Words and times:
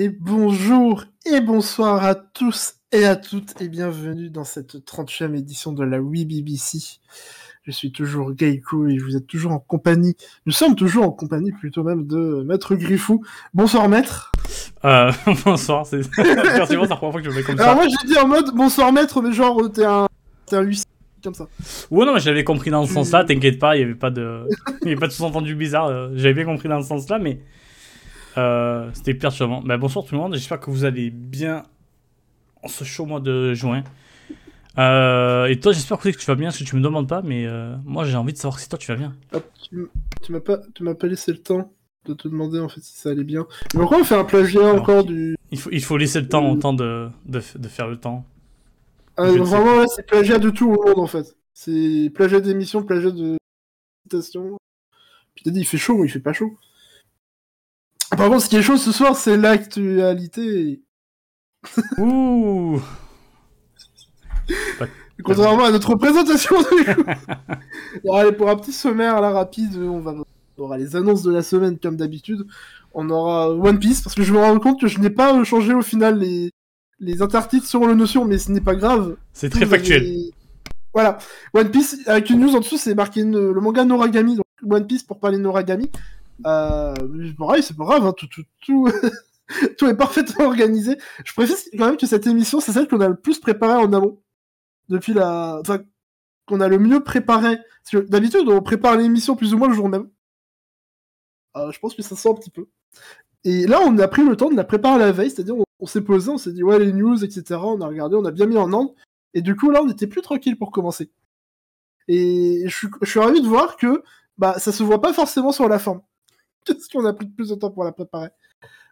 Et 0.00 0.10
bonjour 0.10 1.06
et 1.26 1.40
bonsoir 1.40 2.04
à 2.04 2.14
tous 2.14 2.74
et 2.92 3.04
à 3.04 3.16
toutes 3.16 3.60
et 3.60 3.66
bienvenue 3.66 4.30
dans 4.30 4.44
cette 4.44 4.76
30e 4.76 5.34
édition 5.36 5.72
de 5.72 5.82
la 5.82 6.00
Wii 6.00 6.24
BBC. 6.24 7.00
Je 7.64 7.72
suis 7.72 7.90
toujours 7.90 8.32
Geico 8.32 8.86
et 8.86 8.96
vous 8.96 9.16
êtes 9.16 9.26
toujours 9.26 9.50
en 9.50 9.58
compagnie, 9.58 10.14
nous 10.46 10.52
sommes 10.52 10.76
toujours 10.76 11.02
en 11.02 11.10
compagnie 11.10 11.50
plutôt 11.50 11.82
même 11.82 12.06
de 12.06 12.44
Maître 12.46 12.76
Griffou. 12.76 13.24
Bonsoir 13.54 13.88
Maître. 13.88 14.30
Euh, 14.84 15.10
bonsoir, 15.44 15.84
c'est 15.86 16.02
la 16.16 16.86
première 16.86 17.00
fois 17.00 17.12
que 17.14 17.24
je 17.24 17.30
me 17.30 17.34
mets 17.34 17.42
comme 17.42 17.56
ça. 17.58 17.64
Alors 17.64 17.74
moi 17.74 17.86
j'ai 17.88 18.06
dit 18.06 18.16
en 18.18 18.28
mode 18.28 18.54
bonsoir 18.54 18.92
Maître 18.92 19.20
mais 19.20 19.32
genre 19.32 19.60
t'es 19.72 19.84
un, 19.84 20.06
t'es 20.46 20.54
un 20.54 20.62
huissier 20.62 20.86
comme 21.24 21.34
ça. 21.34 21.48
Ouais 21.90 22.06
non 22.06 22.14
mais 22.14 22.20
j'avais 22.20 22.44
compris 22.44 22.70
dans 22.70 22.86
ce 22.86 22.92
sens-là, 22.92 23.24
t'inquiète 23.24 23.58
pas, 23.58 23.76
il 23.76 23.80
y 23.80 23.82
avait 23.82 23.96
pas 23.96 24.10
de, 24.10 24.44
il 24.82 24.90
y 24.90 24.90
avait 24.92 25.00
pas 25.00 25.08
de 25.08 25.12
sous-entendu 25.12 25.56
bizarre, 25.56 25.86
euh, 25.86 26.10
j'avais 26.14 26.34
bien 26.34 26.44
compris 26.44 26.68
dans 26.68 26.82
ce 26.82 26.86
sens-là 26.86 27.18
mais 27.18 27.40
euh, 28.38 28.90
c'était 28.94 29.14
perturbant. 29.14 29.62
Bah, 29.62 29.76
bonsoir 29.76 30.04
tout 30.04 30.14
le 30.14 30.20
monde, 30.20 30.34
j'espère 30.34 30.60
que 30.60 30.70
vous 30.70 30.84
allez 30.84 31.10
bien 31.10 31.64
en 32.62 32.68
ce 32.68 32.84
chaud 32.84 33.06
mois 33.06 33.20
de 33.20 33.54
juin. 33.54 33.82
Euh, 34.78 35.46
et 35.46 35.58
toi, 35.58 35.72
j'espère 35.72 35.98
que 35.98 36.08
tu 36.08 36.26
vas 36.26 36.36
bien, 36.36 36.48
parce 36.48 36.58
que 36.58 36.64
tu 36.64 36.76
me 36.76 36.80
demandes 36.80 37.08
pas, 37.08 37.20
mais 37.22 37.46
euh, 37.46 37.74
moi 37.84 38.04
j'ai 38.04 38.16
envie 38.16 38.32
de 38.32 38.38
savoir 38.38 38.60
si 38.60 38.68
toi 38.68 38.78
tu 38.78 38.86
vas 38.92 38.96
bien. 38.96 39.14
Hop, 39.32 39.44
tu, 39.60 40.32
m'as 40.32 40.40
pas, 40.40 40.60
tu 40.74 40.84
m'as 40.84 40.94
pas 40.94 41.08
laissé 41.08 41.32
le 41.32 41.38
temps 41.38 41.72
de 42.04 42.14
te 42.14 42.28
demander 42.28 42.60
en 42.60 42.68
fait 42.68 42.80
si 42.80 42.96
ça 42.96 43.10
allait 43.10 43.24
bien. 43.24 43.46
Mais 43.74 43.80
pourquoi 43.80 43.98
on 43.98 44.04
fait 44.04 44.14
un 44.14 44.24
plagiat 44.24 44.60
Alors, 44.60 44.76
encore 44.76 45.04
du... 45.04 45.36
Il 45.50 45.58
faut, 45.58 45.70
il 45.72 45.82
faut 45.82 45.96
laisser 45.96 46.20
le 46.20 46.28
temps 46.28 46.48
au 46.48 46.56
temps 46.56 46.72
de, 46.72 47.08
de, 47.26 47.42
de 47.56 47.68
faire 47.68 47.88
le 47.88 47.98
temps. 47.98 48.24
Ah, 49.16 49.32
vraiment 49.32 49.84
c'est 49.88 50.06
plagiat 50.06 50.38
de 50.38 50.50
tout 50.50 50.70
au 50.70 50.86
monde 50.86 50.98
en 51.00 51.08
fait. 51.08 51.36
C'est 51.52 52.12
plagiat 52.14 52.40
d'émission, 52.40 52.84
plagiat 52.84 53.10
de 53.10 53.36
citation. 54.04 54.56
Puis 55.34 55.44
t'as 55.44 55.50
dit 55.50 55.60
il 55.60 55.66
fait 55.66 55.76
chaud 55.76 55.94
ou 55.94 56.04
il 56.04 56.10
fait 56.10 56.20
pas 56.20 56.32
chaud. 56.32 56.56
Par 58.16 58.28
contre 58.28 58.42
ce 58.42 58.48
qui 58.48 58.56
est 58.56 58.62
chaud 58.62 58.76
ce 58.76 58.92
soir 58.92 59.16
c'est 59.16 59.36
l'actualité. 59.36 60.82
Ouh 61.98 62.80
Contrairement 65.24 65.64
à 65.64 65.70
notre 65.72 65.94
présentation 65.96 66.56
du 66.60 66.84
coup. 66.94 67.02
Bon, 68.04 68.12
allez, 68.14 68.32
pour 68.32 68.48
un 68.48 68.56
petit 68.56 68.72
sommaire 68.72 69.20
là 69.20 69.30
rapide, 69.30 69.76
on 69.76 69.98
va 70.00 70.14
on 70.60 70.62
aura 70.62 70.78
les 70.78 70.94
annonces 70.96 71.22
de 71.22 71.32
la 71.32 71.42
semaine 71.42 71.78
comme 71.78 71.96
d'habitude. 71.96 72.46
On 72.94 73.10
aura 73.10 73.50
One 73.50 73.78
Piece 73.78 74.00
parce 74.00 74.14
que 74.14 74.22
je 74.22 74.32
me 74.32 74.38
rends 74.38 74.58
compte 74.58 74.80
que 74.80 74.86
je 74.88 74.98
n'ai 75.00 75.10
pas 75.10 75.42
changé 75.44 75.74
au 75.74 75.82
final 75.82 76.18
les 76.18 76.50
les 77.00 77.22
intertitres 77.22 77.66
sur 77.66 77.86
le 77.86 77.94
notion, 77.94 78.24
mais 78.24 78.38
ce 78.38 78.50
n'est 78.50 78.60
pas 78.60 78.74
grave. 78.74 79.16
C'est 79.32 79.50
très 79.50 79.64
Vous 79.64 79.70
factuel. 79.70 80.02
avez- 80.02 80.30
Voilà, 80.94 81.18
One 81.54 81.70
Piece 81.70 81.98
avec 82.06 82.28
une 82.30 82.40
news 82.40 82.54
en 82.56 82.60
dessous, 82.60 82.76
c'est 82.76 82.94
marqué 82.94 83.22
le 83.22 83.52
manga 83.60 83.84
Noragami, 83.84 84.36
donc 84.36 84.44
One 84.68 84.86
Piece 84.86 85.02
pour 85.04 85.20
parler 85.20 85.38
Noragami. 85.38 85.90
Euh, 86.46 86.94
pareil, 87.36 87.62
c'est 87.62 87.76
pas 87.76 87.84
grave, 87.84 88.06
hein, 88.06 88.12
tout, 88.12 88.28
tout, 89.78 89.86
est 89.86 89.96
parfaitement 89.96 90.46
organisé. 90.46 90.98
Je 91.24 91.32
précise 91.32 91.70
quand 91.76 91.86
même 91.86 91.96
que 91.96 92.06
cette 92.06 92.26
émission, 92.26 92.60
c'est 92.60 92.72
celle 92.72 92.88
qu'on 92.88 93.00
a 93.00 93.08
le 93.08 93.16
plus 93.16 93.40
préparée 93.40 93.82
en 93.82 93.92
amont 93.92 94.20
depuis 94.88 95.12
la, 95.12 95.58
enfin, 95.60 95.80
qu'on 96.46 96.60
a 96.60 96.68
le 96.68 96.78
mieux 96.78 97.02
préparé. 97.02 97.56
Parce 97.56 98.04
que 98.04 98.10
d'habitude, 98.10 98.48
on 98.48 98.62
prépare 98.62 98.96
l'émission 98.96 99.36
plus 99.36 99.54
ou 99.54 99.58
moins 99.58 99.68
le 99.68 99.74
jour 99.74 99.88
même. 99.88 100.08
Euh, 101.56 101.70
je 101.72 101.78
pense 101.78 101.94
que 101.94 102.02
ça 102.02 102.16
sent 102.16 102.28
un 102.28 102.34
petit 102.34 102.50
peu. 102.50 102.68
Et 103.44 103.66
là, 103.66 103.80
on 103.82 103.96
a 103.98 104.08
pris 104.08 104.24
le 104.24 104.36
temps 104.36 104.50
de 104.50 104.56
la 104.56 104.64
préparer 104.64 104.98
la 104.98 105.12
veille, 105.12 105.30
c'est-à-dire 105.30 105.56
on, 105.78 105.86
s'est 105.86 106.02
posé, 106.02 106.30
on 106.30 106.38
s'est 106.38 106.52
dit 106.52 106.62
ouais 106.62 106.78
les 106.78 106.92
news, 106.92 107.24
etc. 107.24 107.60
On 107.62 107.80
a 107.80 107.86
regardé, 107.86 108.16
on 108.16 108.24
a 108.24 108.30
bien 108.30 108.46
mis 108.46 108.56
en 108.56 108.72
ordre. 108.72 108.94
Et 109.34 109.42
du 109.42 109.56
coup, 109.56 109.70
là, 109.70 109.80
on 109.82 109.88
était 109.88 110.06
plus 110.06 110.22
tranquille 110.22 110.58
pour 110.58 110.70
commencer. 110.70 111.10
Et 112.08 112.62
je 112.66 112.74
suis, 112.74 112.88
je 113.02 113.10
suis 113.10 113.20
ravi 113.20 113.40
de 113.40 113.46
voir 113.46 113.76
que 113.76 114.02
bah, 114.38 114.58
ça 114.58 114.72
se 114.72 114.82
voit 114.82 115.00
pas 115.00 115.12
forcément 115.12 115.52
sur 115.52 115.68
la 115.68 115.78
forme. 115.78 116.00
Qu'est-ce 116.64 116.88
qu'on 116.88 117.04
a 117.04 117.12
pris 117.12 117.26
plus 117.26 117.48
de 117.50 117.54
temps 117.54 117.70
pour 117.70 117.84
la 117.84 117.92
préparer? 117.92 118.28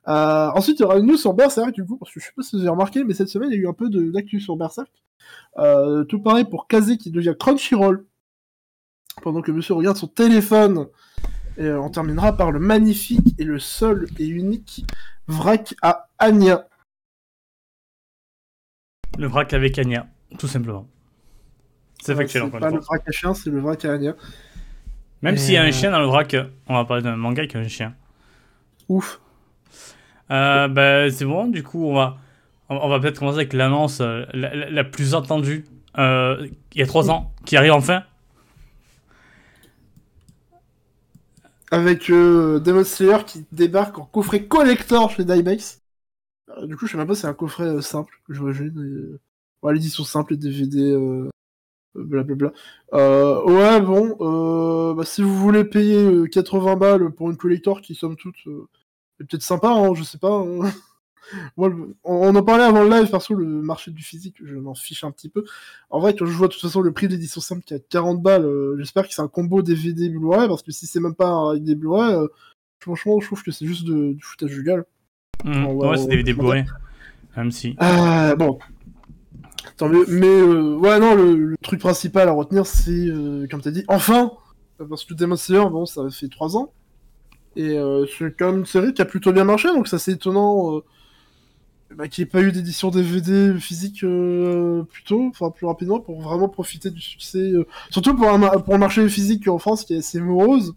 Euh, 0.09 0.51
Ensuite, 0.55 0.79
il 0.79 0.83
y 0.83 0.85
aura 0.85 0.99
une 0.99 1.07
news 1.07 1.17
sur 1.17 1.35
Berserk, 1.35 1.73
du 1.73 1.85
coup, 1.85 1.97
parce 1.99 2.13
que 2.13 2.21
je 2.21 2.27
sais 2.27 2.33
pas 2.37 2.43
si 2.43 2.57
vous 2.57 2.61
avez 2.63 2.71
remarqué, 2.71 3.05
mais 3.05 3.13
cette 3.15 3.29
semaine, 3.29 3.51
il 3.51 3.57
y 3.57 3.59
a 3.59 3.63
eu 3.63 3.69
un 3.69 3.73
peu 3.73 3.89
de- 3.91 4.11
d'actu 4.11 4.41
sur 4.41 4.57
Berserk. 4.57 4.91
Euh, 5.59 6.05
tout 6.05 6.21
pareil 6.21 6.45
pour 6.45 6.69
Kazé 6.69 6.97
qui 6.99 7.11
devient 7.11 7.35
Crunchyroll. 7.39 8.07
Pendant 9.23 9.41
que 9.43 9.51
monsieur 9.51 9.75
regarde 9.75 9.97
son 9.97 10.07
téléphone. 10.09 10.87
Et 11.59 11.65
euh, 11.65 11.81
on 11.81 11.89
terminera 11.91 12.37
par 12.37 12.53
le 12.53 12.61
magnifique 12.61 13.35
et 13.39 13.45
le 13.45 13.59
seul 13.59 14.07
et 14.19 14.27
unique 14.27 14.85
vrac 15.27 15.75
à 15.83 16.09
Anya. 16.19 16.69
Le 19.19 19.27
vrac 19.27 19.53
avec 19.55 19.79
Anya, 19.79 20.07
tout 20.39 20.49
simplement. 20.49 20.87
C'est 22.03 22.15
factuel 22.15 22.43
encore 22.43 22.61
pas 22.61 22.69
une 22.69 22.77
le 22.77 22.81
vrac 22.83 23.03
à 23.09 23.11
chien, 23.11 23.33
c'est 23.33 23.49
le 23.51 23.59
vrac 23.61 23.83
à 23.87 23.93
Anya. 23.95 24.15
Même 25.23 25.37
Et 25.37 25.39
s'il 25.39 25.55
y 25.55 25.57
a 25.59 25.63
un 25.63 25.71
euh, 25.71 25.73
chien 25.73 25.91
dans 25.91 25.99
le 26.01 26.07
vrac, 26.07 26.35
on 26.69 26.75
va 26.75 26.85
parler 26.87 27.03
d'un 27.03 27.17
manga 27.17 27.47
qui 27.47 27.57
a 27.57 27.61
un 27.61 27.69
chien. 27.69 27.95
Ouf. 28.89 29.21
Euh, 30.31 30.69
bah, 30.69 31.11
c'est 31.11 31.25
bon, 31.25 31.47
du 31.47 31.63
coup, 31.63 31.85
on 31.87 31.95
va, 31.95 32.17
on 32.69 32.89
va 32.89 32.99
peut-être 32.99 33.19
commencer 33.19 33.39
avec 33.39 33.53
l'annonce 33.53 34.01
euh, 34.01 34.25
la, 34.35 34.55
la- 34.55 34.71
la 34.71 34.85
plus 34.85 35.15
attendue 35.15 35.65
euh, 35.99 36.47
il 36.75 36.81
y 36.81 36.83
a 36.83 36.87
trois 36.87 37.11
ans, 37.11 37.33
qui 37.45 37.57
arrive 37.57 37.73
enfin. 37.73 38.03
Avec 41.71 42.09
Demon 42.11 42.85
Slayer 42.85 43.19
qui 43.27 43.45
débarque 43.53 43.99
en 43.99 44.05
coffret 44.05 44.47
collector 44.47 45.11
chez. 45.11 45.25
Euh, 45.25 46.67
du 46.67 46.77
coup, 46.77 46.87
je 46.87 46.93
sais 46.93 46.99
même 46.99 47.07
pas 47.07 47.15
si 47.15 47.23
c'est 47.23 47.27
un 47.27 47.35
coffret 47.35 47.83
simple 47.83 48.21
je 48.29 48.41
vois 48.41 48.53
Ouais, 49.63 49.75
l'édition 49.75 50.05
simple, 50.05 50.35
les 50.35 50.39
DVD, 50.39 50.93
blablabla. 51.99 52.53
Euh, 52.95 53.43
ouais, 53.45 53.81
bon, 53.81 54.17
euh, 54.21 54.95
bah, 54.95 55.05
si 55.05 55.23
vous 55.23 55.35
voulez 55.37 55.65
payer 55.65 55.97
euh, 55.99 56.27
80 56.27 56.77
balles 56.77 57.11
pour 57.11 57.31
une 57.31 57.37
collector 57.37 57.81
qui, 57.81 57.95
somme 57.95 58.17
toute, 58.17 58.37
euh, 58.47 58.67
est 59.21 59.25
peut-être 59.25 59.43
sympa, 59.43 59.69
hein, 59.69 59.95
je 59.95 60.03
sais 60.05 60.19
pas. 60.19 60.33
hein. 60.33 60.71
Moi, 61.57 61.73
on, 62.05 62.37
en 62.37 62.43
parlait 62.45 62.63
avant 62.63 62.85
le 62.85 62.89
live, 62.91 63.11
perso, 63.11 63.35
le 63.35 63.45
marché 63.47 63.91
du 63.91 64.03
physique, 64.03 64.37
je 64.45 64.55
m'en 64.55 64.75
fiche 64.77 65.03
un 65.03 65.11
petit 65.11 65.29
peu. 65.29 65.45
En 65.91 65.99
vrai, 65.99 66.15
quand 66.15 66.25
je 66.25 66.31
vois 66.31 66.47
de 66.47 66.53
toute 66.53 66.63
façon 66.63 66.81
le 66.81 66.93
prix 66.93 67.09
de 67.09 67.13
l'édition 67.15 67.41
simple 67.41 67.63
qui 67.65 67.75
est 67.75 67.79
à 67.79 67.81
40 67.81 68.23
balles, 68.23 68.45
euh, 68.45 68.77
j'espère 68.79 69.09
que 69.09 69.13
c'est 69.13 69.23
un 69.23 69.27
combo 69.29 69.61
DVD 69.61 70.09
Blu-ray, 70.09 70.47
parce 70.47 70.63
que 70.63 70.71
si 70.71 70.87
c'est 70.87 71.01
même 71.01 71.17
pas 71.17 71.29
un 71.29 71.57
des 71.57 71.75
Blu-ray, 71.75 72.15
euh, 72.15 72.29
franchement, 72.79 73.19
je 73.19 73.27
trouve 73.27 73.43
que 73.43 73.51
c'est 73.51 73.67
juste 73.67 73.85
du 73.85 74.21
foutage 74.23 74.53
du 74.53 74.63
gueule. 74.63 74.85
On 75.45 75.77
va- 75.79 75.91
ouais, 75.91 75.97
c'est 75.97 76.23
des 76.23 76.33
Blu-ray. 76.33 76.65
Même 77.37 77.51
si. 77.51 77.77
Euh, 77.83 78.37
bon. 78.37 78.59
Tant 79.77 79.89
mieux. 79.89 80.05
Mais, 80.09 80.27
euh, 80.27 80.77
ouais, 80.77 80.99
non, 80.99 81.15
le, 81.15 81.57
truc 81.63 81.81
principal 81.81 82.29
à 82.29 82.33
retenir, 82.33 82.67
c'est, 82.67 82.91
euh, 82.91 83.47
comme 83.51 83.61
t'as 83.61 83.71
dit, 83.71 83.85
enfin 83.89 84.33
Parce 84.79 85.05
que 85.05 85.15
Demon 85.15 85.37
Slayer, 85.37 85.69
bon, 85.71 85.87
ça 85.87 86.09
fait 86.11 86.29
3 86.29 86.57
ans. 86.57 86.73
Et 87.57 87.79
euh, 87.79 88.07
c'est 88.07 88.37
quand 88.37 88.51
même 88.51 88.61
une 88.61 88.67
série 88.67 88.93
qui 88.93 89.03
a 89.03 89.07
plutôt 89.07 89.33
bien 89.33 89.45
marché, 89.45 89.69
donc 89.69 89.89
ça 89.89 89.99
c'est 89.99 90.13
étonnant 90.13 90.77
euh, 90.77 90.85
bah, 91.95 92.09
qu'il 92.09 92.23
n'y 92.23 92.29
ait 92.29 92.31
pas 92.31 92.43
eu 92.43 92.53
d'édition 92.53 92.91
DVD 92.91 93.59
physique 93.59 94.05
euh, 94.05 94.83
plus 94.83 95.05
tôt, 95.05 95.29
enfin 95.31 95.51
plus 95.51 95.67
rapidement, 95.67 96.01
pour 96.01 96.21
vraiment 96.21 96.49
profiter 96.49 96.91
du 96.91 97.01
succès. 97.01 97.39
euh, 97.39 97.67
surtout 97.91 98.15
pour, 98.15 98.29
un, 98.29 98.59
pour 98.61 98.79
marché 98.79 99.09
physique 99.09 99.49
en 99.49 99.59
France 99.59 99.85
qui 99.85 99.95
est 99.95 99.99
assez 99.99 100.21
morose. 100.21 100.75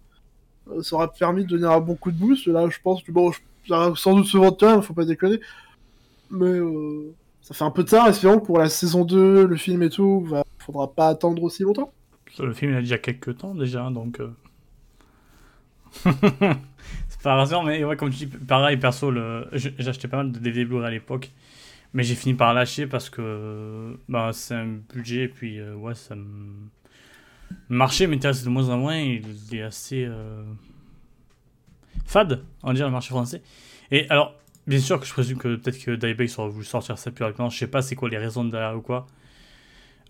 Ça 0.82 0.96
aurait 0.96 1.10
permis 1.18 1.44
de 1.44 1.50
donner 1.50 1.66
un 1.66 1.80
bon 1.80 1.96
coup 1.96 2.12
de 2.12 2.18
boost. 2.18 2.46
Là, 2.48 2.70
je 2.70 2.78
pense 2.84 3.02
que 3.02 3.12
bon, 3.12 3.32
ça 3.68 3.92
sans 3.96 4.16
doute 4.16 4.28
se 4.28 4.38
vendre 4.38 4.56
quand 4.58 4.82
faut 4.82 4.94
pas 4.94 5.06
déconner. 5.06 5.40
Mais 6.30 6.46
euh, 6.46 7.12
ça 7.50 7.54
fait 7.56 7.64
un 7.64 7.72
peu 7.72 7.84
tard, 7.84 8.08
espérons 8.08 8.40
que 8.40 8.46
pour 8.46 8.60
la 8.60 8.70
saison 8.70 9.04
2, 9.06 9.46
le 9.48 9.56
film 9.58 9.82
et 9.84 9.90
tout, 9.90 10.26
bah, 10.30 10.44
faudra 10.60 10.94
pas 10.94 11.08
attendre 11.10 11.42
aussi 11.44 11.64
longtemps. 11.64 11.92
Le 12.40 12.54
film 12.54 12.72
il 12.72 12.78
a 12.78 12.82
déjà 12.82 12.98
quelques 12.98 13.38
temps 13.38 13.56
déjà, 13.56 13.84
hein, 13.86 13.92
donc. 13.92 14.20
euh. 14.20 14.32
c'est 17.08 17.22
pas 17.24 17.36
rassurant, 17.36 17.64
mais 17.64 17.84
ouais, 17.84 17.96
comme 17.96 18.12
tu 18.12 18.26
dis, 18.26 18.28
pareil, 18.28 18.78
perso, 18.78 19.12
acheté 19.52 20.08
pas 20.08 20.18
mal 20.18 20.32
de 20.32 20.40
DVD 20.40 20.66
Blu-ray 20.66 20.88
à 20.88 20.92
l'époque, 20.92 21.32
mais 21.94 22.04
j'ai 22.04 22.16
fini 22.16 22.36
par 22.36 22.54
lâcher 22.54 22.88
parce 22.88 23.10
que 23.10 23.98
bah, 24.08 24.30
c'est 24.34 24.56
un 24.56 24.80
budget, 24.94 25.24
et 25.24 25.28
puis 25.28 25.60
euh, 25.60 25.76
ouais, 25.76 25.96
ça 25.96 26.16
me. 26.16 26.70
Le 27.70 27.76
marché 27.76 28.06
m'intéresse 28.08 28.44
de 28.44 28.50
moins 28.50 28.70
en 28.70 28.78
moins, 28.78 28.98
il 28.98 29.24
est 29.54 29.64
assez. 29.64 30.06
euh, 30.06 30.44
fade, 32.06 32.44
on 32.64 32.68
va 32.70 32.74
dire, 32.74 32.86
le 32.86 32.92
marché 32.92 33.10
français. 33.10 33.42
Et 33.92 34.10
alors, 34.10 34.36
bien 34.70 34.80
sûr 34.80 35.00
que 35.00 35.06
je 35.06 35.12
présume 35.12 35.38
que 35.38 35.56
peut-être 35.56 35.84
que 35.84 35.92
Dybex 35.92 36.40
aurait 36.40 36.50
voulu 36.50 36.66
sortir 36.66 36.98
ça 36.98 37.12
plus 37.12 37.26
rapidement, 37.26 37.50
je 37.50 37.58
sais 37.58 37.68
pas 37.68 37.82
c'est 37.82 37.96
quoi 37.96 38.08
les 38.08 38.18
raisons 38.18 38.46
derrière 38.46 38.78
ou 38.78 38.82
quoi. 38.82 39.08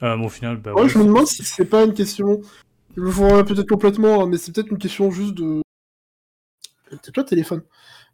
Euh, 0.03 0.15
mais 0.15 0.25
au 0.25 0.29
final, 0.29 0.57
bah, 0.57 0.73
Ouais, 0.73 0.83
ouais, 0.83 0.89
je 0.89 0.97
me 0.97 1.05
demande 1.05 1.27
si 1.27 1.43
c'est 1.43 1.65
pas 1.65 1.83
une 1.83 1.93
question. 1.93 2.41
Je 2.95 3.01
le 3.01 3.09
vois 3.09 3.43
peut-être 3.43 3.67
complètement, 3.67 4.23
hein, 4.23 4.27
mais 4.29 4.37
c'est 4.37 4.53
peut-être 4.53 4.71
une 4.71 4.77
question 4.77 5.11
juste 5.11 5.33
de. 5.33 5.61
C'est 7.03 7.11
toi, 7.11 7.23
téléphone. 7.23 7.63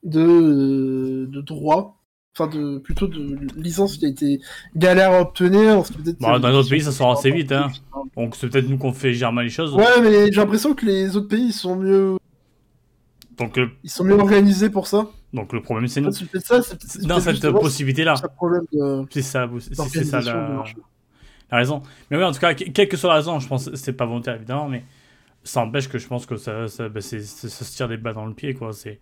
De, 0.03 1.27
de 1.29 1.41
droit. 1.41 2.01
Enfin, 2.37 2.49
de, 2.49 2.79
plutôt 2.79 3.07
de 3.07 3.37
licence 3.55 3.97
qui 3.97 4.05
a 4.05 4.09
été 4.09 4.41
galère 4.75 5.11
à 5.11 5.21
obtenir. 5.21 5.83
Bah, 6.19 6.37
dans 6.37 6.51
d'autres 6.51 6.69
pays, 6.69 6.81
ça 6.81 6.91
sort 6.91 7.11
assez 7.11 7.31
vite, 7.31 7.51
hein. 7.51 7.71
Donc 8.17 8.35
c'est 8.35 8.49
peut-être 8.49 8.67
nous 8.67 8.77
qu'on 8.77 8.91
fait 8.93 9.13
germer 9.13 9.43
les 9.43 9.49
choses. 9.49 9.73
Ouais, 9.73 10.01
mais 10.01 10.31
j'ai 10.31 10.41
l'impression 10.41 10.73
que 10.73 10.85
les 10.85 11.15
autres 11.15 11.29
pays 11.29 11.45
ils 11.47 11.53
sont 11.53 11.77
mieux, 11.77 12.17
Donc, 13.37 13.55
le, 13.55 13.69
ils 13.83 13.89
sont 13.89 14.03
mieux 14.03 14.17
organisés 14.19 14.69
pour 14.69 14.87
ça. 14.87 15.07
Donc 15.35 15.53
le 15.53 15.61
problème 15.61 15.87
c'est 15.87 16.01
nous. 16.01 16.11
C'est 16.11 16.39
ça. 16.39 16.59
Dans 17.03 17.19
cette 17.19 17.49
possibilité-là. 17.51 18.15
C'est 19.09 19.21
ça, 19.21 19.47
c'est 19.89 20.03
ça 20.03 20.21
la, 20.21 20.47
marché. 20.49 20.75
la 21.51 21.57
raison. 21.57 21.83
Mais 22.09 22.17
oui, 22.17 22.23
en 22.23 22.31
tout 22.31 22.39
cas, 22.39 22.53
que- 22.53 22.63
quelle 22.63 22.87
que 22.87 22.97
soit 22.97 23.09
la 23.09 23.15
raison, 23.17 23.39
je 23.39 23.47
pense 23.47 23.69
que 23.69 23.75
c'est 23.75 23.93
pas 23.93 24.05
volontaire 24.05 24.35
évidemment, 24.35 24.67
mais 24.67 24.83
ça 25.43 25.61
empêche 25.61 25.87
que 25.89 25.97
je 25.99 26.07
pense 26.07 26.25
que 26.25 26.37
ça, 26.37 26.65
bah, 26.89 27.01
ça, 27.01 27.19
ça 27.21 27.65
se 27.65 27.75
tire 27.75 27.87
des 27.87 27.97
balles 27.97 28.15
dans 28.15 28.25
le 28.25 28.33
pied, 28.33 28.53
quoi. 28.55 28.73
C'est, 28.73 28.99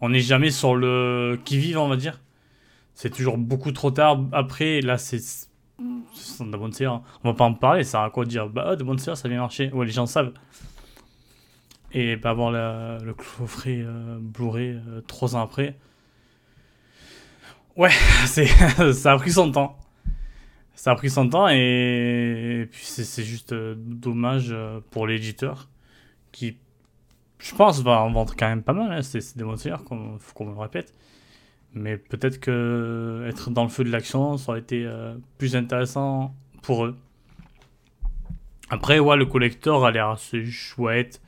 on 0.00 0.10
n'est 0.10 0.20
jamais 0.20 0.50
sur 0.50 0.76
le 0.76 1.38
qui 1.44 1.58
vive, 1.58 1.78
on 1.78 1.88
va 1.88 1.96
dire. 1.96 2.20
c'est 2.94 3.10
toujours 3.10 3.38
beaucoup 3.38 3.72
trop 3.72 3.90
tard. 3.90 4.20
Après, 4.32 4.80
là, 4.80 4.98
c'est. 4.98 5.18
C'est 6.14 6.44
de 6.48 6.56
bonne 6.56 6.72
série. 6.72 6.92
On 7.24 7.30
va 7.30 7.34
pas 7.34 7.44
en 7.44 7.54
parler, 7.54 7.82
ça 7.82 8.04
a 8.04 8.10
quoi 8.10 8.24
dire. 8.24 8.48
Bah, 8.48 8.76
de 8.76 8.84
bonne 8.84 8.98
série, 8.98 9.16
ça 9.16 9.28
vient 9.28 9.40
marcher. 9.40 9.72
Ouais, 9.72 9.84
les 9.86 9.90
gens 9.92 10.06
savent. 10.06 10.32
Et 11.94 12.16
pas 12.16 12.30
avoir 12.30 12.50
le 12.50 13.12
coffret 13.12 13.82
euh, 13.82 14.18
Blu-ray 14.18 14.70
euh, 14.70 15.00
trois 15.06 15.36
ans 15.36 15.42
après. 15.42 15.76
Ouais, 17.76 17.90
c'est 18.26 18.46
ça 18.92 19.12
a 19.12 19.16
pris 19.18 19.32
son 19.32 19.50
temps. 19.52 19.78
Ça 20.74 20.92
a 20.92 20.94
pris 20.96 21.10
son 21.10 21.28
temps 21.28 21.48
et, 21.48 22.66
puis 22.70 22.84
c'est 22.84 23.22
juste 23.22 23.52
euh, 23.52 23.74
dommage 23.76 24.54
pour 24.90 25.06
l'éditeur 25.06 25.68
qui, 26.32 26.56
je 27.38 27.54
pense, 27.54 27.82
va 27.82 28.00
en 28.00 28.10
vendre 28.10 28.34
quand 28.36 28.48
même 28.48 28.62
pas 28.62 28.72
mal. 28.72 28.90
Hein. 28.90 29.02
C'est 29.02 29.36
des 29.36 29.56
séries, 29.56 29.78
faut 30.18 30.34
qu'on 30.34 30.50
le 30.50 30.58
répète. 30.58 30.94
Mais 31.74 31.96
peut-être 31.96 32.40
que 32.40 33.24
être 33.28 33.50
dans 33.50 33.62
le 33.62 33.68
feu 33.68 33.84
de 33.84 33.90
l'action, 33.90 34.36
ça 34.38 34.52
aurait 34.52 34.60
été 34.60 34.90
plus 35.38 35.56
intéressant 35.56 36.34
pour 36.62 36.84
eux. 36.86 36.96
Après, 38.70 38.98
ouais, 38.98 39.16
le 39.16 39.26
collector 39.26 39.84
a 39.84 39.90
l'air 39.90 40.08
assez 40.08 40.44
chouette. 40.44 41.21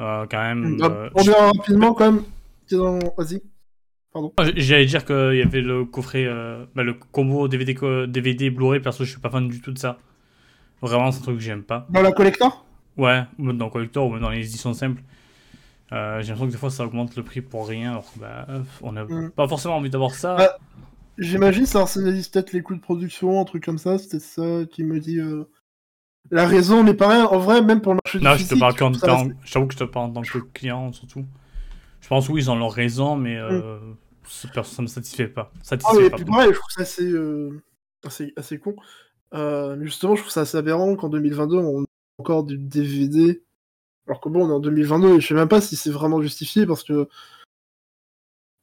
Euh, 0.00 0.26
quand 0.30 0.42
même. 0.42 0.76
Bah, 0.76 0.86
euh, 0.90 1.10
on 1.14 1.22
verra 1.22 1.46
rapidement 1.46 1.94
quand 1.94 2.12
même. 2.12 2.22
Vas-y. 3.16 3.42
Pardon. 4.12 4.32
Ah, 4.36 4.44
j'allais 4.54 4.86
dire 4.86 5.04
qu'il 5.04 5.36
y 5.36 5.42
avait 5.42 5.60
le 5.60 5.84
coffret, 5.84 6.24
euh, 6.26 6.64
bah, 6.74 6.82
le 6.82 6.94
combo 6.94 7.48
DVD, 7.48 7.76
DVD 8.06 8.50
Blu-ray. 8.50 8.80
Perso, 8.80 9.04
je 9.04 9.10
suis 9.10 9.20
pas 9.20 9.30
fan 9.30 9.48
du 9.48 9.60
tout 9.60 9.72
de 9.72 9.78
ça. 9.78 9.98
Vraiment, 10.80 11.10
c'est 11.10 11.20
un 11.20 11.22
truc 11.22 11.36
que 11.36 11.42
j'aime 11.42 11.64
pas. 11.64 11.86
Dans 11.90 12.02
la 12.02 12.12
collector? 12.12 12.64
Ouais, 12.96 13.24
dans 13.38 13.66
le 13.66 13.70
collector 13.70 14.06
ou 14.06 14.10
même 14.10 14.22
dans 14.22 14.30
les 14.30 14.46
éditions 14.46 14.72
simples. 14.72 15.02
j'ai 15.90 15.96
l'impression 15.96 16.46
que 16.46 16.52
des 16.52 16.58
fois 16.58 16.70
ça 16.70 16.84
augmente 16.84 17.16
le 17.16 17.22
prix 17.22 17.40
pour 17.40 17.68
rien, 17.68 17.92
alors 17.92 18.12
bah, 18.16 18.46
on 18.82 18.92
n'a 18.92 19.04
mm. 19.04 19.30
pas 19.30 19.46
forcément 19.46 19.76
envie 19.76 19.90
d'avoir 19.90 20.14
ça. 20.14 20.36
Bah, 20.36 20.58
j'imagine 21.16 21.64
ça 21.64 21.80
rationalise 21.80 22.28
peut-être 22.28 22.52
les 22.52 22.60
coûts 22.60 22.74
de 22.74 22.80
production, 22.80 23.40
un 23.40 23.44
truc 23.44 23.64
comme 23.64 23.78
ça, 23.78 23.98
c'était 23.98 24.18
ça 24.18 24.62
qui 24.70 24.82
me 24.82 24.98
dit 24.98 25.20
la 26.30 26.46
raison 26.46 26.84
n'est 26.84 26.94
pas 26.94 27.08
rien. 27.08 27.26
En 27.26 27.38
vrai, 27.38 27.62
même 27.62 27.80
pour 27.80 27.94
le 27.94 28.00
marché 28.04 28.18
non, 28.20 28.34
je 28.36 28.46
te 28.46 28.58
parle 28.58 28.74
tant... 28.74 29.28
J'avoue 29.44 29.66
que 29.66 29.74
je 29.74 29.78
te 29.78 29.84
parle 29.84 30.06
en 30.06 30.12
tant 30.12 30.22
que 30.22 30.38
client, 30.52 30.92
surtout. 30.92 31.24
Je 32.00 32.08
pense 32.08 32.28
oui, 32.28 32.42
ils 32.42 32.50
ont 32.50 32.56
leur 32.56 32.72
raison, 32.72 33.16
mais 33.16 33.36
euh, 33.36 33.78
mm. 33.78 34.62
ça, 34.62 34.82
me 34.82 34.86
satisfait 34.86 35.28
pas. 35.28 35.52
Satisfait 35.62 35.92
ah, 35.92 36.00
mais 36.00 36.10
puis, 36.10 36.24
je 36.24 36.58
trouve 36.58 36.70
ça 36.70 36.82
assez, 36.82 37.10
euh, 37.10 37.62
assez, 38.04 38.32
assez, 38.36 38.58
con. 38.58 38.76
Euh, 39.34 39.76
justement, 39.82 40.14
je 40.14 40.22
trouve 40.22 40.32
ça 40.32 40.42
assez 40.42 40.56
aberrant 40.56 40.96
qu'en 40.96 41.08
2022, 41.08 41.56
on 41.56 41.82
a 41.82 41.86
encore 42.18 42.44
du 42.44 42.56
DVD. 42.58 43.42
Alors 44.06 44.20
que 44.20 44.28
bon, 44.28 44.46
on 44.46 44.48
est 44.48 44.54
en 44.54 44.60
2022 44.60 45.16
et 45.16 45.20
je 45.20 45.26
sais 45.26 45.34
même 45.34 45.48
pas 45.48 45.60
si 45.60 45.76
c'est 45.76 45.90
vraiment 45.90 46.22
justifié 46.22 46.66
parce 46.66 46.82
que. 46.82 47.08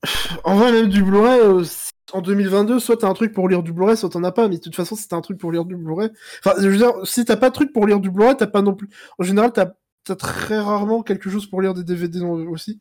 En 0.44 0.56
vrai, 0.56 0.72
même 0.72 0.90
du 0.90 1.04
Blu-ray, 1.04 1.40
euh, 1.40 1.64
en 2.14 2.22
2022, 2.22 2.80
soit 2.80 2.98
t'as 2.98 3.08
un 3.08 3.14
truc 3.14 3.34
pour 3.34 3.50
lire 3.50 3.64
du 3.64 3.74
Blu-ray, 3.74 3.98
soit 3.98 4.10
t'en 4.10 4.24
as 4.24 4.32
pas. 4.32 4.48
Mais 4.48 4.58
de 4.58 4.62
toute 4.62 4.76
façon, 4.76 4.96
si 4.96 5.08
t'as 5.08 5.16
un 5.16 5.22
truc 5.22 5.38
pour 5.38 5.52
lire 5.52 5.66
du 5.66 5.76
Blu-ray. 5.76 6.10
Enfin, 6.44 6.56
je 6.62 6.68
veux 6.68 6.78
dire, 6.78 6.94
si 7.04 7.26
t'as 7.26 7.38
pas 7.38 7.50
de 7.50 7.56
truc 7.56 7.74
pour 7.74 7.88
lire 7.88 8.00
du 8.00 8.12
Blu-ray, 8.12 8.36
t'as 8.38 8.48
pas 8.48 8.62
non 8.62 8.74
plus. 8.74 8.90
En 9.18 9.24
général, 9.24 9.52
t'as 9.52 9.72
as 10.08 10.16
très 10.16 10.60
rarement 10.60 11.02
quelque 11.02 11.32
chose 11.32 11.48
pour 11.48 11.62
lire 11.62 11.74
des 11.74 11.84
DVD 11.84 12.22
aussi. 12.22 12.80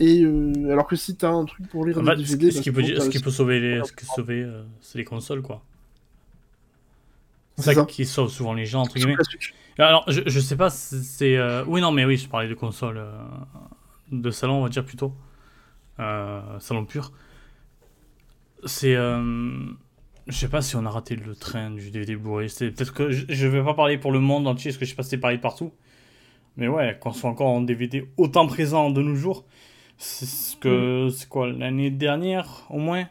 Et 0.00 0.22
euh, 0.22 0.70
alors 0.70 0.86
que 0.86 0.96
si 0.96 1.16
t'as 1.16 1.30
un 1.30 1.44
truc 1.44 1.68
pour 1.68 1.84
lire 1.84 2.00
des 2.00 2.16
DVD. 2.16 2.50
Ce, 2.50 2.60
qui, 2.60 2.70
peut, 2.70 2.82
ce 2.82 3.08
qui 3.10 3.18
peut 3.18 3.30
sauver 3.30 3.60
les, 3.60 3.84
ce 3.84 3.92
qui 3.92 4.06
sauver, 4.06 4.42
euh, 4.42 4.62
c'est 4.80 4.98
les 4.98 5.04
consoles, 5.04 5.42
quoi. 5.42 5.62
C'est 7.56 7.74
ça, 7.74 7.84
qui 7.84 8.06
sauve 8.06 8.30
souvent 8.30 8.54
les 8.54 8.64
gens, 8.64 8.82
entre 8.82 8.94
guillemets. 8.94 9.16
Alors, 9.78 10.04
je, 10.08 10.22
je 10.24 10.40
sais 10.40 10.56
pas, 10.56 10.70
c'est. 10.70 11.36
Euh, 11.36 11.64
oui, 11.66 11.80
non, 11.80 11.90
mais 11.90 12.04
oui, 12.04 12.16
je 12.16 12.28
parlais 12.28 12.48
de 12.48 12.54
consoles 12.54 13.04
de 14.12 14.30
salon, 14.30 14.60
on 14.60 14.62
va 14.62 14.68
dire 14.68 14.84
plutôt. 14.84 15.12
salon 15.98 16.86
pur 16.86 17.12
c'est. 18.64 18.94
Euh, 18.94 19.66
je 20.26 20.36
sais 20.36 20.48
pas 20.48 20.60
si 20.60 20.76
on 20.76 20.84
a 20.84 20.90
raté 20.90 21.16
le 21.16 21.34
train 21.34 21.70
du 21.70 21.90
DVD 21.90 22.16
Blu-ray. 22.16 22.48
Peut-être 22.48 22.92
que 22.92 23.10
je, 23.10 23.46
vais 23.46 23.64
pas 23.64 23.74
parler 23.74 23.98
pour 23.98 24.12
le 24.12 24.20
monde 24.20 24.46
entier, 24.46 24.70
parce 24.70 24.78
que 24.78 24.84
je 24.84 24.90
sais 24.90 24.96
pas 24.96 25.02
si 25.02 25.10
c'est 25.10 25.18
pareil 25.18 25.38
partout. 25.38 25.72
Mais 26.56 26.68
ouais, 26.68 26.98
qu'on 27.00 27.12
soit 27.12 27.30
encore 27.30 27.48
en 27.48 27.60
DVD 27.60 28.08
autant 28.16 28.46
présent 28.46 28.90
de 28.90 29.00
nos 29.00 29.14
jours, 29.14 29.44
c'est 29.96 30.26
ce 30.26 30.56
que. 30.56 31.06
Mm. 31.06 31.10
C'est 31.10 31.28
quoi, 31.28 31.48
l'année 31.48 31.90
dernière, 31.90 32.66
au 32.70 32.78
moins? 32.78 33.08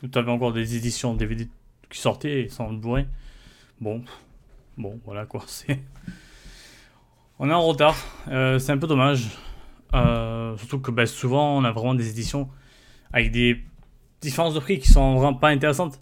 Tu 0.00 0.18
avais 0.18 0.30
encore 0.30 0.52
des 0.52 0.76
éditions 0.76 1.14
DVD 1.14 1.48
qui 1.90 1.98
sortaient 1.98 2.48
sans 2.48 2.72
Blu-ray. 2.72 3.06
Bon, 3.80 4.02
bon, 4.76 5.00
voilà 5.04 5.26
quoi, 5.26 5.42
c'est. 5.46 5.80
On 7.38 7.48
est 7.48 7.54
en 7.54 7.62
retard, 7.62 7.96
euh, 8.28 8.58
c'est 8.58 8.72
un 8.72 8.78
peu 8.78 8.88
dommage. 8.88 9.28
Euh, 9.94 10.56
surtout 10.56 10.80
que 10.80 10.90
bah, 10.90 11.06
souvent, 11.06 11.56
on 11.56 11.64
a 11.64 11.70
vraiment 11.70 11.94
des 11.94 12.10
éditions 12.10 12.48
avec 13.12 13.30
des 13.30 13.64
différences 14.20 14.54
de 14.54 14.60
prix 14.60 14.78
qui 14.78 14.88
sont 14.88 15.14
vraiment 15.16 15.34
pas 15.34 15.48
intéressantes. 15.48 16.00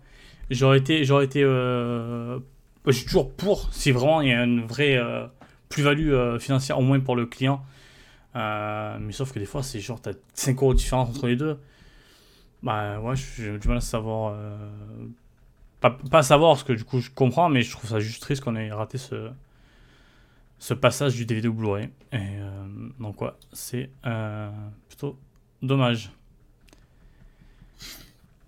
J'aurais 0.51 0.79
été, 0.79 1.05
j'aurais 1.05 1.25
été, 1.25 1.43
euh, 1.43 2.39
je 2.87 2.93
suis 2.93 3.05
toujours 3.05 3.33
pour 3.33 3.73
si 3.73 3.91
vraiment 3.91 4.21
il 4.21 4.29
y 4.29 4.33
a 4.33 4.45
une 4.45 4.65
vraie 4.65 4.97
euh, 4.97 5.27
plus-value 5.69 6.13
euh, 6.13 6.39
financière 6.39 6.79
au 6.79 6.83
moins 6.83 7.01
pour 7.01 7.17
le 7.17 7.27
client. 7.27 7.65
mais 8.35 9.13
sauf 9.13 9.33
que 9.33 9.39
des 9.39 9.47
fois 9.47 9.63
c'est 9.63 9.81
genre 9.81 10.01
t'as 10.01 10.13
5 10.35 10.57
euros 10.63 10.73
de 10.73 10.79
différence 10.79 11.11
entre 11.11 11.27
les 11.27 11.37
deux. 11.37 11.59
Bah 12.63 13.01
ouais, 13.01 13.15
j'ai 13.17 13.59
du 13.59 13.69
mal 13.69 13.79
à 13.79 13.81
savoir. 13.81 14.37
Pas, 15.81 15.91
pas 15.91 16.23
savoir 16.23 16.55
parce 16.55 16.65
que 16.65 16.73
du 16.73 16.85
coup 16.85 17.01
je 17.01 17.11
comprends, 17.11 17.49
mais 17.49 17.63
je 17.63 17.71
trouve 17.71 17.91
ça 17.91 18.01
juste 18.01 18.23
triste 18.23 18.43
qu'on 18.43 18.57
ait 18.57 18.73
raté 18.73 18.99
ce, 18.99 19.31
ce 20.59 20.75
passage 20.75 21.15
du 21.17 21.27
DVD 21.27 21.49
Blu-ray. 21.49 21.91
Et 22.13 22.39
donc 22.99 23.21
ouais, 23.21 23.33
c'est 23.53 23.91
plutôt 24.89 25.19
dommage. 25.63 26.11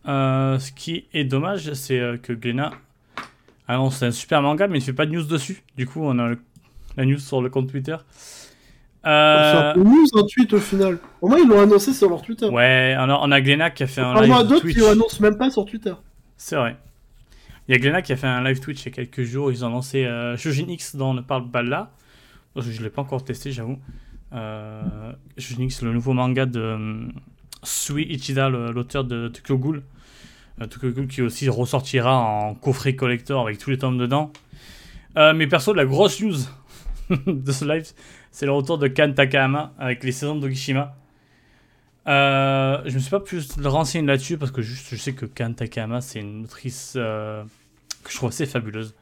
Euh, 0.08 0.58
ce 0.58 0.72
qui 0.72 1.06
est 1.12 1.24
dommage, 1.24 1.72
c'est 1.74 2.00
euh, 2.00 2.16
que 2.16 2.32
Glenna 2.32 2.72
annonce 3.66 4.02
un 4.02 4.10
super 4.10 4.40
manga, 4.40 4.66
mais 4.66 4.78
il 4.78 4.80
ne 4.80 4.86
fait 4.86 4.92
pas 4.92 5.06
de 5.06 5.12
news 5.12 5.24
dessus. 5.24 5.62
Du 5.76 5.86
coup, 5.86 6.00
on 6.02 6.18
a 6.18 6.34
la 6.96 7.04
news 7.04 7.18
sur 7.18 7.42
le 7.42 7.50
compte 7.50 7.70
Twitter. 7.70 7.96
Euh... 9.06 9.72
C'est 9.74 9.80
news, 9.80 10.06
un 10.14 10.26
tweet 10.26 10.52
au 10.54 10.60
final. 10.60 10.98
Au 11.20 11.28
moins, 11.28 11.38
ils 11.38 11.48
l'ont 11.48 11.60
annoncé 11.60 11.92
sur 11.92 12.08
leur 12.08 12.22
Twitter. 12.22 12.46
Ouais, 12.46 12.96
on 12.98 13.10
a, 13.10 13.20
on 13.22 13.30
a 13.30 13.40
Glenna 13.40 13.70
qui 13.70 13.82
a 13.82 13.86
fait 13.86 14.00
un 14.00 14.20
live. 14.20 14.32
A 14.32 14.44
d'autres 14.44 14.66
qui 14.66 14.80
l'annoncent 14.80 15.20
même 15.20 15.36
pas 15.36 15.50
sur 15.50 15.64
Twitter. 15.64 15.94
C'est 16.36 16.56
vrai. 16.56 16.76
Il 17.68 17.72
y 17.72 17.74
a 17.74 17.78
Glenna 17.78 18.00
qui 18.00 18.12
a 18.12 18.16
fait 18.16 18.26
un 18.26 18.42
live 18.42 18.60
Twitch 18.60 18.82
il 18.82 18.86
y 18.86 18.88
a 18.88 18.92
quelques 18.92 19.22
jours. 19.22 19.52
Ils 19.52 19.64
ont 19.64 19.68
lancé 19.68 20.06
euh, 20.06 20.36
Shujin 20.38 20.66
X 20.68 20.96
dont 20.96 21.10
on 21.10 21.14
ne 21.14 21.20
parle 21.20 21.50
pas 21.50 21.62
là. 21.62 21.92
je 22.56 22.78
ne 22.78 22.84
l'ai 22.84 22.90
pas 22.90 23.02
encore 23.02 23.24
testé, 23.24 23.52
j'avoue. 23.52 23.78
Euh, 24.32 25.12
Shujin 25.36 25.64
X, 25.64 25.82
le 25.82 25.92
nouveau 25.92 26.14
manga 26.14 26.46
de 26.46 26.60
euh, 26.60 27.08
Sui 27.62 28.04
Ichida, 28.04 28.48
l'auteur 28.48 29.04
de 29.04 29.28
Tokyo 29.28 29.58
Ghoul. 29.58 29.82
Qui 31.08 31.22
aussi 31.22 31.48
ressortira 31.48 32.18
en 32.18 32.54
coffret 32.54 32.96
collector 32.96 33.46
avec 33.46 33.58
tous 33.58 33.70
les 33.70 33.78
tomes 33.78 33.98
dedans. 33.98 34.32
Euh, 35.16 35.32
mais 35.32 35.46
perso, 35.46 35.72
la 35.72 35.84
grosse 35.84 36.20
news 36.20 36.36
de 37.26 37.52
ce 37.52 37.64
live, 37.64 37.86
c'est 38.32 38.46
le 38.46 38.52
retour 38.52 38.78
de 38.78 38.88
Kan 38.88 39.12
Takahama 39.12 39.72
avec 39.78 40.02
les 40.02 40.12
saisons 40.12 40.36
d'Ogishima. 40.36 40.96
Euh, 42.08 42.82
je 42.86 42.94
me 42.94 42.98
suis 42.98 43.10
pas 43.10 43.20
plus 43.20 43.56
renseigné 43.62 44.06
là-dessus 44.06 44.36
parce 44.38 44.50
que 44.50 44.62
juste 44.62 44.88
je 44.90 44.96
sais 44.96 45.12
que 45.12 45.26
Kan 45.26 45.52
Takahama 45.52 46.00
c'est 46.00 46.20
une 46.20 46.44
autrice 46.44 46.94
euh, 46.96 47.44
que 48.02 48.10
je 48.10 48.16
trouve 48.16 48.30
assez 48.30 48.46
fabuleuse. 48.46 48.94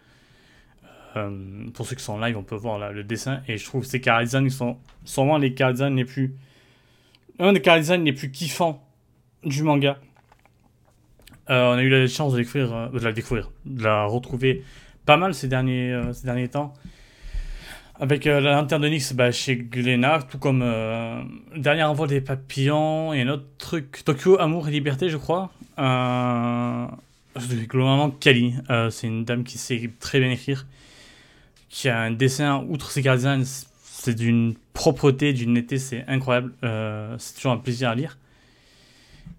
pour 1.73 1.87
ceux 1.87 1.97
qui 1.97 2.03
sont 2.03 2.15
en 2.15 2.21
live, 2.21 2.37
on 2.37 2.43
peut 2.43 2.57
voir 2.57 2.93
le 2.93 3.05
dessin 3.05 3.41
et 3.49 3.57
je 3.57 3.65
trouve 3.65 3.83
que 3.83 3.89
ces 3.89 4.01
car 4.01 4.21
design 4.23 4.51
sont 4.51 4.77
sûrement 5.05 5.39
les 5.39 5.55
car 5.55 5.73
les 5.73 6.05
plus 6.05 6.35
un 7.39 7.53
des 7.53 7.63
car 7.63 7.79
les 7.79 8.13
plus 8.13 8.31
kiffants 8.31 8.87
du 9.45 9.63
manga. 9.63 9.99
Euh, 11.49 11.75
on 11.75 11.79
a 11.79 11.83
eu 11.83 11.88
la 11.88 12.07
chance 12.09 12.33
de, 12.33 12.38
découvrir, 12.38 12.75
euh, 12.75 12.88
de 12.88 12.99
la 12.99 13.12
découvrir, 13.12 13.53
de 13.65 13.85
la 13.85 14.05
retrouver 14.05 14.65
pas 15.05 15.17
mal 15.17 15.33
ces 15.35 15.47
derniers, 15.47 15.93
euh, 15.93 16.12
ces 16.12 16.26
derniers 16.26 16.49
temps. 16.49 16.75
Avec 17.99 18.26
la 18.26 18.41
lanterne 18.41 18.83
de 18.83 18.88
Nix 18.88 19.15
bah, 19.15 19.33
chez 19.33 19.57
Glénat, 19.57 20.25
tout 20.31 20.37
comme 20.37 20.61
dernier 21.57 21.83
envol 21.83 22.09
des 22.09 22.21
papillons 22.21 23.15
et 23.15 23.23
un 23.23 23.29
autre 23.29 23.47
truc, 23.57 24.03
Tokyo, 24.05 24.38
Amour 24.38 24.69
et 24.69 24.71
Liberté, 24.71 25.09
je 25.09 25.17
crois. 25.17 25.50
globalement, 25.79 28.11
Kali, 28.11 28.55
c'est 28.91 29.07
une 29.07 29.25
dame 29.25 29.45
qui 29.45 29.57
sait 29.57 29.91
très 29.99 30.21
bien 30.21 30.31
écrire, 30.31 30.67
qui 31.71 31.88
a 31.88 31.99
un 31.99 32.11
dessin, 32.11 32.62
outre 32.69 32.91
ses 32.91 33.00
gardiens, 33.00 33.41
c'est 33.83 34.15
d'une 34.15 34.57
propreté, 34.75 35.33
d'une 35.33 35.55
netteté, 35.55 35.79
c'est 35.79 36.05
incroyable. 36.07 36.53
c'est 37.17 37.37
toujours 37.37 37.53
un 37.53 37.57
plaisir 37.57 37.88
à 37.88 37.95
lire. 37.95 38.19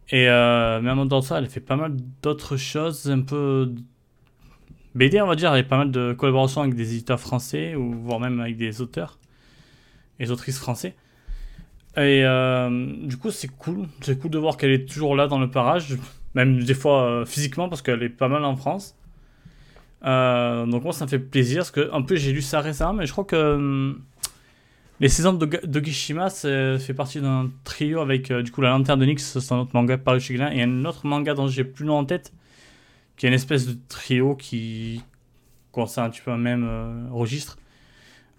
Et 0.09 0.29
euh, 0.29 0.79
mais 0.81 0.89
en 0.89 0.95
même 0.95 1.09
temps 1.09 1.21
ça, 1.21 1.37
elle 1.39 1.49
fait 1.49 1.59
pas 1.59 1.75
mal 1.75 1.95
d'autres 2.21 2.57
choses, 2.57 3.09
un 3.11 3.21
peu 3.21 3.73
BD, 4.95 5.21
on 5.21 5.27
va 5.27 5.35
dire. 5.35 5.53
Elle 5.53 5.65
a 5.65 5.67
pas 5.67 5.77
mal 5.77 5.91
de 5.91 6.13
collaborations 6.13 6.61
avec 6.61 6.75
des 6.75 6.93
éditeurs 6.93 7.19
français, 7.19 7.75
ou 7.75 7.93
voire 7.93 8.19
même 8.19 8.39
avec 8.39 8.57
des 8.57 8.81
auteurs 8.81 9.19
et 10.19 10.29
autrices 10.29 10.59
français. 10.59 10.95
Et 11.97 12.23
euh, 12.23 12.93
du 13.03 13.17
coup, 13.17 13.31
c'est 13.31 13.49
cool. 13.49 13.87
C'est 14.01 14.19
cool 14.19 14.31
de 14.31 14.37
voir 14.37 14.57
qu'elle 14.57 14.71
est 14.71 14.87
toujours 14.87 15.15
là 15.15 15.27
dans 15.27 15.39
le 15.39 15.49
parage, 15.49 15.97
même 16.35 16.63
des 16.63 16.73
fois 16.73 17.03
euh, 17.03 17.25
physiquement, 17.25 17.67
parce 17.69 17.81
qu'elle 17.81 18.03
est 18.03 18.09
pas 18.09 18.29
mal 18.29 18.45
en 18.45 18.55
France. 18.55 18.95
donc 20.03 20.83
moi, 20.83 20.93
ça 20.93 21.05
me 21.05 21.09
fait 21.09 21.19
plaisir, 21.19 21.59
parce 21.59 21.71
que 21.71 22.01
peu 22.03 22.15
j'ai 22.15 22.31
lu 22.31 22.41
ça 22.41 22.61
récemment, 22.61 22.93
mais 22.93 23.05
je 23.05 23.11
crois 23.11 23.25
que 23.25 23.95
Les 24.99 25.09
saisons 25.09 25.33
de 25.33 25.45
Dogishima 25.63 26.29
fait 26.31 26.93
partie 26.95 27.21
d'un 27.21 27.51
trio 27.63 27.99
avec 27.99 28.31
du 28.31 28.51
coup 28.51 28.61
la 28.61 28.69
lanterne 28.69 28.99
de 28.99 29.05
Nyx, 29.05 29.39
c'est 29.39 29.51
un 29.53 29.59
autre 29.59 29.71
manga 29.73 29.97
paru 29.97 30.19
chez 30.19 30.33
Glen, 30.33 30.51
et 30.51 30.63
un 30.63 30.85
autre 30.85 31.05
manga 31.05 31.35
dont 31.35 31.47
j'ai 31.47 31.63
plus 31.63 31.85
long 31.85 31.99
en 31.99 32.05
tête, 32.05 32.33
qui 33.15 33.27
est 33.27 33.29
une 33.29 33.35
espèce 33.35 33.67
de 33.67 33.77
trio 33.89 34.35
qui 34.35 35.03
concerne 35.71 36.07
un 36.07 36.09
petit 36.09 36.21
peu 36.21 36.31
un 36.31 36.37
même 36.37 37.09
registre. 37.11 37.57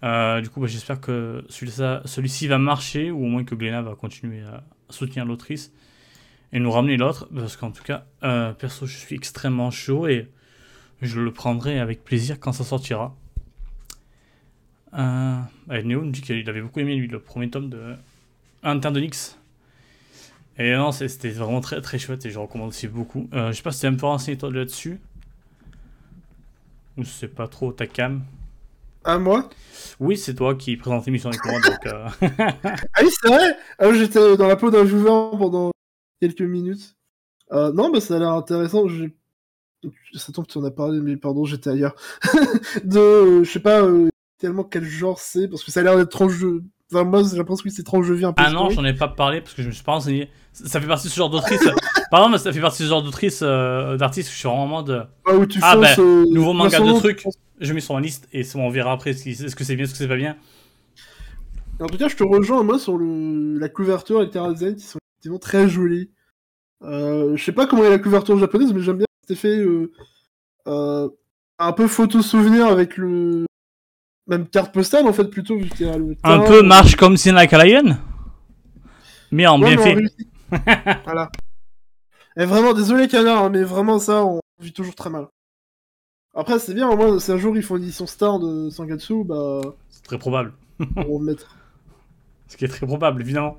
du 0.01 0.49
coup, 0.49 0.59
bah, 0.59 0.67
j'espère 0.67 0.99
que 0.99 1.45
celui-ci 1.47 2.47
va 2.47 2.57
marcher, 2.57 3.09
ou 3.09 3.23
au 3.23 3.27
moins 3.27 3.45
que 3.45 3.55
Glenna 3.55 3.81
va 3.81 3.95
continuer 3.95 4.41
à 4.41 4.63
soutenir 4.89 5.23
l'autrice 5.25 5.71
et 6.51 6.59
nous 6.59 6.71
ramener 6.71 6.97
l'autre, 6.97 7.29
parce 7.33 7.57
qu'en 7.57 7.71
tout 7.71 7.83
cas, 7.83 8.05
euh, 8.23 8.53
perso, 8.53 8.85
je 8.85 8.97
suis 8.97 9.15
extrêmement 9.15 9.71
chaud 9.71 10.07
et 10.07 10.27
je 11.01 11.19
le 11.19 11.31
prendrai 11.31 11.79
avec 11.79 12.03
plaisir 12.03 12.39
quand 12.39 12.51
ça 12.51 12.63
sortira. 12.63 13.15
Euh, 14.93 15.39
Néo 15.83 16.03
nous 16.03 16.11
dit 16.11 16.21
qu'il 16.21 16.49
avait 16.49 16.61
beaucoup 16.61 16.79
aimé 16.79 16.95
lui 16.95 17.07
le 17.07 17.19
premier 17.19 17.49
tome 17.49 17.69
de 17.69 17.95
Interne 18.63 18.93
de 18.93 18.99
Nix. 18.99 19.37
Et 20.57 20.75
non, 20.75 20.91
c'était 20.91 21.29
vraiment 21.29 21.61
très 21.61 21.79
très 21.81 21.97
chouette 21.97 22.25
et 22.25 22.31
je 22.31 22.39
recommande 22.39 22.69
aussi 22.69 22.87
beaucoup. 22.87 23.29
Euh, 23.33 23.51
je 23.51 23.57
sais 23.57 23.63
pas 23.63 23.71
si 23.71 23.81
tu 23.81 23.85
es 23.85 23.89
un 23.89 23.95
peu 23.95 24.05
renseigné 24.05 24.37
toi 24.37 24.51
là-dessus. 24.51 24.99
Ou 26.97 27.05
c'est 27.05 27.29
pas 27.29 27.47
trop 27.47 27.71
ta 27.71 27.87
cam. 27.87 28.23
À 29.05 29.17
moi? 29.17 29.49
Oui, 30.01 30.17
c'est 30.17 30.35
toi 30.35 30.55
qui 30.55 30.75
présente 30.75 31.05
l'émission 31.05 31.29
avec 31.29 31.45
moi. 31.45 31.61
donc, 31.61 31.85
euh. 31.85 32.09
ah 32.93 33.01
oui, 33.01 33.09
c'est 33.21 33.27
vrai? 33.29 33.57
Ah, 33.77 33.93
J'étais 33.93 34.35
dans 34.35 34.47
la 34.47 34.57
peau 34.57 34.69
d'un 34.69 34.85
joueur 34.85 35.37
pendant 35.37 35.71
quelques 36.19 36.41
minutes. 36.41 36.97
Euh, 37.53 37.71
non, 37.71 37.89
bah 37.89 38.01
ça 38.01 38.17
a 38.17 38.19
l'air 38.19 38.31
intéressant. 38.31 38.85
Ça 40.13 40.33
tombe 40.33 40.45
tu 40.45 40.57
en 40.57 40.63
as 40.65 40.71
parlé, 40.71 40.99
mais 40.99 41.15
pardon, 41.15 41.45
j'étais 41.45 41.69
ailleurs. 41.69 41.95
de, 42.83 42.99
euh, 42.99 43.43
je 43.45 43.49
sais 43.49 43.61
pas 43.61 43.81
tellement 44.39 44.63
quel 44.63 44.85
genre 44.85 45.19
c'est, 45.19 45.47
parce 45.47 45.63
que 45.63 45.71
ça 45.71 45.81
a 45.81 45.83
l'air 45.83 45.97
d'être 45.97 46.09
trop 46.09 46.29
jeu. 46.29 46.63
Enfin, 46.91 47.03
moi, 47.03 47.21
j'ai 47.21 47.37
l'impression 47.37 47.63
que 47.63 47.69
c'est 47.69 47.83
trop 47.83 48.01
jeu 48.01 48.23
un 48.23 48.33
peu. 48.33 48.41
Ah 48.43 48.51
non, 48.51 48.69
j'en 48.71 48.83
ai 48.83 48.93
pas 48.93 49.07
parlé 49.07 49.41
parce 49.41 49.53
que 49.53 49.61
je 49.61 49.67
me 49.67 49.71
suis 49.71 49.83
pas 49.83 49.91
renseigné. 49.91 50.29
Ça 50.53 50.81
fait 50.81 50.87
partie 50.87 51.07
de 51.07 51.11
ce 51.11 51.17
genre 51.17 51.29
d'autrice. 51.29 51.61
Pardon, 52.11 52.29
mais 52.29 52.39
ça 52.39 52.51
fait 52.51 52.61
partie 52.61 52.81
de 52.81 52.87
ce 52.87 52.89
genre 52.89 53.03
d'autrice, 53.03 53.41
d'artiste, 53.41 54.31
je 54.31 54.35
suis 54.35 54.47
vraiment 54.47 54.81
de. 54.81 55.03
Ah, 55.27 55.35
où 55.35 55.45
tu 55.45 55.59
ah 55.61 55.77
ben, 55.77 55.95
nouveau 56.31 56.53
manga 56.53 56.79
de 56.79 56.97
trucs. 56.97 57.23
Je 57.59 57.73
mets 57.73 57.81
sur 57.81 57.93
ma 57.93 58.01
liste 58.01 58.27
et 58.33 58.43
on 58.55 58.69
verra 58.69 58.93
après 58.93 59.11
est-ce 59.11 59.55
que 59.55 59.63
c'est 59.63 59.75
bien, 59.75 59.83
est-ce 59.83 59.91
que 59.91 59.97
c'est 59.97 60.07
pas 60.07 60.15
bien. 60.15 60.37
En 61.79 61.87
tout 61.87 61.97
cas, 61.97 62.07
je 62.07 62.15
te 62.15 62.23
rejoins, 62.23 62.63
moi, 62.63 62.79
sur 62.79 62.97
le... 62.97 63.57
la 63.57 63.69
couverture 63.69 64.21
et 64.21 64.25
le 64.25 64.29
Terra 64.29 64.53
qui 64.53 64.79
sont 64.79 64.99
effectivement 65.13 65.39
très 65.39 65.69
joli. 65.69 66.09
Euh, 66.83 67.35
je 67.35 67.43
sais 67.43 67.51
pas 67.51 67.67
comment 67.67 67.83
est 67.83 67.89
la 67.89 67.99
couverture 67.99 68.37
japonaise, 68.37 68.73
mais 68.73 68.81
j'aime 68.81 68.97
bien 68.97 69.05
cet 69.21 69.31
effet 69.31 69.57
euh, 69.57 69.91
euh, 70.67 71.09
un 71.57 71.73
peu 71.73 71.87
photo 71.87 72.21
souvenir 72.21 72.67
avec 72.67 72.97
le 72.97 73.45
même 74.29 74.47
carte 74.47 74.71
postale 74.73 75.07
en 75.07 75.13
fait 75.13 75.25
plutôt 75.25 75.57
vu 75.57 75.69
a 75.81 75.97
le 75.97 76.15
un 76.23 76.39
peu 76.39 76.61
marche 76.61 76.95
comme 76.95 77.17
Sin 77.17 77.33
Like 77.33 77.51
a 77.51 77.65
Lion, 77.65 77.97
mais 79.31 79.47
en 79.47 79.59
bien 79.59 79.77
fait. 79.77 79.97
voilà. 81.03 81.29
Et 82.37 82.45
vraiment 82.45 82.73
désolé 82.73 83.07
canard, 83.07 83.43
hein, 83.43 83.49
mais 83.49 83.63
vraiment 83.63 83.99
ça 83.99 84.23
on 84.23 84.39
vit 84.61 84.71
toujours 84.71 84.95
très 84.95 85.09
mal. 85.09 85.27
Après 86.35 86.59
c'est 86.59 86.73
bien, 86.73 86.87
au 86.87 86.95
moins 86.95 87.19
si 87.19 87.31
un 87.31 87.37
jour 87.37 87.57
ils 87.57 87.63
font 87.63 87.75
une 87.77 87.83
édition 87.83 88.05
star 88.05 88.39
de 88.39 88.69
Sangatsu, 88.69 89.23
bah. 89.25 89.61
C'est 89.89 90.03
très 90.03 90.19
probable. 90.19 90.53
on 90.79 91.17
va 91.17 91.25
mettre. 91.25 91.55
Ce 92.47 92.55
qui 92.55 92.65
est 92.65 92.69
très 92.69 92.85
probable 92.85 93.21
évidemment. 93.21 93.57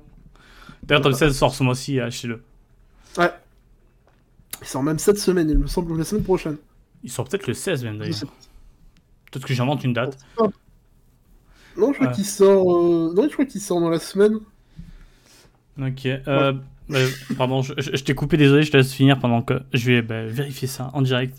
D'ailleurs, 0.83 1.03
Tom 1.03 1.13
16 1.13 1.37
sort 1.37 1.53
ce 1.53 1.63
mois-ci, 1.63 1.99
achetez-le. 1.99 2.41
Ouais. 3.17 3.31
Il 4.61 4.67
sort 4.67 4.83
même 4.83 4.99
cette 4.99 5.19
semaine, 5.19 5.49
il 5.49 5.59
me 5.59 5.67
semble, 5.67 5.97
la 5.97 6.03
semaine 6.03 6.23
prochaine. 6.23 6.57
Il 7.03 7.11
sort 7.11 7.27
peut-être 7.27 7.47
le 7.47 7.53
16 7.53 7.83
même 7.83 7.97
d'ailleurs. 7.97 8.19
Peut-être 9.31 9.45
que 9.45 9.53
j'invente 9.53 9.83
une 9.83 9.93
date. 9.93 10.17
Non, 11.77 11.93
je 11.93 11.99
crois 11.99 12.11
qu'il 12.11 12.25
sort. 12.25 12.75
Euh, 12.75 13.13
non, 13.15 13.23
je 13.23 13.33
crois 13.33 13.45
qu'il 13.45 13.61
sort 13.61 13.79
dans 13.79 13.89
la 13.89 13.99
semaine. 13.99 14.39
Ok. 15.81 16.05
Euh, 16.05 16.53
bah, 16.89 16.99
pardon, 17.37 17.61
je, 17.61 18.03
t'ai 18.03 18.13
coupé, 18.13 18.37
désolé, 18.37 18.63
je 18.63 18.71
te 18.71 18.77
laisse 18.77 18.93
finir 18.93 19.19
pendant 19.19 19.41
que 19.41 19.61
je 19.73 19.91
vais 19.91 20.01
bah, 20.01 20.25
vérifier 20.25 20.67
ça 20.67 20.91
en 20.93 21.01
direct. 21.01 21.37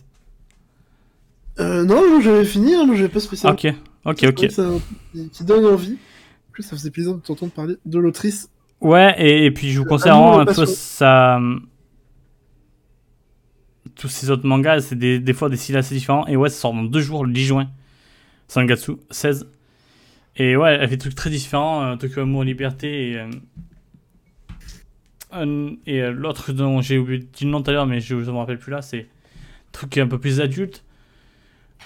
Euh, 1.61 1.85
non, 1.85 2.21
j'avais 2.21 2.45
fini, 2.45 2.75
hein, 2.75 2.87
j'avais 2.95 3.09
pas 3.09 3.21
spécialement. 3.21 3.59
Ok, 3.59 3.75
ok, 4.05 4.25
ok. 4.29 4.49
qui 5.33 5.45
donne 5.45 5.67
envie. 5.67 5.99
En 6.49 6.53
plus, 6.53 6.62
ça 6.62 6.77
faisait 6.77 6.91
plaisir 6.91 7.15
de 7.15 7.21
t'entendre 7.21 7.53
parler 7.53 7.77
de 7.85 7.99
l'autrice 7.99 8.49
Ouais, 8.81 9.15
et, 9.19 9.51
puis 9.53 9.71
je 9.71 9.79
vous 9.79 9.85
conseille 9.85 10.11
un 10.11 10.45
peu 10.45 10.67
ça. 10.67 11.39
Tous 13.95 14.09
ces 14.09 14.31
autres 14.31 14.47
mangas, 14.47 14.81
c'est 14.81 14.97
des, 14.97 15.21
des, 15.21 15.33
fois 15.35 15.49
des 15.49 15.57
styles 15.57 15.77
assez 15.77 15.95
différents. 15.95 16.27
Et 16.27 16.35
ouais, 16.35 16.49
ça 16.49 16.62
sort 16.62 16.73
dans 16.73 16.83
deux 16.83 17.01
jours, 17.01 17.25
le 17.25 17.33
10 17.33 17.45
juin. 17.45 17.69
Sangatsu, 18.49 18.93
16. 19.11 19.47
Et 20.37 20.57
ouais, 20.57 20.75
elle 20.75 20.89
fait 20.89 20.97
des 20.97 20.99
trucs 20.99 21.15
très 21.15 21.31
différents. 21.31 21.83
Euh, 21.85 21.97
Tokyo 21.97 22.23
Amour, 22.23 22.45
Liberté 22.45 23.11
et. 23.11 23.19
Euh, 23.19 23.31
et 25.87 26.03
euh, 26.03 26.11
l'autre 26.11 26.53
dont 26.53 26.83
j'ai 26.83 26.99
oublié 26.99 27.27
le 27.41 27.47
nom 27.47 27.62
tout 27.62 27.71
à 27.71 27.73
l'heure, 27.73 27.87
mais 27.87 28.01
je 28.01 28.17
ne 28.17 28.21
me 28.21 28.37
rappelle 28.37 28.59
plus 28.59 28.71
là, 28.71 28.83
c'est 28.83 29.01
un 29.01 29.73
truc 29.73 29.97
un 29.97 30.07
peu 30.07 30.21
plus 30.21 30.43
adulte. 30.43 30.85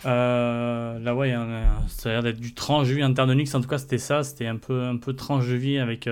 là, 0.05 1.15
ouais, 1.15 1.33
ça 1.87 2.09
a 2.09 2.13
l'air 2.13 2.23
d'être 2.25 2.41
du 2.41 2.55
tranche 2.55 2.89
de 2.89 2.95
vie 2.95 3.05
En 3.05 3.15
tout 3.15 3.69
cas, 3.69 3.79
c'était 3.79 3.99
ça. 3.99 4.25
C'était 4.25 4.47
un 4.47 4.57
peu, 4.57 4.83
un 4.83 4.97
peu 4.97 5.13
tranche 5.15 5.45
vie 5.45 5.79
avec 5.79 6.09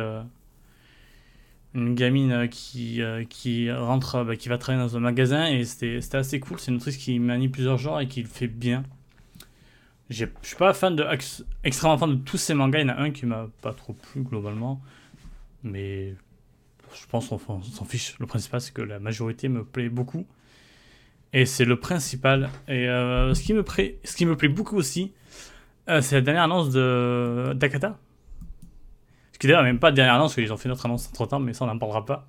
une 1.75 1.95
gamine 1.95 2.33
euh, 2.33 2.47
qui, 2.47 3.03
euh, 3.03 3.25
qui 3.25 3.71
rentre, 3.71 4.25
bah, 4.25 4.37
qui 4.37 4.49
va 4.49 4.59
travailler 4.59 4.85
dans 4.85 4.97
un 4.97 5.01
magasin 5.01 5.49
et 5.49 5.65
c'était 5.65 6.17
assez 6.17 6.41
cool. 6.41 6.59
C'est 6.59 6.71
une 6.71 6.79
autrice 6.79 6.97
qui 6.97 7.19
manie 7.19 7.49
plusieurs 7.49 7.79
genres 7.79 8.01
et 8.01 8.09
qui 8.09 8.23
le 8.23 8.29
fait 8.29 8.47
bien. 8.47 8.85
Je 10.11 10.27
suis 10.43 10.57
pas 10.57 10.75
fan 10.75 10.97
de, 10.97 11.07
extrêmement 11.65 11.99
fan 11.99 12.11
de 12.11 12.23
tous 12.23 12.37
ces 12.37 12.55
mangas. 12.55 12.81
Il 12.81 12.89
y 12.89 12.91
en 12.91 12.95
a 12.95 13.01
un 13.01 13.11
qui 13.11 13.27
m'a 13.27 13.49
pas 13.63 13.73
trop 13.73 13.93
plu 13.93 14.23
globalement. 14.23 14.81
Mais 15.63 16.15
je 16.95 17.07
pense 17.09 17.29
qu'on 17.29 17.39
s'en 17.39 17.85
fiche. 17.85 18.17
Le 18.19 18.27
principal, 18.27 18.61
c'est 18.61 18.73
que 18.73 18.83
la 18.83 18.99
majorité 18.99 19.49
me 19.49 19.65
plaît 19.65 19.89
beaucoup. 19.89 20.27
Et 21.33 21.47
c'est 21.47 21.65
le 21.65 21.81
principal. 21.81 22.51
Et 22.69 22.89
euh, 22.89 23.35
ce, 23.35 23.43
qui 23.43 23.55
me 23.55 23.63
plaît, 23.63 23.99
ce 24.05 24.15
qui 24.15 24.27
me 24.27 24.37
plaît 24.37 24.49
beaucoup 24.49 24.77
aussi, 24.77 25.13
c'est 25.87 26.13
la 26.13 26.21
dernière 26.21 26.45
annonce 26.45 26.71
de 26.71 27.53
d'Akata 27.55 27.99
ce 29.35 29.39
qui 29.41 29.49
d'ailleurs 29.49 29.65
même 29.65 29.81
pas 29.81 29.91
de 29.91 29.97
dernière 29.97 30.15
annonce, 30.15 30.31
parce 30.33 30.45
qu'ils 30.45 30.53
ont 30.53 30.57
fait 30.57 30.69
notre 30.69 30.87
annonce 30.87 31.09
entre 31.09 31.27
temps, 31.27 31.41
mais 31.41 31.53
ça 31.53 31.65
on 31.65 31.67
n'en 31.67 31.77
parlera 31.77 32.07
pas. 32.07 32.29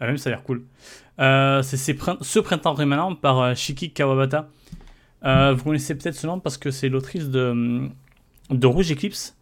Euh, 0.00 0.06
même 0.06 0.18
ça 0.18 0.30
a 0.30 0.32
l'air 0.32 0.44
cool. 0.44 0.64
Euh, 1.18 1.62
c'est 1.62 1.76
ce 1.76 2.38
printemps 2.38 2.74
rémanent 2.74 3.16
par 3.16 3.40
euh, 3.40 3.54
Shiki 3.56 3.90
Kawabata. 3.90 4.48
Vous 5.22 5.64
connaissez 5.64 5.94
peut-être 5.94 6.14
ce 6.14 6.26
nom 6.26 6.40
parce 6.40 6.58
que 6.58 6.70
c'est 6.70 6.88
l'autrice 6.88 7.28
de, 7.28 7.88
Rouge 8.62 8.92
Eclipse 8.92 9.36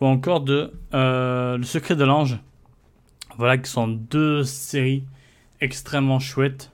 ou 0.00 0.06
encore 0.06 0.40
de 0.40 0.72
Le 0.92 1.62
Secret 1.62 1.96
de 1.96 2.04
l'Ange. 2.04 2.38
Voilà, 3.36 3.58
qui 3.58 3.70
sont 3.70 3.88
deux 3.88 4.44
séries 4.44 5.04
extrêmement 5.60 6.18
chouettes. 6.18 6.72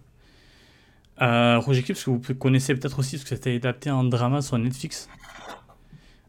Rouge 1.18 1.80
Eclipse, 1.80 2.04
que 2.04 2.10
vous 2.10 2.20
connaissez 2.34 2.74
peut-être 2.74 2.98
aussi 2.98 3.16
parce 3.16 3.28
que 3.28 3.36
c'était 3.36 3.54
adapté 3.54 3.90
en 3.90 4.04
drama 4.04 4.42
sur 4.42 4.58
Netflix. 4.58 5.08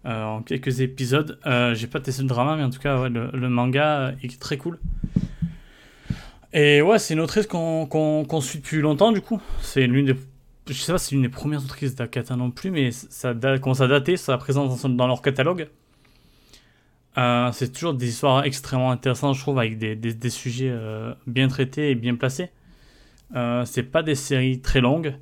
Euh, 0.08 0.24
en 0.24 0.42
quelques 0.42 0.80
épisodes. 0.80 1.38
Euh, 1.46 1.76
j'ai 1.76 1.88
pas 1.88 2.00
testé 2.00 2.22
le 2.22 2.30
drama, 2.30 2.56
mais 2.56 2.64
en 2.64 2.70
tout 2.70 2.80
cas, 2.80 3.10
le, 3.10 3.50
manga 3.50 4.14
est 4.24 4.40
très 4.40 4.56
cool. 4.56 4.80
Et 6.54 6.82
ouais, 6.82 6.98
c'est 6.98 7.14
une 7.14 7.20
autrice 7.20 7.46
qu'on 7.46 8.42
suit 8.42 8.60
depuis 8.60 8.80
longtemps, 8.80 9.12
du 9.12 9.20
coup. 9.20 9.42
C'est 9.62 9.86
l'une 9.86 10.06
des. 10.06 10.16
Je 10.68 10.74
sais 10.74 10.92
pas 10.92 10.98
si 10.98 11.08
c'est 11.08 11.16
l'une 11.16 11.24
des 11.24 11.30
premières 11.30 11.64
autrices 11.64 11.96
d'Akata 11.96 12.36
non 12.36 12.52
plus, 12.52 12.72
mais 12.72 12.92
ça 12.92 13.34
commence 13.62 13.82
à 13.82 13.88
dater, 13.88 14.18
sa 14.18 14.38
présence 14.38 14.84
dans 14.86 15.08
leur 15.08 15.22
catalogue. 15.22 15.70
Euh, 17.18 17.52
c'est 17.52 17.72
toujours 17.72 17.94
des 17.94 18.10
histoires 18.10 18.44
extrêmement 18.44 18.92
intéressantes, 18.92 19.36
je 19.36 19.42
trouve, 19.42 19.58
avec 19.58 19.78
des, 19.78 19.96
des, 19.96 20.30
sujets 20.30 20.76
bien 21.26 21.48
traités 21.48 21.92
et 21.92 21.96
bien 21.96 22.16
placés. 22.16 22.52
c'est 23.66 23.92
pas 23.92 24.04
des 24.04 24.16
séries 24.16 24.62
très 24.62 24.82
longues. 24.82 25.16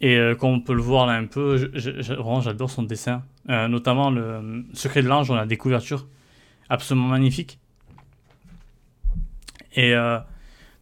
Et 0.00 0.18
comme 0.38 0.50
on 0.50 0.60
peut 0.60 0.74
le 0.74 0.82
voir 0.82 1.06
là 1.06 1.14
un 1.14 1.26
peu, 1.26 1.70
vraiment 1.74 2.40
j'adore 2.40 2.70
son 2.70 2.82
dessin. 2.82 3.22
Euh, 3.50 3.68
notamment 3.68 4.10
le 4.10 4.64
Secret 4.72 5.02
de 5.02 5.08
l'Ange, 5.08 5.30
on 5.30 5.34
a 5.34 5.46
des 5.46 5.56
couvertures 5.56 6.06
absolument 6.68 7.08
magnifiques. 7.08 7.58
Et 9.74 9.94
euh, 9.94 10.18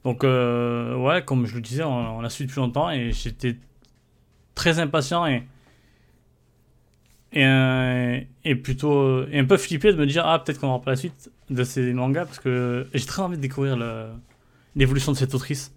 donc, 0.04 0.22
euh, 0.22 0.96
ouais, 0.96 1.24
comme 1.24 1.46
je 1.46 1.56
le 1.56 1.60
disais, 1.60 1.82
on, 1.82 2.20
l'a 2.20 2.30
suivi 2.30 2.48
depuis 2.48 2.60
longtemps 2.60 2.90
et 2.90 3.10
j'étais 3.12 3.56
très 4.54 4.78
impatient 4.78 5.26
et, 5.26 5.44
et, 7.32 8.26
et, 8.44 8.54
plutôt 8.56 9.26
et 9.28 9.38
un 9.38 9.44
peu 9.44 9.56
flippé 9.56 9.92
de 9.92 9.98
me 9.98 10.06
dire, 10.06 10.26
ah, 10.26 10.38
peut-être 10.38 10.60
qu'on 10.60 10.68
aura 10.68 10.82
pas 10.82 10.90
la 10.92 10.96
suite 10.96 11.30
de 11.50 11.64
ces 11.64 11.92
mangas 11.92 12.26
parce 12.26 12.38
que 12.38 12.86
j'ai 12.92 13.06
très 13.06 13.22
envie 13.22 13.36
de 13.36 13.42
découvrir 13.42 13.78
l'évolution 14.76 15.12
de 15.12 15.16
cette 15.16 15.34
autrice. 15.34 15.74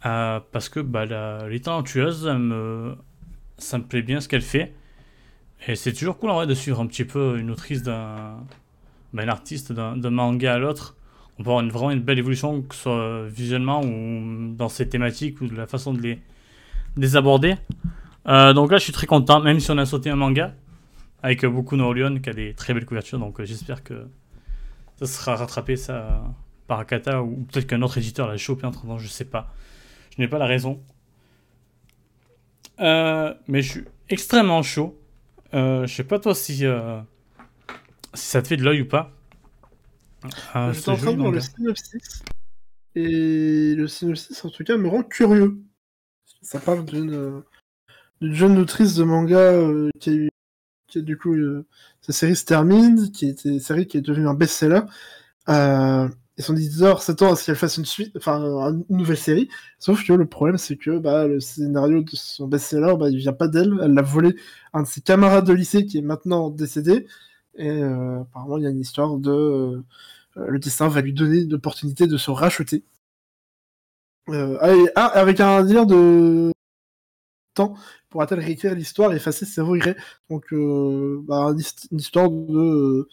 parce 0.00 0.68
que 0.68 0.80
bah, 0.80 1.06
la, 1.06 1.48
les 1.48 1.60
talentueuse, 1.60 2.26
me, 2.26 2.96
ça 3.58 3.78
me 3.78 3.84
plaît 3.84 4.02
bien 4.02 4.20
ce 4.20 4.28
qu'elle 4.28 4.42
fait. 4.42 4.72
Et 5.68 5.76
c'est 5.76 5.92
toujours 5.92 6.18
cool 6.18 6.30
en 6.30 6.34
vrai 6.34 6.46
de 6.46 6.54
suivre 6.54 6.80
un 6.80 6.86
petit 6.86 7.04
peu 7.04 7.38
une 7.38 7.50
autrice 7.50 7.82
d'un. 7.82 8.36
Ben, 9.12 9.28
artiste 9.28 9.72
d'un 9.72 10.10
manga 10.10 10.54
à 10.54 10.58
l'autre. 10.58 10.96
On 11.38 11.42
peut 11.42 11.50
avoir 11.50 11.62
une, 11.62 11.70
vraiment 11.70 11.90
une 11.90 12.00
belle 12.00 12.18
évolution, 12.18 12.62
que 12.62 12.74
ce 12.74 12.82
soit 12.82 13.26
visuellement 13.28 13.82
ou 13.82 14.54
dans 14.54 14.70
ses 14.70 14.88
thématiques 14.88 15.40
ou 15.42 15.48
de 15.48 15.54
la 15.54 15.66
façon 15.66 15.92
de 15.92 16.00
les, 16.00 16.18
les 16.96 17.16
aborder. 17.16 17.56
Euh, 18.28 18.52
donc 18.52 18.70
là, 18.70 18.78
je 18.78 18.84
suis 18.84 18.92
très 18.92 19.06
content, 19.06 19.40
même 19.40 19.60
si 19.60 19.70
on 19.70 19.78
a 19.78 19.86
sauté 19.86 20.10
un 20.10 20.16
manga. 20.16 20.54
avec 21.22 21.44
beaucoup 21.46 21.76
No 21.76 21.92
Lyon 21.92 22.20
qui 22.20 22.30
a 22.30 22.32
des 22.32 22.54
très 22.54 22.74
belles 22.74 22.84
couvertures. 22.84 23.18
Donc 23.18 23.40
euh, 23.40 23.44
j'espère 23.44 23.82
que 23.84 24.06
ça 24.98 25.06
sera 25.06 25.36
rattrapé 25.36 25.76
ça 25.76 26.22
par 26.66 26.80
Akata 26.80 27.22
ou 27.22 27.46
peut-être 27.50 27.66
qu'un 27.66 27.82
autre 27.82 27.98
éditeur 27.98 28.28
l'a 28.28 28.36
chopé 28.36 28.66
entre 28.66 28.86
temps, 28.86 28.98
je 28.98 29.08
sais 29.08 29.24
pas. 29.24 29.54
Je 30.16 30.22
n'ai 30.22 30.28
pas 30.28 30.38
la 30.38 30.46
raison. 30.46 30.80
Euh, 32.80 33.34
mais 33.48 33.62
je 33.62 33.70
suis 33.70 33.84
extrêmement 34.08 34.62
chaud. 34.62 34.98
Je 35.52 35.86
sais 35.86 36.04
pas 36.04 36.18
toi 36.18 36.34
si, 36.34 36.56
si 36.56 36.66
ça 38.14 38.42
te 38.42 38.48
fait 38.48 38.56
de 38.56 38.64
l'œil 38.64 38.82
ou 38.82 38.88
pas. 38.88 39.12
J'étais 40.72 40.88
en 40.90 40.96
train 40.96 41.12
de 41.12 41.18
voir 41.18 41.32
le 41.32 41.40
synopsis. 41.40 42.22
Et 42.94 43.74
le 43.74 43.88
synopsis, 43.88 44.44
en 44.44 44.50
tout 44.50 44.64
cas, 44.64 44.76
me 44.76 44.88
rend 44.88 45.02
curieux. 45.02 45.62
Ça 46.42 46.58
parle 46.60 46.84
d'une 46.84 47.42
jeune 48.20 48.58
autrice 48.58 48.94
de 48.94 49.04
manga 49.04 49.52
qui 49.98 50.10
a 50.10 50.12
eu 50.12 50.28
qui 50.88 51.02
du 51.02 51.16
coup 51.16 51.34
sa 52.02 52.12
série 52.12 52.36
se 52.36 52.44
termine, 52.44 53.10
qui 53.12 53.28
était 53.28 53.58
série 53.60 53.86
qui 53.86 53.96
est 53.96 54.02
devenue 54.02 54.28
un 54.28 54.34
best-seller. 54.34 54.82
Euh, 55.48 56.08
et 56.38 56.42
son 56.42 56.56
éditeur 56.56 57.02
s'attend 57.02 57.32
à 57.32 57.36
ce 57.36 57.46
qu'elle 57.46 57.56
fasse 57.56 57.76
une 57.76 57.84
suite, 57.84 58.16
enfin 58.16 58.40
une 58.88 58.96
nouvelle 58.96 59.16
série. 59.16 59.48
Sauf 59.78 60.04
que 60.04 60.12
le 60.12 60.26
problème 60.26 60.58
c'est 60.58 60.76
que 60.76 60.98
bah, 60.98 61.26
le 61.28 61.40
scénario 61.40 62.02
de 62.02 62.10
son 62.14 62.48
best-seller, 62.48 62.96
bah, 62.98 63.08
il 63.10 63.18
vient 63.18 63.32
pas 63.32 63.48
d'elle. 63.48 63.72
Elle 63.82 63.94
l'a 63.94 64.02
volé 64.02 64.34
à 64.72 64.78
un 64.80 64.82
de 64.82 64.88
ses 64.88 65.00
camarades 65.00 65.46
de 65.46 65.52
lycée 65.52 65.86
qui 65.86 65.98
est 65.98 66.02
maintenant 66.02 66.50
décédé. 66.50 67.06
Et 67.56 67.68
euh, 67.70 68.20
apparemment 68.22 68.58
il 68.58 68.64
y 68.64 68.66
a 68.66 68.70
une 68.70 68.80
histoire 68.80 69.16
de 69.18 69.30
euh, 69.30 69.82
le 70.36 70.58
destin 70.58 70.88
va 70.88 71.02
lui 71.02 71.12
donner 71.12 71.44
l'opportunité 71.44 72.06
de 72.06 72.16
se 72.16 72.30
racheter. 72.30 72.84
Euh, 74.28 74.86
ah, 74.94 75.06
avec 75.06 75.40
un 75.40 75.64
délire 75.64 75.86
de 75.86 76.52
temps 77.54 77.74
pourra-t-elle 78.08 78.40
réécrire 78.40 78.74
l'histoire 78.74 79.12
et 79.12 79.16
effacer 79.16 79.44
ses 79.44 79.60
regrets? 79.60 79.96
Donc 80.30 80.52
euh, 80.52 81.20
bah, 81.26 81.52
une 81.90 81.98
histoire 81.98 82.30
de 82.30 83.08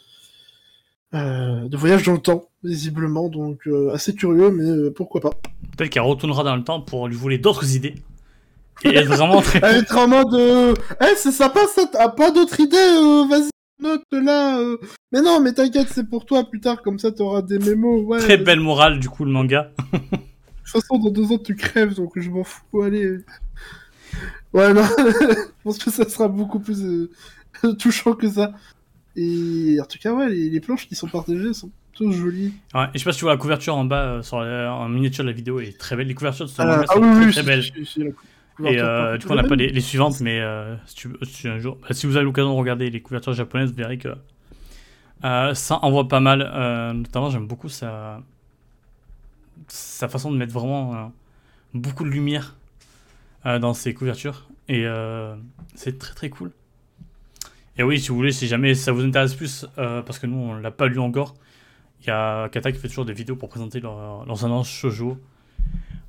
euh, 1.15 1.67
de 1.67 1.77
voyage 1.77 2.03
dans 2.03 2.13
le 2.13 2.19
temps, 2.19 2.43
visiblement, 2.63 3.29
donc 3.29 3.67
assez 3.93 4.13
curieux, 4.13 4.51
mais 4.51 4.91
pourquoi 4.91 5.21
pas. 5.21 5.31
Peut-être 5.75 5.89
qu'elle 5.89 6.03
retournera 6.03 6.43
dans 6.43 6.55
le 6.55 6.63
temps 6.63 6.81
pour 6.81 7.07
lui 7.07 7.15
voler 7.15 7.39
d'autres 7.39 7.75
idées. 7.75 7.95
Et 8.83 8.89
être 8.89 9.07
vraiment 9.07 9.41
très. 9.41 9.59
Elle 9.63 9.77
être 9.77 9.97
en 9.97 10.07
mode, 10.07 10.77
eh 11.01 11.15
c'est 11.17 11.31
sympa 11.31 11.61
ça, 11.67 11.85
t'as 11.91 12.09
pas 12.09 12.31
d'autres 12.31 12.59
idées, 12.59 13.27
vas-y 13.29 13.49
note 13.81 14.03
là. 14.11 14.61
Mais 15.11 15.21
non, 15.21 15.41
mais 15.41 15.53
t'inquiète, 15.53 15.87
c'est 15.89 16.07
pour 16.07 16.25
toi 16.25 16.43
plus 16.43 16.59
tard, 16.59 16.81
comme 16.81 16.99
ça 16.99 17.11
t'auras 17.11 17.41
des 17.41 17.59
mémos. 17.59 18.05
Ouais, 18.05 18.19
Très 18.19 18.37
belle 18.37 18.59
morale 18.59 18.99
du 18.99 19.09
coup 19.09 19.25
le 19.25 19.31
manga. 19.31 19.71
de 20.69 20.79
toute 20.79 20.81
façon, 20.81 20.99
dans 20.99 21.11
deux 21.11 21.31
ans 21.31 21.37
tu 21.37 21.55
crèves, 21.55 21.95
donc 21.95 22.17
je 22.19 22.29
m'en 22.29 22.43
fous. 22.43 22.81
Allez. 22.81 23.17
Ouais, 24.53 24.73
non, 24.73 24.83
je 24.97 25.63
pense 25.63 25.77
que 25.77 25.91
ça 25.91 26.07
sera 26.07 26.27
beaucoup 26.27 26.59
plus 26.59 27.09
touchant 27.79 28.13
que 28.13 28.29
ça. 28.29 28.53
Et 29.15 29.77
en 29.81 29.85
tout 29.85 29.97
cas, 29.99 30.13
ouais, 30.13 30.29
les, 30.29 30.59
planches 30.59 30.87
qui 30.87 30.95
sont 30.95 31.07
partagées 31.07 31.53
sont 31.53 31.71
plutôt 31.91 32.11
jolies. 32.11 32.53
Ouais, 32.73 32.85
et 32.85 32.87
je 32.93 32.99
sais 32.99 33.05
pas 33.05 33.11
si 33.11 33.19
tu 33.19 33.25
vois 33.25 33.33
la 33.33 33.37
couverture 33.37 33.75
en 33.75 33.85
bas, 33.85 34.05
euh, 34.05 34.21
sur 34.21 34.37
en 34.37 34.87
miniature 34.87 35.23
de 35.23 35.29
la 35.29 35.35
vidéo, 35.35 35.59
est 35.59 35.77
très 35.77 35.95
belle. 35.95 36.07
Les 36.07 36.15
couvertures 36.15 36.45
de 36.45 36.51
ce 36.51 36.61
ah, 36.61 36.85
sont 36.87 37.01
oui, 37.01 37.31
très, 37.31 37.43
très 37.43 37.43
belles. 37.43 37.63
et 38.65 38.79
euh, 38.79 39.17
du 39.17 39.25
coup, 39.25 39.33
on 39.33 39.35
n'a 39.35 39.43
pas 39.43 39.55
les, 39.55 39.81
suivantes, 39.81 40.21
mais 40.21 40.39
euh, 40.39 40.75
si, 40.85 40.95
tu, 40.95 41.09
si, 41.23 41.47
un 41.47 41.59
jour, 41.59 41.77
bah, 41.81 41.89
si 41.91 42.05
vous 42.05 42.15
avez 42.15 42.25
l'occasion 42.25 42.53
de 42.53 42.57
regarder 42.57 42.89
les 42.89 43.01
couvertures 43.01 43.33
japonaises, 43.33 43.71
vous 43.71 43.77
verrez 43.77 43.97
que 43.97 44.09
euh, 45.23 45.53
ça 45.53 45.79
envoie 45.83 46.07
pas 46.07 46.19
mal. 46.19 46.49
Euh, 46.53 46.93
notamment, 46.93 47.29
j'aime 47.29 47.47
beaucoup 47.47 47.69
sa, 47.69 48.21
sa 49.67 50.07
façon 50.07 50.31
de 50.31 50.37
mettre 50.37 50.53
vraiment 50.53 51.11
beaucoup 51.73 52.03
de 52.03 52.09
lumière 52.09 52.57
dans 53.45 53.73
ses 53.73 53.93
couvertures. 53.93 54.49
Et 54.67 54.85
c'est 55.75 55.99
très 55.99 56.13
très 56.13 56.29
cool. 56.29 56.51
Et 57.79 57.83
oui, 57.83 57.97
si 57.97 58.09
vous 58.09 58.17
voulez, 58.17 58.33
si 58.33 58.45
jamais 58.47 58.75
ça 58.75 58.91
vous 58.91 59.05
intéresse 59.05 59.35
plus, 59.35 59.65
euh, 59.77 60.01
parce 60.01 60.19
que 60.19 60.27
nous, 60.27 60.35
on 60.35 60.55
l'a 60.55 60.69
pas 60.69 60.87
lu 60.87 60.99
encore, 60.99 61.35
il 62.01 62.07
y 62.07 62.09
a 62.09 62.49
Kata 62.49 62.73
qui 62.73 62.77
fait 62.77 62.89
toujours 62.89 63.05
des 63.05 63.13
vidéos 63.13 63.37
pour 63.37 63.47
présenter 63.47 63.79
leur, 63.79 64.25
leurs 64.25 64.43
annonces 64.43 64.69
shoujo. 64.69 65.17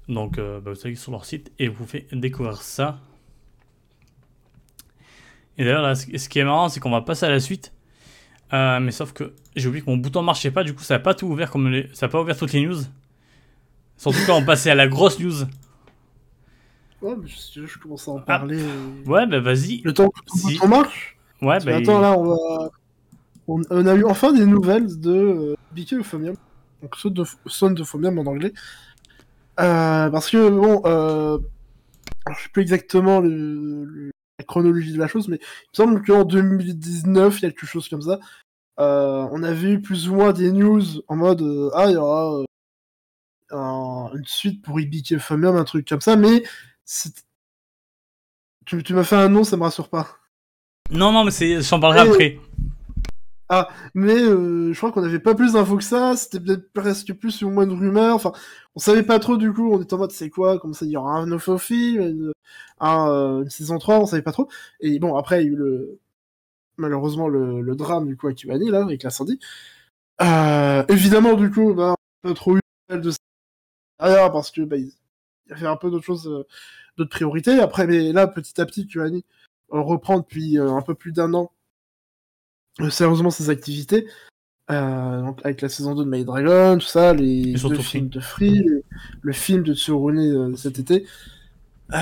Donc, 0.09 0.39
euh, 0.39 0.61
bah, 0.61 0.73
vous 0.73 0.81
allez 0.85 0.97
sur 0.97 1.13
leur 1.13 1.25
site 1.25 1.53
et 1.61 1.69
vous 1.69 1.87
faites 1.87 2.13
découvrir 2.13 2.61
ça. 2.61 2.99
Et 5.59 5.65
d'ailleurs, 5.65 5.97
ce 5.97 6.29
qui 6.29 6.41
est 6.41 6.45
marrant, 6.45 6.69
c'est 6.69 6.81
qu'on 6.81 6.91
va 6.91 7.03
passer 7.03 7.27
à 7.27 7.31
la 7.31 7.39
suite. 7.39 7.73
Euh, 8.53 8.81
mais 8.81 8.91
sauf 8.91 9.13
que 9.13 9.33
j'ai 9.55 9.69
oublié 9.69 9.85
que 9.85 9.91
mon 9.91 9.97
bouton 9.97 10.23
marchait 10.23 10.51
pas, 10.51 10.65
du 10.65 10.75
coup, 10.75 10.83
ça 10.83 10.95
n'a 10.95 11.01
pas 11.01 11.15
tout 11.15 11.29
ouvert 11.29 11.53
comme 11.53 11.69
les... 11.69 11.89
ça 11.93 12.07
n'a 12.07 12.11
pas 12.11 12.21
ouvert 12.21 12.37
toutes 12.37 12.53
les 12.53 12.67
news. 12.67 12.81
Surtout 14.01 14.21
quand 14.27 14.39
on 14.39 14.45
passait 14.45 14.71
à 14.71 14.75
la 14.75 14.89
grosse 14.89 15.21
news. 15.21 15.45
Ouais, 17.03 17.15
mais 17.21 17.29
je, 17.29 17.67
je 17.67 17.79
commence 17.79 18.09
à 18.09 18.13
en 18.13 18.17
ah. 18.17 18.23
parler. 18.23 18.65
Ouais, 19.05 19.27
bah 19.27 19.41
vas-y. 19.41 19.83
Le 19.83 19.93
temps 19.93 20.09
que 20.09 20.21
bouton 20.43 20.69
marche 20.69 21.19
Ouais, 21.43 21.59
bah. 21.61 21.77
Attends, 21.77 22.01
là, 22.01 22.19
on 22.19 22.25
va. 22.25 22.71
On, 23.47 23.87
a 23.87 23.95
eu 23.95 24.05
enfin 24.05 24.33
des 24.33 24.47
nouvelles 24.47 24.99
de 25.01 25.11
euh, 25.11 25.57
BK 25.77 25.95
Euphonium. 25.95 26.37
Donc, 26.81 26.97
Son 26.97 27.11
de, 27.11 27.25
Son 27.45 27.71
de 27.73 27.85
Phomium 27.85 28.19
en 28.19 28.25
anglais. 28.25 28.55
Euh, 29.59 30.09
parce 30.09 30.31
que, 30.31 30.49
bon, 30.49 30.81
euh, 30.87 31.39
je 32.31 32.43
sais 32.43 32.49
plus 32.49 32.63
exactement 32.63 33.21
le, 33.21 34.13
la 34.39 34.45
chronologie 34.47 34.95
de 34.95 34.99
la 34.99 35.09
chose, 35.09 35.29
mais 35.29 35.37
il 35.37 35.83
me 35.83 35.91
semble 35.91 36.07
qu'en 36.07 36.25
2019, 36.25 37.39
quelque 37.39 37.67
chose 37.67 37.87
comme 37.91 38.01
ça, 38.01 38.19
euh, 38.79 39.27
on 39.31 39.43
avait 39.43 39.73
eu 39.73 39.83
plus 39.83 40.09
ou 40.09 40.15
moins 40.15 40.33
des 40.33 40.53
news 40.53 40.81
en 41.09 41.17
mode 41.17 41.43
euh, 41.43 41.71
Ah, 41.75 41.87
il 41.89 41.95
y 41.95 41.97
aura 41.97 42.45
un, 43.51 44.11
une 44.15 44.27
suite 44.27 44.63
pour 44.63 44.81
IBK 44.81 45.13
Euphonium, 45.13 45.57
un 45.57 45.65
truc 45.65 45.89
comme 45.89 46.01
ça, 46.01 46.17
mais 46.17 46.43
tu, 48.67 48.83
tu 48.83 48.95
m'as 48.95 49.05
fait 49.05 49.17
un 49.17 49.29
nom, 49.29 49.45
ça 49.45 49.57
me 49.57 49.63
rassure 49.63 49.89
pas. 49.89 50.09
Non, 50.91 51.13
non, 51.13 51.25
mais 51.25 51.31
c'est, 51.31 51.61
j'en 51.63 51.81
parlerai 51.81 52.09
après. 52.09 52.39
Ah, 53.53 53.69
mais 53.95 54.15
euh, 54.15 54.73
je 54.73 54.79
crois 54.79 54.93
qu'on 54.93 55.01
n'avait 55.01 55.19
pas 55.19 55.35
plus 55.35 55.55
d'infos 55.55 55.77
que 55.77 55.83
ça, 55.83 56.15
c'était 56.17 56.39
peut-être 56.39 56.73
presque 56.73 57.13
plus 57.15 57.43
ou 57.43 57.51
moins 57.51 57.67
de 57.67 57.73
rumeurs, 57.73 58.15
enfin, 58.15 58.31
on 58.77 58.79
savait 58.79 59.03
pas 59.03 59.19
trop 59.19 59.37
du 59.37 59.53
coup, 59.53 59.73
on 59.73 59.83
était 59.83 59.93
en 59.95 59.99
mode 59.99 60.13
c'est 60.13 60.31
quoi, 60.31 60.61
comme 60.61 60.73
ça 60.73 60.87
il 60.87 60.93
y 60.93 60.97
aura 60.97 61.15
un 61.15 61.27
nouveau 61.27 61.59
film, 61.59 62.01
une, 62.01 62.33
un, 62.79 63.43
une 63.43 63.51
saison 63.51 63.79
3, 63.79 63.99
on 63.99 64.07
savait 64.07 64.23
pas 64.23 64.31
trop. 64.31 64.49
Et 64.79 65.01
bon, 65.01 65.17
après 65.17 65.43
il 65.43 65.47
y 65.47 65.49
a 65.49 65.53
eu 65.53 65.57
le, 65.57 65.99
malheureusement 66.77 67.29
le, 67.29 67.61
le 67.61 67.75
drame 67.75 68.07
du 68.07 68.17
coup 68.17 68.29
à 68.29 68.35
Kibani, 68.35 68.71
là, 68.71 68.83
avec 68.85 69.03
l'incendie. 69.03 69.41
Euh, 70.23 70.85
évidemment 70.89 71.35
du 71.35 71.51
coup, 71.51 71.75
bah, 71.75 71.95
on 72.23 72.29
a 72.29 72.33
pas 72.33 72.35
trop 72.37 72.57
eu 72.57 72.61
de 72.91 73.11
ça 73.11 73.19
parce 74.01 74.51
que 74.51 74.63
bah, 74.63 74.77
il 74.77 74.93
y 75.49 75.53
avait 75.53 75.67
un 75.67 75.77
peu 75.77 75.91
d'autres 75.91 76.05
choses, 76.05 76.29
euh, 76.29 76.47
d'autres 76.97 77.11
priorités. 77.11 77.61
Après, 77.61 77.87
mais 77.87 78.13
là, 78.13 78.27
petit 78.27 78.61
à 78.61 78.67
petit, 78.67 78.87
Kibani 78.87 79.25
reprend 79.71 80.19
depuis 80.19 80.59
euh, 80.59 80.73
un 80.73 80.83
peu 80.83 80.95
plus 80.95 81.13
d'un 81.13 81.33
an 81.35 81.53
euh, 82.81 82.91
sérieusement 82.91 83.31
ses 83.31 83.51
activités. 83.51 84.07
Euh, 84.71 85.23
donc 85.23 85.41
avec 85.45 85.61
la 85.63 85.69
saison 85.69 85.95
2 85.95 86.05
de 86.05 86.11
My 86.11 86.25
Dragon, 86.25 86.79
tout 86.79 86.87
ça, 86.87 87.13
les 87.13 87.55
deux 87.55 87.75
films 87.77 88.09
de 88.09 88.21
Free, 88.21 88.65
le, 89.21 89.33
film 89.33 89.65
de 89.65 89.75
Tsurune 89.75 90.57
cet 90.57 90.79
été. 90.79 91.07
Et 91.93 91.97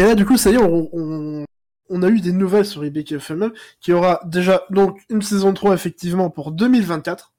là, 0.00 0.14
du 0.14 0.24
coup, 0.24 0.38
ça 0.38 0.50
y 0.50 0.54
est, 0.54 0.58
on, 0.58 1.44
on, 1.90 2.02
a 2.02 2.08
eu 2.08 2.20
des 2.20 2.32
nouvelles 2.32 2.64
sur 2.64 2.82
IBK 2.86 3.12
FM 3.12 3.52
qui 3.80 3.92
aura 3.92 4.22
déjà 4.24 4.62
donc 4.70 5.02
une 5.10 5.20
saison 5.20 5.52
3 5.52 5.74
effectivement 5.74 6.30
pour 6.30 6.52
2024. 6.52 7.31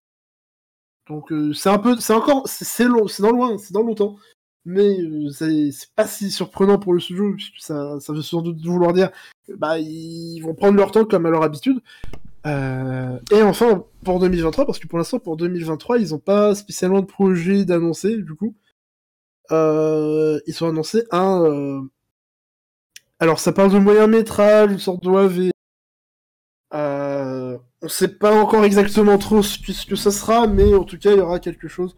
Donc 1.07 1.33
c'est 1.53 1.69
un 1.69 1.79
peu, 1.79 1.99
c'est 1.99 2.13
encore, 2.13 2.43
c'est 2.47 2.85
long, 2.85 3.07
c'est 3.07 3.23
dans 3.23 3.31
loin, 3.31 3.57
c'est 3.57 3.73
dans 3.73 3.83
longtemps 3.83 4.17
mais 4.65 4.99
euh, 5.01 5.29
c'est 5.29 5.93
pas 5.95 6.07
si 6.07 6.31
surprenant 6.31 6.79
pour 6.79 6.93
le 6.93 6.99
studio, 6.99 7.33
puisque 7.33 7.59
ça, 7.59 7.97
veut 8.09 8.21
sans 8.21 8.41
doute 8.41 8.61
vouloir 8.65 8.93
dire 8.93 9.09
bah 9.57 9.77
ils 9.79 10.39
vont 10.41 10.53
prendre 10.53 10.77
leur 10.77 10.91
temps 10.91 11.05
comme 11.05 11.25
à 11.25 11.29
leur 11.29 11.43
habitude. 11.43 11.81
Euh, 12.45 13.19
et 13.31 13.41
enfin, 13.41 13.85
pour 14.03 14.19
2023, 14.19 14.65
parce 14.65 14.79
que 14.79 14.87
pour 14.87 14.97
l'instant, 14.97 15.19
pour 15.19 15.37
2023, 15.37 15.99
ils 15.99 16.13
ont 16.15 16.19
pas 16.19 16.55
spécialement 16.55 17.01
de 17.01 17.05
projet 17.05 17.65
d'annoncer, 17.65 18.17
du 18.17 18.35
coup. 18.35 18.55
Euh, 19.51 20.39
ils 20.47 20.53
sont 20.53 20.67
annoncés 20.67 21.05
un... 21.11 21.43
Euh... 21.43 21.81
Alors, 23.19 23.39
ça 23.39 23.53
parle 23.53 23.71
de 23.71 23.79
moyen 23.79 24.07
métrage, 24.07 24.71
une 24.71 24.79
sorte 24.79 25.03
d'OAV. 25.03 25.51
Euh, 26.73 27.02
on 27.83 27.89
sait 27.89 28.07
pas 28.07 28.33
encore 28.33 28.63
exactement 28.63 29.17
trop 29.17 29.43
ce 29.43 29.59
que, 29.59 29.73
ce 29.73 29.85
que 29.85 29.95
ça 29.95 30.09
sera, 30.09 30.47
mais 30.47 30.73
en 30.73 30.85
tout 30.85 30.97
cas, 30.97 31.11
il 31.11 31.17
y 31.17 31.21
aura 31.21 31.39
quelque 31.39 31.67
chose 31.67 31.95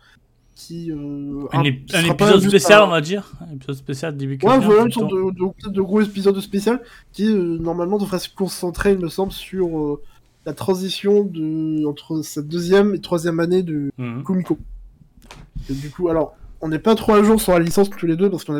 qui. 0.55 0.91
Euh, 0.91 1.45
un, 1.53 1.63
épisode 1.63 2.41
spécial, 2.41 2.81
on 2.81 2.87
va 2.87 3.01
dire. 3.01 3.31
Un 3.39 3.53
épisode 3.53 3.75
spécial 3.75 4.17
début 4.17 4.39
Ouais, 4.41 4.59
voilà, 4.59 4.83
une 4.83 4.91
sorte 4.91 5.11
de, 5.11 5.31
de, 5.31 5.69
de, 5.69 5.81
gros 5.81 6.01
épisode 6.01 6.39
spécial 6.41 6.81
qui, 7.13 7.27
euh, 7.27 7.59
normalement, 7.59 7.99
devrait 7.99 8.19
se 8.19 8.29
concentrer, 8.29 8.93
il 8.93 8.99
me 8.99 9.09
semble, 9.09 9.31
sur 9.31 9.77
euh, 9.77 10.01
la 10.47 10.53
transition 10.53 11.23
de, 11.23 11.85
entre 11.85 12.23
cette 12.23 12.47
deuxième 12.47 12.95
et 12.95 12.99
troisième 12.99 13.39
année 13.39 13.61
de 13.61 13.91
mmh. 13.97 14.23
Kumiko. 14.23 14.57
Et 15.69 15.73
du 15.73 15.91
coup, 15.91 16.09
alors, 16.09 16.35
on 16.61 16.67
n'est 16.67 16.79
pas 16.79 16.95
trop 16.95 17.13
à 17.13 17.23
jour 17.23 17.39
sur 17.39 17.53
la 17.53 17.59
licence 17.59 17.91
tous 17.91 18.07
les 18.07 18.15
deux 18.15 18.31
parce 18.31 18.43
qu'on 18.43 18.55
a. 18.55 18.59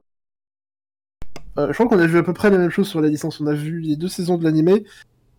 Je 1.57 1.71
crois 1.71 1.87
qu'on 1.87 1.99
a 1.99 2.05
vu 2.05 2.17
à 2.17 2.23
peu 2.23 2.33
près 2.33 2.49
la 2.51 2.57
même 2.57 2.69
chose 2.69 2.87
sur 2.87 3.01
la 3.01 3.07
licence. 3.07 3.39
On 3.39 3.47
a 3.47 3.53
vu 3.53 3.79
les 3.79 3.95
deux 3.95 4.09
saisons 4.09 4.37
de 4.37 4.43
l'animé, 4.43 4.83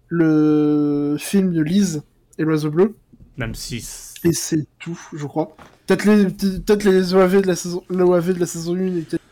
le 0.08 1.16
film 1.18 1.52
de 1.52 1.62
Lise 1.62 2.02
et 2.38 2.44
l'oiseau 2.44 2.70
bleu. 2.70 2.96
Même 3.36 3.54
si. 3.54 3.76
Et 4.24 4.32
c'est 4.32 4.66
tout, 4.78 4.98
je 5.14 5.26
crois. 5.26 5.56
Peut-être 5.86 6.04
les, 6.04 6.26
peut 6.60 6.78
les 6.84 7.14
OAV 7.14 7.42
de 7.42 7.46
la 7.46 7.56
saison, 7.56 7.82
l'OAV 7.88 8.34
de 8.34 8.40
la 8.40 8.46
saison 8.46 8.74
1 8.74 8.78
et 8.78 8.90
peut-être 9.02 9.22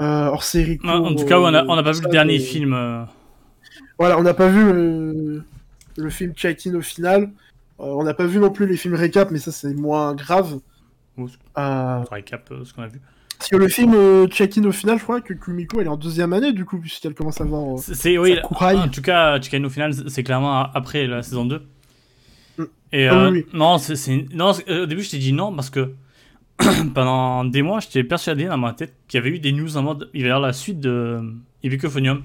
euh, 0.00 0.26
hors 0.26 0.42
série. 0.42 0.78
en 0.84 1.14
tout 1.14 1.26
cas, 1.26 1.38
on 1.38 1.50
n'a 1.50 1.64
on 1.66 1.74
a 1.76 1.82
pas 1.82 1.92
vu 1.92 2.02
le 2.02 2.10
dernier 2.10 2.38
film. 2.38 2.72
Euh... 2.72 3.04
voilà, 3.98 4.18
on 4.18 4.22
n'a 4.22 4.34
pas 4.34 4.48
vu 4.48 4.64
le, 4.64 5.44
le 5.96 6.10
film 6.10 6.32
check-in 6.34 6.74
au 6.74 6.80
final. 6.80 7.30
Euh, 7.80 7.86
on 7.86 8.04
n'a 8.04 8.14
pas 8.14 8.26
vu 8.26 8.38
non 8.38 8.50
plus 8.50 8.66
les 8.66 8.76
films 8.76 8.94
récap, 8.94 9.30
mais 9.30 9.38
ça 9.38 9.52
c'est 9.52 9.74
moins 9.74 10.14
grave. 10.14 10.60
Euh, 11.18 11.98
Récap, 12.10 12.50
euh, 12.50 12.64
ce 12.64 12.72
qu'on 12.72 12.82
a 12.82 12.88
vu. 12.88 13.00
Parce 13.42 13.50
que 13.50 13.56
le 13.56 13.66
film 13.66 13.92
euh, 13.96 14.28
check-in 14.28 14.62
au 14.62 14.70
final, 14.70 14.98
je 14.98 15.02
crois 15.02 15.20
que 15.20 15.34
Kumiko 15.34 15.80
elle 15.80 15.86
est 15.86 15.90
en 15.90 15.96
deuxième 15.96 16.32
année 16.32 16.52
du 16.52 16.64
coup, 16.64 16.78
puisqu'elle 16.78 17.12
commence 17.12 17.40
à 17.40 17.44
voir. 17.44 17.74
euh, 17.74 17.76
C'est- 17.78 18.16
oui, 18.16 18.36
en 18.40 18.88
tout 18.88 19.02
cas, 19.02 19.40
Chikano 19.40 19.68
final, 19.68 19.92
c'est- 20.08 20.22
clairement 20.22 20.62
après 20.72 21.08
la 21.08 21.24
saison 21.24 21.44
2. 21.44 21.60
Mm. 22.56 22.62
Et 22.92 23.08
Ah 23.08 23.14
euh, 23.14 23.30
oui, 23.32 23.44
non, 23.52 23.78
c'est, 23.78 24.26
non, 24.32 24.52
au 24.52 24.86
début, 24.86 25.02
je 25.02 25.10
t'ai 25.10 25.18
dit 25.18 25.32
non 25.32 25.52
parce 25.52 25.70
que 25.70 25.92
pendant 26.94 27.44
des 27.44 27.62
mois, 27.62 27.80
j'étais 27.80 28.04
persuadé 28.04 28.44
dans 28.44 28.58
ma 28.58 28.74
tête 28.74 28.94
qu'il 29.08 29.18
y 29.18 29.20
avait 29.20 29.30
eu 29.30 29.40
des 29.40 29.50
news 29.50 29.76
en 29.76 29.82
mode 29.82 30.08
il 30.14 30.22
va 30.22 30.28
y 30.28 30.30
avoir 30.30 30.46
la 30.46 30.52
suite 30.52 30.78
de 30.78 31.20
Ibicophonium. 31.64 32.22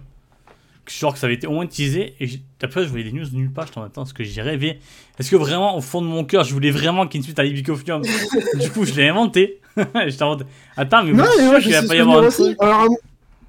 Genre 0.89 1.13
que 1.13 1.19
ça 1.19 1.25
avait 1.27 1.35
été 1.35 1.47
au 1.47 1.51
moins 1.51 1.67
teasé. 1.67 2.15
Et 2.19 2.27
j'ai- 2.27 2.41
après, 2.61 2.83
je 2.83 2.89
voyais 2.89 3.03
des 3.03 3.11
news 3.11 3.25
nulle 3.33 3.51
part. 3.51 3.67
J'étais 3.67 3.79
en 3.79 3.83
attends, 3.83 4.03
est-ce 4.03 4.13
que 4.13 4.23
j'ai 4.23 4.41
rêvé? 4.41 4.79
Est-ce 5.19 5.29
que 5.31 5.35
vraiment, 5.35 5.75
au 5.77 5.81
fond 5.81 6.01
de 6.01 6.07
mon 6.07 6.23
cœur, 6.23 6.43
je 6.43 6.53
voulais 6.53 6.71
vraiment 6.71 7.07
qu'il 7.07 7.15
y 7.15 7.17
ait 7.17 7.21
une 7.21 7.23
suite 7.25 7.39
à 7.39 7.45
Ibicophonium 7.45 8.01
Du 8.59 8.71
coup, 8.71 8.85
je 8.85 8.93
l'ai 8.93 9.09
inventé. 9.09 9.61
mode 9.75 10.47
attends, 10.75 11.03
mais 11.03 11.11
Non, 11.13 11.23
mais 11.37 11.43
sûr 11.43 11.43
moi 11.45 11.59
qu'il 11.59 11.63
j'ai 11.65 11.71
va 11.73 11.81
ce 11.83 11.87
pas 11.87 11.95
y 11.95 11.99
avoir 11.99 12.15
souvenir 12.15 12.23
un 12.23 12.27
aussi. 12.27 12.43
truc 12.43 12.57
Alors, 12.61 12.79
à, 12.81 12.85
mo- 12.87 12.99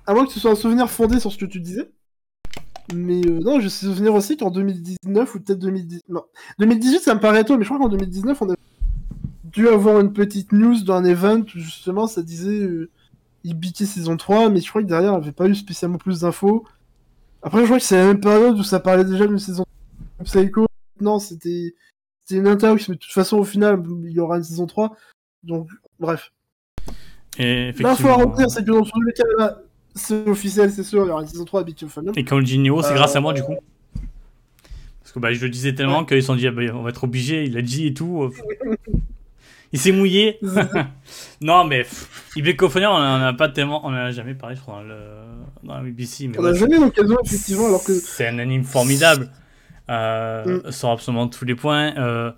à 0.07 0.15
moins 0.15 0.27
que 0.27 0.33
ce 0.33 0.41
soit 0.41 0.51
un 0.51 0.57
souvenir 0.57 0.91
fondé 0.91 1.21
sur 1.21 1.33
ce 1.33 1.39
que 1.39 1.47
tu 1.47 1.61
disais. 1.61 1.89
Mais 2.95 3.21
euh, 3.27 3.41
non, 3.41 3.61
j'ai 3.61 3.69
ce 3.69 3.87
souvenir 3.87 4.15
aussi 4.15 4.37
qu'en 4.37 4.51
2019 4.51 5.35
ou 5.35 5.41
peut-être 5.41 5.59
2010. 5.59 6.01
Non, 6.09 6.23
2018 6.59 7.01
ça 7.01 7.15
me 7.15 7.21
paraît 7.21 7.45
tôt, 7.45 7.57
mais 7.59 7.65
je 7.65 7.69
crois 7.69 7.79
qu'en 7.79 7.89
2019 7.91 8.41
on 8.43 8.51
a 8.51 8.55
dû 9.45 9.69
avoir 9.69 10.01
une 10.01 10.13
petite 10.13 10.53
news 10.53 10.81
d'un 10.83 11.05
event 11.05 11.41
où 11.41 11.59
justement 11.59 12.07
ça 12.07 12.23
disait 12.23 12.61
euh, 12.61 12.91
Ibiki 13.45 13.87
saison 13.87 14.17
3, 14.17 14.49
mais 14.49 14.61
je 14.61 14.69
crois 14.71 14.83
que 14.83 14.87
derrière 14.87 15.11
il 15.13 15.17
n'y 15.17 15.23
avait 15.23 15.33
pas 15.33 15.47
eu 15.49 15.55
spécialement 15.55 15.99
plus 15.99 16.21
d'infos. 16.21 16.65
Après, 17.43 17.61
je 17.61 17.65
crois 17.67 17.79
que 17.79 17.85
c'est 17.85 17.97
la 17.97 18.07
même 18.07 18.21
période 18.21 18.59
où 18.59 18.63
ça 18.63 18.81
parlait 18.81 19.05
déjà 19.05 19.27
d'une 19.27 19.39
saison 19.39 19.65
Psycho. 20.25 20.67
Non, 21.01 21.19
c'était 21.19 21.75
c'était 22.25 22.41
une 22.41 22.49
interview, 22.49 22.85
mais 22.89 22.95
de 22.97 23.01
toute 23.01 23.13
façon 23.13 23.39
au 23.39 23.45
final 23.45 23.83
il 24.05 24.13
y 24.13 24.21
aura 24.21 24.37
une 24.37 24.45
saison 24.45 24.67
3. 24.67 24.97
Donc, 25.45 25.69
bref. 26.01 26.33
Et 27.39 27.73
L'info 27.73 28.09
à 28.09 28.15
retenir, 28.15 28.51
c'est 28.51 28.65
que 28.65 28.71
dans 28.71 28.83
tous 28.83 29.01
les 29.03 29.13
cas, 29.13 29.23
là, 29.39 29.63
c'est 29.95 30.29
officiel, 30.29 30.73
c'est 30.73 30.83
sûr, 30.83 31.05
il 31.05 31.09
y 31.09 31.11
aura 31.11 31.23
une 31.23 31.29
saison 31.29 31.45
3 31.45 31.61
à 31.61 31.65
of 31.65 31.91
Fandom. 31.91 32.13
Et 32.17 32.25
quand 32.25 32.41
dit 32.41 32.59
Neo, 32.59 32.83
c'est 32.83 32.95
grâce 32.95 33.15
à 33.15 33.21
moi 33.21 33.33
Euh, 33.33 33.37
du 33.37 33.43
coup. 33.43 33.57
Parce 35.01 35.13
que 35.13 35.21
bah, 35.21 35.33
je 35.33 35.43
le 35.43 35.51
disais 35.51 35.75
tellement 35.75 36.05
qu'ils 36.05 36.21
se 36.21 36.27
sont 36.27 36.35
dit, 36.35 36.49
ah, 36.49 36.51
bah, 36.51 36.63
on 36.75 36.83
va 36.83 36.91
être 36.91 37.05
obligé, 37.05 37.45
il 37.45 37.57
a 37.57 37.63
dit 37.63 37.87
et 37.87 37.95
tout. 37.95 38.31
il 39.73 39.79
s'est 39.79 39.93
mouillé. 39.93 40.39
non, 41.41 41.65
mais 41.65 41.87
Ibekophonia, 42.37 42.91
on 42.91 42.95
en 42.97 43.23
a 43.23 43.33
pas 43.33 43.49
tellement, 43.49 43.85
on 43.85 43.89
en 43.91 43.95
a 43.95 44.11
jamais 44.11 44.35
parlé, 44.35 44.57
je 44.57 44.61
crois, 44.61 44.77
dans, 44.77 44.83
le, 44.83 44.97
dans 45.65 45.75
la 45.77 45.83
BBC. 45.83 46.29
Mais 46.29 46.39
On 46.39 46.43
ouais, 46.43 46.53
n'a 46.53 46.59
jamais 46.59 46.77
eu 46.77 46.81
l'occasion, 46.81 47.17
effectivement, 47.25 47.67
alors 47.67 47.85
que. 47.85 47.93
C'est 47.93 48.29
un 48.29 48.39
anime 48.39 48.65
formidable. 48.65 49.31
Euh, 49.91 50.61
Mm. 50.67 50.71
Sur 50.71 50.91
absolument 50.91 51.29
tous 51.29 51.45
les 51.47 51.55
points. 51.55 51.97
Euh, 51.97 52.31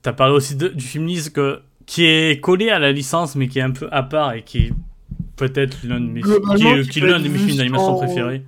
T'as 0.00 0.12
parlé 0.14 0.34
aussi 0.34 0.56
de- 0.56 0.68
du 0.68 0.84
film 0.84 1.04
Nice 1.04 1.28
que, 1.30 1.60
qui 1.86 2.04
est 2.06 2.40
collé 2.40 2.70
à 2.70 2.78
la 2.78 2.90
licence, 2.90 3.36
mais 3.36 3.48
qui 3.48 3.58
est 3.58 3.62
un 3.62 3.70
peu 3.70 3.88
à 3.92 4.02
part 4.02 4.32
et 4.32 4.42
qui 4.42 4.58
est 4.66 4.72
peut-être 5.36 5.78
l'un 5.84 6.00
de 6.00 6.06
mes, 6.06 6.20
Globalement, 6.22 6.54
qui 6.56 6.66
est, 6.66 6.82
qui 6.84 6.88
qui 6.88 6.98
est 6.98 7.02
peut 7.02 7.08
l'un 7.08 7.16
être 7.18 7.22
de 7.22 7.28
mes 7.28 7.38
vu 7.38 7.44
films 7.46 7.58
d'animation 7.58 7.96
préférés. 7.98 8.44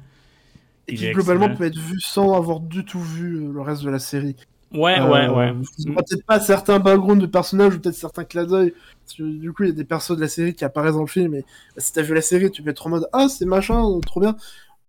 Et 0.88 0.94
qui 0.96 1.10
globalement 1.12 1.44
excellent. 1.44 1.58
peut 1.58 1.64
être 1.66 1.78
vu 1.78 2.00
sans 2.00 2.34
avoir 2.34 2.60
du 2.60 2.84
tout 2.84 3.00
vu 3.00 3.36
euh, 3.36 3.52
le 3.52 3.60
reste 3.60 3.82
de 3.84 3.90
la 3.90 3.98
série. 3.98 4.34
Ouais, 4.74 4.98
Euh, 4.98 5.08
ouais, 5.10 5.28
ouais. 5.28 5.54
y 5.78 5.90
aura 5.90 6.02
Peut-être 6.02 6.26
pas 6.26 6.40
certains 6.40 6.78
backgrounds 6.80 7.20
de 7.22 7.26
personnages 7.26 7.74
ou 7.76 7.80
peut-être 7.80 7.94
certains 7.94 8.24
clins 8.24 8.44
d'œil. 8.44 8.74
Du 9.18 9.52
coup, 9.52 9.62
il 9.64 9.68
y 9.68 9.72
a 9.72 9.74
des 9.74 9.84
persos 9.84 10.16
de 10.16 10.20
la 10.20 10.28
série 10.28 10.54
qui 10.54 10.64
apparaissent 10.64 10.94
dans 10.94 11.00
le 11.02 11.06
film. 11.06 11.34
Et 11.34 11.42
bah, 11.42 11.78
si 11.78 11.92
t'as 11.92 12.02
vu 12.02 12.14
la 12.14 12.22
série, 12.22 12.50
tu 12.50 12.62
peux 12.62 12.70
être 12.70 12.86
en 12.86 12.90
mode 12.90 13.08
Ah, 13.12 13.28
c'est 13.28 13.44
machin, 13.46 13.82
euh, 13.88 14.00
trop 14.00 14.20
bien. 14.20 14.36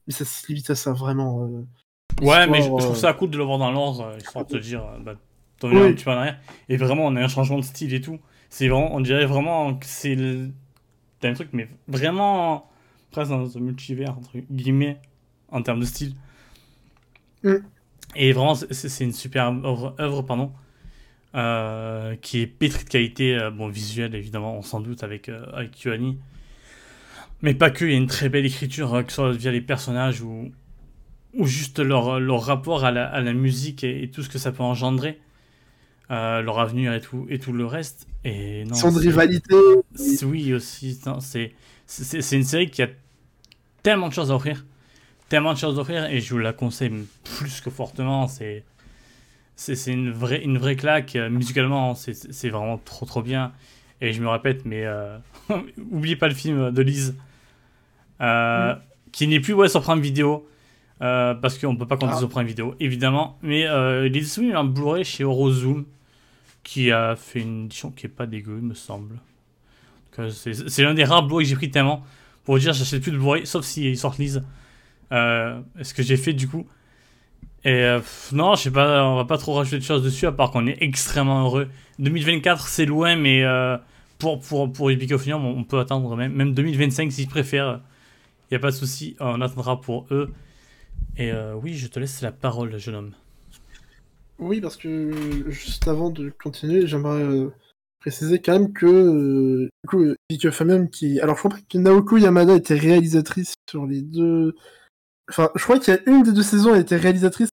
Mais 0.08 0.13
ça 0.13 0.26
se 0.26 0.48
limite 0.48 0.69
à 0.69 0.76
ça, 0.76 0.91
vraiment. 0.91 1.43
euh, 1.45 1.63
Ouais, 2.26 2.48
mais 2.48 2.62
je, 2.62 2.67
trouve 2.67 2.91
euh, 2.91 2.95
ça 2.95 3.13
cool 3.13 3.30
de 3.30 3.38
le 3.38 3.43
voir 3.43 3.58
dans 3.58 3.71
l'ordre, 3.71 4.06
euh, 4.06 4.17
histoire 4.17 4.45
de 4.45 4.52
te 4.58 4.58
dire, 4.63 4.84
euh, 4.86 5.00
bah, 5.00 5.15
t'en 5.60 5.69
Oui. 5.69 5.78
un 5.82 5.93
petit 5.93 6.04
peu 6.06 6.12
en 6.12 6.15
arrière. 6.17 6.39
Et 6.69 6.78
vraiment, 6.78 7.06
on 7.06 7.15
a 7.15 7.21
un 7.21 7.28
changement 7.28 7.58
de 7.60 7.63
style 7.63 7.93
et 7.93 8.02
tout. 8.02 8.19
C'est 8.50 8.67
vraiment, 8.69 8.95
on 8.95 9.02
dirait 9.02 9.26
vraiment 9.26 9.76
que 9.76 9.86
c'est 9.86 10.15
le... 10.15 10.50
T'as 11.19 11.30
un 11.30 11.34
truc, 11.34 11.50
mais 11.54 11.67
vraiment 11.88 12.69
presque 13.12 13.32
dans 13.32 13.58
un 13.58 13.60
multivers, 13.60 14.12
entre 14.17 14.32
guillemets, 14.50 15.00
en 15.52 15.62
termes 15.62 15.80
de 15.82 15.86
style. 15.86 16.15
Mm. 17.43 17.56
Et 18.15 18.32
vraiment, 18.32 18.56
c'est 18.56 19.04
une 19.04 19.13
super 19.13 19.48
œuvre, 19.48 19.96
œuvre 20.00 20.22
pardon, 20.22 20.52
euh, 21.36 22.15
qui 22.22 22.39
est 22.41 22.48
pétrie 22.48 22.86
de 22.86 22.89
qualité, 22.89 23.36
euh, 23.36 23.52
bon, 23.52 23.68
visuelle 23.68 24.15
évidemment, 24.15 24.58
on 24.58 24.62
s'en 24.62 24.80
doute 24.80 25.04
avec, 25.04 25.30
euh, 25.30 25.46
avec. 25.54 25.88
Mais 27.41 27.54
pas 27.54 27.70
que, 27.70 27.86
il 27.86 27.91
y 27.91 27.94
a 27.94 27.98
une 27.98 28.08
très 28.08 28.30
belle 28.30 28.46
écriture, 28.46 28.94
euh, 28.94 29.04
que 29.04 29.12
ce 29.12 29.15
soit 29.15 29.32
via 29.32 29.52
les 29.52 29.62
personnages 29.62 30.22
ou, 30.22 30.52
ou 31.34 31.46
juste 31.46 31.80
leur, 31.80 32.20
leur 32.20 32.41
rapport 32.41 32.86
à 32.86 32.91
la, 32.91 33.06
à 33.06 33.22
la 33.22 33.34
musique 33.34 33.84
et, 33.84 34.04
et 34.04 34.10
tout 34.10 34.24
ce 34.24 34.30
que 34.30 34.38
ça 34.38 34.52
peut 34.52 34.63
engendrer, 34.63 35.20
euh, 36.12 36.41
leur 36.41 36.60
avenir 36.60 36.94
et 36.94 37.02
tout, 37.02 37.26
et 37.30 37.39
tout 37.39 37.52
le 37.52 37.65
reste. 37.65 38.08
Et 38.24 38.63
non, 38.65 38.76
rivalité. 38.91 39.56
Oui, 40.24 40.54
aussi. 40.54 41.00
c'est 41.86 42.36
une 42.36 42.44
série 42.44 42.70
qui 42.70 42.82
a 42.82 42.88
tellement 43.84 44.08
de 44.08 44.13
choses 44.13 44.32
à 44.32 44.36
offrir. 44.36 44.65
Tellement 45.30 45.54
de 45.54 45.58
choses 45.58 45.78
à 45.78 45.82
offrir 45.82 46.06
et 46.06 46.20
je 46.22 46.34
vous 46.34 46.40
la 46.40 46.54
conseille 46.54 46.92
plus 47.38 47.60
que 47.62 47.70
fortement. 47.70 48.28
C'est 48.28 48.64
c'est 49.56 49.92
une 49.94 50.12
vraie, 50.12 50.44
une 50.44 50.58
vraie 50.58 50.76
claque. 50.76 51.16
euh, 51.16 51.30
Musicalement, 51.30 51.96
c'est 51.96 52.50
vraiment 52.50 52.78
trop 52.78 53.06
trop 53.06 53.22
bien. 53.22 53.54
Et 54.02 54.12
je 54.12 54.22
me 54.22 54.28
répète, 54.28 54.66
mais 54.66 54.84
euh, 54.86 55.18
oubliez 55.92 56.16
pas 56.18 56.28
le 56.28 56.34
film 56.36 56.72
de 56.72 56.82
Lise. 56.82 57.16
euh, 58.22 58.76
Qui 59.12 59.28
n'est 59.28 59.40
plus 59.40 59.54
ouais, 59.54 59.70
sur 59.70 59.82
Prime 59.82 60.02
Vidéo. 60.02 60.48
euh, 61.02 61.34
parce 61.34 61.58
qu'on 61.58 61.76
peut 61.76 61.88
pas 61.88 61.98
compter 61.98 62.14
Ah. 62.16 62.20
sur 62.20 62.30
Prime 62.30 62.46
Vidéo, 62.48 62.76
évidemment. 62.80 63.38
Mais 63.42 63.62
est 63.62 64.10
disponible 64.10 64.58
en 64.58 64.66
Blu-ray 64.66 65.04
chez 65.06 65.24
Eurozoom. 65.24 65.86
Qui 66.64 66.92
a 66.92 67.16
fait 67.16 67.42
une 67.42 67.66
édition 67.66 67.92
qui 67.92 68.08
est 68.08 68.10
pas 68.10 68.26
dégueu, 68.26 68.58
il 68.60 68.66
me 68.68 68.74
semble. 68.74 69.16
C'est 70.30 70.84
l'un 70.84 70.94
des 70.94 71.04
rares 71.04 71.24
Blu-ray 71.24 71.46
que 71.46 71.50
j'ai 71.50 71.56
pris 71.56 71.72
tellement. 71.72 72.04
Pour 72.44 72.56
vous 72.56 72.60
dire, 72.60 72.74
j'achète 72.74 73.02
plus 73.02 73.12
de 73.12 73.18
Blu-ray, 73.18 73.46
sauf 73.46 73.66
s'ils 73.66 73.98
sortent 73.98 74.18
Lise. 74.18 74.44
Euh, 75.12 75.62
ce 75.82 75.94
que 75.94 76.04
j'ai 76.04 76.18
fait 76.18 76.34
du 76.34 76.48
coup. 76.48 76.65
Et 77.63 77.84
euh, 77.84 78.00
non, 78.32 78.56
je 78.56 78.63
sais 78.63 78.72
pas, 78.72 79.06
on 79.06 79.15
va 79.15 79.26
pas 79.26 79.38
trop 79.38 79.54
rajouter 79.54 79.80
de 79.80 79.84
choses 79.84 80.04
dessus, 80.04 80.28
à 80.28 80.32
part 80.32 80.52
qu'on 80.52 80.68
est 80.68 80.78
extrêmement 80.82 81.44
heureux. 81.44 81.68
2024, 82.00 82.68
c'est 82.68 82.86
loin, 82.86 83.15
mais 83.15 83.44
euh, 83.44 83.78
pour, 84.20 84.39
pour, 84.39 84.72
pour 84.72 84.88
on 84.88 85.63
peut 85.63 85.80
attendre 85.80 86.15
même, 86.15 86.34
même 86.34 86.54
2025 86.54 87.12
s'ils 87.12 87.28
préfèrent. 87.28 87.82
Il 88.50 88.54
n'y 88.54 88.58
a 88.58 88.60
pas 88.60 88.70
de 88.70 88.76
souci, 88.76 89.15
on 89.20 89.41
attendra 89.41 89.82
pour 89.82 90.06
eux. 90.12 90.32
Et 91.18 91.32
oui, 91.62 91.74
je 91.74 91.88
te 91.88 92.00
laisse 92.00 92.22
la 92.22 92.32
parole, 92.32 92.78
jeune 92.78 92.96
homme. 92.96 93.12
Oui, 94.38 94.62
parce 94.62 94.78
que 94.78 95.50
juste 95.50 95.88
avant 95.88 96.12
de 96.12 96.30
continuer, 96.30 96.86
j'aimerais 96.86 97.48
préciser 98.00 98.39
quand 98.39 98.54
même 98.54 98.74
que 98.74 99.68
du 99.89 99.89
coup, 99.89 100.52
Famem 100.52 100.89
qui, 100.89 101.20
alors 101.20 101.36
je 101.36 101.48
crois 101.48 101.58
que 101.68 101.78
Naoko 101.80 102.18
Yamada 102.18 102.54
était 102.54 102.76
réalisatrice 102.76 103.56
sur 103.68 103.88
les 103.88 104.04
deux. 104.04 104.54
Enfin, 105.30 105.50
je 105.56 105.64
crois 105.64 105.80
qu'il 105.80 105.94
y 105.94 105.98
a 105.98 106.02
une 106.10 106.24
des 106.24 106.32
deux 106.32 106.44
saisons, 106.44 106.74
elle 106.76 106.82
était 106.82 106.98
réalisatrice, 106.98 107.50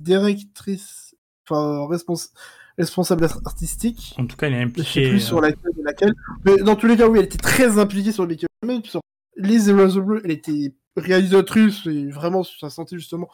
directrice, 0.00 1.14
enfin 1.48 1.86
respons- 1.88 2.30
responsable 2.76 3.24
artistique. 3.44 4.14
En 4.18 4.26
tout 4.26 4.36
cas, 4.36 4.46
elle 4.48 4.54
est 4.54 4.60
Je 4.60 4.64
sais 4.66 4.68
impliquée. 4.80 5.08
plus 5.10 5.20
sur 5.20 5.38
euh, 5.38 5.42
laquelle 5.42 5.72
laquelle. 5.84 6.14
Mais 6.44 6.56
dans 6.58 6.76
tous 6.76 6.86
les 6.86 6.96
cas, 6.96 7.08
oui, 7.08 7.18
elle 7.18 7.24
était 7.24 7.38
très 7.38 7.78
impliquée 7.78 8.12
sur 8.12 8.26
Vicky 8.26 8.46
Famem. 8.62 8.82
Sur 8.84 9.00
Razor 9.40 10.02
Blue, 10.02 10.20
elle 10.24 10.30
était 10.32 10.74
réalisatrice 10.96 11.86
et 11.86 12.10
vraiment, 12.10 12.42
ça 12.44 12.70
sentait 12.70 12.96
justement 12.96 13.28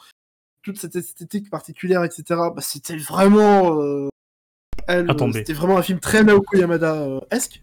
toute 0.62 0.78
cette 0.78 0.96
esthétique 0.96 1.50
particulière, 1.50 2.04
etc. 2.04 2.22
Bah, 2.28 2.54
c'était 2.60 2.96
vraiment. 2.96 3.80
euh, 3.80 4.08
elle. 4.86 5.06
C'était 5.32 5.52
vraiment 5.54 5.76
un 5.78 5.82
film 5.82 5.98
très 5.98 6.22
Naoko 6.24 6.56
Yamada-esque. 6.56 7.62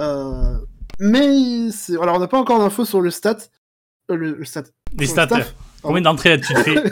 Euh, 0.00 0.58
mais 1.00 1.70
c'est- 1.70 1.96
alors 2.00 2.16
on 2.16 2.18
n'a 2.20 2.28
pas 2.28 2.38
encore 2.38 2.58
d'infos 2.58 2.84
sur 2.84 3.00
le 3.00 3.10
stat. 3.10 3.38
Euh, 4.10 4.16
le, 4.16 4.34
le 4.34 4.44
stat. 4.44 4.64
des 4.92 5.06
sur 5.06 5.16
le 5.16 5.26
stats. 5.26 5.26
staff. 5.26 5.54
Combien 5.82 6.02
d'entrées 6.02 6.40
tu 6.40 6.54
fais 6.54 6.82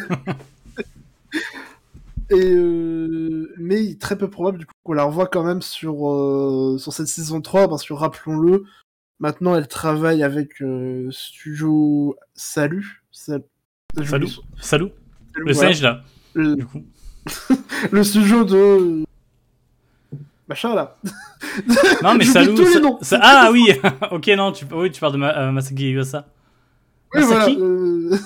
Et 2.31 2.53
euh, 2.55 3.53
mais 3.59 3.97
très 3.97 4.17
peu 4.17 4.31
probable 4.31 4.59
du 4.59 4.67
coup 4.67 4.73
qu'on 4.83 4.95
la 4.95 5.05
revoie 5.05 5.27
quand 5.27 5.45
même 5.45 5.61
sur 5.61 6.09
euh, 6.11 6.79
sur 6.79 6.93
cette 6.93 7.07
saison 7.09 7.43
3 7.43 7.69
parce 7.69 7.85
que 7.87 7.93
rappelons-le, 7.93 8.65
maintenant 9.21 9.55
elle 9.55 9.69
travaille 9.69 10.23
avec 10.23 10.63
euh, 10.63 11.11
Studio 11.11 12.17
Salut. 12.35 13.03
Sal- 13.13 13.43
Salut. 13.95 14.09
Salut, 14.09 14.29
Salut, 14.59 14.91
le 15.35 15.53
voilà. 15.53 15.69
singe 15.69 15.83
là, 15.83 16.03
le, 16.33 16.57
du 16.57 16.65
coup. 16.65 16.83
le 17.93 18.03
studio 18.03 18.45
de 18.45 19.05
machin 20.49 20.75
là. 20.75 20.97
Non, 22.03 22.15
mais 22.19 22.25
salut. 22.25 22.55
les 22.55 23.19
ah 23.21 23.51
oui, 23.53 23.69
ok, 24.11 24.27
non, 24.29 24.51
tu, 24.53 24.65
oui, 24.73 24.91
tu 24.91 24.99
parles 25.01 25.13
de 25.13 25.19
Ma- 25.19 25.53
Masaki 25.53 25.91
Yuasa. 25.91 26.27
Oui, 27.15 27.23
voilà. 27.23 27.49
Euh, 27.59 28.17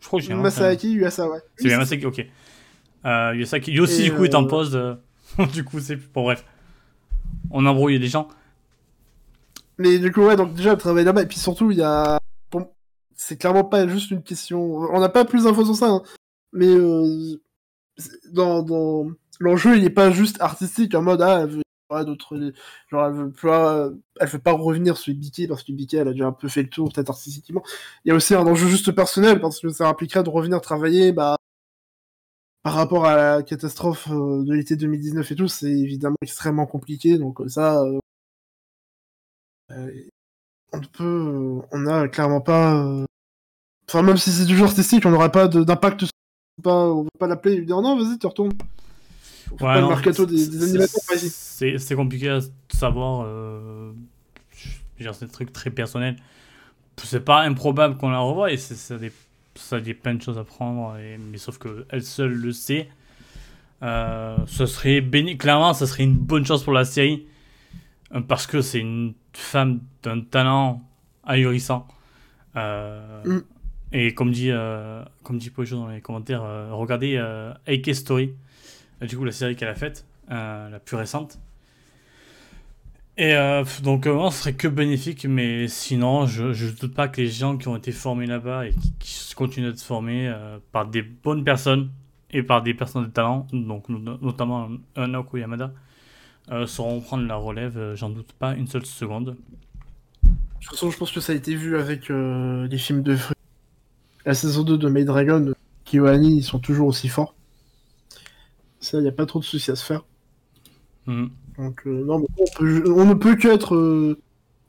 Je 0.00 0.06
crois 0.06 0.20
que 0.20 0.26
j'ai 0.26 0.32
un 0.32 0.36
Masaki 0.36 0.92
Yuasa, 0.92 1.28
ouais. 1.28 1.38
C'est 1.56 1.68
bien 1.68 1.78
Masaki, 1.78 2.04
ok. 2.04 2.26
Euh, 3.04 3.34
Yosaki, 3.34 3.70
Et, 3.70 3.74
du 3.74 4.12
coup, 4.12 4.24
est 4.24 4.34
en 4.34 4.44
euh, 4.44 4.48
pause. 4.48 4.98
du 5.52 5.64
coup, 5.64 5.80
c'est. 5.80 5.96
Bon, 6.12 6.24
bref. 6.24 6.44
On 7.50 7.66
embrouille 7.66 7.98
les 7.98 8.08
gens. 8.08 8.28
Mais 9.78 9.98
du 9.98 10.12
coup, 10.12 10.22
ouais, 10.22 10.36
donc 10.36 10.54
déjà, 10.54 10.72
elle 10.72 10.78
travaille 10.78 11.04
là-bas. 11.04 11.22
Et 11.22 11.26
puis 11.26 11.38
surtout, 11.38 11.70
il 11.70 11.78
y 11.78 11.82
a. 11.82 12.18
bon, 12.50 12.68
c'est 13.16 13.36
clairement 13.36 13.64
pas 13.64 13.86
juste 13.88 14.10
une 14.10 14.22
question. 14.22 14.60
On 14.60 15.00
n'a 15.00 15.08
pas 15.08 15.24
plus 15.24 15.44
d'infos 15.44 15.64
sur 15.64 15.74
ça, 15.74 15.88
hein. 15.88 16.02
mais 16.52 16.68
euh, 16.68 17.40
dans, 18.32 18.62
dans... 18.62 19.10
l'enjeu, 19.40 19.76
il 19.76 19.82
n'est 19.82 19.90
pas 19.90 20.10
juste 20.10 20.40
artistique 20.40 20.94
en 20.94 21.02
mode 21.02 21.22
ah, 21.22 21.46
d'autres, 22.04 22.52
genre 22.90 23.06
elle 23.06 23.12
veut 23.12 23.32
pas, 23.32 23.90
elle 24.20 24.28
veut 24.28 24.38
pas 24.38 24.52
revenir 24.52 24.96
sur 24.96 25.14
BK 25.14 25.48
parce 25.48 25.62
que 25.62 25.72
elle 25.96 26.08
a 26.08 26.12
déjà 26.12 26.26
un 26.26 26.32
peu 26.32 26.48
fait 26.48 26.62
le 26.62 26.68
tour 26.68 26.92
peut-être 26.92 27.10
artistiquement. 27.10 27.62
Il 28.04 28.08
y 28.08 28.12
a 28.12 28.14
aussi 28.14 28.34
un 28.34 28.46
enjeu 28.46 28.66
juste 28.68 28.92
personnel 28.92 29.40
parce 29.40 29.60
que 29.60 29.68
ça 29.68 29.88
impliquerait 29.88 30.22
de 30.22 30.30
revenir 30.30 30.60
travailler, 30.60 31.12
bah 31.12 31.36
par 32.62 32.74
rapport 32.74 33.06
à 33.06 33.16
la 33.16 33.42
catastrophe 33.42 34.08
euh, 34.10 34.44
de 34.44 34.52
l'été 34.54 34.76
2019 34.76 35.30
et 35.32 35.34
tout, 35.34 35.48
c'est 35.48 35.70
évidemment 35.70 36.16
extrêmement 36.22 36.66
compliqué. 36.66 37.18
Donc 37.18 37.40
euh, 37.40 37.48
ça, 37.48 37.82
euh, 37.82 37.98
on 40.72 40.80
peut, 40.80 41.60
on 41.72 41.86
a 41.86 42.08
clairement 42.08 42.40
pas. 42.40 43.04
Enfin, 43.88 44.02
même 44.02 44.16
si 44.16 44.30
c'est 44.30 44.46
toujours 44.46 44.68
artistique, 44.68 45.04
on 45.06 45.10
n'aurait 45.10 45.32
pas 45.32 45.48
d'impact. 45.48 46.04
On 46.64 47.02
va 47.02 47.08
pas 47.18 47.26
l'appeler 47.26 47.56
et 47.56 47.62
dire 47.62 47.80
non, 47.80 47.96
vas-y, 47.96 48.18
tu 48.18 48.26
retournes. 48.26 48.52
Ouais, 49.52 49.58
pas 49.58 49.80
le 49.80 49.88
mercato 49.88 50.26
des, 50.26 50.48
des 50.48 50.62
animateurs, 50.62 51.00
C'est 51.78 51.94
compliqué 51.94 52.28
à 52.28 52.40
savoir. 52.68 53.24
Euh... 53.26 53.92
C'est 54.98 55.24
des 55.24 55.32
trucs 55.32 55.52
très 55.52 55.70
personnels. 55.70 56.16
C'est 57.02 57.24
pas 57.24 57.40
improbable 57.40 57.96
qu'on 57.96 58.10
la 58.10 58.20
revoie 58.20 58.52
et 58.52 58.56
ça 58.56 58.96
des 58.98 59.10
ça 59.54 59.76
a 59.76 59.80
plein 59.80 60.14
de 60.14 60.22
choses 60.22 60.38
à 60.38 60.44
prendre, 60.44 60.96
et, 60.96 61.18
mais 61.18 61.38
sauf 61.38 61.58
qu'elle 61.58 62.02
seule 62.02 62.32
le 62.32 62.52
sait. 62.52 62.88
Euh, 63.82 64.36
ce 64.46 64.66
serait 64.66 65.00
béni... 65.00 65.36
Clairement, 65.36 65.74
ça 65.74 65.86
serait 65.86 66.04
une 66.04 66.16
bonne 66.16 66.46
chose 66.46 66.62
pour 66.64 66.72
la 66.72 66.84
série. 66.84 67.26
Euh, 68.14 68.20
parce 68.20 68.46
que 68.46 68.60
c'est 68.60 68.80
une 68.80 69.14
femme 69.32 69.80
d'un 70.02 70.20
talent 70.20 70.82
ahurissant. 71.24 71.86
Euh, 72.56 73.24
mm. 73.24 73.42
Et 73.92 74.14
comme 74.14 74.30
dit, 74.30 74.50
euh, 74.50 75.04
comme 75.22 75.38
dit 75.38 75.50
Pocho 75.50 75.76
dans 75.76 75.88
les 75.88 76.00
commentaires, 76.00 76.42
regardez 76.70 77.18
AK 77.66 77.94
Story, 77.94 78.32
du 79.06 79.16
coup 79.16 79.24
la 79.24 79.32
série 79.32 79.56
qu'elle 79.56 79.68
a 79.68 79.74
faite, 79.74 80.06
la 80.28 80.80
plus 80.84 80.96
récente. 80.96 81.38
Et 83.18 83.34
euh, 83.34 83.62
donc, 83.82 84.06
euh, 84.06 84.30
ce 84.30 84.38
serait 84.38 84.54
que 84.54 84.68
bénéfique, 84.68 85.26
mais 85.26 85.68
sinon, 85.68 86.24
je 86.26 86.44
ne 86.44 86.70
doute 86.70 86.94
pas 86.94 87.08
que 87.08 87.20
les 87.20 87.28
gens 87.28 87.58
qui 87.58 87.68
ont 87.68 87.76
été 87.76 87.92
formés 87.92 88.26
là-bas 88.26 88.66
et 88.66 88.74
qui, 88.98 89.34
continuent 89.34 89.68
d'être 89.70 89.82
formés 89.82 90.28
euh, 90.28 90.58
par 90.72 90.86
des 90.86 91.02
bonnes 91.02 91.44
personnes 91.44 91.90
et 92.30 92.42
par 92.42 92.62
des 92.62 92.72
personnes 92.74 93.04
de 93.04 93.10
talent, 93.10 93.46
donc 93.52 93.88
notamment 93.88 94.70
Naoko 94.96 95.36
Yamada, 95.36 95.72
sauront 96.66 97.00
prendre 97.00 97.26
la 97.26 97.36
relève, 97.36 97.94
j'en 97.94 98.08
doute 98.08 98.32
pas 98.32 98.54
une 98.54 98.66
seule 98.66 98.86
seconde. 98.86 99.36
De 100.24 100.30
toute 100.60 100.70
façon, 100.70 100.90
je 100.90 100.96
pense 100.96 101.12
que 101.12 101.20
ça 101.20 101.32
a 101.32 101.36
été 101.36 101.54
vu 101.54 101.76
avec 101.76 102.08
les 102.08 102.78
films 102.78 103.02
de. 103.02 103.18
La 104.24 104.34
saison 104.34 104.62
2 104.62 104.78
de 104.78 104.88
Maid 104.88 105.06
Dragon, 105.06 105.52
Kiwani, 105.84 106.38
ils 106.38 106.42
sont 106.42 106.58
toujours 106.58 106.88
aussi 106.88 107.08
forts. 107.08 107.34
Ça, 108.82 108.98
il 108.98 109.02
n'y 109.02 109.08
a 109.08 109.12
pas 109.12 109.26
trop 109.26 109.38
de 109.38 109.44
soucis 109.44 109.70
à 109.70 109.76
se 109.76 109.84
faire. 109.84 110.04
Mmh. 111.06 111.26
Donc, 111.58 111.86
euh, 111.86 112.04
non, 112.04 112.24
on, 112.60 113.04
ne 113.04 113.14
peut 113.14 113.36
qu'être 113.36 113.74
euh, 113.76 114.18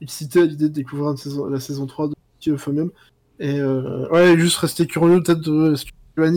excité 0.00 0.40
à 0.40 0.44
l'idée 0.44 0.68
de 0.68 0.74
découvrir 0.74 1.14
la 1.50 1.60
saison 1.60 1.86
3 1.86 2.08
de 2.08 2.14
Euphonium. 2.52 2.90
Et 3.40 3.58
euh, 3.58 4.08
ouais, 4.10 4.38
juste 4.38 4.56
rester 4.58 4.86
curieux 4.86 5.22
peut-être 5.22 5.40
de 5.40 5.74
ce 5.74 5.84
que 5.84 5.90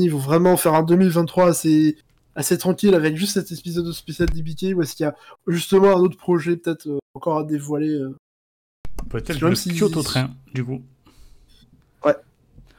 vont 0.09 0.17
vraiment 0.17 0.57
faire 0.57 0.73
un 0.73 0.81
2023 0.81 1.49
assez, 1.49 1.97
assez 2.33 2.57
tranquille 2.57 2.95
avec 2.95 3.15
juste 3.15 3.33
cet 3.33 3.51
épisode 3.51 3.85
de 3.85 3.91
spécial 3.91 4.27
DBK 4.27 4.75
ou 4.75 4.81
est-ce 4.81 4.95
qu'il 4.95 5.05
y 5.05 5.07
a 5.07 5.15
justement 5.45 5.89
un 5.89 5.99
autre 5.99 6.17
projet 6.17 6.57
peut-être 6.57 6.87
encore 7.13 7.37
à 7.37 7.43
dévoiler 7.43 8.01
Peut-être 9.09 9.39
le 9.39 9.55
si... 9.55 9.69
Kyoto 9.73 10.01
Train, 10.01 10.31
du 10.53 10.65
coup. 10.65 10.81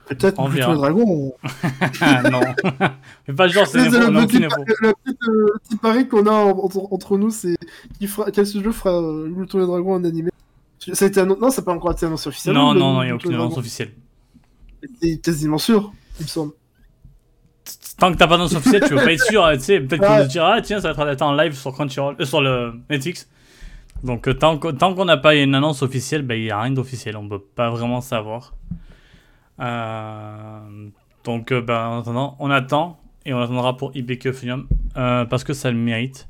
Peut-être 0.09 0.49
plus 0.49 0.59
les 0.59 0.63
dragons. 0.63 1.35
non. 2.31 2.41
Mais 3.29 3.35
pas 3.35 3.49
genre, 3.49 3.67
c'est 3.67 3.89
le, 3.91 4.11
le, 4.11 4.27
petit, 4.27 4.39
le 4.39 5.59
petit 5.63 5.77
pari 5.77 6.09
qu'on 6.09 6.27
a 6.27 6.33
entre, 6.33 7.19
nous, 7.19 7.31
c'est 7.31 7.57
quel 8.33 8.47
studio 8.47 8.73
fera 8.73 9.01
euh, 9.01 9.33
le 9.37 9.47
tour 9.47 9.61
des 9.61 9.67
dragons 9.67 9.95
en 9.95 10.05
animé 10.05 10.31
ça 10.93 11.05
a 11.05 11.09
été 11.09 11.25
Non, 11.25 11.51
ça 11.51 11.61
n'a 11.61 11.65
pas 11.65 11.73
encore 11.73 11.93
été 11.93 12.07
annoncé 12.07 12.29
officiellement. 12.29 12.73
Non, 12.73 12.81
non, 12.81 12.95
non, 12.95 13.03
il 13.03 13.07
n'y 13.07 13.13
a 13.13 13.15
aucune 13.15 13.35
annonce 13.35 13.59
officielle. 13.59 13.93
C'est 15.03 15.21
quasiment 15.21 15.59
sûr, 15.59 15.93
il 16.21 16.23
me 16.23 16.29
semble. 16.29 16.53
Tant 17.99 18.13
que 18.13 18.17
t'as 18.17 18.29
pas 18.29 18.37
d'annonce 18.37 18.55
officielle, 18.55 18.83
tu 18.87 18.95
veux 18.95 19.05
pas 19.05 19.13
être 19.13 19.25
sûr, 19.25 19.45
tu 19.55 19.61
sais, 19.61 19.81
peut-être 19.81 20.07
qu'on 20.07 20.25
te 20.25 20.31
dira, 20.31 20.55
ah 20.55 20.63
tiens, 20.63 20.81
ça 20.81 20.93
va 20.93 21.13
être 21.13 21.23
en 21.23 21.35
live 21.35 21.55
sur 21.55 21.73
Crunchyroll, 21.73 22.17
euh, 22.21 22.25
sur 22.25 22.41
le 22.41 22.75
Netflix. 22.89 23.29
Donc 24.05 24.29
euh, 24.29 24.35
tant 24.35 24.57
qu'on 24.59 25.05
n'a 25.05 25.17
pas 25.17 25.35
une 25.35 25.55
annonce 25.55 25.83
officielle, 25.83 26.23
ben, 26.23 26.37
il 26.37 26.45
n'y 26.45 26.51
a 26.51 26.61
rien 26.61 26.71
d'officiel, 26.71 27.17
on 27.17 27.29
peut 27.29 27.41
pas 27.41 27.71
vraiment 27.71 28.01
savoir. 28.01 28.55
Euh, 29.61 30.89
donc, 31.25 31.53
ben, 31.53 31.89
en 31.89 32.01
attendant, 32.01 32.37
on 32.39 32.51
attend 32.51 32.99
et 33.25 33.35
on 33.35 33.41
attendra 33.41 33.77
pour 33.77 33.95
IBK 33.95 34.33
Funium 34.33 34.67
euh, 34.97 35.25
parce 35.25 35.45
que 35.45 35.53
ça 35.53 35.71
le 35.71 35.77
mérite. 35.77 36.29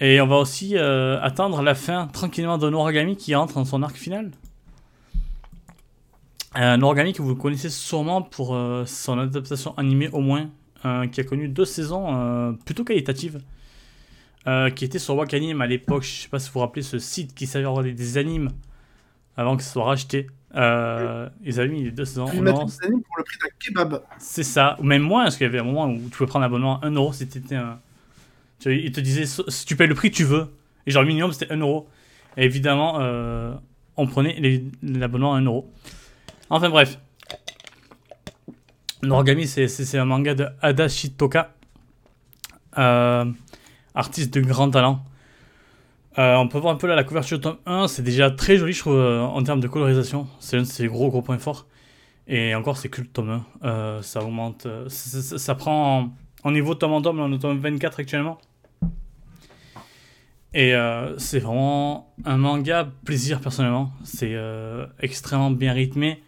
Et 0.00 0.20
on 0.20 0.26
va 0.26 0.36
aussi 0.36 0.76
attendre 0.76 1.62
la 1.62 1.76
fin 1.76 2.08
tranquillement 2.08 2.58
de 2.58 2.68
Noragami 2.68 3.16
qui 3.16 3.36
rentre 3.36 3.54
dans 3.54 3.64
son 3.64 3.84
arc 3.84 3.96
final. 3.96 4.32
Euh, 6.58 6.76
Noragami 6.76 7.12
que 7.12 7.22
vous 7.22 7.36
connaissez 7.36 7.70
sûrement 7.70 8.20
pour 8.20 8.58
son 8.84 9.18
adaptation 9.20 9.78
animée 9.78 10.08
au 10.08 10.20
moins, 10.20 10.50
qui 11.12 11.20
a 11.20 11.24
connu 11.24 11.46
deux 11.46 11.64
saisons 11.64 12.56
plutôt 12.64 12.82
qualitatives, 12.82 13.40
qui 14.74 14.84
était 14.84 14.98
sur 14.98 15.14
Wakanim 15.14 15.60
à 15.60 15.68
l'époque. 15.68 16.02
Je 16.02 16.22
sais 16.22 16.28
pas 16.28 16.40
si 16.40 16.48
vous 16.48 16.54
vous 16.54 16.60
rappelez 16.60 16.82
ce 16.82 16.98
site 16.98 17.32
qui 17.32 17.46
servait 17.46 17.68
à 17.68 17.70
regarder 17.70 17.92
des 17.92 18.18
animes 18.18 18.50
avant 19.36 19.56
que 19.56 19.62
ce 19.62 19.70
soit 19.70 19.84
racheté. 19.84 20.26
Euh, 20.54 21.28
ils 21.42 21.58
avaient 21.60 21.68
mis 21.70 21.84
les 21.84 21.90
deux 21.90 22.04
saisons. 22.04 22.26
Ils 22.32 22.42
mettent 22.42 22.54
animes 22.54 23.02
pour 23.02 23.16
le 23.16 23.24
prix 23.24 23.38
d'un 23.38 23.48
kebab. 23.58 24.02
C'est 24.18 24.42
ça, 24.42 24.76
ou 24.80 24.82
même 24.82 25.02
moins, 25.02 25.24
parce 25.24 25.36
qu'il 25.36 25.46
y 25.46 25.48
avait 25.48 25.60
un 25.60 25.64
moment 25.64 25.88
où 25.88 25.98
tu 25.98 26.10
pouvais 26.10 26.26
prendre 26.26 26.44
un 26.44 26.46
abonnement 26.46 26.80
à 26.80 26.88
1€ 26.88 27.12
si 27.14 27.26
t'étais 27.26 27.56
un. 27.56 27.78
Tu 28.60 28.76
ils 28.76 28.92
te 28.92 29.00
disaient, 29.00 29.26
si 29.26 29.64
tu 29.64 29.76
payes 29.76 29.86
le 29.86 29.94
prix, 29.94 30.10
tu 30.10 30.24
veux. 30.24 30.48
Et 30.86 30.90
genre, 30.90 31.02
le 31.02 31.08
minimum, 31.08 31.32
c'était 31.32 31.52
1€. 31.54 31.84
Et 32.36 32.44
évidemment, 32.44 32.98
euh, 33.00 33.54
on 33.96 34.06
prenait 34.06 34.62
l'abonnement 34.82 35.34
à 35.34 35.40
1€. 35.40 35.64
Enfin 36.50 36.68
bref. 36.68 36.98
Noragami, 39.02 39.48
c'est 39.48 39.98
un 39.98 40.04
manga 40.04 40.34
de 40.34 40.46
Ada 40.60 40.88
Shitoka. 40.88 41.54
Euh, 42.78 43.24
artiste 43.94 44.34
de 44.34 44.40
grand 44.40 44.70
talent. 44.70 45.04
Euh, 46.18 46.36
on 46.36 46.46
peut 46.46 46.58
voir 46.58 46.74
un 46.74 46.76
peu 46.76 46.86
là 46.86 46.94
la 46.94 47.04
couverture 47.04 47.38
de 47.38 47.42
tome 47.42 47.56
1, 47.64 47.88
c'est 47.88 48.02
déjà 48.02 48.30
très 48.30 48.58
joli, 48.58 48.74
je 48.74 48.80
trouve, 48.80 48.96
euh, 48.96 49.20
en 49.22 49.42
termes 49.42 49.60
de 49.60 49.68
colorisation. 49.68 50.26
C'est 50.40 50.58
un 50.58 50.62
de 50.62 50.66
ses 50.66 50.86
gros 50.86 51.08
gros 51.08 51.22
points 51.22 51.38
forts. 51.38 51.66
Et 52.28 52.54
encore, 52.54 52.76
c'est 52.76 52.88
que 52.88 53.00
le 53.00 53.06
tome 53.06 53.42
1. 53.62 53.66
Euh, 53.66 54.02
ça 54.02 54.22
augmente. 54.22 54.66
Ça, 54.88 55.54
prend 55.54 56.12
en, 56.44 56.50
niveau 56.50 56.74
tome 56.74 56.92
en 56.92 57.02
tome, 57.02 57.20
on 57.20 57.32
est 57.32 57.38
tome 57.38 57.58
24 57.58 58.00
actuellement. 58.00 58.38
Et 60.54 60.74
c'est 61.16 61.38
vraiment 61.38 62.12
un 62.26 62.36
manga 62.36 62.86
plaisir 63.06 63.40
personnellement. 63.40 63.90
C'est 64.04 64.36
extrêmement 65.00 65.50
bien 65.50 65.72
rythmé. 65.72 66.22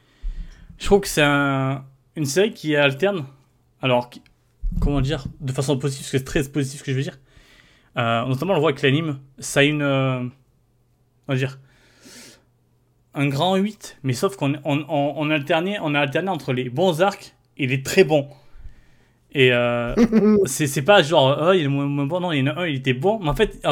Je 0.79 0.87
trouve 0.87 1.01
que 1.01 1.09
c'est 1.09 1.23
une 1.23 2.25
série 2.25 2.55
qui 2.55 2.75
alterne. 2.75 3.27
Alors, 3.83 4.09
comment 4.81 5.03
dire 5.03 5.27
De 5.41 5.53
façon 5.53 5.77
positive, 5.77 6.05
parce 6.05 6.13
que 6.13 6.19
c'est 6.19 6.25
très 6.25 6.43
positif 6.51 6.81
ce 6.81 6.85
que 6.85 6.93
je 6.93 6.97
veux 6.97 7.03
dire 7.03 7.19
euh, 7.97 8.25
notamment, 8.27 8.53
on 8.53 8.57
le 8.57 8.61
voit 8.61 8.71
avec 8.71 8.83
l'anime, 8.83 9.21
ça 9.39 9.61
a 9.61 9.63
une. 9.63 9.83
Euh, 9.83 10.21
on 10.21 11.33
va 11.33 11.37
dire. 11.37 11.59
Un 13.17 13.29
grand 13.29 13.55
8, 13.55 13.99
mais 14.03 14.13
sauf 14.13 14.35
qu'on 14.35 14.55
on, 14.65 14.85
on, 14.89 15.31
alternait, 15.31 15.79
on 15.81 15.95
a 15.95 16.01
alterné 16.01 16.31
entre 16.31 16.53
les 16.53 16.69
bons 16.69 17.01
arcs 17.01 17.37
et 17.57 17.69
les 17.69 17.81
très 17.83 18.03
bons. 18.03 18.29
Et 19.33 19.53
euh, 19.53 19.95
c'est 20.47 20.83
pas 20.83 21.01
genre, 21.03 21.39
oh, 21.41 21.53
il 21.53 21.63
est 21.63 21.69
moins, 21.69 22.07
bon, 22.07 22.19
non, 22.19 22.33
il 22.33 22.41
y 22.41 22.43
en 22.43 22.49
a 22.49 22.61
un, 22.63 22.67
il 22.67 22.77
était 22.77 22.93
bon. 22.93 23.21
Mais 23.21 23.29
en 23.29 23.35
fait, 23.37 23.65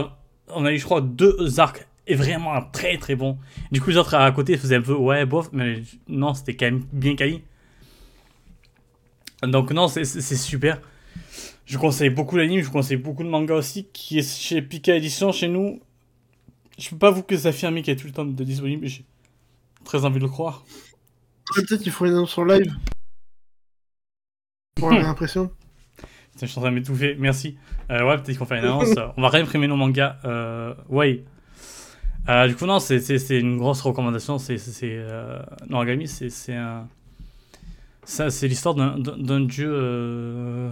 on 0.49 0.65
a 0.65 0.73
eu, 0.73 0.79
je 0.79 0.85
crois, 0.85 1.01
deux 1.01 1.59
arcs 1.59 1.89
et 2.07 2.15
vraiment 2.15 2.61
très 2.73 2.99
très 2.99 3.17
bon. 3.17 3.39
Du 3.73 3.81
coup, 3.81 3.91
les 3.91 3.97
autres 3.97 4.15
à 4.15 4.31
côté 4.31 4.57
faisaient 4.57 4.77
un 4.77 4.83
peu, 4.83 4.95
ouais, 4.95 5.27
bof, 5.27 5.49
mais 5.53 5.83
non, 6.07 6.35
c'était 6.35 6.55
quand 6.55 6.67
même 6.67 6.85
bien 6.93 7.17
quali. 7.17 7.43
Donc, 9.43 9.73
non, 9.73 9.89
c'est 9.89 10.05
super. 10.05 10.81
Je 11.73 11.79
conseille 11.79 12.11
beaucoup 12.11 12.37
l'anime, 12.37 12.61
je 12.61 12.67
vous 12.67 12.71
conseille 12.71 12.99
beaucoup 12.99 13.23
de 13.23 13.31
manga 13.31 13.55
aussi, 13.55 13.87
qui 13.95 14.19
est 14.19 14.31
chez 14.31 14.61
Pika 14.61 14.95
Edition 14.95 15.33
chez 15.33 15.49
nous. 15.49 15.81
Je 16.79 16.91
peux 16.91 16.99
pas 16.99 17.11
vous 17.11 17.23
que 17.23 17.47
affirmer 17.47 17.81
qu'il 17.81 17.95
y 17.95 17.97
a 17.97 17.99
tout 17.99 18.07
le 18.07 18.13
temps 18.13 18.27
de 18.27 18.45
disponible, 18.45 18.83
mais 18.83 18.89
j'ai 18.89 19.07
très 19.83 20.05
envie 20.05 20.19
de 20.19 20.25
le 20.25 20.29
croire. 20.29 20.67
Peut-être 21.55 21.83
qu'il 21.83 21.91
faut 21.91 22.05
une 22.05 22.13
annonce 22.13 22.31
sur 22.31 22.45
live. 22.45 22.71
Pour 24.75 24.89
avoir 24.89 25.03
l'impression. 25.07 25.51
je 26.39 26.45
suis 26.45 26.59
en 26.59 26.61
train 26.61 26.73
de 26.73 26.75
m'étouffer, 26.75 27.17
merci. 27.19 27.57
Euh, 27.91 28.07
ouais, 28.07 28.19
peut-être 28.19 28.37
qu'on 28.37 28.45
fait 28.45 28.59
une 28.59 28.67
annonce. 28.67 28.95
On 29.17 29.23
va 29.23 29.31
réimprimer 29.31 29.67
nos 29.67 29.77
mangas. 29.77 30.19
Euh, 30.27 30.75
ouais. 30.91 31.25
Euh, 32.29 32.49
du 32.49 32.55
coup, 32.55 32.67
non, 32.67 32.81
c'est 32.81 32.99
une 33.31 33.57
grosse 33.57 33.81
recommandation. 33.81 34.37
C'est 34.37 34.59
euh, 34.83 35.43
Noragami, 35.71 36.07
c'est 36.07 36.55
un. 36.55 36.87
C'est 38.05 38.47
l'histoire 38.47 38.75
d'un 38.75 39.41
dieu 39.41 39.73
euh, 39.73 40.71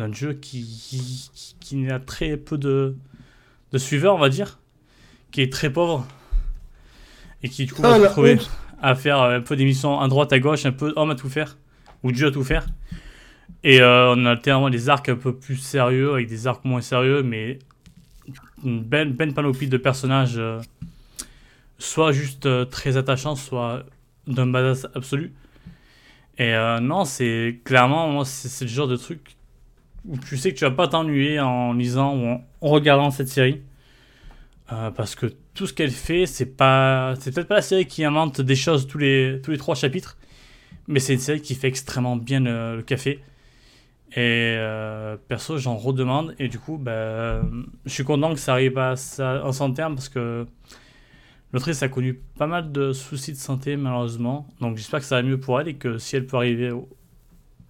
d'un 0.00 0.12
jeu 0.12 0.32
qui, 0.32 1.30
qui, 1.60 1.88
a 1.90 1.98
très 1.98 2.36
peu 2.36 2.58
de, 2.58 2.96
de 3.72 3.78
suiveurs, 3.78 4.14
on 4.14 4.18
va 4.18 4.28
dire, 4.28 4.58
qui 5.30 5.42
est 5.42 5.52
très 5.52 5.70
pauvre, 5.70 6.06
et 7.42 7.48
qui 7.48 7.66
du 7.66 7.72
coup 7.72 7.82
va 7.82 7.96
se 7.96 8.02
retrouver 8.02 8.38
à 8.82 8.94
faire 8.94 9.20
un 9.20 9.40
peu 9.40 9.56
d'émissions 9.56 10.00
à 10.00 10.08
droite, 10.08 10.32
à 10.32 10.38
gauche, 10.38 10.64
un 10.66 10.72
peu 10.72 10.92
homme 10.96 11.10
à 11.10 11.14
tout 11.14 11.28
faire, 11.28 11.58
ou 12.02 12.12
Dieu 12.12 12.28
à 12.28 12.30
tout 12.30 12.44
faire. 12.44 12.66
Et 13.62 13.80
euh, 13.80 14.14
on 14.14 14.24
a 14.24 14.30
alternant 14.30 14.70
des 14.70 14.88
arcs 14.88 15.08
un 15.08 15.16
peu 15.16 15.34
plus 15.34 15.56
sérieux, 15.56 16.14
avec 16.14 16.28
des 16.28 16.46
arcs 16.46 16.64
moins 16.64 16.80
sérieux, 16.80 17.22
mais 17.22 17.58
une 18.64 18.82
belle, 18.82 19.12
belle 19.12 19.34
panoplie 19.34 19.68
de 19.68 19.76
personnages, 19.76 20.38
euh, 20.38 20.60
soit 21.78 22.12
juste 22.12 22.46
euh, 22.46 22.64
très 22.64 22.96
attachants, 22.96 23.36
soit 23.36 23.84
d'un 24.26 24.46
badass 24.46 24.86
absolu. 24.94 25.32
Et 26.38 26.54
euh, 26.54 26.80
non, 26.80 27.04
c'est 27.04 27.60
clairement, 27.64 28.08
moi, 28.08 28.24
c'est 28.24 28.64
le 28.64 28.70
genre 28.70 28.88
de 28.88 28.96
truc 28.96 29.36
où 30.06 30.18
tu 30.18 30.36
sais 30.36 30.52
que 30.52 30.58
tu 30.58 30.64
vas 30.64 30.70
pas 30.70 30.88
t'ennuyer 30.88 31.40
en 31.40 31.72
lisant 31.72 32.16
ou 32.16 32.26
en, 32.26 32.44
regardant 32.60 33.10
cette 33.10 33.28
série. 33.28 33.62
Euh, 34.72 34.90
parce 34.90 35.14
que 35.14 35.26
tout 35.54 35.66
ce 35.66 35.72
qu'elle 35.72 35.90
fait, 35.90 36.26
c'est 36.26 36.56
pas, 36.56 37.14
c'est 37.18 37.34
peut-être 37.34 37.48
pas 37.48 37.56
la 37.56 37.62
série 37.62 37.86
qui 37.86 38.04
invente 38.04 38.40
des 38.40 38.56
choses 38.56 38.86
tous 38.86 38.98
les, 38.98 39.40
tous 39.42 39.50
les 39.50 39.58
trois 39.58 39.74
chapitres, 39.74 40.16
mais 40.86 41.00
c'est 41.00 41.14
une 41.14 41.18
série 41.20 41.40
qui 41.40 41.54
fait 41.54 41.68
extrêmement 41.68 42.16
bien 42.16 42.40
le, 42.40 42.76
le 42.76 42.82
café. 42.82 43.20
Et 44.12 44.56
euh, 44.58 45.16
perso, 45.28 45.56
j'en 45.58 45.76
redemande. 45.76 46.34
Et 46.38 46.48
du 46.48 46.58
coup, 46.58 46.78
bah, 46.78 47.42
je 47.86 47.90
suis 47.92 48.04
content 48.04 48.34
que 48.34 48.40
ça 48.40 48.52
arrive 48.52 48.76
à, 48.76 48.96
ça, 48.96 49.44
en 49.44 49.52
son 49.52 49.72
terme 49.72 49.94
parce 49.94 50.08
que 50.08 50.46
l'autrice 51.52 51.82
a 51.82 51.88
connu 51.88 52.14
pas 52.36 52.48
mal 52.48 52.72
de 52.72 52.92
soucis 52.92 53.32
de 53.32 53.36
santé, 53.36 53.76
malheureusement. 53.76 54.48
Donc 54.60 54.76
j'espère 54.76 55.00
que 55.00 55.06
ça 55.06 55.16
va 55.16 55.22
mieux 55.22 55.38
pour 55.38 55.60
elle 55.60 55.68
et 55.68 55.74
que 55.74 55.98
si 55.98 56.16
elle 56.16 56.26
peut 56.26 56.36
arriver 56.36 56.72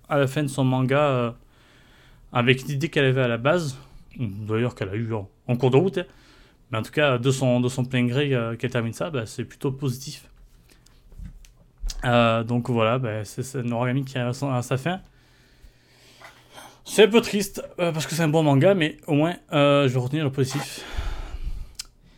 à 0.09 0.19
la 0.19 0.27
fin 0.27 0.43
de 0.43 0.49
son 0.49 0.65
manga 0.65 0.99
euh, 0.99 1.31
avec 2.33 2.63
l'idée 2.65 2.89
qu'elle 2.89 3.05
avait 3.07 3.23
à 3.23 3.29
la 3.29 3.39
base, 3.39 3.77
d'ailleurs 4.19 4.75
qu'elle 4.75 4.89
a 4.91 4.95
eu 4.95 5.13
en, 5.15 5.29
en 5.49 5.57
cours 5.57 5.71
de 5.71 5.77
route, 5.77 5.99
hein, 5.99 6.05
mais 6.71 6.79
en 6.79 6.83
tout 6.83 6.93
cas, 6.93 7.19
de 7.19 7.31
son, 7.31 7.61
de 7.61 7.69
son 7.69 7.85
plein 7.85 8.07
gré 8.07 8.35
euh, 8.35 8.57
qu'elle 8.57 8.71
termine 8.71 8.93
ça, 8.93 9.11
bah, 9.11 9.27
c'est 9.27 9.45
plutôt 9.45 9.73
positif. 9.73 10.25
Euh, 12.05 12.45
donc 12.45 12.71
voilà, 12.71 12.99
bah, 12.99 13.25
c'est 13.25 13.55
Noragami 13.57 14.05
qui 14.05 14.19
a 14.19 14.33
son- 14.33 14.51
à 14.53 14.63
sa 14.63 14.77
fin. 14.79 15.01
C'est 16.85 17.05
un 17.05 17.09
peu 17.09 17.21
triste 17.21 17.63
euh, 17.79 17.93
parce 17.93 18.07
que 18.07 18.15
c'est 18.15 18.23
un 18.23 18.29
bon 18.29 18.43
manga, 18.43 18.75
mais 18.75 18.97
au 19.07 19.15
moins 19.15 19.37
je 19.53 19.87
vais 19.89 19.99
retenir 20.01 20.25
le 20.25 20.33
positif. 20.33 20.85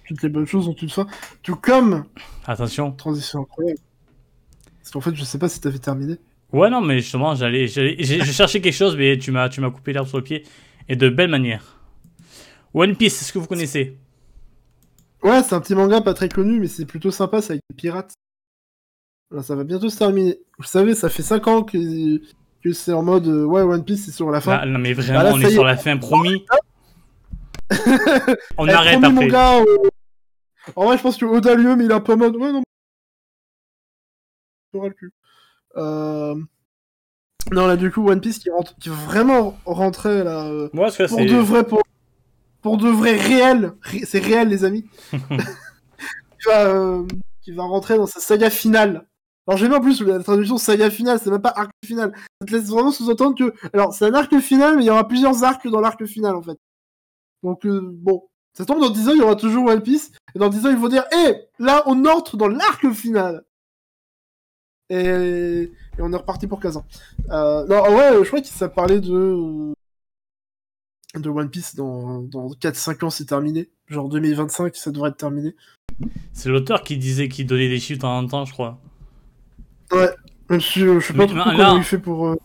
Toutes 0.07 0.23
les 0.23 0.29
bonnes 0.29 0.47
choses 0.47 0.69
ont 0.69 0.75
une 0.75 0.89
fin. 0.91 1.07
Tout 1.43 1.57
comme 1.57 2.05
Attention. 2.47 2.93
transition 2.93 3.41
incroyable. 3.43 3.81
Parce 4.81 4.91
qu'en 4.91 5.01
fait, 5.01 5.15
je 5.15 5.25
sais 5.25 5.39
pas 5.39 5.49
si 5.49 5.61
t'avais 5.61 5.79
terminé. 5.79 6.19
Ouais, 6.53 6.69
non, 6.71 6.81
mais 6.83 6.99
justement, 7.01 7.35
j'allais, 7.35 7.67
j'ai 7.67 8.25
cherché 8.25 8.61
quelque 8.61 8.75
chose, 8.75 8.97
mais 8.97 9.17
tu 9.19 9.31
m'as, 9.31 9.49
tu 9.49 9.61
m'as 9.61 9.71
coupé 9.71 9.93
l'herbe 9.93 10.07
sur 10.07 10.19
le 10.19 10.25
pied 10.25 10.45
et 10.89 10.97
de 10.97 11.09
belle 11.09 11.31
manière. 11.31 11.79
One 12.75 12.97
Piece, 12.97 13.23
est-ce 13.23 13.33
que 13.33 13.39
vous 13.39 13.47
connaissez? 13.47 13.97
Ouais, 15.23 15.43
c'est 15.43 15.55
un 15.55 15.61
petit 15.61 15.75
manga 15.75 16.01
pas 16.01 16.15
très 16.15 16.29
connu, 16.29 16.59
mais 16.61 16.67
c'est 16.67 16.85
plutôt 16.85 17.11
sympa, 17.11 17.41
c'est 17.41 17.53
avec 17.53 17.63
des 17.71 17.77
pirates. 17.77 18.13
Voilà, 19.31 19.43
ça 19.43 19.55
va 19.55 19.65
bientôt 19.65 19.89
se 19.89 19.97
terminer. 19.97 20.39
Vous 20.59 20.65
savez, 20.65 20.95
ça 20.95 21.09
fait 21.09 21.23
5 21.23 21.47
ans 21.47 21.63
que, 21.63 22.19
que 22.63 22.73
c'est 22.73 22.93
en 22.93 23.03
mode 23.03 23.29
euh, 23.29 23.45
ouais, 23.45 23.63
One 23.63 23.85
Piece, 23.85 24.05
c'est 24.07 24.13
sur 24.13 24.31
la 24.31 24.41
fin. 24.41 24.65
Non, 24.67 24.79
mais 24.79 24.93
vraiment, 24.93 25.19
Bah 25.21 25.25
là, 25.25 25.31
on 25.35 25.41
est 25.41 25.51
sur 25.51 25.65
la 25.65 25.77
fin, 25.77 25.97
promis. 25.97 26.45
on 28.59 28.69
Eh, 28.69 28.73
arrête 28.73 29.01
promis, 29.01 29.17
après. 29.17 29.29
gars, 29.29 29.61
euh, 29.61 29.89
En 30.77 30.85
vrai, 30.85 30.99
je 30.99 31.03
pense 31.03 31.17
que 31.17 31.25
Oda 31.25 31.55
lui 31.55 31.65
mais 31.77 31.85
il 31.85 32.03
peu 32.03 32.13
en 32.13 32.17
mode 32.17 32.37
ouais, 32.37 32.53
non. 32.53 32.63
Le 34.75 34.91
cul. 34.91 35.13
Euh... 35.77 36.35
Non, 37.51 37.67
là, 37.67 37.77
du 37.77 37.91
coup, 37.91 38.09
One 38.09 38.21
Piece 38.21 38.39
qui, 38.39 38.51
rentre... 38.51 38.75
qui 38.79 38.89
va 38.89 38.95
vraiment 38.95 39.57
rentrer 39.65 40.23
là. 40.25 40.47
euh, 40.47 40.69
Moi, 40.73 40.91
pour 41.09 41.19
de 41.19 41.37
vrai, 41.37 41.65
pour, 41.65 41.83
pour 42.63 42.77
de 42.79 42.89
vrai 42.89 43.17
réel, 43.17 43.73
Ré- 43.83 44.05
c'est 44.07 44.21
réel 44.21 44.49
les 44.49 44.65
amis, 44.65 44.87
qui, 45.11 46.47
va, 46.47 46.67
euh, 46.67 47.07
qui 47.43 47.53
va 47.53 47.65
rentrer 47.65 47.97
dans 47.97 48.07
sa 48.07 48.21
saga 48.21 48.49
finale. 48.51 49.07
Alors 49.49 49.59
j'aime 49.59 49.71
bien 49.71 49.79
en 49.79 49.83
plus 49.83 50.01
la 50.03 50.23
traduction 50.23 50.57
saga 50.57 50.89
finale, 50.89 51.19
c'est 51.23 51.31
même 51.31 51.43
pas 51.43 51.53
arc 51.57 51.71
final. 51.85 52.13
Ça 52.41 52.47
te 52.47 52.53
laisse 52.53 52.69
vraiment 52.69 52.93
sous-entendre 52.93 53.37
que, 53.37 53.53
alors 53.75 53.93
c'est 53.93 54.05
un 54.07 54.15
arc 54.15 54.39
final, 54.39 54.77
mais 54.77 54.85
il 54.85 54.87
y 54.87 54.91
aura 54.91 55.09
plusieurs 55.09 55.43
arcs 55.43 55.67
dans 55.67 55.81
l'arc 55.81 56.05
final 56.07 56.37
en 56.37 56.43
fait. 56.43 56.57
Donc 57.43 57.67
euh, 57.67 57.81
bon, 57.83 58.29
ça 58.57 58.65
tombe 58.65 58.81
dans 58.81 58.91
10 58.91 59.09
ans, 59.09 59.13
il 59.15 59.19
y 59.19 59.23
aura 59.23 59.35
toujours 59.35 59.67
One 59.67 59.83
Piece, 59.83 60.13
et 60.37 60.39
dans 60.39 60.49
10 60.49 60.65
ans 60.67 60.71
ils 60.71 60.77
vont 60.77 60.87
dire, 60.89 61.05
hé, 61.13 61.35
là 61.59 61.83
on 61.87 62.05
entre 62.05 62.37
dans 62.37 62.47
l'arc 62.47 62.89
final. 62.93 63.43
Et, 64.95 65.63
et 65.63 65.71
on 66.01 66.13
est 66.13 66.17
reparti 66.17 66.47
pour 66.47 66.61
15 66.61 66.77
ans. 66.77 66.85
Euh, 67.31 67.67
non, 67.67 67.77
en 67.79 67.91
vrai, 67.93 68.13
je 68.23 68.27
crois 68.29 68.41
que 68.43 68.47
ça 68.47 68.69
parlait 68.69 69.01
de 69.01 69.73
de 71.15 71.29
One 71.29 71.51
Piece 71.51 71.75
dans, 71.77 72.23
dans 72.23 72.49
4-5 72.49 73.05
ans 73.05 73.11
c'est 73.11 73.27
terminé. 73.27 73.69
Genre 73.89 74.09
2025 74.09 74.75
ça 74.77 74.91
devrait 74.91 75.11
être 75.11 75.17
terminé. 75.19 75.55
C'est 76.33 76.49
l'auteur 76.49 76.83
qui 76.83 76.97
disait 76.97 77.29
qu'il 77.29 77.47
donnait 77.47 77.69
des 77.69 77.79
chiffres 77.81 77.99
de 77.99 78.03
temps 78.03 78.17
en 78.19 78.27
temps, 78.27 78.45
je 78.45 78.53
crois. 78.53 78.79
Même 80.51 80.61
si 80.61 80.83
euh, 80.83 81.01
je 81.01 81.07
sais 81.07 81.13
pas 81.13 81.21
Mais 81.21 81.27
trop 81.27 81.37
là- 81.37 81.45
comment 81.57 81.77
il 81.77 81.85
fait 81.85 81.99
pour... 81.99 82.27
euh, 82.29 82.37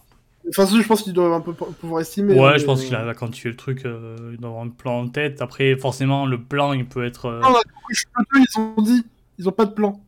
Enfin 0.49 0.65
si, 0.65 0.81
je 0.81 0.87
pense 0.87 1.01
qu'il 1.03 1.11
doit 1.13 1.35
un 1.35 1.41
peu 1.41 1.51
pou- 1.53 1.65
pouvoir 1.73 1.99
estimer. 2.01 2.33
ouais, 2.39 2.57
je 2.57 2.63
pense 2.65 2.81
qu'il 2.83 2.95
a, 2.95 3.13
quand 3.13 3.27
tu 3.29 3.41
fais 3.41 3.49
le 3.49 3.57
truc, 3.57 3.85
euh, 3.85 4.15
il 4.31 4.37
doit 4.37 4.49
avoir 4.49 4.63
un 4.63 4.69
plan 4.69 5.01
en 5.01 5.07
tête. 5.09 5.41
Après, 5.41 5.75
forcément, 5.75 6.25
le 6.25 6.41
plan, 6.41 6.71
il 6.71 6.87
peut 6.87 7.03
être. 7.05 7.25
euh, 7.25 7.41
Non, 7.41 7.49
Kakushigoto, 7.53 8.25
ils 8.37 8.59
ont 8.61 8.81
dit, 8.81 9.03
ils 9.39 9.49
ont 9.49 9.51
pas 9.51 9.65
de 9.65 9.73
plan. 9.73 10.01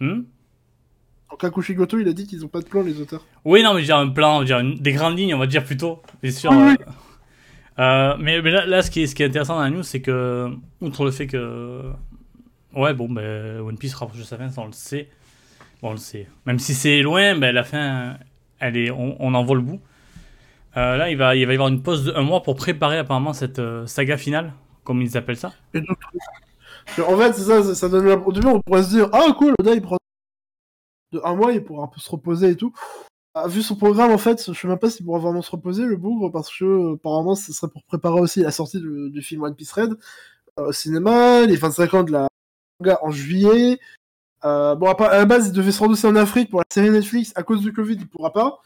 hmm? 0.00 0.22
Donc 1.32 1.40
Kakushigoto, 1.40 1.98
il 1.98 2.06
a 2.08 2.12
dit 2.12 2.26
qu'ils 2.26 2.44
ont 2.44 2.48
pas 2.48 2.60
de 2.60 2.66
plan 2.66 2.82
les 2.82 3.00
auteurs. 3.00 3.24
Oui, 3.46 3.62
non, 3.62 3.72
mais 3.72 3.82
dire 3.82 3.96
un 3.96 4.08
plan, 4.10 4.42
dire 4.42 4.58
une- 4.58 4.74
des 4.74 4.92
grandes 4.92 5.16
lignes, 5.18 5.34
on 5.34 5.38
va 5.38 5.46
dire 5.46 5.64
plutôt. 5.64 6.02
Bien 6.22 6.30
sûr. 6.30 6.50
Oui, 6.50 6.58
euh, 6.58 6.68
oui. 6.78 6.84
euh, 7.78 8.14
mais 8.18 8.42
mais 8.42 8.50
là, 8.50 8.66
là, 8.66 8.82
ce, 8.82 8.90
qui 8.90 9.02
est, 9.02 9.06
ce 9.06 9.14
qui 9.14 9.22
est 9.22 9.26
intéressant 9.26 9.54
dans 9.56 9.62
la 9.62 9.70
news, 9.70 9.82
c'est 9.82 10.02
que, 10.02 10.50
outre 10.82 11.04
le 11.06 11.10
fait 11.10 11.26
que. 11.26 11.82
Ouais, 12.76 12.92
bon, 12.92 13.08
ben, 13.08 13.60
One 13.60 13.78
Piece 13.78 13.94
rapproche 13.94 14.18
de 14.18 14.24
sa 14.24 14.36
fin, 14.36 14.50
ça 14.50 14.60
on 14.60 14.66
le 14.66 14.72
sait. 14.72 15.08
Bon, 15.80 15.88
on 15.88 15.92
le 15.92 15.96
sait. 15.96 16.28
Même 16.44 16.58
si 16.58 16.74
c'est 16.74 17.00
loin, 17.00 17.34
ben, 17.34 17.54
la 17.54 17.64
fin, 17.64 18.18
elle 18.60 18.76
est, 18.76 18.90
on, 18.90 19.16
on 19.18 19.32
en 19.32 19.42
voit 19.42 19.56
le 19.56 19.62
bout. 19.62 19.80
Euh, 20.76 20.96
là, 20.98 21.10
il 21.10 21.16
va, 21.16 21.34
il 21.34 21.46
va 21.46 21.52
y 21.52 21.56
avoir 21.56 21.68
une 21.70 21.82
pause 21.82 22.04
de 22.04 22.12
un 22.12 22.22
mois 22.22 22.42
pour 22.42 22.56
préparer 22.56 22.98
apparemment 22.98 23.32
cette 23.32 23.58
euh, 23.58 23.86
saga 23.86 24.18
finale, 24.18 24.52
comme 24.84 25.00
ils 25.00 25.16
appellent 25.16 25.36
ça. 25.38 25.52
Et 25.72 25.80
donc, 25.80 25.96
en 27.06 27.16
fait, 27.16 27.32
c'est 27.32 27.42
ça, 27.42 27.74
ça, 27.74 27.88
donne 27.88 28.06
la- 28.06 28.16
Au 28.18 28.32
début, 28.32 28.48
on 28.48 28.60
pourrait 28.60 28.82
se 28.82 28.90
dire, 28.90 29.08
ah 29.12 29.32
cool, 29.38 29.54
Oda, 29.58 29.72
il 29.74 29.80
prend 29.82 29.96
de 31.12 31.20
un 31.24 31.34
mois, 31.34 31.52
il 31.52 31.62
pourra 31.62 31.84
un 31.84 31.88
peu 31.88 32.00
se 32.00 32.10
reposer 32.10 32.50
et 32.50 32.56
tout. 32.56 32.72
Ah, 33.34 33.48
vu 33.48 33.62
son 33.62 33.76
programme, 33.76 34.10
en 34.10 34.18
fait, 34.18 34.52
je 34.52 34.58
sais 34.58 34.68
même 34.68 34.78
pas 34.78 34.90
s'il 34.90 35.06
pourra 35.06 35.18
vraiment 35.18 35.40
se 35.40 35.50
reposer, 35.50 35.84
le 35.86 35.96
bougre, 35.96 36.30
parce 36.30 36.54
que, 36.54 36.64
euh, 36.64 36.94
apparemment, 36.94 37.34
ce 37.34 37.52
serait 37.52 37.70
pour 37.70 37.82
préparer 37.84 38.20
aussi 38.20 38.40
la 38.42 38.50
sortie 38.50 38.78
du, 38.80 39.22
film 39.22 39.42
One 39.42 39.54
Piece 39.54 39.72
Red 39.72 39.94
euh, 40.58 40.68
au 40.68 40.72
cinéma, 40.72 41.46
les 41.46 41.56
25 41.56 41.94
ans 41.94 42.02
de 42.02 42.12
la 42.12 42.28
manga 42.80 42.98
en 43.02 43.10
juillet. 43.10 43.78
Euh, 44.44 44.74
bon, 44.74 44.90
à, 44.90 45.18
la 45.18 45.24
base, 45.24 45.48
il 45.48 45.52
devait 45.52 45.72
se 45.72 45.78
rendre 45.80 45.92
aussi 45.92 46.06
en 46.06 46.16
Afrique 46.16 46.50
pour 46.50 46.60
la 46.60 46.66
série 46.72 46.90
Netflix. 46.90 47.32
À 47.34 47.42
cause 47.42 47.62
du 47.62 47.72
Covid, 47.72 47.94
il 47.94 48.08
pourra 48.08 48.32
pas. 48.32 48.60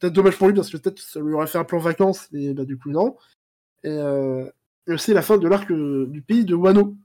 Peut-être 0.00 0.12
dommage 0.12 0.36
pour 0.36 0.48
lui, 0.48 0.54
parce 0.54 0.70
que 0.70 0.76
peut-être 0.76 1.00
ça 1.00 1.20
lui 1.20 1.34
aurait 1.34 1.46
fait 1.46 1.58
un 1.58 1.64
plan 1.64 1.78
vacances, 1.78 2.28
mais 2.32 2.54
bah, 2.54 2.64
du 2.64 2.76
coup, 2.76 2.90
non. 2.90 3.16
Et, 3.84 3.88
euh, 3.88 4.50
aussi 4.88 5.12
la 5.12 5.22
fin 5.22 5.38
de 5.38 5.46
l'arc 5.46 5.70
du 5.70 6.22
pays 6.22 6.44
de 6.44 6.54
Wano, 6.54 6.96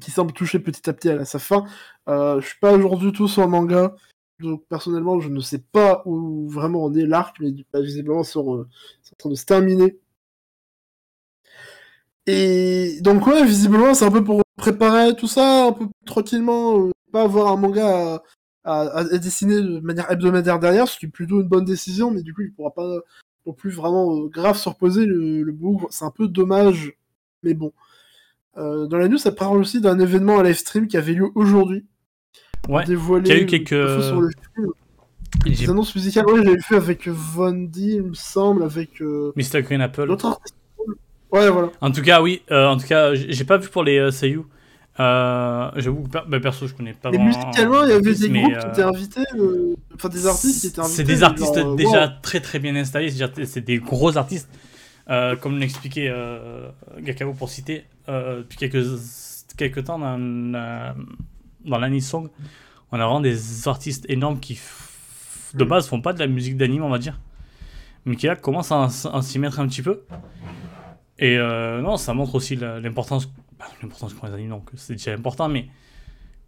qui 0.00 0.10
semble 0.10 0.32
toucher 0.32 0.58
petit 0.58 0.88
à 0.90 0.92
petit 0.92 1.08
à 1.10 1.24
sa 1.24 1.38
fin. 1.38 1.64
Euh, 2.08 2.40
je 2.40 2.46
suis 2.48 2.58
pas 2.58 2.72
aujourd'hui 2.72 3.10
du 3.10 3.16
tout 3.16 3.28
sur 3.28 3.42
le 3.42 3.48
manga, 3.48 3.94
donc 4.40 4.64
personnellement, 4.68 5.20
je 5.20 5.28
ne 5.30 5.40
sais 5.40 5.58
pas 5.58 6.02
où 6.06 6.48
vraiment 6.48 6.84
on 6.84 6.94
est 6.94 7.06
l'arc, 7.06 7.36
mais 7.40 7.52
bah, 7.72 7.80
visiblement, 7.80 8.22
c'est 8.24 8.38
en, 8.38 8.56
euh, 8.58 8.62
en 9.12 9.16
train 9.18 9.30
de 9.30 9.34
se 9.34 9.44
terminer. 9.46 9.98
Et 12.26 12.98
donc 13.00 13.26
ouais, 13.26 13.44
visiblement, 13.44 13.94
c'est 13.94 14.04
un 14.04 14.10
peu 14.10 14.22
pour 14.24 14.42
préparer 14.56 15.16
tout 15.16 15.28
ça, 15.28 15.66
un 15.68 15.72
peu 15.72 15.86
tranquillement, 16.06 16.86
euh, 16.88 16.90
pas 17.12 17.22
avoir 17.22 17.52
un 17.52 17.56
manga 17.56 18.22
à, 18.64 18.80
à- 18.82 18.98
à 18.98 19.18
dessiner 19.18 19.56
de 19.62 19.80
manière 19.80 20.10
hebdomadaire 20.10 20.58
derrière, 20.58 20.88
ce 20.88 20.98
qui 20.98 21.06
est 21.06 21.08
plutôt 21.08 21.40
une 21.40 21.48
bonne 21.48 21.64
décision, 21.64 22.10
mais 22.10 22.22
du 22.22 22.34
coup, 22.34 22.42
il 22.42 22.52
pourra 22.52 22.72
pas 22.72 22.98
non 23.46 23.52
plus 23.54 23.70
vraiment 23.70 24.14
euh, 24.24 24.28
grave 24.28 24.58
se 24.58 24.68
reposer 24.68 25.06
le, 25.06 25.42
le 25.42 25.52
bougre. 25.52 25.86
C'est 25.90 26.04
un 26.04 26.10
peu 26.10 26.28
dommage, 26.28 26.92
mais 27.42 27.54
bon. 27.54 27.72
Euh, 28.58 28.86
dans 28.86 28.96
la 28.98 29.08
news, 29.08 29.18
ça 29.18 29.32
parle 29.32 29.58
aussi 29.58 29.80
d'un 29.80 29.98
événement 30.00 30.38
à 30.38 30.42
live 30.42 30.56
stream 30.58 30.86
qui 30.88 30.96
avait 30.96 31.12
lieu 31.12 31.28
aujourd'hui. 31.34 31.86
Ouais. 32.68 32.84
Dévoilé 32.84 33.24
Qu'il 33.24 33.36
y 33.36 33.38
a 33.38 33.42
eu 33.42 33.46
quelques- 33.46 34.02
sur 34.02 34.20
le 34.20 34.30
film. 34.54 35.70
Annonces 35.70 35.94
musicales, 35.94 36.26
ouais, 36.26 36.42
j'avais 36.42 36.56
vu 36.56 36.76
avec 36.76 37.06
Vondi, 37.08 37.92
il 37.96 38.02
me 38.02 38.14
semble, 38.14 38.62
avec 38.62 39.00
euh, 39.00 39.32
Mr. 39.36 39.62
Green 39.62 39.80
Apple. 39.80 40.04
l'autre 40.04 40.26
artiste. 40.26 40.54
Ouais, 41.30 41.48
voilà. 41.50 41.70
En 41.80 41.90
tout 41.90 42.02
cas, 42.02 42.20
oui. 42.22 42.42
euh, 42.50 42.66
en 42.66 42.76
tout 42.78 42.86
cas, 42.86 43.14
j'ai 43.14 43.44
pas 43.44 43.58
vu 43.58 43.68
pour 43.68 43.84
les 43.84 44.10
Seiyu. 44.10 44.42
Euh, 45.00 45.70
J'avoue 45.76 46.02
que 46.02 46.08
bah, 46.28 46.40
perso, 46.40 46.66
je 46.66 46.74
connais 46.74 46.92
pas 46.92 47.10
Et 47.10 47.12
vraiment. 47.12 47.26
musicalement, 47.26 47.84
il 47.84 47.90
y 47.90 47.92
avait 47.92 48.14
des 48.14 48.28
groupes 48.30 48.52
euh, 48.52 48.60
qui 48.60 48.66
étaient 48.66 48.82
invités, 48.82 49.24
euh, 49.38 49.74
enfin 49.94 50.08
des 50.08 50.26
artistes 50.26 50.60
qui 50.62 50.66
étaient 50.66 50.80
invités. 50.80 50.96
C'est 50.96 51.04
des 51.04 51.22
artistes 51.22 51.54
genre, 51.54 51.76
déjà 51.76 52.06
wow. 52.06 52.12
très 52.20 52.40
très 52.40 52.58
bien 52.58 52.74
installés, 52.74 53.12
c'est 53.44 53.60
des 53.64 53.78
gros 53.78 54.16
artistes, 54.16 54.48
euh, 55.10 55.36
comme 55.36 55.58
l'expliquait 55.58 56.08
euh, 56.10 56.68
Gakao 56.98 57.32
pour 57.32 57.48
citer, 57.48 57.84
euh, 58.08 58.38
depuis 58.38 58.58
quelques, 58.58 58.86
quelques 59.56 59.84
temps 59.84 59.98
dans, 59.98 60.18
dans 61.64 62.00
song, 62.00 62.28
on 62.92 63.00
a 63.00 63.04
vraiment 63.04 63.20
des 63.20 63.68
artistes 63.68 64.04
énormes 64.08 64.38
qui 64.38 64.60
de 65.54 65.64
base 65.64 65.88
font 65.88 66.02
pas 66.02 66.12
de 66.12 66.18
la 66.18 66.26
musique 66.26 66.58
d'anime, 66.58 66.82
on 66.82 66.90
va 66.90 66.98
dire, 66.98 67.18
mais 68.04 68.16
qui 68.16 68.26
là 68.26 68.36
commencent 68.36 68.72
à, 68.72 68.90
s'y 69.22 69.38
mettre 69.38 69.60
un 69.60 69.66
petit 69.66 69.82
peu. 69.82 70.04
Et 71.18 71.38
euh, 71.38 71.80
non, 71.80 71.96
ça 71.96 72.12
montre 72.12 72.34
aussi 72.34 72.54
l'importance, 72.56 73.32
bah, 73.58 73.64
l'importance 73.82 74.14
les 74.22 74.34
animes, 74.34 74.50
donc 74.50 74.70
c'est 74.76 74.92
déjà 74.94 75.14
important, 75.14 75.48
mais 75.48 75.68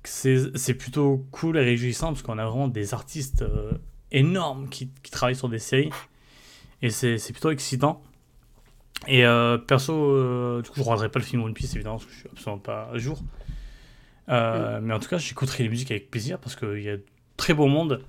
c'est 0.05 0.75
plutôt 0.75 1.27
cool 1.31 1.57
et 1.57 1.63
réjouissant 1.63 2.09
parce 2.09 2.23
qu'on 2.23 2.39
a 2.39 2.45
vraiment 2.45 2.69
des 2.69 2.93
artistes 2.93 3.43
énormes 4.13 4.69
qui, 4.69 4.91
qui, 5.03 5.11
travaillent 5.11 5.37
sur 5.37 5.49
des 5.49 5.59
séries. 5.59 5.91
Et 6.83 6.91
c'est 6.91 7.33
plutôt 7.33 7.51
excitant. 7.51 8.03
Et 9.09 9.25
euh, 9.25 9.59
perso, 9.59 9.95
euh, 9.95 10.63
du 10.63 10.69
coup, 10.69 10.77
je 10.77 10.81
ne 10.81 10.85
regarderai 10.85 11.09
pas 11.09 11.19
le 11.19 11.25
film 11.25 11.43
One 11.43 11.55
Piece 11.55 11.75
évidemment 11.75 11.97
parce 11.97 12.07
que 12.07 12.13
je 12.13 12.19
suis 12.19 12.29
absolument 12.31 12.59
pas 12.59 12.91
à 12.93 12.99
jour. 12.99 13.21
Mais 14.29 14.93
en 14.93 14.99
tout 14.99 15.09
cas, 15.09 15.19
j'écouterai 15.19 15.65
les 15.65 15.69
musiques 15.69 15.91
avec 15.91 16.11
plaisir 16.11 16.39
parce 16.39 16.55
qu'il 16.55 16.83
y 16.83 16.91
a 16.91 16.97
très 17.37 17.55
beau 17.55 17.67
monde. 17.67 18.05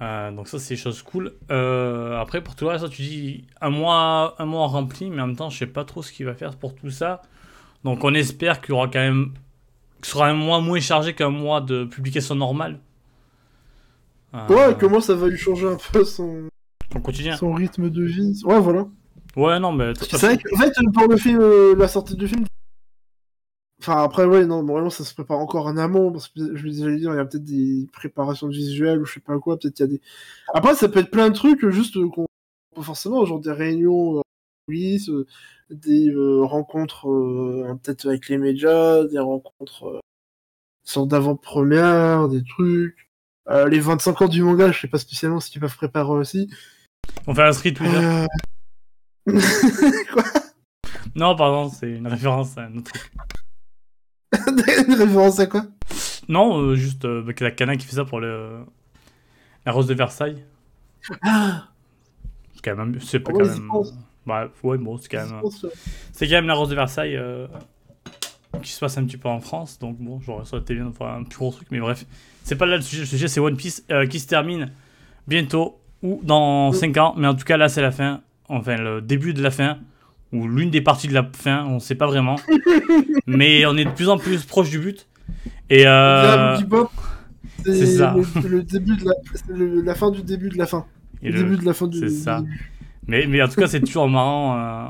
donc 0.00 0.48
ça, 0.48 0.58
c'est 0.58 0.74
des 0.74 0.80
choses 0.80 1.02
cool. 1.02 1.34
après, 1.50 2.40
pour 2.40 2.54
tout 2.54 2.64
le 2.64 2.70
reste, 2.70 2.88
tu 2.90 3.02
dis 3.02 3.44
un 3.60 3.70
mois, 3.70 4.36
un 4.38 4.46
mois 4.46 4.66
rempli, 4.66 5.10
mais 5.10 5.20
en 5.20 5.26
même 5.26 5.36
temps, 5.36 5.50
je 5.50 5.58
sais 5.58 5.66
pas 5.66 5.84
trop 5.84 6.02
ce 6.02 6.12
qu'il 6.12 6.26
va 6.26 6.34
faire 6.34 6.56
pour 6.56 6.74
tout 6.74 6.90
ça. 6.90 7.22
Donc 7.84 8.04
on 8.04 8.14
espère 8.14 8.60
qu'il 8.60 8.70
y 8.70 8.72
aura 8.72 8.86
quand 8.86 8.98
même 8.98 9.32
ce 10.06 10.12
sera 10.12 10.28
un 10.28 10.34
mois 10.34 10.60
moins 10.60 10.78
chargé 10.78 11.14
qu'un 11.14 11.30
mois 11.30 11.60
de 11.60 11.84
publication 11.84 12.36
normale. 12.36 12.78
Euh, 14.34 14.46
ouais, 14.48 14.76
comment 14.78 15.00
ça 15.00 15.14
va 15.14 15.28
lui 15.28 15.36
changer 15.38 15.66
un 15.66 15.78
peu 15.92 16.04
son... 16.04 16.48
quotidien. 17.02 17.36
Son 17.36 17.52
rythme 17.52 17.90
de 17.90 18.04
vie. 18.04 18.40
Ouais, 18.44 18.60
voilà. 18.60 18.86
Ouais, 19.36 19.58
non, 19.60 19.72
mais. 19.72 19.92
C'est 20.00 20.16
vrai 20.16 20.38
qu'en 20.38 20.56
fait, 20.56 20.72
pour 20.94 21.08
le 21.08 21.16
film, 21.16 21.40
euh, 21.40 21.74
la 21.76 21.88
sortie 21.88 22.16
du 22.16 22.26
film. 22.26 22.44
Enfin, 23.80 24.02
après, 24.02 24.24
ouais, 24.24 24.46
non, 24.46 24.64
vraiment, 24.64 24.90
ça 24.90 25.04
se 25.04 25.12
prépare 25.14 25.38
encore 25.38 25.66
en 25.66 25.76
amont. 25.76 26.10
Parce 26.10 26.28
que 26.28 26.56
je 26.56 26.62
lui 26.62 26.72
dire, 26.72 26.88
il 26.90 27.02
y 27.02 27.08
a 27.08 27.24
peut-être 27.24 27.44
des 27.44 27.86
préparations 27.92 28.48
visuelles 28.48 29.00
ou 29.00 29.04
je 29.04 29.14
sais 29.14 29.20
pas 29.20 29.38
quoi. 29.38 29.58
Peut-être 29.58 29.74
qu'il 29.74 29.86
y 29.86 29.88
a 29.88 29.92
des. 29.92 30.00
Après, 30.54 30.74
ça 30.74 30.88
peut 30.88 31.00
être 31.00 31.10
plein 31.10 31.28
de 31.28 31.34
trucs, 31.34 31.68
juste 31.68 31.94
qu'on. 32.10 32.26
Pas 32.74 32.82
forcément, 32.82 33.24
genre 33.24 33.40
des 33.40 33.52
réunions. 33.52 34.18
Euh, 34.68 35.26
des 35.70 36.08
euh, 36.08 36.44
rencontres 36.44 37.08
euh, 37.08 37.78
peut-être 37.82 38.08
avec 38.08 38.28
les 38.28 38.38
médias, 38.38 39.04
des 39.04 39.18
rencontres 39.18 40.00
euh, 40.96 41.06
d'avant-première, 41.06 42.28
des 42.28 42.42
trucs. 42.42 43.08
Euh, 43.48 43.68
les 43.68 43.78
25 43.78 44.22
ans 44.22 44.28
du 44.28 44.42
manga, 44.42 44.72
je 44.72 44.80
sais 44.80 44.88
pas 44.88 44.98
spécialement 44.98 45.40
ce 45.40 45.50
qu'ils 45.50 45.60
peuvent 45.60 45.76
préparer 45.76 46.10
aussi. 46.10 46.50
On 47.26 47.34
fait 47.34 47.42
un 47.42 47.52
street 47.52 47.74
Twitter. 47.74 48.26
Quoi? 50.12 50.24
Non, 51.14 51.34
pardon, 51.34 51.68
c'est 51.68 51.90
une 51.90 52.06
référence 52.06 52.56
à 52.58 52.62
un 52.62 52.76
autre 52.76 52.92
truc. 52.92 53.12
une 54.88 54.94
référence 54.94 55.38
à 55.40 55.46
quoi? 55.46 55.64
Non, 56.28 56.74
juste 56.74 57.04
avec 57.04 57.40
la 57.40 57.50
cana 57.50 57.76
qui 57.76 57.86
fait 57.86 57.96
ça 57.96 58.04
pour 58.04 58.20
le... 58.20 58.58
la 59.64 59.72
rose 59.72 59.86
de 59.86 59.94
Versailles. 59.94 60.44
Ah 61.22 61.68
C'est 62.54 62.62
quand 62.62 62.76
même... 62.76 63.00
C'est 63.00 63.20
pas 63.20 63.32
quand 63.32 63.46
même... 63.46 63.70
Bah, 64.26 64.48
ouais, 64.64 64.76
bon, 64.76 64.98
c'est 64.98 65.08
quand 65.08 65.24
même. 65.24 65.40
C'est 66.12 66.26
quand 66.26 66.34
même 66.34 66.48
la 66.48 66.54
Rose 66.54 66.68
de 66.68 66.74
Versailles 66.74 67.16
euh, 67.16 67.46
qui 68.60 68.72
se 68.72 68.80
passe 68.80 68.98
un 68.98 69.04
petit 69.04 69.16
peu 69.16 69.28
en 69.28 69.40
France, 69.40 69.78
donc 69.78 69.98
bon, 69.98 70.20
j'aurais 70.20 70.44
souhaité 70.44 70.74
bien 70.74 70.90
faire 70.92 71.06
un 71.06 71.22
plus 71.22 71.38
gros 71.38 71.52
truc, 71.52 71.68
mais 71.70 71.78
bref, 71.78 72.04
c'est 72.42 72.56
pas 72.56 72.66
là 72.66 72.76
le 72.76 72.82
sujet. 72.82 73.02
Le 73.02 73.06
sujet, 73.06 73.28
c'est 73.28 73.38
One 73.38 73.56
Piece 73.56 73.84
euh, 73.90 74.06
qui 74.06 74.18
se 74.18 74.26
termine 74.26 74.72
bientôt 75.28 75.78
ou 76.02 76.20
dans 76.24 76.72
5 76.72 76.96
ans, 76.96 77.14
mais 77.16 77.28
en 77.28 77.34
tout 77.34 77.44
cas, 77.44 77.56
là, 77.56 77.68
c'est 77.68 77.82
la 77.82 77.92
fin, 77.92 78.20
enfin, 78.48 78.76
le 78.76 79.00
début 79.00 79.34
de 79.34 79.42
la 79.42 79.50
fin, 79.50 79.78
ou 80.32 80.48
l'une 80.48 80.70
des 80.70 80.80
parties 80.80 81.08
de 81.08 81.14
la 81.14 81.28
fin, 81.32 81.64
on 81.66 81.78
sait 81.78 81.94
pas 81.94 82.06
vraiment, 82.06 82.36
mais 83.26 83.66
on 83.66 83.76
est 83.76 83.84
de 83.84 83.90
plus 83.90 84.08
en 84.08 84.18
plus 84.18 84.44
proche 84.44 84.70
du 84.70 84.78
but. 84.78 85.06
Et 85.70 85.86
euh... 85.86 86.56
c'est 87.64 87.86
ça. 87.86 88.14
Le, 88.48 88.62
début 88.62 88.96
de 88.96 89.04
la, 89.04 89.82
la 89.84 89.94
fin 89.94 90.10
du 90.10 90.22
début 90.22 90.48
de 90.48 90.58
la 90.58 90.66
fin. 90.66 90.84
le, 91.22 91.32
début 91.32 91.56
de 91.56 91.64
la 91.64 91.74
fin 91.74 91.86
du. 91.86 91.98
C'est 91.98 92.10
ça. 92.10 92.42
Mais, 93.06 93.26
mais 93.26 93.40
en 93.42 93.48
tout 93.48 93.60
cas, 93.60 93.66
c'est 93.66 93.80
toujours 93.80 94.08
marrant. 94.08 94.58
Euh, 94.58 94.88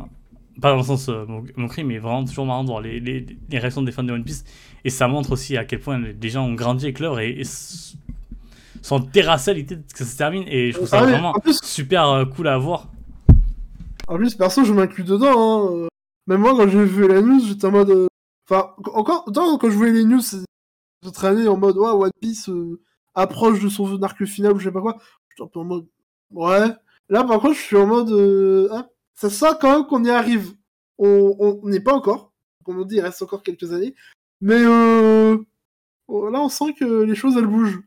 pas 0.61 0.71
dans 0.71 0.79
le 0.79 0.83
sens 0.83 1.09
euh, 1.11 1.27
moquerie, 1.57 1.85
mais 1.85 1.99
vraiment 1.99 2.25
toujours 2.25 2.47
marrant 2.47 2.65
de 2.65 2.69
voir 2.69 2.81
les, 2.81 2.99
les, 2.99 3.27
les, 3.51 3.59
réactions 3.59 3.83
des 3.83 3.93
fans 3.93 4.03
de 4.03 4.13
One 4.13 4.25
Piece. 4.25 4.45
Et 4.85 4.91
ça 4.91 5.07
montre 5.07 5.33
aussi 5.33 5.57
à 5.57 5.67
quel 5.67 5.81
point 5.81 5.99
les 5.99 6.29
gens 6.31 6.47
ont 6.47 6.55
grandi 6.55 6.87
avec 6.87 6.99
l'heure 6.99 7.21
et, 7.21 7.43
sont 8.83 9.01
terrassés 9.01 9.51
à 9.51 9.55
l'idée 9.55 9.77
que 9.77 9.99
ça 9.99 10.05
se 10.05 10.17
termine. 10.17 10.45
Et 10.47 10.71
je 10.71 10.77
trouve 10.77 10.89
ça 10.89 11.01
ah 11.01 11.07
vraiment 11.07 11.35
super 11.63 12.25
cool 12.35 12.49
à 12.49 12.57
voir. 12.57 12.89
En 14.09 14.17
plus, 14.17 14.35
perso, 14.35 14.65
je 14.65 14.73
m'inclus 14.73 15.05
dedans. 15.05 15.85
Hein. 15.85 15.89
Même 16.27 16.41
moi, 16.41 16.57
quand 16.57 16.69
j'ai 16.69 16.85
vu 16.85 17.07
la 17.07 17.21
news, 17.21 17.41
j'étais 17.41 17.67
en 17.67 17.73
mode. 17.73 18.09
Enfin, 18.49 18.75
encore, 18.95 19.25
quand 19.25 19.71
je 19.71 19.77
voyais 19.77 19.93
les 19.93 20.05
news 20.05 20.21
cette 20.21 21.25
année 21.25 21.49
en 21.49 21.57
mode, 21.57 21.79
ouais, 21.79 21.91
One 21.91 22.11
Piece 22.21 22.51
approche 23.15 23.63
de 23.63 23.69
son 23.69 24.03
arc 24.03 24.25
final 24.25 24.53
ou 24.53 24.59
je 24.59 24.65
sais 24.65 24.73
pas 24.73 24.81
quoi, 24.81 24.99
j'étais 25.31 25.43
un 25.43 25.47
peu 25.47 25.61
en 25.61 25.65
mode, 25.65 25.87
ouais, 26.31 26.69
Là, 27.09 27.25
par 27.25 27.41
contre, 27.41 27.55
je 27.55 27.63
suis 27.63 27.77
en 27.77 27.87
mode. 27.87 28.11
Euh, 28.11 28.69
hein, 28.73 28.89
ça 29.15 29.31
sent 29.31 29.47
quand 29.61 29.71
même 29.71 29.87
qu'on 29.87 30.05
y 30.05 30.11
arrive. 30.11 30.55
On 30.99 31.61
n'est 31.65 31.81
pas 31.81 31.95
encore. 31.95 32.33
Comme 32.65 32.81
on 32.81 32.85
dit, 32.85 32.97
il 32.97 33.01
reste 33.01 33.23
encore 33.23 33.43
quelques 33.43 33.73
années. 33.73 33.95
Mais 34.41 34.59
euh, 34.59 35.39
oh, 36.09 36.31
là, 36.31 36.41
on 36.41 36.49
sent 36.49 36.75
que 36.79 37.03
les 37.03 37.15
choses, 37.15 37.37
elles 37.37 37.47
bougent. 37.47 37.81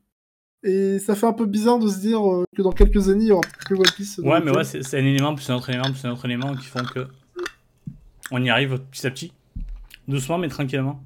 Et 0.63 0.99
ça 0.99 1.15
fait 1.15 1.25
un 1.25 1.33
peu 1.33 1.45
bizarre 1.45 1.79
de 1.79 1.87
se 1.87 1.99
dire 1.99 2.29
euh, 2.29 2.43
que 2.55 2.61
dans 2.61 2.71
quelques 2.71 3.07
années, 3.09 3.25
il 3.25 3.27
y 3.27 3.31
aura 3.31 3.41
plus 3.65 3.75
One 3.75 3.91
Piece. 3.95 4.17
Ouais, 4.17 4.41
mais 4.41 4.51
ouais, 4.51 4.63
c'est 4.63 4.97
un 4.97 5.05
élément, 5.05 5.33
plus 5.33 5.49
un 5.49 5.55
autre 5.55 5.69
élément, 5.69 5.91
plus 5.91 6.05
un 6.05 6.11
autre 6.11 6.25
élément 6.25 6.53
qui 6.55 6.65
font 6.65 6.83
que. 6.83 7.07
On 8.31 8.43
y 8.43 8.49
arrive 8.49 8.77
petit 8.91 9.07
à 9.07 9.11
petit. 9.11 9.33
Doucement, 10.07 10.37
mais 10.37 10.49
tranquillement. 10.49 11.01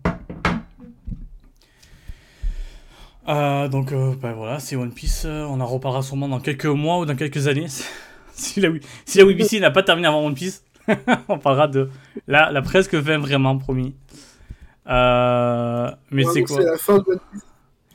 Euh, 3.28 3.70
donc 3.70 3.92
euh, 3.92 4.16
bah, 4.22 4.34
voilà, 4.34 4.60
c'est 4.60 4.76
One 4.76 4.92
Piece. 4.92 5.24
Euh, 5.26 5.46
on 5.50 5.62
en 5.62 5.66
reparlera 5.66 6.04
sûrement 6.04 6.28
dans 6.28 6.40
quelques 6.40 6.66
mois 6.66 7.00
ou 7.00 7.06
dans 7.06 7.16
quelques 7.16 7.48
années. 7.48 7.68
si, 8.34 8.60
la, 8.60 8.70
si 9.06 9.20
la 9.20 9.60
n'a 9.60 9.72
pas 9.72 9.84
terminé 9.84 10.08
avant 10.08 10.26
One 10.26 10.34
Piece, 10.34 10.64
on 11.30 11.40
parlera 11.40 11.68
de 11.68 11.90
la, 12.28 12.52
la 12.52 12.62
presque 12.62 13.00
fin 13.02 13.20
vraiment 13.20 13.58
promis. 13.58 13.96
mais 14.86 16.24
c'est 16.34 16.44
quoi 16.44 16.62
la 16.62 16.78
fin 16.78 16.98
de 16.98 17.04
One 17.08 17.20
Piece. 17.32 17.42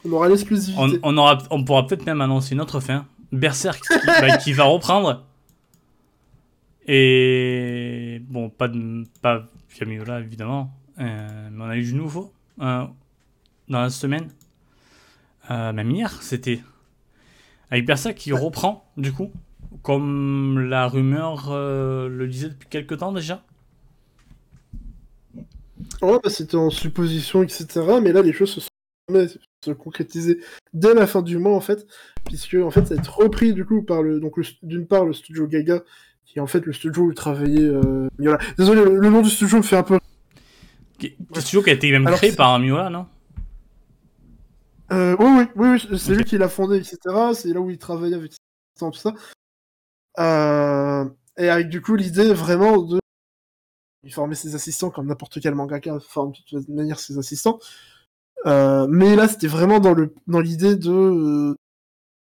On 0.05 0.13
aura 0.13 0.29
l'exclusivité. 0.29 1.01
On, 1.03 1.17
aura, 1.17 1.39
on 1.51 1.65
pourra 1.65 1.87
peut-être 1.87 2.07
même 2.07 2.21
annoncer 2.21 2.55
une 2.55 2.61
autre 2.61 2.81
fin. 2.81 3.07
Berserk 3.33 3.83
qui, 3.83 4.07
bah, 4.07 4.37
qui 4.39 4.53
va 4.53 4.65
reprendre. 4.65 5.25
Et 6.87 8.23
bon, 8.29 8.49
pas 8.49 8.69
de 8.69 9.05
pas 9.21 9.45
Camiola 9.79 10.21
évidemment, 10.21 10.73
mais 10.97 11.51
on 11.59 11.69
a 11.69 11.77
eu 11.77 11.83
du 11.83 11.95
nouveau 11.95 12.33
dans 12.59 12.95
la 13.69 13.91
semaine. 13.91 14.29
Euh, 15.51 15.73
même 15.73 15.91
hier, 15.91 16.23
c'était. 16.23 16.61
Avec 17.71 17.85
Berserk 17.85 18.15
qui 18.15 18.33
reprend, 18.33 18.91
du 18.97 19.13
coup, 19.13 19.31
comme 19.83 20.59
la 20.59 20.89
rumeur 20.89 21.49
euh, 21.51 22.09
le 22.09 22.27
disait 22.27 22.49
depuis 22.49 22.69
quelques 22.69 22.99
temps 22.99 23.13
déjà. 23.13 23.43
Ouais, 26.01 26.19
bah, 26.23 26.31
c'était 26.31 26.57
en 26.57 26.71
supposition, 26.71 27.43
etc. 27.43 27.67
Mais 28.03 28.13
là, 28.13 28.23
les 28.23 28.33
choses 28.33 28.53
se 28.53 28.61
sont 28.61 28.68
se 29.65 29.73
concrétiser 29.73 30.41
dès 30.73 30.95
la 30.95 31.07
fin 31.07 31.23
du 31.23 31.39
mois, 31.39 31.55
en 31.55 31.61
fait, 31.61 31.87
puisque, 32.25 32.55
en 32.55 32.71
fait, 32.71 32.87
ça 32.87 32.95
va 32.95 33.01
être 33.01 33.19
repris, 33.19 33.53
du 33.53 33.65
coup, 33.65 33.83
par 33.83 34.03
le. 34.03 34.21
Donc, 34.21 34.35
d'une 34.63 34.87
part, 34.87 35.05
le 35.05 35.13
studio 35.13 35.47
Gaga, 35.47 35.83
qui 36.25 36.39
est 36.39 36.43
en 36.43 36.47
fait 36.47 36.65
le 36.65 36.73
studio 36.73 37.03
où 37.05 37.15
travaillait. 37.15 37.63
Euh, 37.63 38.09
Miola. 38.19 38.39
Désolé, 38.57 38.85
le, 38.85 39.11
nom 39.11 39.23
du 39.23 39.31
studio 39.31 39.59
me 39.59 39.63
fait 39.63 39.77
un 39.77 39.83
peu. 39.83 39.99
Le 41.01 41.41
studio 41.41 41.63
qui 41.63 41.71
a 41.71 41.73
été 41.75 41.91
même 41.91 42.05
créé 42.07 42.33
par 42.33 42.59
Miola, 42.59 42.91
non? 42.91 43.07
Euh, 44.91 45.17
oui, 45.19 45.47
oui, 45.55 45.79
oui, 45.91 45.99
c'est 45.99 46.15
lui 46.15 46.25
qui 46.25 46.39
l'a 46.39 46.49
fondé, 46.49 46.79
etc. 46.79 46.99
C'est 47.35 47.53
là 47.53 47.61
où 47.61 47.71
il 47.71 47.79
travaillait 47.79 48.17
avec 48.17 48.33
tout 48.79 48.93
ça. 48.95 49.13
Euh, 50.19 51.05
et 51.37 51.49
avec 51.49 51.69
du 51.69 51.81
coup 51.81 51.95
l'idée 51.95 52.33
vraiment 52.33 52.79
de 52.83 52.99
former 54.11 54.35
ses 54.35 54.55
assistants 54.55 54.91
comme 54.91 55.07
n'importe 55.07 55.39
quel 55.41 55.55
mangaka 55.55 56.01
forme 56.01 56.33
de 56.33 56.39
toute 56.49 56.69
manière 56.69 56.99
ses 56.99 57.19
assistants. 57.19 57.59
Euh, 58.47 58.87
mais 58.89 59.17
là, 59.17 59.29
c'était 59.29 59.49
vraiment 59.49 59.81
dans 59.81 59.95
le 59.95 60.15
dans 60.27 60.41
l'idée 60.41 60.77
de 60.77 60.91
euh, 60.91 61.55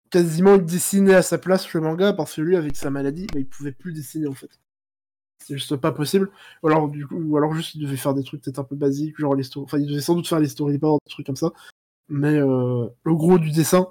quasiment 0.10 0.58
dessiner 0.58 1.16
à 1.16 1.22
sa 1.22 1.38
place 1.38 1.72
le 1.74 1.82
manga 1.82 2.14
parce 2.14 2.36
que 2.36 2.42
lui, 2.42 2.56
avec 2.56 2.76
sa 2.76 2.90
maladie, 2.90 3.28
bah, 3.34 3.40
il 3.40 3.48
pouvait 3.48 3.72
plus 3.72 3.94
dessiner 3.94 4.28
en 4.28 4.34
fait. 4.34 4.60
C'est 5.46 5.56
juste 5.56 5.76
pas 5.78 5.92
possible. 5.92 6.32
Ou 6.64 6.68
alors, 6.68 6.90
du 6.90 7.08
coup, 7.08 7.16
ou 7.16 7.38
alors 7.38 7.54
juste 7.56 7.76
il 7.76 7.82
devait 7.82 7.98
faire 7.98 8.14
des 8.14 8.24
trucs 8.24 8.42
peut-être 8.44 8.60
un 8.60 8.64
peu 8.64 8.76
basiques, 8.76 9.18
genre 9.20 9.36
les 9.36 9.46
Enfin, 9.58 9.80
il 9.80 9.88
devait 9.88 10.02
sans 10.02 10.16
doute 10.16 10.28
faire 10.28 10.40
les 10.40 10.48
storyboards, 10.48 11.00
des 11.06 11.12
trucs 11.12 11.26
comme 11.26 11.36
ça 11.36 11.52
mais 12.12 12.36
euh, 12.36 12.88
le 13.04 13.16
gros 13.16 13.40
du 13.40 13.52
dessin, 13.52 13.88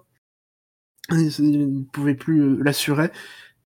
il 1.11 1.33
ne 1.41 1.83
pouvait 1.85 2.15
plus 2.15 2.41
euh, 2.41 2.59
l'assurer. 2.63 3.11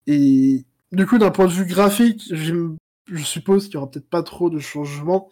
Et 0.06 0.64
du 0.92 1.06
coup, 1.06 1.18
d'un 1.18 1.30
point 1.30 1.46
de 1.46 1.52
vue 1.52 1.66
graphique, 1.66 2.32
je 2.32 2.76
suppose 3.16 3.66
qu'il 3.66 3.74
y 3.74 3.76
aura 3.78 3.90
peut-être 3.90 4.08
pas 4.08 4.22
trop 4.22 4.48
de 4.50 4.60
changements, 4.60 5.28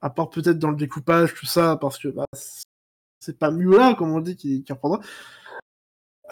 à 0.00 0.10
part 0.10 0.30
peut-être 0.30 0.58
dans 0.58 0.70
le 0.70 0.76
découpage, 0.76 1.34
tout 1.34 1.46
ça, 1.46 1.76
parce 1.76 1.98
que 1.98 2.08
bah, 2.08 2.26
c'est 3.20 3.38
pas 3.38 3.50
là, 3.50 3.94
comme 3.94 4.12
on 4.12 4.20
dit, 4.20 4.36
qui, 4.36 4.64
reprendra. 4.70 5.00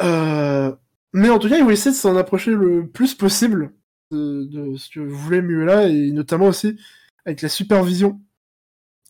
Euh, 0.02 0.74
mais 1.12 1.30
en 1.30 1.38
tout 1.38 1.48
cas, 1.48 1.58
il 1.58 1.64
va 1.64 1.72
essayer 1.72 1.90
de 1.90 1.96
s'en 1.96 2.16
approcher 2.16 2.52
le 2.52 2.86
plus 2.88 3.14
possible 3.14 3.72
de, 4.10 4.76
ce 4.76 4.90
que 4.90 5.00
voulait 5.00 5.40
là, 5.40 5.88
et 5.88 6.10
notamment 6.10 6.46
aussi 6.46 6.78
avec 7.24 7.42
la 7.42 7.48
supervision 7.48 8.20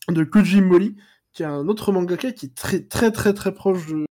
de 0.09 0.23
Koji 0.23 0.61
Mori, 0.61 0.95
qui 1.33 1.43
a 1.43 1.51
un 1.51 1.67
autre 1.67 1.91
mangaka 1.91 2.31
qui 2.31 2.47
est 2.47 2.55
très 2.55 2.81
très 2.81 3.11
très 3.11 3.33
très 3.33 3.53
proche 3.53 3.85
de. 3.87 4.05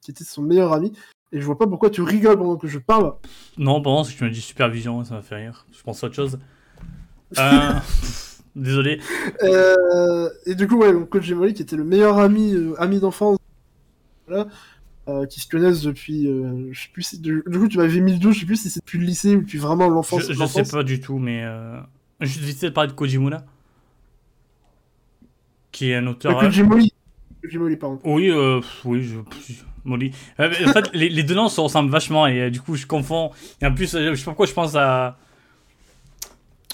qui 0.00 0.10
était 0.10 0.24
son 0.24 0.42
meilleur 0.42 0.72
ami. 0.72 0.92
Et 1.30 1.40
je 1.40 1.46
vois 1.46 1.56
pas 1.56 1.66
pourquoi 1.66 1.88
tu 1.88 2.02
rigoles 2.02 2.36
pendant 2.36 2.56
que 2.56 2.66
je 2.66 2.78
parle. 2.78 3.14
Non, 3.56 3.80
pendant 3.80 4.04
que 4.04 4.10
tu 4.10 4.24
me 4.24 4.30
dis 4.30 4.40
supervision, 4.40 5.02
ça 5.04 5.14
m'a 5.14 5.22
fait 5.22 5.36
rire. 5.36 5.66
Je 5.72 5.82
pense 5.82 6.02
à 6.02 6.06
autre 6.06 6.16
chose. 6.16 6.38
Euh, 7.38 7.72
Désolé. 8.54 9.00
Euh, 9.42 10.28
et 10.44 10.54
du 10.54 10.68
coup, 10.68 10.76
ouais, 10.76 10.92
donc 10.92 11.08
Kojimori, 11.08 11.54
qui 11.54 11.62
était 11.62 11.76
le 11.76 11.84
meilleur 11.84 12.18
ami, 12.18 12.52
euh, 12.54 12.74
ami 12.78 13.00
d'enfance, 13.00 13.38
voilà, 14.26 14.46
euh, 15.08 15.24
qui 15.26 15.40
se 15.40 15.48
connaissent 15.48 15.82
depuis, 15.82 16.24
je 16.70 16.78
sais 16.78 16.88
plus 16.92 17.02
si, 17.02 17.18
du, 17.18 17.42
du 17.46 17.58
coup, 17.58 17.68
tu 17.68 17.78
m'avais 17.78 18.00
mis 18.00 18.12
le 18.12 18.18
doute, 18.18 18.34
je 18.34 18.40
sais 18.40 18.46
plus 18.46 18.56
si 18.56 18.68
c'est 18.68 18.80
depuis 18.80 18.98
le 18.98 19.04
lycée 19.04 19.36
ou 19.36 19.40
depuis 19.40 19.58
vraiment 19.58 19.88
l'enfance. 19.88 20.28
Je, 20.28 20.34
je 20.34 20.46
sais 20.46 20.64
pas 20.64 20.82
du 20.82 21.00
tout, 21.00 21.18
mais 21.18 21.44
juste 22.20 22.40
vite 22.40 22.58
fait 22.58 22.68
de 22.68 22.74
parler 22.74 22.90
de 22.90 22.94
Kojimura, 22.94 23.42
qui 25.70 25.90
est 25.90 25.96
un 25.96 26.06
auteur. 26.06 26.34
Pas 26.34 26.46
Kojimori. 26.46 26.92
Kojimori, 27.42 27.76
pardon. 27.76 28.00
Oui, 28.04 28.30
oui, 28.84 29.02
je. 29.02 29.16
Molly. 29.84 30.12
En 30.38 30.48
fait, 30.50 30.90
les, 30.92 31.08
les 31.08 31.22
deux 31.24 31.34
noms 31.34 31.48
se 31.48 31.60
ressemblent 31.60 31.90
vachement 31.90 32.26
et 32.26 32.50
du 32.50 32.60
coup, 32.60 32.76
je 32.76 32.86
confonds. 32.86 33.30
Et 33.60 33.66
en 33.66 33.74
plus, 33.74 33.96
je 33.98 34.14
sais 34.14 34.24
pas 34.24 34.30
pourquoi 34.30 34.46
je 34.46 34.52
pense 34.52 34.76
à. 34.76 35.18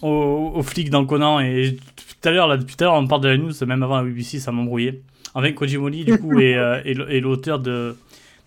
Au, 0.03 0.53
au 0.55 0.62
flic 0.62 0.90
dans 0.90 1.05
Conan 1.05 1.40
et 1.40 1.76
tout 1.96 2.28
à 2.28 2.30
l'heure, 2.30 2.46
là, 2.46 2.57
depuis 2.57 2.76
tout 2.76 2.84
à 2.84 2.86
l'heure, 2.86 2.94
on 2.94 3.07
parle 3.07 3.22
de 3.22 3.28
la 3.28 3.36
news, 3.36 3.53
même 3.66 3.82
avant 3.82 3.96
la 3.96 4.05
BBC, 4.05 4.38
ça 4.38 4.53
m'embrouillait. 4.53 5.01
Avec 5.34 5.57
Kojimori, 5.57 6.05
du 6.05 6.18
coup, 6.18 6.38
et, 6.38 6.57
euh, 6.57 6.80
et 6.84 7.20
l'auteur 7.20 7.59
de, 7.59 7.96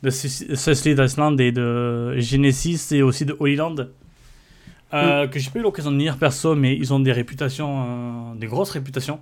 de 0.04 0.10
Suicide 0.10 1.00
Island 1.00 1.40
et 1.40 1.52
de 1.52 2.18
Genesis 2.18 2.88
et 2.92 3.02
aussi 3.02 3.26
de 3.26 3.36
Holy 3.40 3.56
Land. 3.56 3.76
Euh, 4.94 5.28
Que 5.28 5.40
j'ai 5.40 5.50
pas 5.52 5.60
eu 5.60 5.62
l'occasion 5.62 5.92
de 5.92 5.98
lire 5.98 6.18
perso, 6.18 6.56
mais 6.56 6.76
ils 6.76 6.94
ont 6.94 7.00
des 7.00 7.12
réputations, 7.14 8.32
euh, 8.34 8.36
des 8.36 8.48
grosses 8.48 8.72
réputations. 8.72 9.20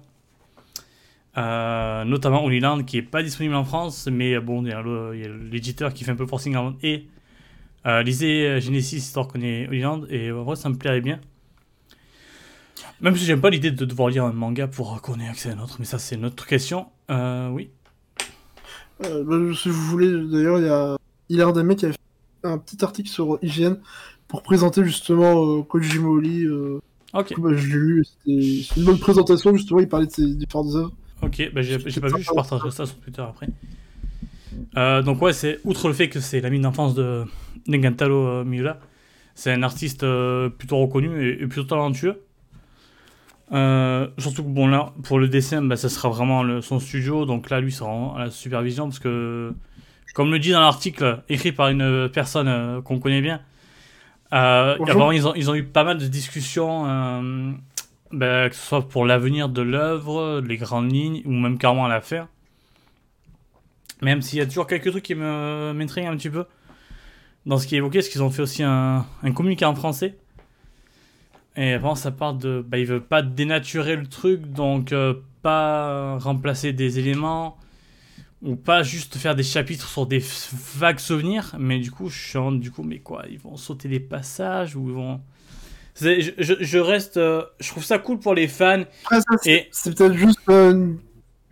Euh, 1.37 2.03
notamment 2.05 2.43
Holy 2.43 2.59
Land 2.59 2.83
qui 2.83 2.97
est 2.97 3.01
pas 3.03 3.21
disponible 3.21 3.55
en 3.55 3.63
France, 3.63 4.07
mais 4.11 4.39
bon, 4.39 4.63
il 4.65 4.69
y 4.69 4.73
a 4.73 4.81
l'éditeur 5.51 5.93
qui 5.93 6.03
fait 6.03 6.11
un 6.11 6.15
peu 6.15 6.25
forcing 6.25 6.55
avant. 6.55 6.73
Et 6.81 7.05
lisez 8.03 8.59
Genesis 8.61 8.97
histoire 8.97 9.27
qu'on 9.27 9.41
est 9.41 9.67
Holy 9.67 9.81
Land, 9.81 10.01
et 10.09 10.31
en 10.31 10.43
vrai, 10.43 10.55
ça 10.55 10.69
me 10.69 10.75
plairait 10.75 11.01
bien. 11.01 11.19
Même 13.01 13.15
si 13.15 13.25
j'aime 13.25 13.41
pas 13.41 13.49
l'idée 13.49 13.71
de 13.71 13.85
devoir 13.85 14.09
lire 14.09 14.25
un 14.25 14.33
manga 14.33 14.67
pour 14.67 15.01
qu'on 15.01 15.19
ait 15.19 15.27
accès 15.27 15.49
à 15.49 15.53
un 15.53 15.59
autre, 15.59 15.77
mais 15.79 15.85
ça, 15.85 15.99
c'est 15.99 16.15
une 16.15 16.25
autre 16.25 16.45
question. 16.45 16.87
Euh, 17.09 17.49
oui. 17.49 17.69
Euh, 19.05 19.23
bah, 19.23 19.55
si 19.55 19.69
vous 19.69 19.81
voulez, 19.81 20.11
d'ailleurs, 20.27 20.59
il 20.59 20.65
y 20.65 20.69
a 20.69 20.97
Hilaire 21.29 21.53
Demey 21.53 21.75
qui 21.75 21.85
a 21.85 21.91
fait 21.91 21.97
un 22.43 22.57
petit 22.57 22.83
article 22.83 23.09
sur 23.09 23.39
IGN 23.41 23.75
pour 24.27 24.43
présenter 24.43 24.83
justement 24.83 25.59
euh, 25.59 25.63
Kojimori. 25.63 26.43
Euh, 26.45 26.79
Ok, 27.13 27.33
coup, 27.33 27.41
bah, 27.41 27.49
je 27.55 27.67
l'ai 27.67 27.73
lu, 27.73 28.05
c'était 28.05 28.79
une 28.79 28.85
bonne 28.85 28.99
présentation, 28.99 29.55
justement, 29.55 29.79
il 29.79 29.89
parlait 29.89 30.05
de 30.05 30.11
ses 30.11 30.35
différentes 30.35 30.75
œuvres. 30.75 30.91
ok, 31.23 31.51
bah, 31.53 31.61
j'ai 31.63 31.79
pas 31.79 32.07
vu, 32.07 32.21
je 32.21 32.31
partagerai 32.31 32.69
ça 32.69 32.85
sur 32.85 32.97
Twitter 32.99 33.23
après. 33.23 33.47
Euh, 34.77 35.01
donc 35.01 35.19
ouais, 35.21 35.33
c'est 35.33 35.59
outre 35.63 35.87
le 35.87 35.95
fait 35.95 36.09
que 36.09 36.19
c'est 36.19 36.39
l'ami 36.39 36.59
d'enfance 36.59 36.93
de 36.93 37.23
Negantaro 37.67 38.27
euh, 38.27 38.43
Miura, 38.43 38.77
c'est 39.33 39.51
un 39.51 39.63
artiste 39.63 40.03
euh, 40.03 40.49
plutôt 40.49 40.77
reconnu 40.77 41.23
et, 41.23 41.41
et 41.41 41.47
plutôt 41.47 41.63
talentueux. 41.63 42.21
Euh, 43.51 44.07
surtout 44.19 44.43
que 44.43 44.49
bon 44.49 44.67
là, 44.67 44.93
pour 45.03 45.17
le 45.19 45.27
dessin, 45.27 45.61
bah, 45.63 45.75
ça 45.75 45.89
sera 45.89 46.09
vraiment 46.09 46.43
le- 46.43 46.61
son 46.61 46.79
studio, 46.79 47.25
donc 47.25 47.49
là 47.49 47.59
lui 47.61 47.71
sera 47.71 47.89
en- 47.89 48.15
à 48.15 48.25
la 48.25 48.31
supervision 48.31 48.85
parce 48.85 48.99
que, 48.99 49.53
comme 50.13 50.31
le 50.31 50.37
dit 50.39 50.51
dans 50.51 50.59
l'article 50.61 51.23
écrit 51.29 51.51
par 51.51 51.69
une 51.69 52.09
personne 52.13 52.47
euh, 52.47 52.81
qu'on 52.81 52.99
connaît 52.99 53.21
bien, 53.21 53.41
euh, 54.33 54.75
ils, 55.11 55.27
ont, 55.27 55.33
ils 55.33 55.49
ont 55.49 55.55
eu 55.55 55.63
pas 55.63 55.83
mal 55.83 55.97
de 55.97 56.05
discussions, 56.07 56.83
bah, 58.11 58.49
que 58.49 58.55
ce 58.55 58.61
soit 58.61 58.87
pour 58.87 59.05
l'avenir 59.05 59.49
de 59.49 59.61
l'œuvre, 59.63 60.41
les 60.45 60.57
grandes 60.57 60.91
lignes, 60.91 61.21
ou 61.25 61.31
même 61.31 61.57
carrément 61.57 61.85
à 61.85 61.89
la 61.89 62.01
faire. 62.01 62.27
Même 64.01 64.21
s'il 64.21 64.37
y 64.39 64.41
a 64.41 64.45
toujours 64.45 64.67
quelques 64.67 64.91
trucs 64.91 65.03
qui 65.03 65.15
me 65.15 65.73
m'intriguent 65.75 66.05
un 66.05 66.15
petit 66.15 66.29
peu 66.29 66.45
dans 67.45 67.57
ce 67.57 67.67
qui 67.67 67.75
est 67.75 67.79
évoqué, 67.79 67.97
parce 67.99 68.09
qu'ils 68.09 68.23
ont 68.23 68.29
fait 68.29 68.41
aussi 68.43 68.63
un, 68.63 69.05
un 69.23 69.31
communiqué 69.31 69.65
en 69.65 69.75
français. 69.75 70.17
Et 71.55 71.73
avant, 71.73 71.95
ça 71.95 72.11
part 72.11 72.33
de. 72.35 72.63
Bah, 72.67 72.77
ils 72.77 72.85
veulent 72.85 73.01
pas 73.05 73.21
dénaturer 73.21 73.95
le 73.95 74.07
truc, 74.07 74.41
donc 74.51 74.91
euh, 74.93 75.13
pas 75.41 76.17
remplacer 76.19 76.73
des 76.73 76.99
éléments, 76.99 77.57
ou 78.41 78.55
pas 78.55 78.83
juste 78.83 79.17
faire 79.17 79.35
des 79.35 79.43
chapitres 79.43 79.87
sur 79.89 80.05
des 80.05 80.23
vagues 80.77 80.99
souvenirs, 80.99 81.55
mais 81.59 81.79
du 81.79 81.91
coup, 81.91 82.09
je 82.09 82.19
suis 82.29 82.37
en 82.37 82.51
du 82.53 82.71
coup, 82.71 82.83
mais 82.83 82.99
quoi 82.99 83.23
Ils 83.29 83.39
vont 83.39 83.57
sauter 83.57 83.89
des 83.89 83.99
passages, 83.99 84.75
ou 84.75 84.89
ils 84.89 84.95
vont. 84.95 85.21
Je, 86.01 86.31
je, 86.37 86.53
je 86.59 86.77
reste. 86.79 87.17
euh, 87.17 87.43
je 87.59 87.69
trouve 87.69 87.83
ça 87.83 87.99
cool 87.99 88.19
pour 88.19 88.33
les 88.33 88.47
fans. 88.47 88.83
C'est 89.41 89.51
Et 89.51 89.67
c'est 89.71 89.95
peut-être 89.97 90.13
juste. 90.15 90.39
euh, 90.49 90.93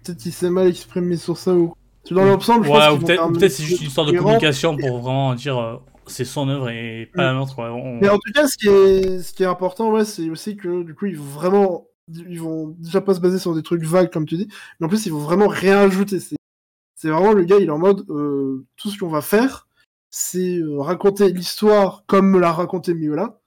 Peut-être 0.04 0.20
qu'il 0.20 0.32
s'est 0.34 0.50
mal 0.50 0.68
exprimé 0.68 1.18
sur 1.18 1.38
ça 1.38 1.54
ou. 1.54 1.74
Dans 2.10 2.24
l'ensemble, 2.24 2.66
je 2.66 2.72
Ouais, 2.72 2.78
pense 2.80 2.98
ou 2.98 3.06
peut-être 3.06 3.28
peut-être 3.34 3.52
c'est 3.52 3.64
juste 3.64 3.82
une 3.82 3.88
histoire 3.88 4.08
de 4.08 4.14
communication 4.14 4.78
pour 4.78 5.00
vraiment 5.02 5.36
dire 5.36 5.82
c'est 6.08 6.26
son 6.26 6.50
œuvre 6.50 6.70
et 6.70 7.10
pas 7.14 7.24
la 7.24 7.34
nôtre. 7.34 7.56
quoi. 7.56 7.72
On- 7.72 8.00
Mais 8.00 8.10
en 8.10 8.18
tout 8.18 8.32
cas, 8.34 8.48
ce 8.48 8.58
qui 8.58 8.68
est, 8.70 9.20
ce 9.22 9.34
qui 9.34 9.44
est 9.44 9.48
important, 9.48 9.92
ouais, 9.92 10.06
c'est 10.06 10.30
aussi 10.30 10.56
que 10.58 10.84
du 10.84 10.94
coup, 10.96 11.06
ils 11.08 11.18
vont 11.18 11.24
vraiment, 11.26 11.88
ils 12.14 12.40
vont 12.42 12.76
déjà 12.80 13.02
pas 13.02 13.14
se 13.14 13.20
baser 13.20 13.40
sur 13.40 13.54
des 13.56 13.64
trucs 13.64 13.84
vagues 13.84 14.12
comme 14.12 14.26
tu 14.26 14.38
dis, 14.38 14.48
mais 14.80 14.86
en 14.86 14.90
plus, 14.90 15.06
ils 15.06 15.12
vont 15.14 15.20
vraiment 15.20 15.48
rien 15.48 15.80
ajouter. 15.82 16.20
C'est, 16.20 17.10
vraiment 17.10 17.34
le 17.34 17.44
gars, 17.44 17.58
il 17.60 17.68
est 17.68 17.70
en 17.72 17.78
mode, 17.78 18.06
euh, 18.10 18.66
tout 18.76 18.90
ce 18.90 18.98
qu'on 18.98 19.10
va 19.10 19.22
faire, 19.22 19.68
c'est 20.10 20.58
euh, 20.58 20.80
raconter 20.82 21.32
l'histoire 21.32 22.04
comme 22.08 22.30
me 22.32 22.40
l'a 22.40 22.52
raconté 22.52 22.94
Miola, 22.94 23.40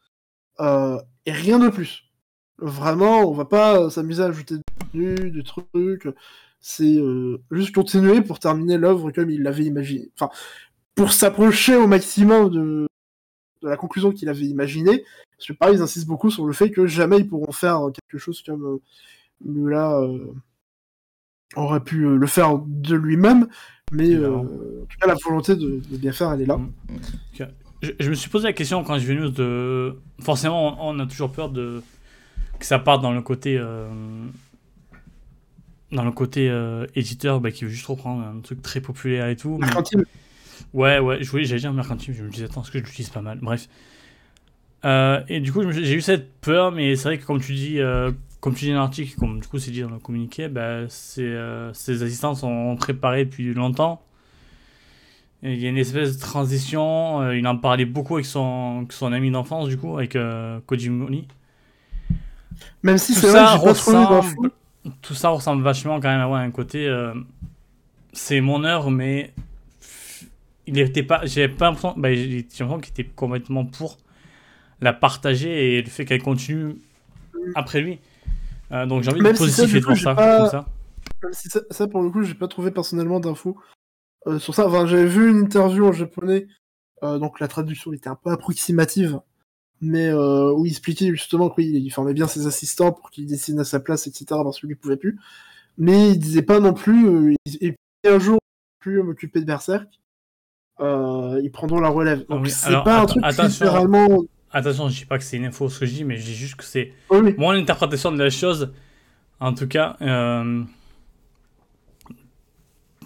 euh, 0.61 0.99
et 1.27 1.33
rien 1.33 1.59
de 1.59 1.69
plus. 1.69 2.05
Vraiment, 2.59 3.21
on 3.23 3.33
va 3.33 3.47
pas 3.47 3.91
s'amuser 3.91 4.23
à 4.23 4.27
ajouter 4.27 4.57
du 4.57 4.63
contenu, 4.81 5.31
des 5.31 5.43
trucs. 5.43 6.09
C'est 6.61 6.99
juste 7.51 7.75
continuer 7.75 8.21
pour 8.21 8.39
terminer 8.39 8.77
l'œuvre 8.77 9.11
comme 9.13 9.31
il 9.31 9.43
l'avait 9.43 9.65
imaginé. 9.65 10.11
Enfin, 10.15 10.31
pour 10.95 11.13
s'approcher 11.13 11.77
au 11.77 11.87
maximum 11.87 12.51
de, 12.51 12.87
de 13.63 13.69
la 13.69 13.77
conclusion 13.77 14.13
qu'il 14.13 14.29
avait 14.29 14.47
imaginée. 14.47 15.05
Parce 15.37 15.49
que 15.49 15.53
pareil, 15.55 15.77
ils 15.77 15.83
insistent 15.83 16.07
beaucoup 16.07 16.31
sur 16.31 16.47
le 16.47 16.53
fait 16.53 16.71
que 16.71 16.87
jamais 16.87 17.19
ils 17.19 17.29
pourront 17.29 17.53
faire 17.53 17.81
quelque 17.95 18.19
chose 18.21 18.43
comme 18.43 18.65
euh, 18.65 18.79
Mula 19.45 19.99
euh, 20.01 20.33
aurait 21.57 21.81
pu 21.83 22.05
euh, 22.05 22.17
le 22.17 22.27
faire 22.27 22.59
de 22.67 22.95
lui-même. 22.95 23.49
Mais 23.93 24.15
euh, 24.15 24.37
en 24.37 24.45
tout 24.45 24.99
cas, 25.01 25.07
la 25.07 25.17
volonté 25.25 25.57
de, 25.57 25.81
de 25.91 25.97
bien 25.97 26.13
faire, 26.13 26.33
elle 26.33 26.43
est 26.43 26.47
là. 26.47 26.59
Mm. 26.59 26.71
Je, 27.83 27.91
je 27.99 28.11
me 28.11 28.15
suis 28.15 28.29
posé 28.29 28.47
la 28.47 28.53
question 28.53 28.85
quand 28.85 28.99
j'ai 28.99 29.07
vu 29.07 29.17
news 29.17 29.31
de. 29.31 29.97
Forcément, 30.21 30.87
on, 30.87 30.97
on 30.97 31.01
a 31.01 31.07
toujours 31.07 31.33
peur 31.33 31.49
de 31.49 31.83
que 32.59 32.67
ça 32.67 32.79
parte 32.79 33.01
dans 33.03 33.13
le 33.13 33.23
côté. 33.23 33.57
euh, 33.59 33.89
Dans 35.91 36.05
le 36.05 36.13
côté 36.13 36.47
éditeur 36.95 37.41
bah, 37.41 37.51
qui 37.51 37.65
veut 37.65 37.71
juste 37.71 37.87
reprendre 37.87 38.23
un 38.23 38.41
truc 38.41 38.61
très 38.63 38.81
populaire 38.81 39.27
et 39.29 39.35
tout. 39.37 39.59
mais-. 39.59 40.05
Ouais, 40.73 40.99
ouais, 40.99 41.23
je 41.23 41.31
voulais, 41.31 41.45
j'allais 41.45 41.61
dire 41.61 41.73
mercantile, 41.73 42.15
je 42.15 42.23
me 42.23 42.31
disais, 42.31 42.45
attends, 42.45 42.63
est-ce 42.63 42.71
que 42.71 42.79
je 42.79 42.85
l'utilise 42.85 43.11
pas 43.11 43.23
mal? 43.23 43.39
Bref. 43.41 43.69
Euh, 44.85 45.21
et 45.29 45.41
du 45.41 45.53
coup, 45.53 45.71
j'ai 45.71 45.95
eu 45.95 46.01
cette 46.01 46.33
peur, 46.41 46.73
mais 46.73 46.97
c'est 46.97 47.09
vrai 47.09 47.19
que 47.19 47.25
comme 47.25 47.41
tu 47.41 47.55
dis, 47.55 47.81
euh, 47.81 48.11
comme 48.41 48.55
tu 48.55 48.67
dis 48.67 48.73
dans 48.73 48.79
l'article, 48.79 49.15
comme 49.19 49.41
du 49.41 49.47
coup 49.47 49.59
c'est 49.59 49.71
dit 49.71 49.83
dans 49.83 49.91
le 49.91 49.99
communiqué, 49.99 50.49
bah, 50.49 50.87
euh, 51.19 51.71
ces 51.75 52.03
assistants 52.03 52.35
sont 52.35 52.77
préparés 52.77 53.27
depuis 53.27 53.53
longtemps. 53.53 54.03
Et 55.43 55.55
il 55.55 55.61
y 55.61 55.67
a 55.67 55.71
une 55.71 55.79
espèce 55.79 56.17
de 56.17 56.21
transition, 56.21 57.31
il 57.33 57.47
en 57.47 57.57
parlait 57.57 57.87
beaucoup 57.87 58.17
avec 58.17 58.27
son, 58.27 58.79
avec 58.79 58.93
son 58.93 59.13
ami 59.13 59.31
d'enfance, 59.31 59.69
du 59.69 59.79
coup, 59.79 59.97
avec 59.97 60.17
Kojimori. 60.67 61.29
Même 62.83 62.99
si 62.99 63.15
c'est 63.15 63.29
vrai 63.29 63.39
ça, 63.39 63.55
que 63.55 63.61
j'ai 63.61 63.65
pas 63.65 63.75
trop 63.75 63.91
eu 63.93 63.95
d'infos. 63.95 64.17
ressemble, 64.17 64.51
tout 65.01 65.15
ça 65.15 65.29
ressemble 65.31 65.63
vachement 65.63 65.99
quand 65.99 66.09
même 66.09 66.21
à 66.21 66.29
ouais, 66.29 66.41
un 66.41 66.51
côté. 66.51 66.95
c'est 68.13 68.43
mon 68.43 68.65
œuvre, 68.65 68.91
mais 68.91 69.33
il 70.67 70.79
était 70.79 71.03
pas. 71.03 71.25
J'ai 71.27 71.49
pas 71.49 71.67
l'impression. 71.67 71.95
Bah, 71.97 72.13
j'ai 72.15 72.39
l'impression 72.43 72.81
qu'il 72.81 72.93
était 72.93 73.05
complètement 73.05 73.65
pour 73.65 73.99
la 74.81 74.93
partager 74.93 75.77
et 75.77 75.83
le 75.83 75.89
fait 75.89 76.05
qu'elle 76.05 76.23
continue 76.23 76.77
après 77.55 77.81
lui. 77.81 77.99
Euh, 78.73 78.87
donc 78.87 79.03
j'ai 79.03 79.11
envie 79.11 79.21
de 79.21 79.37
positif 79.37 79.75
et 79.75 79.81
de 79.81 79.95
ça, 79.95 80.15
pas- 80.15 80.39
comme 80.39 80.51
ça. 80.51 80.67
Même 81.23 81.33
si 81.33 81.49
ça, 81.49 81.61
ça, 81.71 81.87
pour 81.89 82.03
le 82.03 82.11
coup, 82.11 82.23
j'ai 82.23 82.35
pas 82.35 82.49
trouvé 82.49 82.71
personnellement 82.71 83.21
d'infos 83.21 83.57
euh, 84.27 84.39
sur 84.39 84.55
ça. 84.55 84.67
Enfin, 84.67 84.87
j'avais 84.87 85.07
vu 85.07 85.31
une 85.31 85.39
interview 85.41 85.87
en 85.87 85.93
japonais, 85.93 86.47
euh, 87.03 87.19
donc 87.19 87.41
la 87.41 87.49
traduction 87.49 87.93
était 87.93 88.09
un 88.09 88.15
peu 88.15 88.31
approximative, 88.31 89.21
mais 89.81 90.07
euh, 90.09 90.53
où 90.53 90.65
il 90.67 90.71
expliquait 90.71 91.09
justement 91.11 91.51
qu'il 91.51 91.77
il 91.77 91.91
formait 91.91 92.15
bien 92.15 92.27
ses 92.27 92.47
assistants 92.47 92.93
pour 92.93 93.11
qu'ils 93.11 93.27
dessinent 93.27 93.59
à 93.61 93.65
sa 93.65 93.81
place, 93.81 94.07
etc. 94.07 94.25
parce 94.29 94.61
que 94.61 94.67
lui 94.67 94.77
pouvait 94.77 94.97
plus. 94.97 95.19
Mais 95.77 96.11
il 96.13 96.19
disait 96.19 96.43
pas 96.43 96.61
non 96.61 96.73
plus, 96.73 97.07
euh, 97.09 97.35
et 97.61 97.77
un 98.07 98.19
jour, 98.19 98.39
plus 98.79 99.03
m'occuper 99.03 99.41
de 99.41 99.47
Berserk, 99.47 99.89
euh, 100.81 101.41
ils 101.43 101.51
prendront 101.51 101.81
la 101.81 101.89
relève. 101.89 102.25
Donc 102.29 102.43
oui, 102.45 102.51
c'est 102.51 102.71
pas 102.85 103.03
un 103.03 103.07
truc 103.07 103.23
attention. 103.25 103.67
littéralement. 103.67 104.23
Attention, 104.53 104.89
je 104.89 104.97
dis 104.99 105.05
pas 105.05 105.19
que 105.19 105.25
c'est 105.25 105.37
une 105.37 105.45
info 105.45 105.69
ce 105.69 105.81
que 105.81 105.87
je 105.87 105.93
dis, 105.93 106.05
mais 106.05 106.17
je 106.17 106.25
dis 106.25 106.35
juste 106.35 106.57
que 106.57 106.65
c'est 106.65 106.93
Oui, 107.11 107.35
mon 107.39 107.51
interprétation 107.51 108.11
de 108.13 108.19
la 108.23 108.31
chose, 108.31 108.73
en 109.39 109.55
tout 109.55 109.69
cas. 109.69 109.97
euh, 110.03 110.63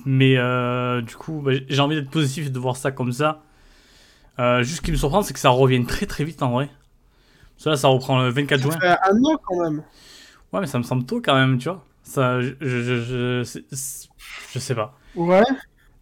Mais 0.06 0.36
euh, 0.36 1.00
du 1.00 1.16
coup, 1.16 1.40
bah, 1.44 1.52
j'ai 1.68 1.80
envie 1.80 1.96
d'être 1.96 2.10
positif 2.10 2.46
et 2.46 2.50
de 2.50 2.58
voir 2.58 2.76
ça 2.76 2.90
comme 2.92 3.12
ça. 3.12 3.42
Juste 4.60 4.76
ce 4.76 4.80
qui 4.82 4.90
me 4.90 4.96
surprend, 4.96 5.22
c'est 5.22 5.32
que 5.32 5.38
ça 5.40 5.50
revienne 5.50 5.86
très 5.86 6.06
très 6.06 6.24
vite 6.24 6.42
en 6.42 6.50
vrai. 6.50 6.68
Là, 7.64 7.76
ça 7.76 7.88
reprend 7.88 8.20
le 8.22 8.28
24 8.30 8.60
Ça 8.60 8.68
juin. 8.70 8.78
fait 8.80 8.88
un 8.88 9.16
an 9.24 9.38
quand 9.42 9.62
même. 9.62 9.82
Ouais, 10.52 10.60
mais 10.60 10.66
ça 10.66 10.78
me 10.78 10.82
semble 10.82 11.04
tôt 11.06 11.20
quand 11.24 11.34
même, 11.34 11.56
tu 11.58 11.68
vois. 11.68 11.84
Ça, 12.02 12.40
je, 12.40 12.52
je, 12.60 12.82
je, 13.42 13.60
je 14.52 14.58
sais 14.58 14.74
pas. 14.74 14.98
Ouais. 15.14 15.42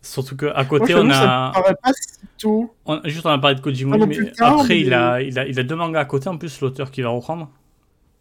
Surtout 0.02 0.36
qu'à 0.36 0.64
côté, 0.64 0.94
on 0.96 1.08
ça 1.10 1.46
a. 1.48 1.52
paraît 1.52 1.76
pas 1.80 1.92
si 1.92 2.18
tôt. 2.38 2.74
on- 2.86 3.00
juste, 3.04 3.24
on 3.24 3.30
a 3.30 3.38
parlé 3.38 3.54
de 3.54 3.84
non 3.84 4.06
mais 4.06 4.32
tard, 4.32 4.60
après, 4.60 4.80
il, 4.80 4.92
a, 4.92 5.22
il, 5.22 5.38
a, 5.38 5.46
il 5.46 5.58
a 5.58 5.62
deux 5.62 5.76
mangas 5.76 6.00
à 6.00 6.04
côté 6.04 6.28
en 6.28 6.36
plus, 6.38 6.60
l'auteur 6.60 6.90
qui 6.90 7.02
va 7.02 7.10
reprendre. 7.10 7.48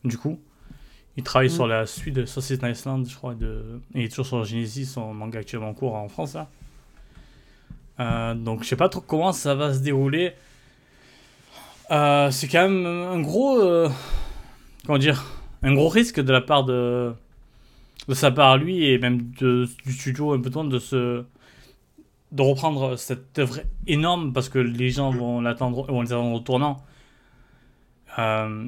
Du 0.04 0.18
coup, 0.18 0.40
Il 1.18 1.24
travaille 1.24 1.48
Mm. 1.50 1.52
sur 1.52 1.68
la 1.68 1.86
suite 1.88 2.14
de 2.16 2.26
Saucisse 2.26 2.60
Iceland, 2.64 3.04
je 3.04 3.16
crois, 3.16 3.34
de... 3.36 3.80
et 3.96 4.00
il 4.00 4.06
est 4.06 4.10
toujours 4.10 4.26
sur 4.28 4.44
Genesis, 4.46 4.86
son 4.86 5.14
manga 5.14 5.40
actuellement 5.40 5.70
en 5.70 5.74
cours 5.74 5.96
en 5.96 6.08
France. 6.08 6.36
Là. 6.36 6.48
Euh, 8.00 8.34
donc 8.36 8.64
je 8.64 8.68
sais 8.70 8.76
pas 8.78 8.88
trop 8.90 9.02
comment 9.02 9.32
ça 9.34 9.54
va 9.56 9.74
se 9.74 9.80
dérouler. 9.80 10.34
Euh, 11.92 12.32
c'est 12.32 12.48
quand 12.48 12.70
même 12.70 12.86
un 12.86 13.20
gros, 13.20 13.60
euh, 13.60 13.90
comment 14.86 14.98
dire, 14.98 15.24
un 15.64 15.74
gros 15.74 15.90
risque 15.90 16.22
de 16.22 16.32
la 16.32 16.40
part 16.42 16.64
de, 16.64 17.12
de 18.08 18.14
sa 18.14 18.32
part 18.32 18.52
à 18.52 18.58
lui 18.58 18.86
et 18.86 18.98
même 18.98 19.32
de, 19.40 19.68
du 19.86 19.92
studio 19.94 20.34
un 20.34 20.40
peu 20.40 20.50
de 20.50 20.80
se 20.80 21.24
de 22.32 22.42
reprendre 22.42 22.98
cette 22.98 23.38
œuvre 23.40 23.60
énorme 23.88 24.34
parce 24.34 24.50
que 24.50 24.60
les 24.60 24.90
gens 24.90 25.12
vont 25.12 25.42
l'attendre, 25.42 25.86
vont 25.92 26.02
les 26.02 26.14
attendre 26.14 26.34
au 26.36 26.40
tournant. 26.40 26.78
Euh, 28.20 28.68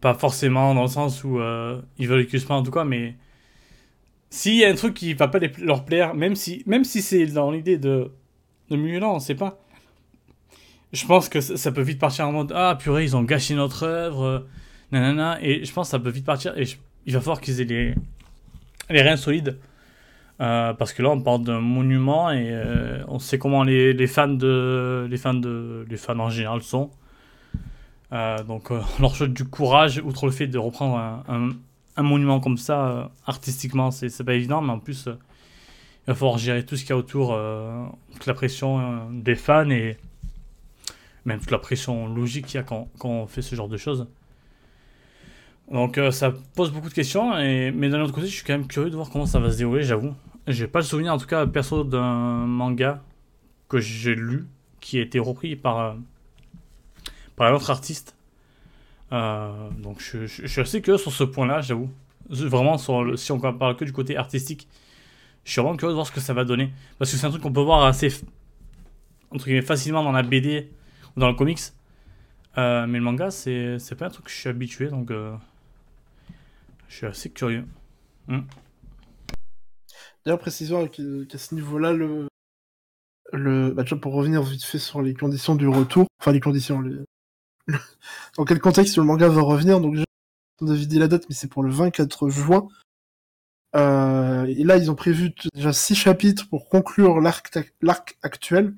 pas 0.00 0.14
forcément 0.14 0.74
dans 0.74 0.82
le 0.82 0.88
sens 0.88 1.24
où 1.24 1.40
euh, 1.40 1.80
ils 1.98 2.06
veulent 2.08 2.26
que 2.26 2.52
en 2.52 2.62
tout 2.62 2.70
cas, 2.70 2.84
mais 2.84 3.16
s'il 4.30 4.54
y 4.56 4.64
a 4.64 4.68
un 4.70 4.74
truc 4.74 4.94
qui 4.94 5.14
va 5.14 5.28
pas 5.28 5.38
les- 5.38 5.52
leur 5.58 5.84
plaire, 5.84 6.14
même 6.14 6.36
si, 6.36 6.62
même 6.66 6.84
si 6.84 7.02
c'est 7.02 7.26
dans 7.26 7.50
l'idée 7.50 7.78
de, 7.78 8.10
de 8.70 8.76
Mulan, 8.76 9.14
on 9.16 9.18
sait 9.18 9.34
pas. 9.34 9.58
Je 10.92 11.06
pense 11.06 11.28
que 11.28 11.40
ça, 11.40 11.56
ça 11.56 11.72
peut 11.72 11.82
vite 11.82 11.98
partir 11.98 12.28
en 12.28 12.32
mode 12.32 12.52
Ah 12.54 12.76
purée, 12.78 13.04
ils 13.04 13.16
ont 13.16 13.22
gâché 13.22 13.54
notre 13.54 13.84
œuvre, 13.84 14.22
euh, 14.24 14.38
nanana, 14.92 15.38
et 15.42 15.64
je 15.64 15.72
pense 15.72 15.88
que 15.88 15.90
ça 15.92 15.98
peut 15.98 16.10
vite 16.10 16.26
partir, 16.26 16.56
et 16.58 16.64
je- 16.64 16.76
il 17.06 17.12
va 17.14 17.20
falloir 17.20 17.40
qu'ils 17.40 17.60
aient 17.60 17.64
les, 17.64 17.94
les 18.90 19.02
reins 19.02 19.16
solides. 19.16 19.58
Euh, 20.40 20.72
parce 20.72 20.94
que 20.94 21.02
là, 21.02 21.10
on 21.10 21.20
parle 21.20 21.44
d'un 21.44 21.60
monument 21.60 22.30
et 22.30 22.48
euh, 22.50 23.04
on 23.08 23.18
sait 23.18 23.38
comment 23.38 23.62
les, 23.62 23.92
les 23.92 24.06
fans 24.06 24.26
de 24.28 25.06
les 25.10 25.18
fans 25.18 25.34
de 25.34 25.84
les 25.88 25.96
fans 25.98 26.18
en 26.18 26.30
général 26.30 26.62
sont. 26.62 26.90
Euh, 28.12 28.42
donc, 28.44 28.70
on 28.70 28.80
leur 29.02 29.14
souhaite 29.14 29.34
du 29.34 29.44
courage, 29.44 30.00
outre 30.04 30.24
le 30.26 30.32
fait 30.32 30.46
de 30.46 30.56
reprendre 30.58 30.96
un, 30.96 31.50
un- 31.96 32.02
monument 32.02 32.40
comme 32.40 32.56
ça, 32.56 33.10
artistiquement, 33.26 33.90
c'est 33.90 34.24
pas 34.24 34.32
évident, 34.34 34.62
mais 34.62 34.72
en 34.72 34.78
plus, 34.78 35.06
il 35.06 36.06
va 36.06 36.14
falloir 36.14 36.38
gérer 36.38 36.64
tout 36.64 36.74
ce 36.76 36.82
qu'il 36.84 36.90
y 36.90 36.92
a 36.94 36.96
autour, 36.96 37.38
toute 38.14 38.24
la 38.24 38.32
pression 38.32 39.10
des 39.12 39.34
fans 39.34 39.68
et 39.68 39.98
même 41.26 41.40
toute 41.40 41.50
la 41.50 41.58
pression 41.58 42.08
logique 42.08 42.46
qu'il 42.46 42.54
y 42.54 42.58
a 42.58 42.62
quand, 42.62 42.88
quand 42.98 43.10
on 43.10 43.26
fait 43.26 43.42
ce 43.42 43.54
genre 43.54 43.68
de 43.68 43.76
choses. 43.76 44.06
Donc, 45.70 46.00
ça 46.10 46.32
pose 46.56 46.72
beaucoup 46.72 46.88
de 46.88 46.94
questions, 46.94 47.38
et, 47.38 47.70
mais 47.70 47.90
d'un 47.90 48.00
autre 48.00 48.14
côté, 48.14 48.26
je 48.28 48.32
suis 48.34 48.44
quand 48.44 48.54
même 48.54 48.66
curieux 48.66 48.88
de 48.88 48.96
voir 48.96 49.10
comment 49.10 49.26
ça 49.26 49.38
va 49.38 49.50
se 49.50 49.58
dérouler, 49.58 49.82
j'avoue. 49.82 50.14
J'ai 50.46 50.66
pas 50.66 50.80
le 50.80 50.84
souvenir, 50.84 51.12
en 51.12 51.18
tout 51.18 51.26
cas, 51.26 51.46
perso, 51.46 51.84
d'un 51.84 52.46
manga 52.46 53.02
que 53.68 53.78
j'ai 53.78 54.14
lu 54.14 54.46
qui 54.80 54.98
a 54.98 55.02
été 55.02 55.18
repris 55.18 55.56
par. 55.56 55.78
euh, 55.78 55.94
par 57.40 57.48
un 57.48 57.54
autre 57.54 57.70
artiste. 57.70 58.14
Euh, 59.12 59.70
donc 59.70 59.98
je, 60.00 60.26
suis 60.26 60.60
assez 60.60 60.82
curieux 60.82 60.98
sur 60.98 61.10
ce 61.10 61.24
point-là, 61.24 61.62
j'avoue. 61.62 61.90
Vraiment, 62.28 62.76
si 62.76 63.32
on 63.32 63.40
parle 63.40 63.76
que 63.76 63.84
du 63.86 63.92
côté 63.94 64.18
artistique, 64.18 64.68
je 65.44 65.52
suis 65.52 65.62
vraiment 65.62 65.76
curieux 65.78 65.92
de 65.92 65.94
voir 65.94 66.06
ce 66.06 66.12
que 66.12 66.20
ça 66.20 66.34
va 66.34 66.44
donner. 66.44 66.70
Parce 66.98 67.10
que 67.10 67.16
c'est 67.16 67.26
un 67.26 67.30
truc 67.30 67.42
qu'on 67.42 67.50
peut 67.50 67.62
voir 67.62 67.84
assez 67.84 68.10
facilement 69.62 70.04
dans 70.04 70.12
la 70.12 70.22
BD 70.22 70.68
ou 71.16 71.20
dans 71.20 71.28
le 71.28 71.34
comics. 71.34 71.60
Euh, 72.58 72.86
mais 72.86 72.98
le 72.98 73.04
manga, 73.04 73.30
c'est 73.30 73.94
pas 73.98 74.06
un 74.06 74.10
truc 74.10 74.26
que 74.26 74.30
je 74.30 74.36
suis 74.36 74.50
habitué, 74.50 74.88
donc 74.88 75.10
je 75.10 76.94
suis 76.94 77.06
assez 77.06 77.30
curieux. 77.30 77.64
D'ailleurs, 80.24 80.38
précisons 80.38 80.86
qu'à 80.88 81.38
ce 81.38 81.54
niveau-là, 81.54 81.92
le, 81.92 82.28
le, 83.32 83.70
bah, 83.70 83.84
pour 84.00 84.12
revenir 84.12 84.42
vite 84.42 84.64
fait 84.64 84.78
sur 84.78 85.02
les 85.02 85.14
conditions 85.14 85.54
du 85.54 85.66
retour, 85.66 86.06
enfin 86.20 86.32
les 86.32 86.40
conditions, 86.40 86.82
dans 88.36 88.44
quel 88.44 88.60
contexte 88.60 88.96
le 88.96 89.04
manga 89.04 89.28
va 89.28 89.42
revenir. 89.42 89.80
Donc, 89.80 89.96
on 90.60 90.68
avait 90.68 90.86
dit 90.86 90.98
la 90.98 91.08
date, 91.08 91.26
mais 91.28 91.34
c'est 91.34 91.48
pour 91.48 91.62
le 91.62 91.70
24 91.70 92.28
juin. 92.28 92.68
Euh, 93.76 94.44
et 94.46 94.64
là, 94.64 94.76
ils 94.76 94.90
ont 94.90 94.94
prévu 94.94 95.32
déjà 95.54 95.72
six 95.72 95.94
chapitres 95.94 96.48
pour 96.48 96.68
conclure 96.68 97.20
l'arc 97.20 98.18
actuel. 98.22 98.74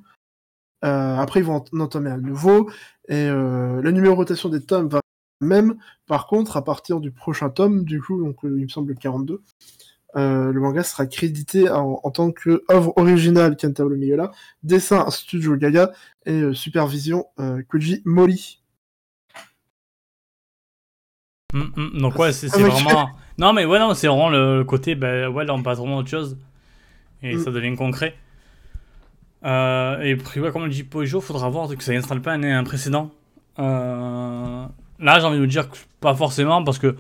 Euh, 0.84 1.16
après, 1.16 1.40
ils 1.40 1.46
vont 1.46 1.64
en 1.72 1.80
entamer 1.80 2.10
un 2.10 2.18
nouveau. 2.18 2.70
Et 3.08 3.26
euh, 3.28 3.82
la 3.82 3.92
numérotation 3.92 4.48
des 4.48 4.64
tomes 4.64 4.88
va 4.88 5.00
même. 5.40 5.76
Par 6.06 6.26
contre, 6.26 6.56
à 6.56 6.64
partir 6.64 7.00
du 7.00 7.10
prochain 7.10 7.50
tome, 7.50 7.84
du 7.84 8.00
coup, 8.00 8.22
donc 8.22 8.38
il 8.44 8.50
me 8.50 8.68
semble 8.68 8.90
le 8.90 8.94
42, 8.94 9.34
euh, 9.34 9.38
le 10.14 10.60
manga 10.60 10.82
sera 10.82 11.06
crédité 11.06 11.70
en, 11.70 12.00
en 12.02 12.10
tant 12.10 12.30
que 12.32 12.62
œuvre 12.70 12.92
originale 12.96 13.56
Kentaro 13.56 13.90
Miura, 13.90 14.30
dessin 14.62 15.08
Studio 15.10 15.56
Gaga 15.56 15.92
et 16.26 16.32
euh, 16.40 16.52
supervision 16.54 17.26
euh, 17.40 17.62
Koji 17.68 18.02
Mori. 18.04 18.60
Mm, 21.54 21.60
mm. 21.76 22.00
Donc 22.00 22.18
ouais, 22.18 22.32
c'est 22.32 22.48
Ah, 22.54 22.58
vraiment... 22.58 23.10
Non 23.38 23.52
mais 23.52 23.64
ouais, 23.64 23.78
non, 23.78 23.94
c'est 23.94 24.06
vraiment 24.08 24.28
le, 24.30 24.58
le 24.58 24.64
côté, 24.64 24.94
bah 24.94 25.28
ouais, 25.30 25.44
là 25.44 25.54
on 25.54 25.62
passe 25.62 25.78
vraiment 25.78 25.96
à 25.96 26.00
autre 26.00 26.10
chose. 26.10 26.36
Et 27.22 27.36
Mm. 27.36 27.44
ça 27.44 27.50
devient 27.50 27.76
concret. 27.76 28.14
Euh, 29.44 30.00
et 30.00 30.16
puis 30.16 30.40
ouais, 30.40 30.50
comme 30.52 30.64
le 30.64 30.70
dit 30.70 30.84
Pojo, 30.84 31.20
faudra 31.20 31.48
voir 31.48 31.68
que 31.68 31.82
ça 31.82 31.92
n'installe 31.92 32.20
pas 32.22 32.32
un, 32.32 32.42
un 32.42 32.64
précédent. 32.64 33.10
Euh, 33.58 34.64
Là, 34.98 35.18
j'ai 35.18 35.26
envie 35.26 35.36
de 35.36 35.40
vous 35.40 35.48
dire 35.48 35.68
que 35.68 35.76
pas 36.00 36.14
forcément, 36.14 36.62
parce 36.62 36.78
que... 36.78 36.96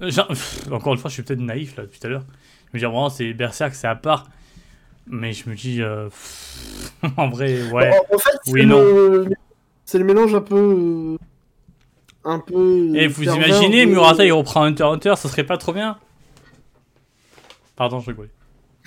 Pff, 0.00 0.72
Encore 0.72 0.94
une 0.94 0.98
fois, 0.98 1.08
je 1.08 1.14
suis 1.14 1.22
peut-être 1.22 1.40
naïf 1.40 1.76
là 1.76 1.84
depuis 1.84 2.00
tout 2.00 2.06
à 2.06 2.10
l'heure. 2.10 2.24
Je 2.66 2.70
me 2.74 2.78
dis 2.78 2.84
vraiment, 2.84 3.10
c'est 3.10 3.32
Berserk, 3.34 3.74
c'est 3.74 3.86
à 3.86 3.94
part. 3.96 4.28
Mais 5.06 5.32
je 5.32 5.48
me 5.50 5.54
dis, 5.54 5.82
euh, 5.82 6.06
pff, 6.06 6.92
en 7.16 7.28
vrai, 7.28 7.70
ouais. 7.70 7.90
En, 7.90 8.14
en 8.14 8.18
fait, 8.18 8.30
c'est 8.44 8.52
Oui, 8.52 8.62
le... 8.62 10.04
mélange 10.04 10.34
un 10.34 10.40
peu. 10.40 10.56
euh, 10.56 11.16
Un 12.24 12.38
peu. 12.38 12.94
Et 12.94 13.06
vous 13.08 13.24
imaginez, 13.24 13.86
Murata 13.86 14.24
il 14.24 14.32
reprend 14.32 14.62
Hunter 14.64 14.84
x 14.84 14.92
Hunter, 14.94 15.14
ça 15.16 15.28
serait 15.28 15.44
pas 15.44 15.56
trop 15.58 15.72
bien? 15.72 15.98
Pardon, 17.76 18.00
je 18.00 18.10
rigolais. 18.10 18.30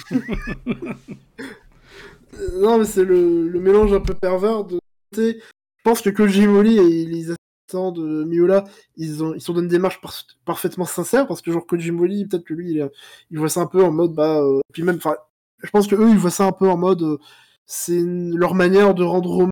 Non, 2.61 2.79
mais 2.79 2.85
c'est 2.85 3.03
le, 3.03 3.47
le 3.47 3.59
mélange 3.59 3.93
un 3.93 3.99
peu 3.99 4.13
pervers 4.15 4.63
de. 4.63 4.79
Je 5.15 5.33
pense 5.83 6.01
que 6.01 6.09
Koji 6.09 6.47
Mori 6.47 6.77
et 6.79 7.05
de 7.73 8.23
Miura, 8.23 8.63
ils, 8.97 9.23
ont, 9.23 9.33
ils 9.33 9.41
sont 9.41 9.53
dans 9.53 9.61
une 9.61 9.67
démarche 9.67 9.99
par- 10.01 10.13
parfaitement 10.45 10.85
sincère, 10.85 11.27
parce 11.27 11.41
que 11.41 11.51
genre 11.51 11.65
Koji 11.65 11.91
Mori, 11.91 12.25
peut-être 12.25 12.43
que 12.45 12.53
lui, 12.53 12.71
il, 12.71 12.89
il 13.31 13.39
voit 13.39 13.49
ça 13.49 13.61
un 13.61 13.65
peu 13.67 13.83
en 13.83 13.91
mode, 13.91 14.13
bah. 14.13 14.39
euh, 14.39 14.59
puis 14.71 14.83
même, 14.83 14.97
enfin, 14.97 15.15
je 15.63 15.69
pense 15.69 15.87
que 15.87 15.95
eux, 15.95 16.09
ils 16.09 16.17
voient 16.17 16.29
ça 16.31 16.45
un 16.45 16.51
peu 16.51 16.69
en 16.69 16.77
mode. 16.77 17.01
euh, 17.03 17.17
c'est 17.65 18.01
leur 18.05 18.55
manière 18.55 18.93
de 18.93 19.03
rendre 19.03 19.31
hommage. 19.31 19.49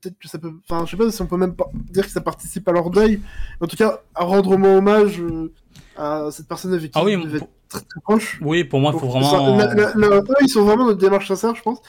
Peut-être 0.00 0.18
que 0.18 0.28
ça 0.28 0.38
peut. 0.38 0.52
Enfin, 0.68 0.84
je 0.84 0.90
sais 0.90 0.96
pas 0.96 1.10
si 1.10 1.22
on 1.22 1.26
peut 1.26 1.36
même 1.36 1.54
pas 1.56 1.70
dire 1.90 2.04
que 2.04 2.10
ça 2.10 2.20
participe 2.20 2.68
à 2.68 2.72
leur 2.72 2.90
deuil. 2.90 3.20
En 3.60 3.66
tout 3.66 3.76
cas, 3.76 4.02
à 4.14 4.24
rendre 4.24 4.50
hommage 4.52 5.20
euh, 5.20 5.52
à 5.96 6.28
cette 6.30 6.46
personne 6.48 6.74
avec 6.74 6.90
qui 6.92 6.98
Ah 6.98 7.04
oui, 7.04 7.12
ils 7.14 7.22
devaient 7.24 7.38
pour- 7.38 7.48
être 7.48 7.68
très, 7.68 7.80
très 7.80 8.00
proches. 8.00 8.38
Oui, 8.42 8.64
pour 8.64 8.80
moi, 8.80 8.92
il 8.94 9.00
faut 9.00 9.06
vraiment. 9.08 9.30
ça- 9.30 9.38
la- 9.74 9.74
la- 9.74 9.94
la- 9.94 10.16
eux, 10.18 10.24
ils 10.42 10.48
sont 10.48 10.64
vraiment 10.64 10.84
dans 10.86 10.92
une 10.92 10.98
démarche 10.98 11.28
sincère, 11.28 11.54
je 11.54 11.62
pense. 11.62 11.80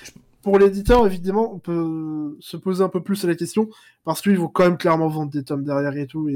Pour 0.43 0.59
l'éditeur, 0.59 1.05
évidemment, 1.05 1.53
on 1.53 1.59
peut 1.59 2.37
se 2.39 2.55
poser 2.57 2.83
un 2.83 2.89
peu 2.89 3.01
plus 3.01 3.23
la 3.25 3.35
question, 3.35 3.69
parce 4.05 4.21
qu'ils 4.21 4.37
vont 4.37 4.47
quand 4.47 4.63
même 4.63 4.77
clairement 4.77 5.07
vendre 5.09 5.31
des 5.31 5.43
tomes 5.43 5.63
derrière 5.63 5.95
et 5.97 6.07
tout. 6.07 6.29
Et 6.29 6.35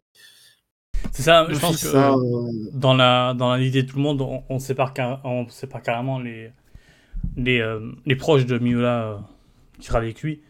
C'est 1.11 1.21
ça, 1.23 1.47
je 1.49 1.57
pense 1.59 1.81
que 1.81 1.87
ça, 1.87 2.13
euh, 2.13 2.51
dans 2.73 2.93
la 2.93 3.33
dans 3.33 3.55
l'idée 3.55 3.83
de 3.83 3.87
tout 3.89 3.97
le 3.97 4.03
monde, 4.03 4.21
on, 4.21 4.43
on 4.49 4.59
sépare 4.59 4.93
car- 4.93 5.21
on 5.23 5.47
sépare 5.49 5.81
carrément 5.81 6.19
les 6.19 6.51
les, 7.37 7.59
euh, 7.61 7.91
les 8.05 8.15
proches 8.15 8.45
de 8.45 8.57
Miura 8.57 8.87
euh, 9.13 9.17
qui 9.79 9.85
sera 9.87 9.99
avec 9.99 10.21
lui, 10.21 10.41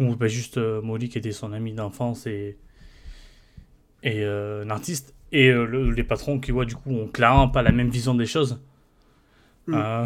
ou 0.00 0.16
bah, 0.16 0.26
juste 0.28 0.56
Molly 0.58 1.08
qui 1.08 1.18
était 1.18 1.32
son 1.32 1.52
ami 1.52 1.72
d'enfance 1.72 2.26
et 2.26 2.56
et 4.02 4.24
un 4.24 4.68
artiste, 4.70 5.14
et 5.32 5.50
le- 5.52 5.90
les 5.90 6.04
patrons 6.04 6.40
qui 6.40 6.50
voient 6.50 6.64
du 6.66 6.74
coup 6.74 6.90
ont 6.90 7.06
clairement 7.08 7.48
pas 7.48 7.62
la 7.62 7.72
même 7.72 7.88
vision 7.90 8.14
des 8.14 8.26
choses. 8.26 8.60
Mm. 9.66 9.74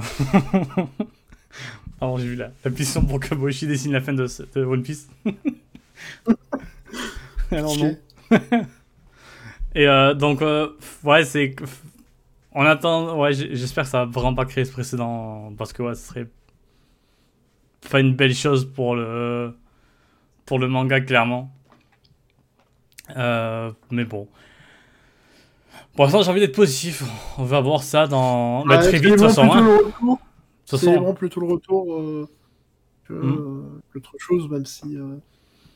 Alors 2.01 2.19
j'ai 2.19 2.27
vu 2.27 2.37
la, 2.37 2.51
la 2.65 2.71
pétition 2.71 3.05
pour 3.05 3.19
que 3.21 3.35
Boichi 3.35 3.67
dessine 3.67 3.93
la 3.93 4.01
fin 4.01 4.13
de, 4.13 4.27
de 4.55 4.65
One 4.65 4.83
Piece. 4.83 5.09
Alors 7.51 7.77
non. 7.77 7.97
Et 9.75 9.87
euh, 9.89 10.15
donc, 10.15 10.43
euh, 10.43 10.69
ouais, 11.05 11.25
c'est. 11.25 11.57
On 12.53 12.65
attend. 12.65 13.19
Ouais, 13.19 13.33
j'espère 13.33 13.85
que 13.85 13.91
ça 13.91 14.05
va 14.05 14.11
vraiment 14.11 14.35
pas 14.35 14.45
créer 14.45 14.65
ce 14.65 14.73
précédent. 14.73 15.53
Parce 15.57 15.73
que, 15.73 15.83
ouais, 15.83 15.95
ce 15.95 16.07
serait. 16.09 16.27
Pas 17.91 18.01
une 18.01 18.15
belle 18.15 18.35
chose 18.35 18.65
pour 18.71 18.95
le. 18.95 19.55
Pour 20.47 20.59
le 20.59 20.69
manga, 20.69 21.01
clairement. 21.01 21.51
Euh, 23.17 23.71
mais 23.91 24.05
bon. 24.05 24.29
Pour 25.95 26.05
l'instant, 26.05 26.23
j'ai 26.23 26.31
envie 26.31 26.41
d'être 26.41 26.55
positif. 26.55 27.03
On 27.39 27.45
va 27.45 27.61
voir 27.61 27.83
ça 27.83 28.07
dans. 28.07 28.65
bah, 28.67 28.77
ouais, 28.77 28.83
très 28.83 28.99
vite, 28.99 29.05
de 29.05 29.17
toute 29.17 29.21
façon. 29.27 29.49
hein. 29.53 30.19
Célébrons 30.77 31.15
plutôt 31.15 31.41
le 31.41 31.47
retour 31.47 31.95
euh, 31.95 32.29
que, 33.05 33.13
Mm. 33.15 33.39
euh, 33.39 33.81
qu'autre 33.93 34.13
chose, 34.19 34.49
même 34.51 34.67
si 34.67 34.97
euh, 34.97 35.17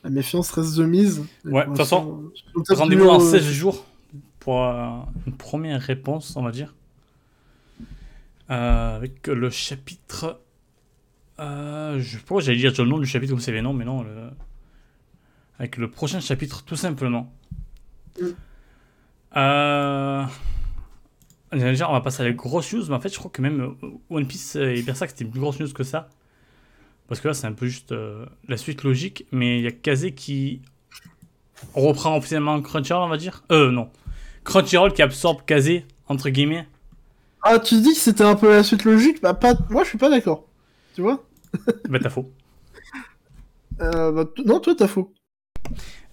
la 0.03 0.09
méfiance 0.09 0.51
reste 0.51 0.75
de 0.75 0.85
mise. 0.85 1.23
Ouais, 1.45 1.63
de 1.63 1.67
toute 1.67 1.77
façon, 1.77 2.31
Rendez-vous 2.69 3.05
dans 3.05 3.21
euh, 3.21 3.31
16 3.31 3.43
jours 3.43 3.85
pour 4.39 4.61
une 4.61 5.37
première 5.37 5.81
réponse, 5.81 6.35
on 6.35 6.43
va 6.43 6.51
dire. 6.51 6.75
Avec 8.49 9.27
le 9.27 9.49
chapitre. 9.49 10.41
Je 11.39 12.17
pourquoi 12.19 12.41
j'allais 12.41 12.57
dire 12.57 12.73
le 12.77 12.85
nom 12.85 12.99
du 12.99 13.07
chapitre 13.07 13.31
comme 13.31 13.39
c'est 13.39 13.51
les 13.51 13.61
noms, 13.61 13.73
mais 13.73 13.85
non. 13.85 14.03
Le... 14.03 14.29
Avec 15.59 15.77
le 15.77 15.89
prochain 15.89 16.19
chapitre, 16.19 16.63
tout 16.63 16.75
simplement. 16.75 17.33
Mm. 18.21 18.25
Euh... 19.37 20.25
Déjà, 21.53 21.89
on 21.89 21.93
va 21.93 22.01
passer 22.01 22.21
à 22.23 22.25
la 22.25 22.31
grosse 22.33 22.73
news, 22.73 22.83
mais 22.89 22.95
en 22.95 22.99
fait, 22.99 23.13
je 23.13 23.17
crois 23.19 23.29
que 23.31 23.41
même 23.41 23.61
euh, 23.83 23.87
One 24.09 24.25
Piece 24.27 24.55
et 24.55 24.81
Berserk, 24.81 25.11
c'était 25.11 25.23
une 25.25 25.31
plus 25.31 25.39
grosse 25.39 25.59
news 25.59 25.71
que 25.71 25.83
ça. 25.83 26.09
Parce 27.07 27.19
que 27.21 27.27
là, 27.27 27.33
c'est 27.33 27.47
un 27.47 27.53
peu 27.53 27.67
juste 27.67 27.91
euh, 27.91 28.25
la 28.47 28.57
suite 28.57 28.83
logique, 28.83 29.25
mais 29.31 29.59
il 29.59 29.63
y 29.63 29.67
a 29.67 29.71
Kazé 29.71 30.13
qui 30.13 30.61
reprend 31.75 32.17
officiellement 32.17 32.61
Crunchyroll, 32.61 33.03
on 33.03 33.09
va 33.09 33.17
dire. 33.17 33.43
Euh, 33.51 33.71
non. 33.71 33.89
Crunchyroll 34.45 34.93
qui 34.93 35.01
absorbe 35.01 35.43
Kazé, 35.45 35.85
entre 36.07 36.29
guillemets. 36.29 36.67
Ah, 37.43 37.59
tu 37.59 37.75
dis 37.81 37.93
que 37.93 37.99
c'était 37.99 38.23
un 38.23 38.35
peu 38.35 38.49
la 38.49 38.63
suite 38.63 38.85
logique? 38.85 39.21
Bah, 39.21 39.33
pas... 39.33 39.53
moi, 39.69 39.83
je 39.83 39.89
suis 39.89 39.97
pas 39.97 40.09
d'accord. 40.09 40.45
Tu 40.95 41.01
vois? 41.01 41.23
Bah, 41.89 41.99
t'as 42.01 42.09
faux. 42.09 42.31
Euh, 43.81 44.11
bah, 44.11 44.25
non, 44.45 44.59
toi, 44.59 44.73
t'as 44.75 44.87
faux. 44.87 45.13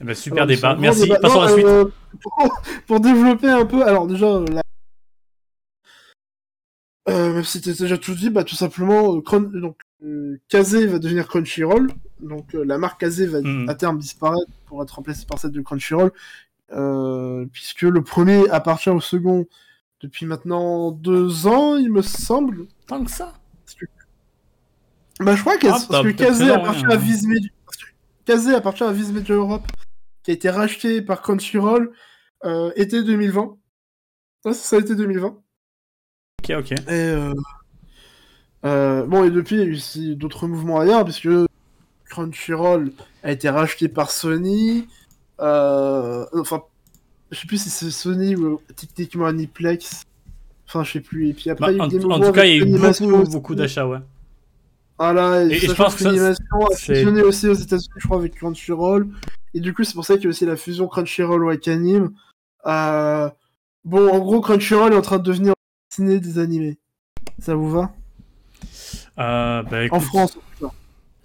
Eh 0.01 0.05
ben, 0.05 0.14
super 0.14 0.45
Alors, 0.45 0.47
débat. 0.47 0.76
Merci. 0.76 1.03
débat. 1.03 1.18
Passons 1.20 1.34
Non, 1.36 1.41
à 1.41 1.47
la 1.47 1.53
suite. 1.53 1.66
euh, 1.66 1.84
pour, 2.22 2.61
pour 2.86 3.01
développer 3.01 3.49
un 3.49 3.64
peu, 3.66 3.82
alors 3.86 4.07
déjà, 4.07 4.26
euh, 4.26 4.45
la... 4.53 4.62
euh, 7.11 7.34
même 7.34 7.44
si 7.44 7.61
t'as 7.61 7.72
déjà 7.72 7.98
tout 7.98 8.14
dit, 8.14 8.30
bah 8.30 8.44
tout 8.44 8.54
simplement, 8.54 9.16
euh, 9.16 9.61
donc 9.61 9.76
euh, 10.04 10.38
Kazé 10.48 10.86
va 10.86 10.98
devenir 10.98 11.28
Crunchyroll, 11.28 11.90
donc 12.20 12.54
euh, 12.54 12.64
la 12.64 12.78
marque 12.78 13.00
Kazé 13.00 13.26
va 13.26 13.40
Mhm. 13.40 13.68
à 13.68 13.74
terme 13.74 13.98
disparaître 13.98 14.50
pour 14.66 14.82
être 14.82 14.90
remplacée 14.92 15.26
par 15.26 15.38
celle 15.38 15.52
de 15.52 15.61
Crunchyroll, 15.61 16.12
puisque 17.52 17.82
le 17.82 18.02
premier 18.02 18.48
appartient 18.50 18.90
au 18.90 19.00
second 19.00 19.46
depuis 20.00 20.24
maintenant 20.24 20.90
deux 20.92 21.46
ans, 21.46 21.76
il 21.76 21.92
me 21.92 22.02
semble. 22.02 22.66
Tant 22.86 23.04
que 23.04 23.11
ça. 23.11 23.34
Bah 25.20 25.36
je 25.36 25.40
crois 25.42 25.58
que, 25.58 25.66
Ah, 25.66 25.70
parce 25.72 25.88
bah, 25.88 25.98
que 25.98 26.04
peut-être 26.04 26.16
Kazé 26.18 26.44
que 26.44 26.48
non, 26.48 26.54
appartient 26.54 26.86
ouais. 26.86 26.94
à 26.94 26.96
Viz 26.96 27.26
parce 27.66 27.78
Kazé 28.24 28.54
appartient 28.54 28.84
à 28.84 28.92
Viz 28.92 29.12
Media 29.12 29.34
Europe, 29.34 29.66
qui 30.22 30.30
a 30.30 30.34
été 30.34 30.48
racheté 30.48 31.02
par 31.02 31.20
Crunchyroll 31.20 31.92
été 32.76 33.02
2020. 33.02 33.56
Ouais, 34.46 34.54
c'est 34.54 34.54
ça, 34.54 34.78
été 34.78 34.94
2020. 34.94 35.36
Ok, 36.43 36.53
ok. 36.59 36.72
Et 36.72 36.76
euh, 36.91 37.34
euh, 38.64 39.05
bon, 39.07 39.24
et 39.24 39.30
depuis, 39.30 39.57
il 39.57 39.61
y 39.61 39.64
a 39.64 39.66
eu 39.66 39.74
aussi 39.74 40.16
d'autres 40.16 40.47
mouvements 40.47 40.80
ailleurs, 40.80 41.05
puisque 41.05 41.28
Crunchyroll 42.09 42.93
a 43.22 43.32
été 43.32 43.49
racheté 43.51 43.88
par 43.88 44.11
Sony. 44.11 44.88
Euh, 45.41 46.24
enfin, 46.34 46.62
je 47.30 47.38
sais 47.38 47.47
plus 47.47 47.61
si 47.62 47.70
c'est 47.70 47.91
Sony 47.91 48.36
ou 48.36 48.61
techniquement 48.76 49.26
Aniplex. 49.26 50.03
Enfin, 50.66 50.82
je 50.84 50.93
sais 50.93 51.01
plus. 51.01 51.28
Et 51.28 51.34
puis 51.34 51.51
après, 51.51 51.66
Bah, 51.66 51.72
il 51.72 51.76
y 51.76 51.80
a 51.80 51.82
eu 51.82 51.86
en, 51.86 51.88
des 51.88 51.97
en 52.05 52.09
mouvements 52.09 52.26
tout 52.26 52.32
cas, 52.32 52.45
il 52.45 52.57
y 52.57 52.62
a 52.62 52.64
eu 52.64 53.24
beaucoup, 53.30 53.55
d'achats, 53.55 53.86
ouais. 53.86 53.99
Voilà, 54.99 55.45
et, 55.45 55.49
Et- 55.49 55.53
et 55.57 55.59
je 55.59 55.72
pense 55.72 55.95
que 55.95 56.03
ça, 56.03 56.11
Funimation 56.11 56.45
a 56.70 56.76
fusionné 56.76 57.22
aussi 57.22 57.49
aux 57.49 57.55
États-Unis, 57.55 57.88
je 57.97 58.07
crois, 58.07 58.18
avec 58.18 58.34
Crunchyroll. 58.34 59.09
Et 59.55 59.61
du 59.61 59.72
coup, 59.74 59.82
c'est 59.84 59.95
pour 59.95 60.05
ça 60.05 60.14
qu'il 60.14 60.24
y 60.24 60.26
a 60.26 60.30
aussi 60.30 60.47
la 60.47 60.57
fusion 60.57 60.86
Crunchyroll 60.88 61.45
Wakanim. 61.45 62.11
Euh... 62.66 63.28
Bon, 63.84 64.11
en 64.11 64.18
gros, 64.18 64.43
Crunchyroll 64.43 64.93
est 64.93 64.97
en 64.97 65.01
train 65.03 65.16
de 65.18 65.22
devenir 65.22 65.55
ciné 65.91 66.20
des 66.20 66.38
animés. 66.38 66.78
Ça 67.38 67.55
vous 67.55 67.70
va? 67.70 67.93
Euh, 69.18 69.62
bah, 69.62 69.78
En 69.78 69.82
écoute, 69.82 70.01
France, 70.03 70.38
en 70.62 70.68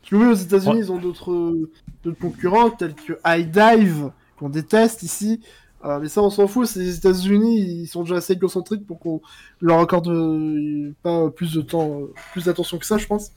que 0.07 0.15
oui, 0.15 0.27
aux 0.27 0.33
États-Unis, 0.33 0.77
ils 0.79 0.91
ont 0.91 0.99
d'autres 0.99 1.55
d'autres 2.03 2.19
concurrents, 2.19 2.69
tels 2.69 2.93
que 2.93 3.13
High 3.25 3.49
Dive, 3.49 4.11
qu'on 4.37 4.49
déteste 4.49 5.01
ici. 5.03 5.41
Euh, 5.83 5.99
mais 5.99 6.07
ça, 6.07 6.21
on 6.21 6.29
s'en 6.29 6.47
fout. 6.47 6.67
C'est 6.67 6.79
les 6.79 6.97
États-Unis, 6.97 7.59
ils 7.59 7.87
sont 7.87 8.03
déjà 8.03 8.15
assez 8.17 8.33
égocentriques 8.33 8.85
pour 8.85 8.99
qu'on 8.99 9.21
leur 9.61 9.79
accorde 9.79 10.07
euh, 10.07 10.93
pas 11.03 11.29
plus 11.29 11.53
de 11.53 11.61
temps, 11.61 12.01
euh, 12.01 12.13
plus 12.33 12.45
d'attention 12.45 12.77
que 12.77 12.85
ça, 12.85 12.97
je 12.97 13.07
pense. 13.07 13.31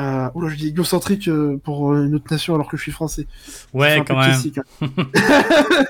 Euh, 0.00 0.28
oula, 0.34 0.48
je 0.50 0.56
dis 0.56 0.68
égocentrique 0.68 1.26
euh, 1.28 1.60
pour 1.64 1.92
euh, 1.92 2.04
une 2.06 2.14
autre 2.14 2.26
nation 2.30 2.54
alors 2.54 2.68
que 2.68 2.76
je 2.76 2.82
suis 2.82 2.92
français. 2.92 3.26
Ouais, 3.74 4.02
quand 4.06 4.16
même. 4.16 4.26
classique, 4.30 4.58
hein. 4.58 4.88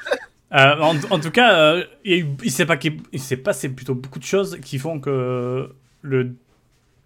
Euh, 0.55 0.77
en, 0.81 0.97
en 1.11 1.21
tout 1.21 1.31
cas, 1.31 1.55
euh, 1.59 1.85
il, 2.05 2.27
il 2.43 2.51
s'est 2.51 2.65
pas- 2.67 2.79
passé 3.45 3.69
plutôt 3.69 3.95
beaucoup 3.95 4.19
de 4.19 4.25
choses 4.25 4.59
qui 4.63 4.79
font 4.79 4.99
que 5.01 5.71
le 6.03 6.35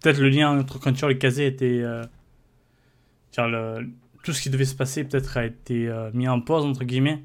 peut-être 0.01 0.19
le 0.19 0.29
lien 0.29 0.59
entre 0.59 0.79
Crunchyroll 0.79 1.13
et 1.13 1.17
Kazé 1.19 1.47
était 1.47 1.81
euh, 1.83 2.03
genre 3.35 3.47
le- 3.47 3.89
tout 4.23 4.31
ce 4.33 4.41
qui 4.41 4.49
devait 4.49 4.65
se 4.65 4.75
passer 4.75 5.03
peut-être 5.03 5.37
a 5.37 5.45
été 5.45 5.87
euh, 5.87 6.09
mis 6.13 6.27
en 6.27 6.39
pause 6.41 6.63
entre 6.65 6.83
guillemets. 6.85 7.21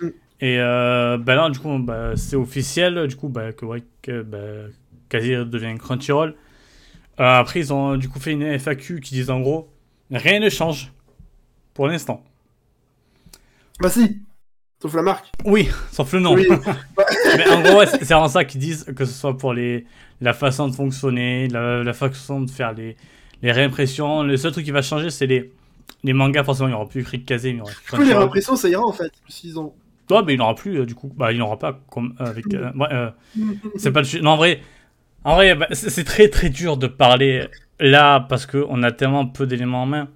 Mm. 0.00 0.08
Et 0.40 0.58
bah 0.58 1.34
là, 1.34 1.48
du 1.50 1.58
coup, 1.58 1.78
bah, 1.78 2.16
c'est 2.16 2.36
officiel, 2.36 3.06
du 3.06 3.16
coup, 3.16 3.28
bah, 3.28 3.52
que, 3.52 3.64
ouais, 3.64 3.82
que 4.02 4.22
bah, 4.22 4.38
Kazé 5.08 5.44
devient 5.44 5.76
Crunchyroll. 5.78 6.34
Après, 7.18 7.60
ils 7.60 7.72
ont 7.72 7.96
du 7.96 8.08
coup 8.08 8.20
fait 8.20 8.32
une 8.32 8.42
FAQ 8.58 9.00
qui 9.00 9.14
disent 9.14 9.30
en 9.30 9.40
gros, 9.40 9.68
rien 10.10 10.40
ne 10.40 10.50
change 10.50 10.92
pour 11.74 11.88
l'instant. 11.88 12.24
Bah 13.80 13.90
si, 13.90 14.20
sauf 14.84 14.94
la 14.96 15.02
marque. 15.02 15.30
Oui, 15.46 15.70
sauf 15.90 16.12
le 16.12 16.20
nom. 16.20 16.34
Oui. 16.34 16.46
Mais 17.38 17.48
en 17.48 17.62
gros, 17.62 17.78
ouais, 17.78 17.86
c'est 17.86 18.04
vraiment 18.04 18.28
ça 18.28 18.44
qu'ils 18.44 18.60
disent, 18.60 18.84
que 18.94 19.06
ce 19.06 19.14
soit 19.14 19.34
pour 19.38 19.54
les, 19.54 19.86
la 20.20 20.34
façon 20.34 20.68
de 20.68 20.74
fonctionner, 20.74 21.48
la, 21.48 21.82
la 21.82 21.92
façon 21.94 22.42
de 22.42 22.50
faire 22.50 22.74
les, 22.74 22.94
les 23.40 23.50
réimpressions. 23.50 24.22
Le 24.22 24.36
seul 24.36 24.52
truc 24.52 24.62
qui 24.66 24.72
va 24.72 24.82
changer, 24.82 25.08
c'est 25.08 25.24
les, 25.26 25.50
les 26.02 26.12
mangas. 26.12 26.44
Forcément, 26.44 26.68
il 26.68 26.72
n'y 26.72 26.76
aura 26.76 26.86
plus 26.86 27.00
écrit 27.00 27.16
de 27.16 27.24
Kazé, 27.24 27.54
mais 27.54 27.60
il 27.60 27.94
aura 27.94 28.04
les 28.04 28.12
réimpressions, 28.12 28.56
ça 28.56 28.68
ira 28.68 28.84
en 28.84 28.92
fait. 28.92 29.10
S'ils 29.26 29.58
ont... 29.58 29.72
Ouais, 30.10 30.22
mais 30.26 30.34
il 30.34 30.36
n'y 30.36 30.42
aura 30.42 30.54
plus, 30.54 30.80
euh, 30.80 30.84
du 30.84 30.94
coup. 30.94 31.10
Bah, 31.16 31.32
il 31.32 31.36
n'y 31.36 31.40
aura 31.40 31.58
pas 31.58 31.80
comme 31.90 32.14
euh, 32.20 32.26
avec. 32.26 32.52
euh, 32.52 32.70
ouais, 32.74 32.88
euh, 32.92 33.10
c'est 33.76 33.90
pas 33.90 34.00
le 34.00 34.04
sujet. 34.04 34.22
Non, 34.22 34.32
en 34.32 34.36
vrai, 34.36 34.60
en 35.24 35.34
vrai 35.36 35.54
bah, 35.54 35.68
c'est 35.72 36.04
très 36.04 36.28
très 36.28 36.50
dur 36.50 36.76
de 36.76 36.88
parler 36.88 37.48
là 37.80 38.20
parce 38.20 38.44
qu'on 38.44 38.82
a 38.82 38.92
tellement 38.92 39.24
peu 39.24 39.46
d'éléments 39.46 39.84
en 39.84 39.86
main. 39.86 40.08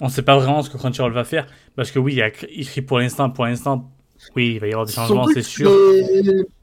On 0.00 0.08
sait 0.08 0.22
pas 0.22 0.36
vraiment 0.36 0.60
ce 0.62 0.70
que 0.70 0.76
Crunchyroll 0.76 1.12
va 1.12 1.22
faire. 1.22 1.46
Parce 1.76 1.90
que 1.90 1.98
oui, 1.98 2.14
il 2.14 2.16
y 2.18 2.22
a 2.22 2.28
écrit- 2.28 2.46
écrit 2.54 2.82
pour 2.82 2.98
l'instant, 2.98 3.30
pour 3.30 3.44
l'instant. 3.44 3.90
Oui, 4.34 4.52
il 4.54 4.60
va 4.60 4.66
y 4.66 4.70
avoir 4.72 4.86
des 4.86 4.92
changements, 4.92 5.26
c'est 5.28 5.42
sûr. 5.42 5.70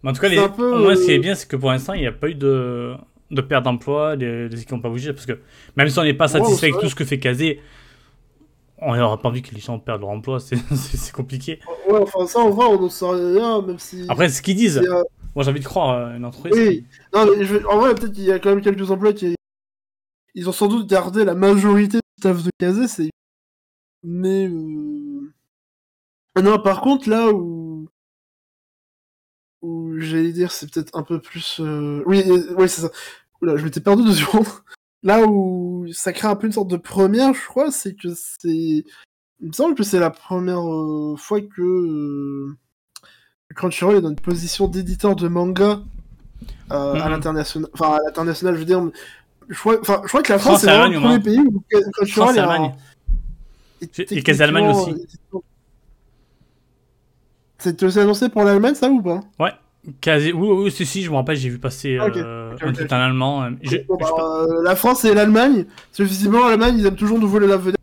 Mais 0.04 0.10
en 0.10 0.14
tout 0.14 0.22
cas, 0.22 0.28
les... 0.28 0.50
peu, 0.50 0.78
moins, 0.80 0.96
ce 0.96 1.06
qui 1.06 1.12
est 1.12 1.18
euh, 1.18 1.22
bien, 1.22 1.36
c'est 1.36 1.48
que 1.48 1.56
pour 1.56 1.70
l'instant, 1.72 1.94
il 1.94 2.02
n'y 2.02 2.08
a 2.08 2.12
pas 2.12 2.28
eu 2.30 2.34
de, 2.36 2.94
de 3.30 3.42
perte 3.42 3.64
d'emploi, 3.64 4.16
les... 4.16 4.50
les 4.50 4.56
équipes 4.58 4.72
n'ont 4.72 4.80
pas 4.82 4.90
bougé, 4.90 5.14
parce 5.14 5.28
que 5.28 5.40
même 5.78 5.88
si 5.88 6.00
on 6.00 6.04
n'est 6.04 6.16
pas 6.16 6.28
satisfait 6.28 6.68
avec 6.72 6.80
tout 6.82 6.90
ce 6.90 6.96
que 6.96 7.06
fait 7.06 7.20
Kazé, 7.20 7.60
on 8.80 8.96
n'aura 8.96 9.22
pas 9.22 9.30
envie 9.30 9.42
que 9.44 9.54
les 9.54 9.62
gens 9.62 9.78
perdent 9.80 10.02
leur 10.02 10.10
emploi, 10.10 10.40
c'est 10.40 10.58
compliqué. 11.14 11.60
Ouais, 11.88 12.00
enfin 12.02 12.26
ça, 12.26 12.40
en 12.40 12.50
vrai, 12.50 12.66
on 12.66 12.82
n'en 12.82 12.90
sait 12.90 13.06
rien, 13.06 13.62
même 13.62 13.80
si... 13.80 14.06
Après, 14.10 14.30
ce 14.30 14.42
qu'ils 14.42 14.56
disent, 14.56 14.80
euh, 14.80 15.04
moi 15.36 15.44
j'ai 15.44 15.52
envie 15.52 15.60
de 15.60 15.66
croire 15.66 15.92
euh, 15.98 16.18
une 16.18 16.26
entreprise. 16.26 16.54
Oui, 16.58 16.86
non, 17.14 17.28
mais 17.38 17.46
je- 17.46 17.64
en 17.68 17.78
vrai, 17.80 17.94
peut-être 17.94 18.14
qu'il 18.14 18.24
y 18.26 18.32
a 18.32 18.40
quand 18.40 18.50
même 18.50 18.62
quelques 18.62 18.90
emplois 18.90 19.14
qui. 19.14 19.36
Ils 20.36 20.50
ont 20.50 20.54
sans 20.54 20.68
doute 20.68 20.90
gardé 20.90 21.24
la 21.24 21.36
majorité 21.36 21.98
du 21.98 22.02
staff 22.20 22.44
de 22.44 22.50
Kazé, 22.60 22.88
c'est. 22.88 23.10
Mais. 24.04 24.48
euh, 24.48 25.32
Non, 26.42 26.60
par 26.62 26.82
contre, 26.82 27.10
là 27.10 27.32
où. 27.32 27.88
Où 29.62 29.98
j'allais 30.00 30.34
dire, 30.34 30.52
c'est 30.52 30.70
peut-être 30.72 30.96
un 30.98 31.04
peu 31.04 31.20
plus. 31.22 31.60
euh, 31.62 32.04
Oui, 32.06 32.24
euh, 32.28 32.68
c'est 32.68 32.82
ça. 32.82 32.90
Oula, 33.42 33.56
je 33.58 33.64
m'étais 33.64 33.80
perdu 33.80 34.04
deux 34.04 34.14
secondes. 34.14 34.46
Là 35.04 35.26
où 35.26 35.86
ça 35.94 36.14
crée 36.14 36.28
un 36.28 36.36
peu 36.36 36.48
une 36.48 36.54
sorte 36.54 36.70
de 36.70 36.78
première, 36.78 37.34
je 37.34 37.46
crois, 37.48 37.72
c'est 37.72 37.94
que 37.96 38.10
c'est. 38.14 38.86
Il 39.40 39.48
me 39.50 39.52
semble 39.54 39.76
que 39.76 39.84
c'est 39.84 40.00
la 40.00 40.10
première 40.12 40.64
fois 41.18 41.42
que. 41.42 42.48
Crunchyroll 43.56 43.98
est 43.98 44.02
dans 44.02 44.10
une 44.10 44.16
position 44.16 44.68
d'éditeur 44.68 45.16
de 45.16 45.28
manga 45.28 45.82
euh, 46.72 46.94
à 46.96 47.06
Mhm. 47.06 47.12
l'international. 47.12 47.70
Enfin, 47.74 47.94
à 47.94 48.00
l'international, 48.06 48.56
je 48.56 48.60
veux 48.60 48.66
dire. 48.66 48.90
Je 49.50 49.60
crois, 49.60 49.80
enfin, 49.82 50.00
je 50.04 50.08
crois 50.08 50.24
que 50.24 50.32
la 50.34 50.40
France 50.40 50.62
France, 50.62 50.64
vraiment 50.66 50.88
le 50.88 51.00
premier 51.00 51.20
pays 51.20 51.40
où 51.40 51.64
Crunchyroll 51.94 52.38
est 52.38 52.42
est 52.42 52.74
Et- 54.12 54.24
quasi 54.24 54.44
Allemagne 54.44 54.70
aussi. 54.70 54.94
C'était 57.58 57.86
aussi 57.86 58.00
annoncé 58.00 58.30
pour 58.30 58.44
l'Allemagne, 58.44 58.76
ça 58.76 58.90
ou 58.90 59.02
pas? 59.02 59.22
Kazé, 60.00 60.32
oui, 60.32 60.48
oui, 60.48 60.72
si, 60.72 60.86
si, 60.86 61.04
je 61.04 61.10
me 61.12 61.16
rappelle, 61.16 61.36
j'ai 61.36 61.50
vu 61.50 61.60
passer 61.60 61.98
euh, 61.98 62.54
ok, 62.54 62.64
un 62.64 62.70
ok. 62.70 62.74
truc 62.74 62.92
en 62.94 62.96
allemand. 62.96 63.44
euh, 63.44 63.50
je- 63.62 63.78
Bon, 63.88 63.98
je 64.00 64.06
bah, 64.06 64.46
euh, 64.48 64.64
La 64.64 64.78
France 64.78 65.04
et 65.04 65.14
l'Allemagne, 65.14 65.66
visiblement 66.00 66.48
l'Allemagne, 66.48 66.78
ils 66.80 66.86
aiment 66.86 66.96
toujours 66.96 67.20
nous 67.20 67.28
voler 67.28 67.48
la 67.48 67.58
vedette. 67.58 67.76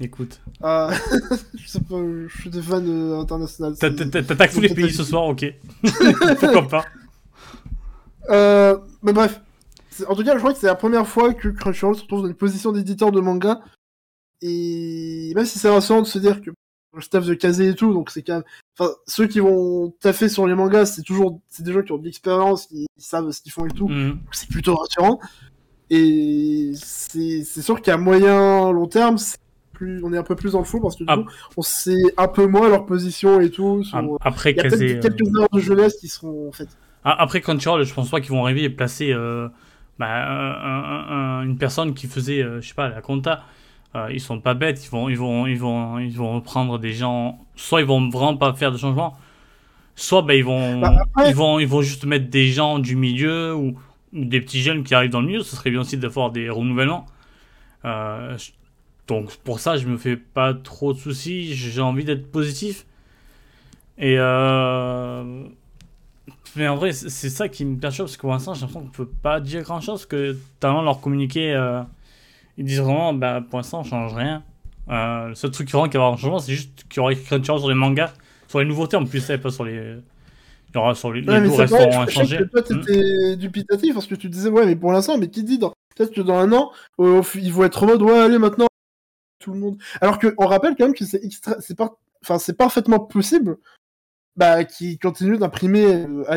Écoute, 0.00 0.40
Euh, 0.64 0.90
je 1.54 1.68
sais 1.68 1.80
pas, 1.80 1.96
je 2.28 2.40
suis 2.40 2.48
des 2.50 2.62
fans 2.62 2.82
euh, 2.82 3.20
internationaux. 3.20 3.74
t'a- 3.74 3.90
c'est- 3.90 4.10
t'a- 4.10 4.22
t'attaques 4.22 4.52
tous 4.52 4.60
les 4.60 4.70
pays 4.74 4.90
ce 4.92 5.04
soir, 5.04 5.24
ok. 5.26 5.44
Pourquoi 6.40 6.66
pas 6.68 6.84
Euh, 8.30 8.78
mais 9.02 9.12
bref. 9.12 9.40
En 10.08 10.14
tout 10.14 10.24
cas, 10.24 10.34
je 10.34 10.38
crois 10.38 10.52
que 10.52 10.58
c'est 10.58 10.66
la 10.66 10.74
première 10.74 11.06
fois 11.06 11.34
que 11.34 11.48
Crunchyroll 11.48 11.94
se 11.96 12.02
retrouve 12.02 12.22
dans 12.22 12.28
une 12.28 12.34
position 12.34 12.72
d'éditeur 12.72 13.12
de 13.12 13.20
manga. 13.20 13.60
Et 14.40 15.32
même 15.36 15.44
si 15.44 15.58
c'est 15.58 15.68
rassurant 15.70 16.02
de 16.02 16.06
se 16.06 16.18
dire 16.18 16.40
que 16.40 16.50
le 16.94 17.00
staff 17.00 17.24
de 17.26 17.34
Kazé 17.34 17.68
et 17.68 17.74
tout, 17.74 17.92
donc 17.92 18.10
c'est 18.10 18.22
quand 18.22 18.34
même... 18.34 18.44
Enfin, 18.78 18.90
ceux 19.06 19.26
qui 19.26 19.40
vont 19.40 19.90
taffer 20.00 20.28
sur 20.28 20.46
les 20.46 20.54
mangas, 20.54 20.86
c'est 20.86 21.02
toujours... 21.02 21.40
C'est 21.48 21.62
des 21.62 21.72
gens 21.72 21.82
qui 21.82 21.92
ont 21.92 21.98
de 21.98 22.04
l'expérience, 22.04 22.66
qui 22.66 22.86
savent 22.98 23.30
ce 23.30 23.40
qu'ils 23.40 23.52
font 23.52 23.66
et 23.66 23.70
tout. 23.70 23.88
Donc 23.88 24.18
c'est 24.32 24.48
plutôt 24.48 24.74
rassurant. 24.74 25.20
Et 25.90 26.72
c'est 26.74 27.44
sûr 27.44 27.80
qu'à 27.82 27.96
moyen 27.96 28.72
long 28.72 28.86
terme, 28.86 29.16
plus... 29.72 30.02
on 30.04 30.12
est 30.12 30.18
un 30.18 30.22
peu 30.22 30.34
plus 30.36 30.52
dans 30.52 30.58
le 30.60 30.64
flou 30.64 30.80
parce 30.80 30.96
que 30.96 31.04
du 31.04 31.08
Ah. 31.10 31.16
coup, 31.18 31.24
on 31.56 31.62
sait 31.62 32.02
un 32.16 32.28
peu 32.28 32.46
moins 32.46 32.68
leur 32.68 32.86
position 32.86 33.40
et 33.40 33.50
tout. 33.50 33.84
sur- 33.84 33.98
Ah, 33.98 34.04
Après, 34.28 34.52
Il 34.52 34.56
y 34.56 34.60
a 34.60 34.62
Kazé. 34.64 34.96
euh, 34.96 35.00
quelques 35.00 35.28
erreurs 35.36 35.48
de 35.52 35.60
jeunesse 35.60 35.96
qui 35.98 36.08
seront 36.08 36.50
faites. 36.52 36.76
Ah, 37.04 37.20
Après 37.22 37.40
Crunchyroll, 37.40 37.84
je 37.84 37.94
pense 37.94 38.10
pas 38.10 38.20
qu'ils 38.20 38.30
vont 38.30 38.44
arriver 38.44 38.62
et 38.64 38.70
placer 38.70 39.12
euh, 39.12 39.48
bah, 39.98 40.06
un- 40.08 40.52
un- 40.52 41.40
un- 41.40 41.42
une 41.44 41.56
personne 41.58 41.94
qui 41.94 42.06
faisait, 42.06 42.42
euh, 42.42 42.60
je 42.60 42.68
sais 42.68 42.74
pas, 42.74 42.88
la 42.88 43.00
compta 43.00 43.44
Euh, 43.94 44.08
ils 44.10 44.20
sont 44.22 44.40
pas 44.40 44.54
bêtes, 44.54 44.82
ils 44.86 44.88
vont, 44.88 45.10
ils 45.10 45.18
vont, 45.18 45.46
ils 45.46 45.58
vont, 45.58 45.98
ils 45.98 46.16
vont 46.16 46.36
reprendre 46.36 46.78
des 46.78 46.94
gens. 46.94 47.38
Soit 47.56 47.82
ils 47.82 47.86
vont 47.86 48.08
vraiment 48.08 48.38
pas 48.38 48.54
faire 48.54 48.72
de 48.72 48.78
changement, 48.78 49.18
soit 49.96 50.22
ben, 50.22 50.32
ils 50.32 50.44
vont, 50.44 50.80
Bah, 50.80 50.96
après- 51.02 51.28
ils 51.28 51.34
vont, 51.36 51.58
ils 51.58 51.66
vont 51.68 51.82
juste 51.82 52.06
mettre 52.06 52.30
des 52.30 52.46
gens 52.46 52.78
du 52.78 52.96
milieu 52.96 53.54
ou, 53.54 53.78
ou 54.14 54.24
des 54.24 54.40
petits 54.40 54.62
jeunes 54.62 54.82
qui 54.82 54.94
arrivent 54.94 55.10
dans 55.10 55.20
le 55.20 55.26
milieu. 55.26 55.42
Ce 55.42 55.54
serait 55.56 55.70
bien 55.70 55.80
aussi 55.82 55.98
faire 56.00 56.30
des 56.30 56.48
renouvellements. 56.48 57.04
Euh, 57.84 58.38
donc 59.08 59.36
pour 59.44 59.60
ça, 59.60 59.76
je 59.76 59.86
me 59.86 59.98
fais 59.98 60.16
pas 60.16 60.54
trop 60.54 60.94
de 60.94 60.98
soucis. 60.98 61.52
J'ai 61.54 61.82
envie 61.82 62.04
d'être 62.06 62.32
positif. 62.32 62.86
Et 63.98 64.16
euh... 64.18 65.44
mais 66.56 66.68
en 66.68 66.76
vrai, 66.76 66.92
c'est 66.92 67.30
ça 67.30 67.48
qui 67.48 67.64
me 67.64 67.78
perturbe, 67.78 68.06
parce 68.06 68.16
que 68.16 68.20
pour 68.20 68.30
l'instant, 68.30 68.54
j'ai 68.54 68.62
l'impression 68.62 68.82
qu'on 68.82 68.92
peut 68.92 69.08
pas 69.22 69.40
dire 69.40 69.62
grand 69.62 69.80
chose, 69.80 70.06
que 70.06 70.36
tellement 70.60 70.82
leur 70.82 71.00
communiquer, 71.00 71.54
euh, 71.54 71.82
ils 72.58 72.64
disent 72.64 72.80
vraiment, 72.80 73.14
bah, 73.14 73.40
pour 73.48 73.58
l'instant, 73.58 73.80
on 73.80 73.84
change 73.84 74.14
rien. 74.14 74.42
Euh, 74.88 75.28
le 75.28 75.34
seul 75.34 75.50
truc 75.50 75.68
qui 75.68 75.72
va 75.74 75.80
y 75.80 75.96
avoir 75.96 76.12
un 76.12 76.16
changement, 76.16 76.38
c'est 76.38 76.52
juste 76.52 76.84
qu'il 76.88 76.98
y 76.98 77.00
aura 77.00 77.12
écrit 77.12 77.44
sur 77.44 77.68
les 77.68 77.74
mangas, 77.74 78.12
sur 78.48 78.58
les 78.58 78.66
nouveautés 78.66 78.96
en 78.96 79.04
plus, 79.04 79.28
et 79.30 79.38
pas 79.38 79.50
sur 79.50 79.64
les. 79.64 79.96
Il 80.74 80.76
y 80.76 80.78
aura 80.78 80.94
sur 80.94 81.12
les, 81.12 81.20
les 81.20 81.28
Ouais, 81.28 81.66
je 81.66 81.66
sais 81.66 81.94
inchangés. 81.94 82.38
que 82.38 82.44
toi, 82.44 82.62
t'étais 82.62 83.36
dubitatif 83.36 83.94
parce 83.94 84.06
que 84.06 84.14
tu 84.14 84.28
disais, 84.28 84.48
ouais, 84.48 84.64
mais 84.64 84.74
pour 84.74 84.92
l'instant, 84.92 85.18
mais 85.18 85.28
qui 85.28 85.44
dit 85.44 85.58
dans... 85.58 85.72
Peut-être 85.94 86.14
que 86.14 86.22
dans 86.22 86.36
un 86.36 86.50
an, 86.52 86.72
euh, 86.98 87.22
ils 87.34 87.52
vont 87.52 87.64
être 87.64 87.82
en 87.82 87.86
mode, 87.86 88.00
ouais, 88.00 88.18
allez, 88.18 88.38
maintenant, 88.38 88.68
tout 89.38 89.52
le 89.52 89.58
monde. 89.58 89.76
Alors 90.00 90.18
que, 90.18 90.34
on 90.38 90.46
rappelle 90.46 90.74
quand 90.78 90.86
même 90.86 90.94
que 90.94 91.04
c'est 91.04 91.22
extra... 91.22 91.56
c'est 91.60 91.76
par... 91.76 91.90
enfin, 92.22 92.38
c'est 92.38 92.56
parfaitement 92.56 93.00
possible, 93.00 93.58
bah, 94.36 94.64
qu'ils 94.64 94.98
continuent 94.98 95.38
d'imprimer 95.38 95.84
euh, 96.06 96.24
à 96.30 96.36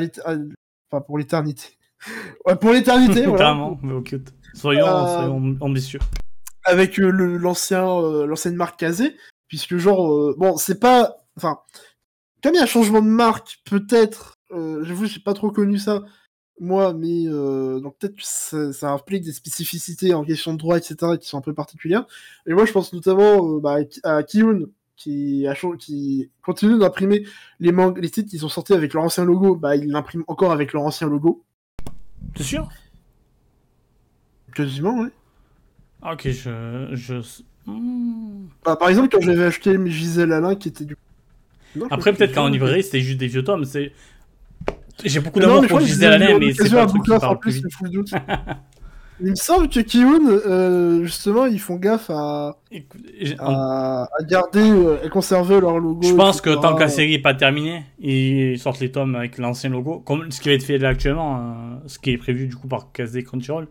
enfin, 0.92 1.02
pour 1.06 1.18
l'éternité. 1.18 1.78
Ouais, 2.46 2.56
pour 2.56 2.72
l'éternité, 2.72 3.22
voilà. 3.26 3.46
Carrément, 3.46 3.80
mais 3.82 3.94
ok. 3.94 4.16
Soyons, 4.54 4.86
Euh, 4.86 5.16
soyons 5.16 5.58
ambitieux. 5.62 6.00
avec 6.66 7.00
euh, 7.00 7.10
le- 7.10 7.38
l'ancien 7.38 7.84
l'ancienne 8.26 8.56
marque 8.56 8.80
Kazé 8.80 9.16
puisque 9.48 9.78
genre 9.78 10.34
bon 10.38 10.58
c'est 10.58 10.80
pas 10.80 11.16
enfin 11.38 11.60
comme 12.44 12.54
il 12.54 12.58
y 12.58 12.60
a 12.60 12.64
un 12.64 12.68
changement 12.68 13.02
de 13.02 13.08
marque 13.08 13.58
peut-être 13.66 14.34
euh, 14.52 14.84
j'avoue 14.84 15.06
j'ai 15.06 15.20
pas 15.20 15.34
trop 15.34 15.52
connu 15.52 15.78
ça 15.78 16.02
moi 16.60 16.94
mais 16.94 17.26
euh, 17.28 17.80
donc 17.80 17.98
peut-être 18.00 18.16
que 18.16 18.24
ça, 18.24 18.72
ça 18.74 18.92
implique 18.92 19.24
des 19.24 19.34
spécificités 19.34 20.14
en 20.14 20.24
question 20.24 20.54
de 20.54 20.58
droit 20.58 20.78
etc 20.78 21.18
qui 21.20 21.28
sont 21.28 21.38
un 21.38 21.42
peu 21.42 21.54
particulières 21.54 22.06
et 22.48 22.54
moi 22.54 22.66
je 22.66 22.72
pense 22.72 22.94
notamment 22.94 23.56
euh, 23.58 23.60
bah, 23.60 23.78
à 24.04 24.24
Kiyun 24.24 24.62
qui, 24.96 25.48
a 25.48 25.56
qui 25.78 26.30
continue 26.42 26.80
d'imprimer 26.80 27.26
les, 27.60 27.74
les 27.98 28.10
titres 28.10 28.30
qui 28.30 28.38
sont 28.38 28.50
sortis 28.50 28.74
avec 28.74 28.94
leur 28.94 29.04
ancien 29.04 29.26
logo 29.26 29.56
bah 29.56 29.76
il 29.76 29.90
l'imprime 29.90 30.24
encore 30.28 30.52
avec 30.52 30.74
leur 30.74 30.84
ancien 30.84 31.08
logo 31.08 31.44
T'es 32.34 32.44
sûr? 32.44 32.70
Quasiment 34.54 35.02
ouais 35.02 35.10
Ah, 36.02 36.14
ok, 36.14 36.30
je. 36.30 36.90
je... 36.94 37.16
Hmm. 37.66 38.48
Bah, 38.64 38.76
par 38.76 38.90
exemple 38.90 39.10
quand 39.12 39.22
j'avais 39.22 39.46
acheté 39.46 39.78
mes 39.78 39.90
Gisèle 39.90 40.32
Alain 40.32 40.56
qui 40.56 40.70
était 40.70 40.86
du 40.86 40.96
Non, 41.76 41.88
Après, 41.90 42.14
peut-être 42.14 42.32
que 42.32 42.36
qu'en 42.36 42.48
librairie, 42.48 42.84
c'était 42.84 43.02
juste 43.02 43.20
des 43.20 43.28
vieux 43.28 43.44
tomes. 43.44 43.66
C'est... 43.66 43.92
J'ai 45.04 45.20
beaucoup 45.20 45.40
d'amour 45.40 45.66
pour 45.68 45.80
Gisèle 45.80 46.14
Alain, 46.14 46.40
mais 46.40 46.54
c'est 46.54 46.70
pas 46.70 46.84
un 46.84 46.88
truc 46.88 47.04
qui 47.04 47.10
Bouclaf, 47.10 47.22
parle 47.22 47.36
en 47.36 47.40
plus 47.40 47.62
plus, 47.62 47.90
vite. 47.90 48.16
Il 49.22 49.30
me 49.30 49.36
semble 49.36 49.70
que 49.70 49.80
Kiyun, 49.80 50.28
euh, 50.28 51.04
justement, 51.06 51.46
ils 51.46 51.60
font 51.60 51.78
gaffe 51.78 52.10
à, 52.10 52.58
à, 53.40 54.04
à 54.04 54.24
garder, 54.24 54.70
euh, 54.70 54.98
à 55.06 55.08
conserver 55.08 55.62
leur 55.62 55.80
logo. 55.80 56.02
Je 56.06 56.14
pense 56.14 56.42
que 56.42 56.50
tant 56.50 56.76
que 56.76 56.82
la 56.82 56.90
série 56.90 57.12
n'est 57.12 57.20
pas 57.20 57.34
terminée, 57.34 57.86
ils 58.00 58.60
sortent 58.60 58.82
les 58.82 58.92
tomes 58.92 59.16
avec 59.16 59.38
l'ancien 59.38 59.70
logo, 59.70 60.00
comme 60.00 60.32
ce 60.32 60.42
qui 60.42 60.50
va 60.50 60.56
être 60.56 60.64
fait 60.64 60.78
là 60.78 60.90
actuellement, 60.90 61.38
euh, 61.38 61.42
ce 61.88 61.98
qui 61.98 62.12
est 62.12 62.18
prévu 62.18 62.48
du 62.48 62.56
coup 62.58 62.68
par 62.68 62.92
Kazé 62.92 63.24
Crunchyroll. 63.24 63.68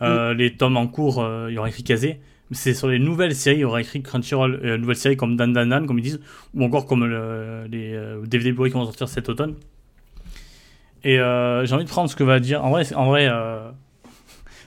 Euh, 0.00 0.32
Les 0.34 0.56
tomes 0.56 0.76
en 0.76 0.86
cours, 0.86 1.20
euh, 1.22 1.46
il 1.50 1.54
y 1.54 1.58
aura 1.58 1.68
écrit 1.68 1.82
Kazé. 1.82 2.20
Mais 2.50 2.56
c'est 2.56 2.74
sur 2.74 2.86
les 2.88 2.98
nouvelles 3.00 3.34
séries, 3.34 3.58
il 3.58 3.60
y 3.62 3.64
aura 3.64 3.80
écrit 3.80 4.00
Crunchyroll, 4.02 4.60
euh, 4.62 4.78
nouvelles 4.78 4.96
séries 4.96 5.16
comme 5.16 5.36
Dan 5.36 5.52
Dan 5.52 5.70
Dan, 5.70 5.86
comme 5.86 5.98
ils 5.98 6.02
disent, 6.02 6.20
ou 6.54 6.62
encore 6.62 6.86
comme 6.86 7.04
le- 7.04 7.66
les 7.68 7.98
DVD 8.28 8.52
Blu-ray 8.52 8.70
qui 8.70 8.78
vont 8.78 8.84
sortir 8.84 9.08
cet 9.08 9.28
automne. 9.28 9.54
Et 11.02 11.16
j'ai 11.16 11.72
envie 11.74 11.84
de 11.84 11.88
prendre 11.90 12.08
ce 12.08 12.14
que 12.14 12.22
va 12.22 12.38
dire. 12.38 12.64
En 12.64 12.70
vrai, 12.70 12.84
c'est- 12.84 12.94
en 12.94 13.06
vrai 13.06 13.28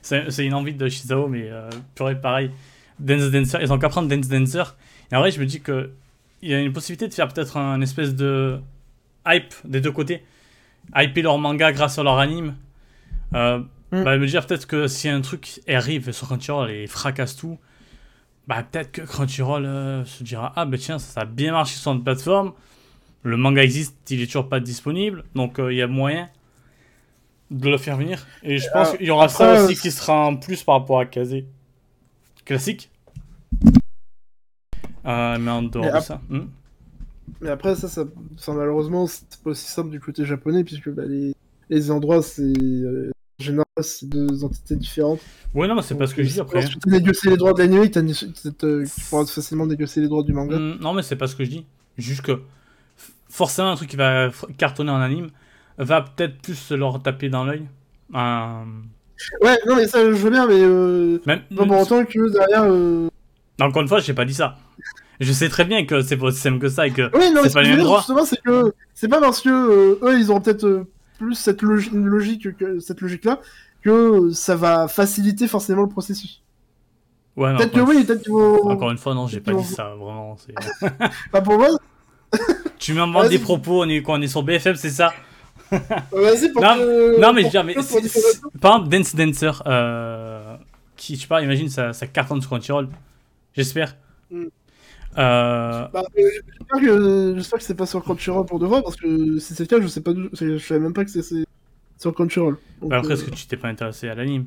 c'est 0.06 0.46
une 0.46 0.54
envie 0.54 0.74
de 0.74 0.88
Shizao, 0.88 1.28
mais 1.28 1.50
euh, 1.50 1.70
purée, 1.96 2.20
pareil. 2.20 2.52
Dance 3.00 3.32
Dancer, 3.32 3.58
ils 3.62 3.74
ont 3.74 3.80
qu'à 3.80 3.90
prendre 3.90 4.08
Dance 4.08 4.28
Dancer. 4.28 4.76
Et 5.12 5.16
en 5.16 5.20
vrai, 5.20 5.32
je 5.32 5.40
me 5.40 5.46
dis 5.46 5.62
que 5.62 5.92
il 6.42 6.50
y 6.50 6.54
a 6.54 6.60
une 6.60 6.74
possibilité 6.74 7.08
de 7.08 7.14
faire 7.14 7.28
peut-être 7.28 7.58
un 7.58 7.82
espèce 7.82 8.14
de 8.14 8.60
hype 9.28 9.54
des 9.64 9.82
deux 9.82 9.92
côtés. 9.92 10.24
Hyper 10.96 11.24
leur 11.24 11.38
manga 11.40 11.72
grâce 11.72 11.98
à 11.98 12.04
leur 12.04 12.20
anime. 12.20 12.56
Euh, 13.34 13.60
Mm. 13.92 14.04
bah, 14.04 14.18
me 14.18 14.26
dire 14.26 14.46
peut-être 14.46 14.68
que 14.68 14.88
si 14.88 15.10
un 15.10 15.22
truc 15.22 15.62
arrive 15.68 16.12
sur 16.12 16.28
Crunchyroll 16.28 16.72
et 16.72 16.88
fracasse 16.88 17.36
tout, 17.36 17.58
bah 18.48 18.64
peut-être 18.64 18.92
que 18.92 19.02
Crunchyroll 19.02 19.66
euh, 19.66 20.06
se 20.06 20.24
dira 20.24 20.54
Ah, 20.56 20.66
bah 20.66 20.78
tiens, 20.78 21.00
ça, 21.00 21.14
ça 21.14 21.22
a 21.22 21.26
bien 21.26 21.52
marché 21.52 21.76
sur 21.76 21.92
notre 21.94 22.04
plateforme. 22.04 22.54
Le 23.24 23.38
manga 23.38 23.64
existe, 23.64 23.96
il 24.12 24.22
est 24.22 24.26
toujours 24.26 24.50
pas 24.50 24.60
disponible. 24.60 25.24
Donc 25.36 25.60
euh, 25.60 25.72
il 25.72 25.78
y 25.78 25.82
a 25.82 25.88
moyen 25.88 26.30
de 27.52 27.70
le 27.70 27.78
faire 27.78 27.98
venir. 27.98 28.26
Et 28.44 28.58
je 28.58 28.68
pense 28.74 28.94
Euh, 28.94 28.98
qu'il 28.98 29.06
y 29.08 29.12
aura 29.12 29.30
ça 29.30 29.64
aussi 29.64 29.76
qui 29.76 29.92
sera 29.92 30.26
en 30.28 30.36
plus 30.36 30.64
par 30.64 30.76
rapport 30.80 31.00
à 31.00 31.06
Kazé. 31.06 31.46
Classique. 32.46 32.90
Euh, 35.06 35.38
mais 35.40 35.52
en 35.52 35.64
dehors 35.64 35.86
Mais 35.86 35.92
de 35.92 36.00
ça. 36.00 36.22
hmm. 36.30 36.48
Mais 37.42 37.50
après, 37.50 37.76
ça, 37.76 37.88
ça, 37.88 38.06
ça, 38.38 38.54
malheureusement, 38.54 39.08
c'est 39.08 39.26
pas 39.44 39.52
aussi 39.52 39.68
simple 39.70 39.90
du 39.90 40.00
côté 40.00 40.26
japonais, 40.26 40.64
puisque 40.64 40.90
bah, 40.90 41.04
les, 41.06 41.34
les 41.70 41.92
endroits, 41.92 42.22
c'est. 42.22 42.42
euh, 42.42 43.12
général, 43.40 43.66
c'est 43.82 44.08
deux 44.08 44.44
entités 44.44 44.76
différentes. 44.76 45.20
Ouais, 45.54 45.68
non, 45.68 45.76
mais 45.76 45.82
c'est 45.82 45.96
pas 45.96 46.08
ce 46.08 46.16
que 46.16 46.24
je 46.24 46.32
dis 46.34 46.40
après. 46.40 46.62
Si 46.62 46.78
tu 46.80 46.90
négocier 46.90 47.30
les 47.32 47.38
droits 47.38 47.54
de 47.54 47.60
l'anime, 47.60 47.90
tu 47.90 48.00
pourras 49.10 49.26
facilement 49.26 49.66
négocier 49.66 50.02
les 50.02 50.08
droits 50.08 50.24
du 50.24 50.34
manga. 50.34 50.58
Hmm, 50.58 50.78
non, 50.80 50.94
mais 50.94 51.02
c'est 51.02 51.16
pas 51.18 51.28
ce 51.28 51.36
que 51.36 51.44
je 51.44 51.50
dis. 51.50 51.66
Juste 51.98 52.22
que 52.22 52.42
forcément, 53.30 53.72
un 53.72 53.76
truc 53.76 53.90
qui 53.90 53.98
va 53.98 54.30
cartonner 54.58 54.92
en 54.92 55.02
anime 55.02 55.30
va 55.78 56.02
peut-être 56.02 56.42
plus 56.42 56.56
se 56.56 56.74
leur 56.74 57.02
taper 57.02 57.30
dans 57.30 57.44
l'œil. 57.44 57.66
Euh, 58.16 58.64
Ouais, 59.42 59.58
non, 59.66 59.78
mais 59.78 59.88
ça, 59.88 60.00
je 60.04 60.16
veux 60.16 60.30
bien, 60.30 60.46
mais. 60.46 60.60
Euh, 60.60 61.20
même, 61.26 61.42
pas 61.56 61.66
pour 61.66 61.80
autant 61.80 62.04
que 62.04 62.30
derrière. 62.34 62.64
Euh... 62.66 63.08
Encore 63.62 63.82
une 63.82 63.88
fois, 63.88 64.00
j'ai 64.02 64.14
pas 64.14 64.26
dit 64.26 64.34
ça. 64.34 64.58
Je 65.22 65.32
sais 65.32 65.48
très 65.48 65.64
bien 65.64 65.86
que 65.86 66.02
c'est 66.02 66.18
pas 66.18 66.26
aussi 66.26 66.40
simple 66.42 66.60
que 66.60 66.68
ça 66.68 66.86
et 66.86 66.92
que 66.92 67.04
Oui, 67.18 67.32
non, 67.34 67.40
C'est 67.46 67.54
pas 67.54 67.62
que 67.62 67.66
les 67.68 67.76
mêmes 67.78 67.86
droits. 67.86 68.00
justement, 68.00 68.26
c'est 68.26 68.42
que 68.42 68.74
c'est 68.94 69.08
pas 69.08 69.22
parce 69.22 69.40
que 69.40 69.50
euh, 69.50 70.00
eux, 70.04 70.20
ils 70.20 70.34
ont 70.34 70.42
peut-être 70.42 70.86
plus 71.18 71.34
cette 71.36 71.62
logique 71.62 72.58
que 72.58 72.80
cette 72.82 73.00
logique-là 73.00 73.40
que 73.82 74.32
ça 74.32 74.58
va 74.58 74.90
faciliter 74.90 75.48
forcément 75.48 75.84
le 75.84 75.88
processus. 75.90 76.42
Ouais, 77.38 77.52
non, 77.54 77.58
Peut-être 77.58 77.72
que 77.72 77.80
oui, 77.80 78.04
peut-être 78.04 78.22
qu'ils 78.24 78.34
vont. 78.34 78.70
encore 78.70 78.92
une 78.92 78.98
fois, 78.98 79.14
non, 79.14 79.28
j'ai 79.28 79.40
pas 79.40 79.54
dit 79.54 79.64
ça, 79.64 79.94
vraiment. 79.98 80.36
c'est- 80.38 80.86
Pas 81.32 81.42
pour 81.42 81.58
moi. 81.58 81.70
Tu 82.80 82.94
m'inventes 82.94 83.30
des 83.30 83.40
propos, 83.40 83.84
on 83.84 83.88
est, 83.90 84.02
quoi, 84.02 84.16
on 84.16 84.22
est 84.22 84.28
sur 84.28 84.44
BFM, 84.44 84.76
c'est 84.76 84.90
ça? 84.90 85.14
Vas-y, 85.72 86.52
pour 86.52 86.62
Non, 86.62 86.76
que- 86.78 87.20
Non, 87.22 87.34
mais 87.34 87.42
je 87.42 87.46
veux 87.46 87.52
dire, 87.52 87.64
mais 87.64 87.74
pour 87.74 87.84
c'est- 87.84 88.02
diffamation. 88.02 88.50
c'est- 88.54 88.60
par 88.60 88.74
exemple, 88.76 88.90
Dance 88.90 89.16
Dancer, 89.16 89.64
euh, 89.66 90.58
qui, 90.96 91.16
je 91.16 91.22
sais 91.22 91.28
pas, 91.28 91.42
imagine, 91.42 91.70
ça, 91.70 91.94
ça 91.94 92.08
cartonne 92.08 92.42
sur 92.42 92.50
Crunchyroll. 92.52 92.88
J'espère. 93.54 93.96
Mm. 94.32 94.44
Euh, 95.18 95.88
Bah, 95.94 96.04
euh, 96.18 96.22
J'espère 96.60 96.80
que 96.82 97.34
j'espère 97.38 97.60
que 97.60 97.66
c'est 97.66 97.76
pas 97.76 97.86
sur 97.86 98.04
Crunchyroll 98.04 98.46
pour 98.46 98.60
de 98.60 98.66
vrai, 98.66 98.82
parce 98.84 98.96
que 98.98 99.40
si 99.40 99.54
c'est 99.56 99.64
le 99.64 99.68
cas, 99.68 99.82
je 99.82 99.88
sais 99.88 100.02
pas, 100.02 100.12
je 100.34 100.58
savais 100.58 100.80
même 100.82 100.94
pas 100.94 101.06
que 101.06 101.12
c'est- 101.12 101.22
c'est 101.22 101.46
sur 101.98 102.14
Crunchyroll. 102.14 102.58
Donc, 102.82 102.90
bah 102.90 102.98
après, 102.98 103.12
euh, 103.12 103.14
est-ce 103.14 103.24
que 103.24 103.32
tu 103.32 103.48
t'es 103.48 103.56
pas 103.58 103.70
intéressé 103.70 104.10
à 104.10 104.16
l'anime? 104.16 104.46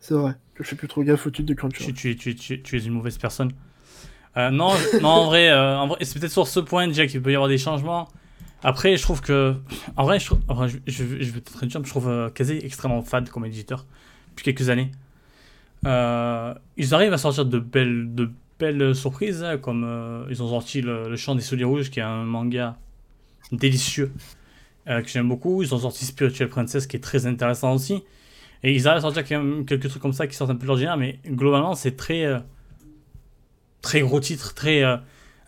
C'est 0.00 0.14
vrai 0.14 0.32
que 0.54 0.62
je 0.64 0.68
fais 0.68 0.76
plus 0.76 0.88
trop 0.88 1.02
gaffe 1.02 1.26
au 1.26 1.30
titre 1.30 1.48
de 1.48 1.54
Crunchyroll. 1.54 1.94
tu, 1.94 2.16
tu, 2.16 2.34
tu, 2.34 2.60
tu 2.62 2.76
es 2.76 2.80
une 2.82 2.92
mauvaise 2.92 3.18
personne. 3.18 3.52
Euh, 4.36 4.50
non, 4.50 4.72
non, 5.00 5.08
en 5.08 5.26
vrai, 5.26 5.48
euh, 5.50 5.76
en 5.78 5.86
vrai 5.88 5.98
c'est 6.04 6.18
peut-être 6.18 6.32
sur 6.32 6.46
ce 6.46 6.60
point 6.60 6.86
déjà 6.86 7.06
qu'il 7.06 7.20
peut 7.22 7.32
y 7.32 7.34
avoir 7.34 7.48
des 7.48 7.58
changements. 7.58 8.08
Après, 8.62 8.96
je 8.96 9.02
trouve 9.02 9.20
que. 9.20 9.54
En 9.96 10.04
vrai, 10.04 10.18
je, 10.18 10.26
trouve, 10.26 10.40
vais 10.46 11.40
peut-être 11.40 11.66
dire, 11.66 11.80
je 11.84 11.90
trouve 11.90 12.08
euh, 12.08 12.30
Kazé 12.30 12.64
extrêmement 12.64 13.02
fade 13.02 13.28
comme 13.30 13.44
éditeur 13.46 13.86
depuis 14.30 14.44
quelques 14.44 14.68
années. 14.68 14.90
Euh, 15.86 16.54
ils 16.76 16.94
arrivent 16.94 17.12
à 17.12 17.18
sortir 17.18 17.46
de 17.46 17.58
belles, 17.58 18.94
surprises, 18.94 19.42
hein, 19.42 19.58
comme 19.58 19.84
euh, 19.84 20.26
ils 20.30 20.42
ont 20.42 20.48
sorti 20.48 20.82
le, 20.82 21.16
Chant 21.16 21.34
des 21.34 21.40
Souliers 21.40 21.64
Rouges, 21.64 21.90
qui 21.90 22.00
est 22.00 22.04
un 22.04 22.24
manga 22.24 22.76
délicieux 23.52 24.12
euh, 24.88 25.00
que 25.02 25.08
j'aime 25.08 25.28
beaucoup. 25.28 25.62
Ils 25.62 25.74
ont 25.74 25.78
sorti 25.78 26.04
Spiritual 26.04 26.48
Princess, 26.48 26.86
qui 26.86 26.96
est 26.96 27.00
très 27.00 27.26
intéressant 27.26 27.74
aussi. 27.74 28.02
Et 28.62 28.74
ils 28.74 28.86
arrivent 28.86 28.98
à 28.98 29.12
sortir 29.12 29.24
quelques 29.24 29.88
trucs 29.88 30.02
comme 30.02 30.12
ça 30.12 30.26
qui 30.26 30.36
sortent 30.36 30.50
un 30.50 30.56
peu 30.56 30.62
de 30.62 30.66
l'ordinaire, 30.66 30.98
mais 30.98 31.18
globalement, 31.26 31.74
c'est 31.74 31.96
très. 31.96 32.26
très 33.80 34.02
gros 34.02 34.20
titre, 34.20 34.52
très. 34.52 34.82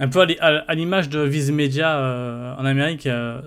Un 0.03 0.09
peu 0.09 0.21
à 0.21 0.27
l'i- 0.27 0.39
à 0.41 0.65
à 0.69 0.75
l'image 0.75 1.09
de 1.09 1.21
Viz 1.21 1.51
Media 1.53 1.97
euh, 1.97 2.57
en 2.57 2.65
Amérique. 2.65 3.07
euh, 3.07 3.41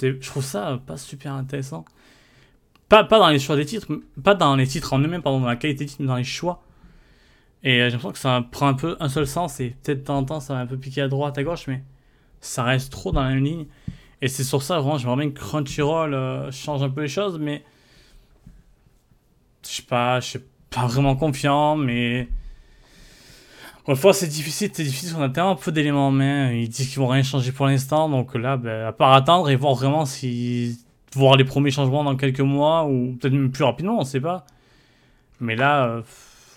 je 0.00 0.26
trouve 0.26 0.42
ça 0.42 0.70
euh, 0.70 0.76
pas 0.78 0.96
super 0.96 1.34
intéressant. 1.34 1.84
Pas, 2.88 3.04
pas 3.04 3.18
dans 3.18 3.28
les 3.28 3.38
choix 3.38 3.54
des 3.56 3.66
titres, 3.66 3.86
pas 4.22 4.34
dans 4.34 4.56
les 4.56 4.66
titres 4.66 4.92
en 4.94 4.98
eux-mêmes, 5.00 5.22
pardon, 5.22 5.40
dans 5.40 5.46
la 5.46 5.56
qualité 5.56 5.84
des 5.84 5.90
titres, 5.90 6.02
mais 6.02 6.08
dans 6.08 6.16
les 6.16 6.24
choix. 6.24 6.62
Et 7.62 7.76
j'ai 7.76 7.90
l'impression 7.90 8.12
que 8.12 8.18
ça 8.18 8.44
prend 8.50 8.68
un 8.68 8.74
peu 8.74 8.96
un 9.00 9.08
seul 9.08 9.26
sens, 9.26 9.60
et 9.60 9.76
peut-être 9.82 10.00
de 10.00 10.04
temps 10.04 10.18
en 10.18 10.24
temps 10.24 10.40
ça 10.40 10.54
va 10.54 10.60
un 10.60 10.66
peu 10.66 10.78
piquer 10.78 11.02
à 11.02 11.08
droite, 11.08 11.36
à 11.38 11.42
gauche, 11.44 11.66
mais 11.66 11.82
ça 12.40 12.62
reste 12.62 12.90
trop 12.90 13.12
dans 13.12 13.22
la 13.22 13.30
même 13.30 13.44
ligne. 13.44 13.66
Et 14.22 14.28
c'est 14.28 14.44
sur 14.44 14.62
ça, 14.62 14.78
vraiment, 14.78 14.96
j'aimerais 14.98 15.16
bien 15.24 15.30
que 15.30 15.38
Crunchyroll 15.40 16.50
change 16.52 16.82
un 16.82 16.90
peu 16.90 17.02
les 17.02 17.08
choses, 17.08 17.38
mais. 17.38 17.64
Je 19.62 19.68
sais 19.68 19.82
pas, 19.82 20.20
je 20.20 20.26
sais 20.32 20.44
pas 20.70 20.86
vraiment 20.86 21.16
confiant, 21.16 21.76
mais. 21.76 22.28
Parfois, 23.84 24.14
c'est 24.14 24.28
difficile, 24.28 24.70
c'est 24.72 24.82
difficile, 24.82 25.14
on 25.18 25.22
a 25.22 25.28
tellement 25.28 25.56
peu 25.56 25.70
d'éléments 25.70 26.08
en 26.08 26.10
main. 26.10 26.52
Ils 26.52 26.68
disent 26.68 26.88
qu'ils 26.88 26.98
vont 27.00 27.08
rien 27.08 27.22
changer 27.22 27.52
pour 27.52 27.66
l'instant, 27.66 28.08
donc 28.08 28.34
là, 28.34 28.56
ben, 28.56 28.86
à 28.86 28.92
part 28.92 29.12
attendre 29.12 29.50
et 29.50 29.56
voir 29.56 29.74
vraiment 29.74 30.06
si. 30.06 30.78
voir 31.14 31.36
les 31.36 31.44
premiers 31.44 31.70
changements 31.70 32.02
dans 32.02 32.16
quelques 32.16 32.40
mois, 32.40 32.86
ou 32.86 33.16
peut-être 33.20 33.34
même 33.34 33.50
plus 33.50 33.64
rapidement, 33.64 33.98
on 33.98 34.04
sait 34.04 34.20
pas. 34.20 34.46
Mais 35.40 35.54
là, 35.54 35.86
euh, 35.86 36.02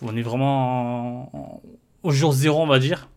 on 0.02 0.16
est 0.16 0.22
vraiment 0.22 1.62
au 2.04 2.12
jour 2.12 2.32
zéro, 2.32 2.62
on 2.64 2.68
va 2.68 2.80
dire. 2.80 3.10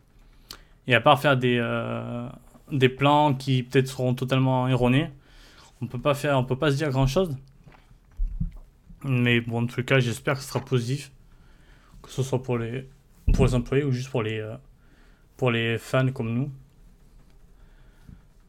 Et 0.88 0.94
à 0.94 1.00
part 1.00 1.20
faire 1.20 1.36
des, 1.36 1.58
euh, 1.60 2.28
des 2.72 2.88
plans 2.88 3.34
qui 3.34 3.62
peut-être 3.62 3.88
seront 3.88 4.14
totalement 4.14 4.66
erronés, 4.68 5.10
on 5.82 5.86
peut 5.86 6.00
pas 6.00 6.14
faire, 6.14 6.36
on 6.38 6.44
peut 6.44 6.58
pas 6.58 6.72
se 6.72 6.76
dire 6.76 6.90
grand-chose. 6.90 7.36
Mais 9.04 9.40
bon, 9.40 9.62
en 9.62 9.66
tout 9.66 9.82
cas, 9.84 10.00
j'espère 10.00 10.34
que 10.34 10.40
ce 10.42 10.48
sera 10.48 10.60
positif. 10.60 11.12
Que 12.02 12.10
ce 12.10 12.22
soit 12.22 12.42
pour 12.42 12.58
les, 12.58 12.88
pour 13.32 13.46
les 13.46 13.54
employés 13.54 13.84
ou 13.84 13.92
juste 13.92 14.10
pour 14.10 14.22
les, 14.22 14.38
euh, 14.38 14.54
pour 15.36 15.50
les 15.50 15.78
fans 15.78 16.10
comme 16.12 16.32
nous. 16.32 16.50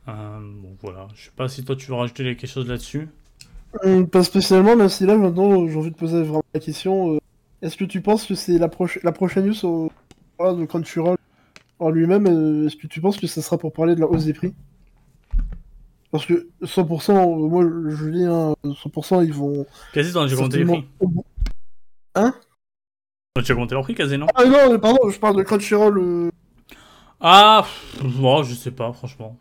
Euh, 0.07 0.39
bon, 0.41 0.75
voilà. 0.81 1.07
Je 1.15 1.25
sais 1.25 1.31
pas 1.35 1.47
si 1.47 1.63
toi 1.63 1.75
tu 1.75 1.87
veux 1.87 1.95
rajouter 1.95 2.23
quelque 2.23 2.47
chose 2.47 2.67
là-dessus. 2.67 3.07
Euh, 3.85 4.03
pas 4.05 4.23
spécialement, 4.23 4.75
mais 4.75 4.89
si 4.89 5.05
là 5.05 5.15
maintenant 5.15 5.67
j'ai 5.67 5.75
envie 5.75 5.91
de 5.91 5.95
poser 5.95 6.21
vraiment 6.21 6.43
la 6.53 6.59
question. 6.59 7.19
Est-ce 7.61 7.77
que 7.77 7.85
tu 7.85 8.01
penses 8.01 8.25
que 8.25 8.35
c'est 8.35 8.57
la, 8.57 8.69
la 9.03 9.11
prochaine 9.11 9.45
news 9.45 9.65
au... 9.65 9.91
de 10.39 10.65
Crunchyroll 10.65 11.17
en 11.79 11.89
lui-même 11.89 12.25
Est-ce 12.65 12.75
que 12.75 12.87
tu 12.87 12.99
penses 13.01 13.17
que 13.17 13.27
ça 13.27 13.41
sera 13.41 13.57
pour 13.57 13.71
parler 13.71 13.95
de 13.95 14.01
la 14.01 14.07
hausse 14.07 14.25
des 14.25 14.33
prix? 14.33 14.53
Parce 16.11 16.25
que 16.25 16.49
100%, 16.61 17.49
moi 17.49 17.63
je 17.63 18.09
dis, 18.09 18.25
100% 18.25 19.25
ils 19.25 19.33
vont. 19.33 19.65
Quasi, 19.93 20.11
t'en 20.11 20.23
as 20.23 20.27
déjà 20.27 20.47
les 20.57 20.65
prix 20.65 20.85
Hein? 22.15 22.33
T'as 23.33 23.41
déjà 23.41 23.55
compté 23.55 23.75
leur 23.75 23.83
prix, 23.83 23.95
quasi, 23.95 24.17
non 24.17 24.27
Ah 24.35 24.45
non, 24.45 24.77
pardon, 24.77 25.09
je 25.09 25.17
parle 25.17 25.37
de 25.37 25.43
Crunchyroll. 25.43 25.97
Euh... 25.99 26.29
Ah, 27.21 27.65
moi 28.03 28.43
je 28.43 28.53
sais 28.53 28.71
pas, 28.71 28.91
franchement. 28.91 29.37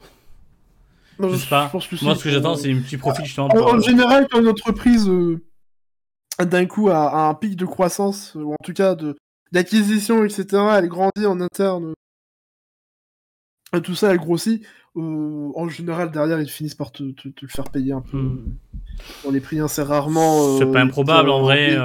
je 1.19 1.35
sais 1.35 1.49
pas. 1.49 1.71
moi, 1.73 2.15
ce 2.15 2.25
que 2.25 2.31
j'attends, 2.31 2.55
c'est 2.55 2.69
une 2.69 2.83
petite 2.83 3.01
profit 3.01 3.25
justement. 3.25 3.49
En, 3.49 3.79
euh, 3.79 3.81
général, 3.81 4.29
quand 4.31 4.41
une 4.41 4.49
entreprise 4.49 5.09
euh, 5.09 5.41
d'un 6.39 6.67
coup 6.67 6.89
a, 6.89 7.29
un 7.29 7.35
pic 7.35 7.57
de 7.57 7.65
croissance, 7.65 8.37
ou 8.37 8.53
en 8.53 8.65
tout 8.65 8.75
cas 8.75 8.95
de 8.95 9.17
d'acquisition, 9.51 10.25
etc., 10.25 10.47
elle 10.77 10.89
grandit 10.89 11.27
en 11.27 11.41
interne. 11.41 11.95
tout 13.83 13.97
ça, 13.97 14.13
elle 14.13 14.19
grossit 14.19 14.65
euh, 14.97 15.53
en 15.55 15.69
général, 15.69 16.11
derrière, 16.11 16.41
ils 16.41 16.49
finissent 16.49 16.75
par 16.75 16.91
te, 16.91 17.03
le 17.03 17.49
faire 17.49 17.65
payer 17.65 17.93
un 17.93 18.01
peu. 18.01 18.19
Hmm. 18.19 18.57
On 19.25 19.31
les 19.31 19.41
prix, 19.41 19.61
assez 19.61 19.83
rarement. 19.83 20.59
c'est 20.59 20.67
pas 20.67 20.81
euh, 20.81 20.85
improbable 20.85 21.31
en 21.31 21.43
vrai. 21.43 21.77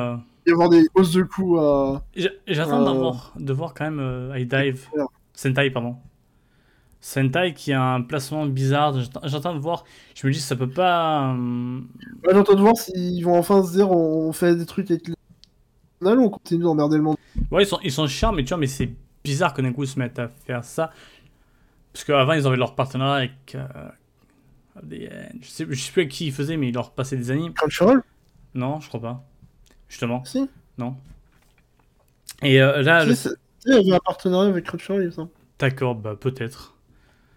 Euh. 0.46 0.48
Il 0.48 0.50
y 0.50 0.54
avoir 0.54 0.70
des 0.70 0.86
hausses 0.94 1.14
de 1.14 1.24
coûts 1.24 1.60
à. 1.60 2.04
J'attends 2.48 3.16
de 3.36 3.54
voir 3.54 3.74
quand 3.74 3.90
même 3.90 4.34
I 4.36 4.46
Dive. 4.46 4.88
Sentai, 5.34 5.70
pardon. 5.72 5.98
Sentai 7.02 7.54
qui 7.54 7.72
a 7.72 7.82
un 7.82 8.02
placement 8.02 8.46
bizarre. 8.46 8.96
J'attends 9.24 9.54
de 9.54 9.60
voir. 9.60 9.84
Je 10.16 10.26
me 10.26 10.32
dis, 10.32 10.40
ça 10.40 10.56
peut 10.56 10.70
pas. 10.70 11.36
J'attends 12.32 12.56
de 12.56 12.62
voir 12.62 12.76
s'ils 12.76 13.24
vont 13.24 13.38
enfin 13.38 13.64
se 13.64 13.74
dire 13.74 13.92
on 13.92 14.32
fait 14.32 14.56
des 14.56 14.66
trucs 14.66 14.90
avec 14.92 15.08
les. 15.08 15.16
On 16.02 16.30
continue 16.30 16.64
d'emmerder 16.64 16.98
le 16.98 17.04
monde. 17.04 17.18
Ouais, 17.52 17.64
ils 17.64 17.68
sont, 17.68 17.80
ils 17.84 17.92
sont 17.92 18.06
chiants, 18.08 18.32
mais 18.32 18.44
tu 18.44 18.50
vois, 18.50 18.58
mais 18.58 18.68
c'est 18.68 18.92
bizarre 19.24 19.54
que 19.54 19.62
d'un 19.62 19.74
coup 19.74 19.86
se 19.86 19.98
mettent 19.98 20.20
à 20.20 20.30
faire 20.46 20.64
ça. 20.64 20.92
Parce 21.94 22.04
qu'avant, 22.04 22.34
ils 22.34 22.46
avaient 22.46 22.58
leur 22.58 22.76
partenariat 22.76 23.16
avec. 23.16 23.56
Euh, 23.56 23.90
je, 25.42 25.48
sais, 25.48 25.66
je 25.70 25.82
sais 25.82 25.92
plus 25.92 26.02
avec 26.02 26.12
qui 26.12 26.28
ils 26.28 26.34
faisaient, 26.34 26.58
mais 26.58 26.70
ils 26.70 26.74
leur 26.74 26.92
passaient 26.92 27.18
des 27.18 27.32
animes. 27.32 27.54
Crunchyroll? 27.54 28.04
Non, 28.54 28.80
je 28.82 28.88
crois 28.88 29.02
pas. 29.02 29.24
Justement. 29.96 30.26
Si 30.26 30.46
Non. 30.78 30.94
Et 32.42 32.62
euh, 32.62 32.82
là. 32.82 33.06
Si, 33.16 33.30
Il 33.66 33.76
y 33.76 33.78
avait 33.78 33.94
un 33.94 34.00
partenariat 34.00 34.50
avec 34.50 34.66
Crunchyroll, 34.66 35.04
il 35.04 35.06
me 35.06 35.12
semble. 35.12 35.30
D'accord, 35.58 35.96
bah 35.96 36.18
peut-être. 36.20 36.76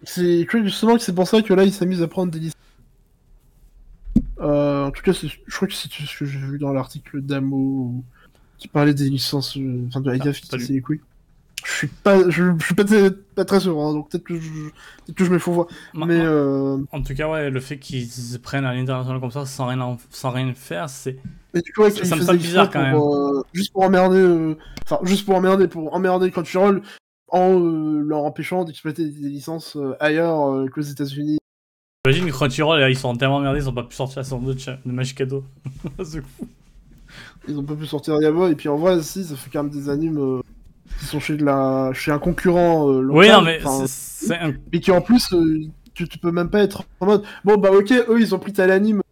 C'est 0.02 0.44
justement 0.64 0.96
que 0.96 1.02
c'est 1.02 1.14
pour 1.14 1.28
ça 1.28 1.40
que 1.40 1.54
là, 1.54 1.62
ils 1.62 1.72
s'amusent 1.72 2.02
à 2.02 2.09
prendre 2.09 2.32
des 2.32 2.40
licences. 2.40 2.56
Euh, 4.40 4.86
en 4.86 4.90
tout 4.90 5.02
cas, 5.04 5.12
je 5.12 5.54
crois 5.54 5.68
que 5.68 5.74
c'est 5.74 5.88
ce 5.88 6.18
que 6.18 6.26
j'ai 6.26 6.40
vu 6.40 6.59
dans 6.59 6.72
l'article 6.72 7.20
d'Amo 7.20 8.02
qui 8.59 8.66
parlait 8.66 8.92
des 8.92 9.09
licences, 9.09 9.56
euh, 9.56 9.84
enfin 9.86 10.00
de 10.00 10.12
IDF 10.12 10.40
ah, 10.52 10.56
qui 10.56 10.64
c'est 10.64 10.72
les 10.72 10.80
couilles. 10.80 11.00
Je 11.64 11.72
suis 11.72 11.86
pas, 11.86 12.28
je, 12.28 12.56
suis 12.59 12.74
pas, 12.74 12.84
pas, 13.36 13.44
très 13.44 13.61
sûr, 13.61 13.78
hein, 13.78 13.92
donc 13.92 14.11
peut-être 14.11 14.24
que 14.24 14.40
je, 14.40 14.50
peut 15.06 15.12
que 15.12 15.24
je 15.24 15.30
me 15.30 15.38
fous 15.38 15.52
voir. 15.52 15.68
Mais 15.94 16.18
euh... 16.18 16.78
en 16.90 17.02
tout 17.02 17.14
cas, 17.14 17.30
ouais, 17.30 17.50
le 17.50 17.61
fait 17.61 17.78
qu'ils 17.78 18.09
se 18.09 18.36
prennent 18.36 18.64
à 18.64 18.74
l'international 18.74 19.20
comme 19.20 19.30
ça 19.30 19.46
sans 19.46 19.66
rien, 19.66 19.96
sans 20.11 20.30
rien 20.30 20.52
faire, 20.54 20.90
c'est. 20.90 21.18
Mais 21.55 21.62
du 21.62 21.72
coup, 21.72 21.82
ouais, 21.82 21.90
ça, 21.90 22.16
me 22.16 22.22
semble 22.22 22.38
bizarre 22.38 22.70
quand 22.70 22.82
même. 22.82 22.96
Euh, 22.96 23.42
juste 23.53 23.72
pour 23.72 23.82
emmerder, 23.82 24.18
euh, 24.18 24.57
enfin, 24.84 24.99
juste 25.05 25.24
pour 25.24 25.34
emmerder, 25.34 25.66
pour 25.68 25.94
emmerder 25.94 26.30
Crunchyroll 26.30 26.82
en 27.28 27.59
euh, 27.59 28.01
leur 28.01 28.24
empêchant 28.24 28.64
d'exploiter 28.64 29.05
des 29.05 29.28
licences 29.28 29.76
ailleurs 30.01 30.66
qu'aux 30.70 30.80
États-Unis. 30.80 31.38
J'imagine 32.05 32.26
que 32.26 32.32
Crunchyroll, 32.32 32.90
ils 32.90 32.96
sont 32.96 33.14
tellement 33.16 33.36
emmerdés, 33.36 33.61
ils 33.61 33.68
ont 33.68 33.74
pas 33.74 33.82
pu 33.82 33.94
sortir 33.94 34.18
la 34.18 34.24
son 34.24 34.40
de, 34.40 34.53
de 34.53 34.92
Magicado. 34.92 35.44
c'est 36.05 36.20
fou. 36.20 36.49
Ils 37.49 37.59
ont 37.59 37.64
pas 37.64 37.74
pu 37.74 37.86
sortir 37.86 38.18
Diablo, 38.18 38.49
et 38.49 38.55
puis 38.55 38.68
en 38.68 38.76
vrai, 38.76 39.03
si, 39.03 39.24
ça 39.24 39.34
fait 39.34 39.51
quand 39.51 39.62
même 39.62 39.72
des 39.72 39.88
animes 39.88 40.42
qui 40.99 41.07
sont 41.07 41.20
chez, 41.20 41.36
de 41.36 41.44
la... 41.44 41.90
chez 41.94 42.11
un 42.11 42.18
concurrent 42.18 42.88
euh, 42.88 43.01
local. 43.01 43.18
Oui, 43.18 43.28
non, 43.28 43.42
mais 43.42 43.61
c'est 43.86 44.36
un... 44.36 44.55
Et 44.72 44.80
qui 44.80 44.90
en 44.90 45.01
plus, 45.01 45.32
euh, 45.32 45.66
tu, 45.94 46.07
peux 46.07 46.30
même 46.30 46.51
pas 46.51 46.62
être 46.62 46.84
en 47.01 47.07
mode 47.07 47.24
bon, 47.44 47.57
bah 47.57 47.70
ok, 47.72 47.92
eux 48.09 48.20
ils 48.20 48.34
ont 48.34 48.38
pris 48.38 48.53
tel 48.53 48.70
anime 48.70 49.03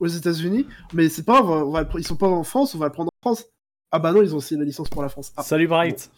aux 0.00 0.06
États-Unis, 0.06 0.66
mais 0.92 1.08
c'est 1.08 1.24
pas 1.24 1.42
grave, 1.42 1.88
ils 1.98 2.06
sont 2.06 2.16
pas 2.16 2.28
en 2.28 2.44
France, 2.44 2.74
on 2.74 2.78
va 2.78 2.86
le 2.86 2.92
prendre 2.92 3.10
en 3.22 3.28
France. 3.28 3.46
Ah 3.92 3.98
bah 3.98 4.12
non, 4.12 4.22
ils 4.22 4.34
ont 4.34 4.38
aussi 4.38 4.56
la 4.56 4.64
licence 4.64 4.88
pour 4.88 5.02
la 5.02 5.08
France. 5.08 5.32
Ah. 5.36 5.42
Salut 5.42 5.68
Bright. 5.68 6.10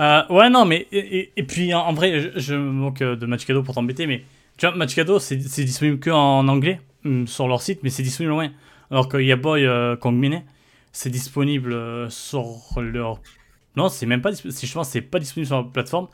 Euh, 0.00 0.22
ouais, 0.30 0.48
non, 0.48 0.64
mais 0.64 0.86
et, 0.92 1.42
puis 1.42 1.74
en, 1.74 1.92
vrai, 1.92 2.32
je, 2.36 2.54
me 2.54 2.70
moque 2.70 3.02
de 3.02 3.26
Matchcado 3.26 3.62
pour 3.62 3.74
t'embêter, 3.74 4.06
mais 4.06 4.24
tu 4.56 4.66
vois, 4.66 4.76
Matchcado 4.76 5.18
c'est 5.18 5.36
disponible 5.36 5.98
que 5.98 6.10
en 6.10 6.46
anglais 6.48 6.80
mm, 7.04 7.26
sur 7.26 7.48
leur 7.48 7.62
site, 7.62 7.80
mais 7.82 7.90
c'est 7.90 8.02
disponible 8.02 8.32
loin. 8.32 8.50
Alors 8.90 9.08
que 9.08 9.18
Yaboy 9.18 9.66
euh, 9.66 9.96
Kongmine, 9.96 10.44
c'est 10.92 11.10
disponible 11.10 12.10
sur 12.10 12.80
leur 12.80 13.20
non, 13.78 13.88
c'est 13.88 14.06
même 14.06 14.20
pas 14.20 14.32
disponible. 14.32 14.84
c'est 14.84 15.00
pas 15.02 15.20
disponible 15.20 15.46
sur 15.46 15.56
la 15.56 15.62
plateforme. 15.62 16.08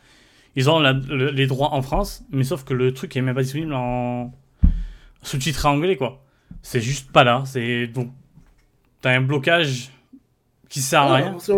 Ils 0.55 0.69
ont 0.69 0.81
les 0.81 1.47
droits 1.47 1.73
en 1.73 1.81
France, 1.81 2.23
mais 2.31 2.45
sauf 2.45 2.63
que 2.63 2.75
le 2.75 2.93
truc 2.93 3.17
est 3.17 3.23
même 3.23 3.35
pas 3.35 3.43
disponible 3.43 3.73
en 3.73 4.33
sous-titré 5.23 5.67
anglais, 5.69 5.97
quoi. 5.97 6.24
C'est 6.63 6.81
juste 6.81 7.13
pas 7.13 7.25
là. 7.25 7.43
C'est 7.47 7.87
donc 7.87 8.11
t'as 9.01 9.11
un 9.11 9.21
blocage 9.21 9.91
qui 10.69 10.81
sert 10.81 11.03
à 11.03 11.15
rien. 11.15 11.37
C'est 11.39 11.53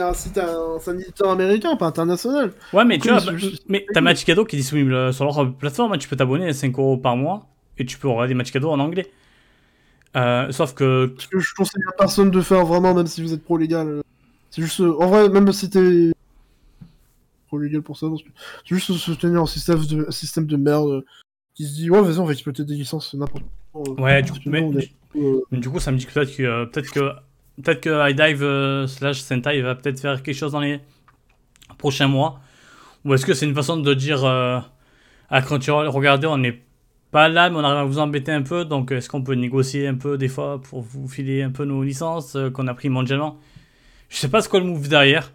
un 0.00 0.14
site, 0.14 0.38
un, 0.38 0.98
éditeur 0.98 1.30
américain, 1.30 1.74
pas 1.76 1.86
international. 1.86 2.52
Ouais, 2.72 2.84
mais 2.84 2.98
tu 2.98 3.10
vois, 3.10 3.20
mais 3.68 3.84
t'as 3.92 4.00
Match 4.00 4.24
Cadeau 4.24 4.44
qui 4.44 4.56
est 4.56 4.60
disponible 4.60 5.12
sur 5.12 5.24
leur 5.24 5.54
plateforme. 5.54 5.92
Hein. 5.92 5.98
Tu 5.98 6.08
peux 6.08 6.16
t'abonner 6.16 6.48
à 6.48 6.52
5 6.52 6.78
euros 6.78 6.96
par 6.96 7.16
mois 7.16 7.48
et 7.78 7.84
tu 7.84 7.98
peux 7.98 8.08
regarder 8.08 8.34
Match 8.34 8.52
Cadeau 8.52 8.70
en 8.70 8.78
anglais. 8.78 9.10
Euh, 10.14 10.52
sauf 10.52 10.74
que. 10.74 11.14
Ce 11.18 11.26
que 11.26 11.40
je 11.40 11.54
conseille 11.54 11.82
à 11.88 11.92
personne 11.96 12.30
de 12.30 12.40
faire 12.40 12.64
vraiment, 12.64 12.94
même 12.94 13.06
si 13.06 13.22
vous 13.22 13.32
êtes 13.32 13.42
pro-légal. 13.42 13.88
Euh, 13.88 14.02
c'est 14.50 14.62
juste, 14.62 14.80
en 14.80 15.06
vrai, 15.06 15.28
même 15.28 15.50
si 15.52 15.70
t'es 15.70 16.12
trop 17.48 17.58
légal 17.58 17.82
pour 17.82 17.98
ça, 17.98 18.06
c'est 18.16 18.74
juste 18.74 18.92
se 18.92 19.12
tenir 19.12 19.42
en 19.42 19.46
système 19.46 19.84
de, 19.84 20.10
système 20.10 20.46
de 20.46 20.56
merde 20.56 21.04
qui 21.54 21.66
se 21.66 21.74
dit, 21.74 21.90
ouais, 21.90 22.02
vas-y, 22.02 22.18
on 22.18 22.24
va 22.24 22.32
exploiter 22.32 22.64
des 22.64 22.74
licences 22.74 23.14
n'importe 23.14 23.42
où. 23.42 23.61
Euh, 23.74 23.94
ouais, 23.98 24.22
du 24.22 24.32
coup, 24.32 24.38
mais, 24.46 24.68
euh, 25.16 25.40
du 25.52 25.68
coup, 25.68 25.80
ça 25.80 25.92
me 25.92 25.98
dit 25.98 26.06
que 26.06 26.12
peut-être 26.12 26.36
que, 26.36 26.42
euh, 26.42 26.66
peut-être 26.66 26.90
que, 26.90 27.00
peut-être 27.62 27.80
que 27.80 28.10
iDive 28.10 28.86
slash 28.88 29.20
Sentai 29.20 29.60
va 29.62 29.74
peut-être 29.74 30.00
faire 30.00 30.22
quelque 30.22 30.36
chose 30.36 30.52
dans 30.52 30.60
les 30.60 30.80
prochains 31.78 32.08
mois. 32.08 32.40
Ou 33.04 33.14
est-ce 33.14 33.26
que 33.26 33.34
c'est 33.34 33.46
une 33.46 33.54
façon 33.54 33.76
de 33.76 33.94
dire 33.94 34.24
à 34.24 35.42
Crunchyroll, 35.42 35.88
regardez, 35.88 36.26
on 36.26 36.38
n'est 36.38 36.62
pas 37.10 37.28
là, 37.28 37.50
mais 37.50 37.56
on 37.56 37.64
arrive 37.64 37.78
à 37.78 37.84
vous 37.84 37.98
embêter 37.98 38.32
un 38.32 38.42
peu, 38.42 38.64
donc 38.64 38.92
est-ce 38.92 39.08
qu'on 39.08 39.22
peut 39.22 39.34
négocier 39.34 39.86
un 39.86 39.94
peu 39.94 40.16
des 40.16 40.28
fois 40.28 40.60
pour 40.62 40.80
vous 40.82 41.08
filer 41.08 41.42
un 41.42 41.50
peu 41.50 41.64
nos 41.64 41.82
licences 41.82 42.36
qu'on 42.54 42.68
a 42.68 42.74
pris 42.74 42.88
mondialement? 42.88 43.38
Je 44.08 44.18
sais 44.18 44.28
pas 44.28 44.42
ce 44.42 44.48
qu'est 44.48 44.60
le 44.60 44.66
move 44.66 44.88
derrière. 44.88 45.32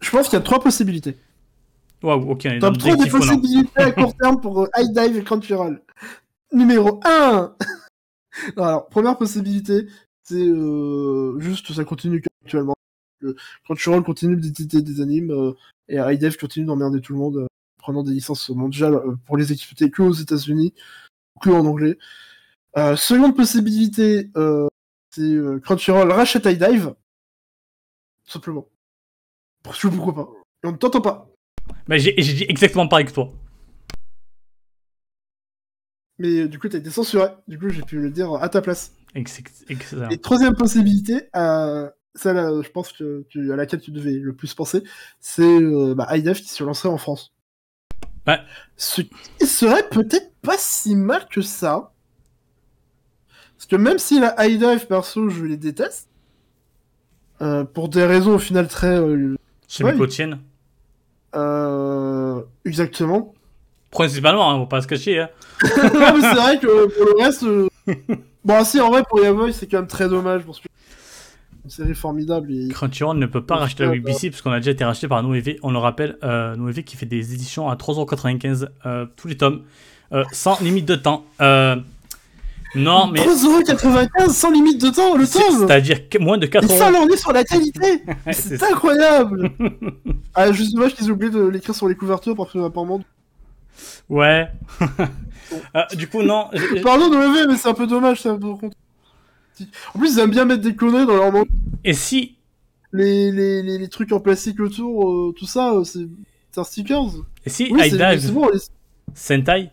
Je 0.00 0.10
pense 0.10 0.28
qu'il 0.28 0.38
y 0.38 0.40
a 0.40 0.44
trois 0.44 0.60
possibilités. 0.60 1.16
Waouh, 2.02 2.30
ok. 2.30 2.48
T'as 2.60 2.70
trop 2.70 2.96
de 2.96 3.10
possibilités 3.10 3.82
à 3.82 3.92
court 3.92 4.14
terme 4.20 4.40
pour 4.40 4.66
High 4.76 4.92
Dive 4.92 5.18
et 5.18 5.22
Crunchyroll. 5.22 5.82
Numéro 6.52 7.00
1 7.04 7.56
Alors, 8.56 8.88
première 8.88 9.16
possibilité, 9.18 9.86
c'est 10.22 10.36
euh, 10.36 11.38
juste 11.40 11.72
ça 11.72 11.84
continue 11.84 12.22
actuellement. 12.44 12.74
Crunchyroll 13.64 14.02
continue 14.02 14.36
d'éditer 14.36 14.80
des 14.80 15.00
animes 15.00 15.30
euh, 15.30 15.52
et 15.88 16.16
Dive 16.16 16.38
continue 16.38 16.66
d'emmerder 16.66 17.00
tout 17.00 17.12
le 17.12 17.18
monde 17.18 17.46
prenant 17.78 18.02
des 18.02 18.12
licences 18.12 18.48
mondiales 18.50 19.00
pour 19.26 19.36
les 19.36 19.52
exploiter 19.52 19.90
que 19.90 20.02
aux 20.02 20.12
États-Unis, 20.12 20.72
que 21.40 21.50
en 21.50 21.66
anglais. 21.66 21.98
seconde 22.96 23.36
possibilité, 23.36 24.30
c'est 25.10 25.36
Crunchyroll 25.62 26.12
rachète 26.12 26.46
High 26.46 26.58
Dive 26.58 26.94
simplement. 28.30 28.68
Pourquoi 29.62 30.14
pas. 30.14 30.28
Et 30.62 30.66
on 30.66 30.72
ne 30.72 30.76
t'entend 30.76 31.00
pas. 31.00 31.28
Mais 31.88 31.98
j'ai 31.98 32.12
dit 32.12 32.46
exactement 32.48 32.88
pareil 32.88 33.06
que 33.06 33.12
toi. 33.12 33.32
Mais 36.20 36.42
euh, 36.42 36.48
du 36.48 36.58
coup, 36.58 36.68
t'as 36.68 36.78
été 36.78 36.90
censuré. 36.90 37.28
Du 37.48 37.58
coup, 37.58 37.70
j'ai 37.70 37.80
pu 37.80 37.98
le 37.98 38.10
dire 38.10 38.34
à 38.34 38.48
ta 38.50 38.60
place. 38.60 38.92
Excellent. 39.14 40.10
Et 40.10 40.18
troisième 40.18 40.54
possibilité, 40.54 41.30
euh, 41.34 41.88
celle 42.14 42.36
euh, 42.36 42.62
je 42.62 42.70
pense 42.70 42.92
que 42.92 43.24
tu, 43.30 43.50
à 43.52 43.56
laquelle 43.56 43.80
tu 43.80 43.90
devais 43.90 44.12
le 44.12 44.34
plus 44.34 44.52
penser, 44.52 44.84
c'est 45.18 45.42
euh, 45.42 45.94
bah, 45.94 46.06
IDF 46.16 46.42
qui 46.42 46.50
se 46.50 46.62
lancerait 46.62 46.90
en 46.90 46.98
France. 46.98 47.32
Ouais. 48.26 48.38
Ce 48.76 49.00
qui 49.00 49.46
serait 49.46 49.88
peut-être 49.88 50.30
pas 50.42 50.56
si 50.58 50.94
mal 50.94 51.26
que 51.26 51.40
ça. 51.40 51.94
Parce 53.56 53.66
que 53.66 53.76
même 53.76 53.98
si 53.98 54.20
la 54.20 54.46
IDF, 54.46 54.88
perso, 54.88 55.30
je 55.30 55.44
les 55.44 55.56
déteste, 55.56 56.10
euh, 57.40 57.64
pour 57.64 57.88
des 57.88 58.04
raisons 58.04 58.34
au 58.34 58.38
final 58.38 58.68
très... 58.68 59.00
Semi-quotidiennes. 59.68 60.40
euh, 61.34 62.42
exactement. 62.66 63.34
Principalement, 63.90 64.50
hein, 64.50 64.58
faut 64.58 64.66
pas 64.66 64.82
se 64.82 64.86
cacher. 64.86 65.20
Hein. 65.20 65.28
non, 65.62 66.00
mais 66.16 66.20
c'est 66.22 66.34
vrai 66.34 66.58
que 66.58 66.86
pour 66.86 67.06
le 67.06 67.24
reste... 67.24 67.42
euh, 67.42 67.68
bon, 68.44 68.64
si, 68.64 68.80
en 68.80 68.90
vrai, 68.90 69.02
pour 69.08 69.20
Yavoy, 69.20 69.52
c'est 69.52 69.66
quand 69.66 69.78
même 69.78 69.86
très 69.88 70.08
dommage, 70.08 70.42
parce 70.42 70.60
que 70.60 70.68
c'est 70.68 71.64
une 71.64 71.70
série 71.70 71.94
formidable. 71.94 72.52
Et... 72.52 72.68
Crunchyroll 72.68 73.18
ne 73.18 73.26
peut 73.26 73.42
pas 73.44 73.54
Ouais, 73.56 73.60
racheter 73.62 73.82
la 73.82 73.90
ouais, 73.90 73.98
BBC 73.98 74.30
parce 74.30 74.42
qu'on 74.42 74.52
a 74.52 74.58
déjà 74.60 74.70
été 74.70 74.84
racheté 74.84 75.08
par 75.08 75.22
Noévé. 75.22 75.58
On 75.62 75.70
le 75.72 75.78
rappelle, 75.78 76.16
euh, 76.22 76.54
Noévé 76.56 76.84
qui 76.84 76.96
fait 76.96 77.06
des 77.06 77.34
éditions 77.34 77.68
à 77.68 77.74
3,95€ 77.74 78.68
euh, 78.86 79.06
tous 79.16 79.28
les 79.28 79.36
tomes, 79.36 79.62
euh, 80.12 80.24
sans 80.32 80.58
limite 80.60 80.86
de 80.86 80.94
temps. 80.94 81.24
Euh, 81.40 81.76
non, 82.76 83.08
mais 83.08 83.18
3,95€ 83.20 84.30
sans 84.30 84.52
limite 84.52 84.80
de 84.80 84.90
temps, 84.90 85.16
le 85.16 85.26
tome 85.26 85.66
c'est-à-dire 85.66 85.98
moins 86.20 86.38
de 86.38 86.46
4 86.46 86.70
Et 86.70 86.78
ça, 86.78 86.90
là, 86.92 87.00
on 87.02 87.08
est 87.08 87.16
sur 87.16 87.32
la 87.32 87.42
qualité 87.42 88.04
c'est- 88.30 88.62
incroyable 88.62 89.50
Ah, 90.34 90.52
juste 90.52 90.74
dommage 90.74 90.94
qu'ils 90.94 91.08
aient 91.08 91.10
oublié 91.10 91.32
de 91.32 91.40
l'écrire 91.48 91.74
sur 91.74 91.88
les 91.88 91.96
couvertures 91.96 92.36
parce 92.36 92.52
que 92.52 92.58
apparemment... 92.64 93.00
Ouais. 94.08 94.48
Euh, 95.74 95.82
du 95.96 96.06
coup, 96.08 96.22
non. 96.22 96.48
Pardon 96.84 97.08
de 97.08 97.16
lever, 97.16 97.48
mais 97.48 97.56
c'est 97.56 97.68
un 97.68 97.74
peu 97.74 97.88
dommage, 97.88 98.20
ça. 98.20 98.34
En 98.34 98.38
plus, 99.98 100.14
ils 100.14 100.18
aiment 100.20 100.30
bien 100.30 100.44
mettre 100.44 100.62
des 100.62 100.76
conneries 100.76 101.06
dans 101.06 101.16
leur. 101.16 101.44
Et 101.82 101.92
si. 101.92 102.36
Les, 102.92 103.32
les, 103.32 103.60
les, 103.60 103.76
les 103.78 103.88
trucs 103.88 104.12
en 104.12 104.20
plastique 104.20 104.60
autour, 104.60 105.10
euh, 105.10 105.34
tout 105.36 105.46
ça, 105.46 105.72
euh, 105.72 105.82
c'est 105.82 106.06
un 106.56 106.62
stickers. 106.62 107.02
Et 107.44 107.50
si 107.50 107.68
Oui, 107.72 107.90
Dive 107.90 108.32
bon, 108.32 108.48
les- 108.48 108.60
Sentai, 109.14 109.70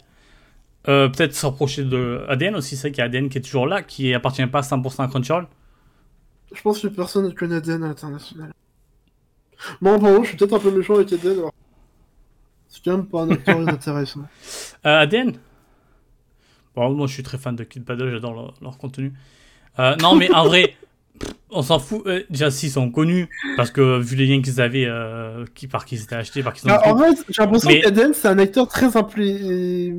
euh, 0.88 1.10
peut-être 1.10 1.36
se 1.36 1.46
rapprocher 1.46 1.84
de 1.84 2.24
ADN 2.28 2.56
aussi, 2.56 2.76
c'est 2.76 2.88
vrai 2.88 2.92
qu'il 2.92 3.00
y 3.00 3.02
a 3.02 3.06
ADN 3.06 3.30
qui 3.30 3.38
est 3.38 3.42
toujours 3.42 3.68
là, 3.68 3.84
qui 3.84 4.16
appartient 4.16 4.46
pas 4.48 4.60
à 4.60 4.64
100% 4.64 5.04
à 5.04 5.08
Crunchyroll. 5.08 5.46
je 6.56 6.62
pense 6.64 6.80
que 6.80 6.88
personne 6.88 7.26
ne 7.26 7.30
connaît 7.32 7.58
ADN 7.58 7.84
à 7.84 7.88
l'international. 7.90 8.52
Bon, 9.82 10.00
pardon, 10.00 10.24
je 10.24 10.30
suis 10.30 10.38
peut-être 10.38 10.54
un 10.56 10.60
peu 10.60 10.72
méchant 10.72 10.96
avec 10.96 11.14
ADN, 11.14 11.34
alors... 11.40 11.54
C'est 12.70 12.84
quand 12.84 12.98
même 12.98 13.06
pas 13.08 13.22
un 13.22 13.32
acteur 13.32 13.62
inintéressant. 13.62 14.22
Euh, 14.86 15.00
ADN 15.02 15.34
Bon, 16.76 16.92
moi 16.94 17.08
je 17.08 17.14
suis 17.14 17.24
très 17.24 17.38
fan 17.38 17.56
de 17.56 17.64
Kid 17.64 17.86
Paddle, 17.86 18.12
j'adore 18.12 18.34
leur, 18.34 18.54
leur 18.62 18.78
contenu. 18.78 19.14
Euh, 19.80 19.96
non, 19.98 20.16
mais 20.16 20.32
en 20.34 20.46
vrai, 20.46 20.76
on 21.50 21.62
s'en 21.64 21.80
fout. 21.80 22.04
Euh, 22.06 22.24
déjà, 22.30 22.52
s'ils 22.52 22.70
sont 22.72 22.92
connus, 22.92 23.30
parce 23.56 23.72
que 23.72 24.00
vu 24.00 24.16
les 24.16 24.28
liens 24.28 24.42
qu'ils 24.42 24.62
avaient, 24.62 24.86
euh, 24.86 25.46
qui, 25.56 25.68
par 25.68 25.86
qui 25.86 25.96
ils 25.96 26.04
étaient 26.04 26.16
achetés, 26.16 26.44
par 26.44 26.54
qui 26.54 26.66
ils 26.68 26.72
ont 26.72 26.76
Ah, 26.80 26.94
en 26.94 26.98
fait, 26.98 27.24
j'ai 27.30 27.42
l'impression 27.42 27.70
Mais- 27.70 27.82
qu'ADN, 27.82 28.14
c'est 28.14 28.28
un 28.28 28.38
acteur 28.40 28.68
très 28.68 28.96
implé... 28.98 29.94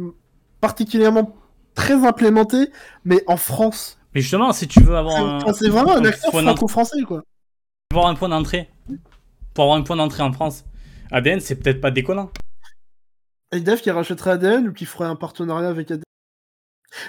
particulièrement 0.60 1.34
très 1.74 2.04
implémenté, 2.06 2.70
mais 3.04 3.22
en 3.28 3.36
France. 3.36 3.98
Mais 4.14 4.20
justement, 4.20 4.52
si 4.52 4.66
tu 4.66 4.80
veux 4.80 4.96
avoir 4.96 5.40
C'est 5.42 5.48
un, 5.48 5.52
c'est 5.52 5.68
vraiment 5.68 5.94
un 5.94 6.00
un 6.00 6.04
acteur 6.06 6.30
franco-français, 6.32 7.02
quoi. 7.06 7.22
pour 7.88 8.00
avoir 8.00 8.10
un 8.12 8.16
point 8.16 8.28
d'entrée, 8.28 8.68
pour 9.54 9.64
avoir 9.64 9.78
un 9.78 9.82
point 9.82 9.96
d'entrée 9.96 10.22
en 10.24 10.32
France, 10.32 10.64
ADN, 11.12 11.40
c'est 11.40 11.56
peut-être 11.56 11.80
pas 11.80 11.90
déconnant. 11.92 12.30
IDF 13.54 13.82
qui 13.82 13.90
rachèterait 13.90 14.32
ADN 14.32 14.68
ou 14.68 14.72
qui 14.72 14.84
ferait 14.84 15.06
un 15.06 15.16
partenariat 15.16 15.68
avec 15.68 15.90
ADN. 15.90 16.02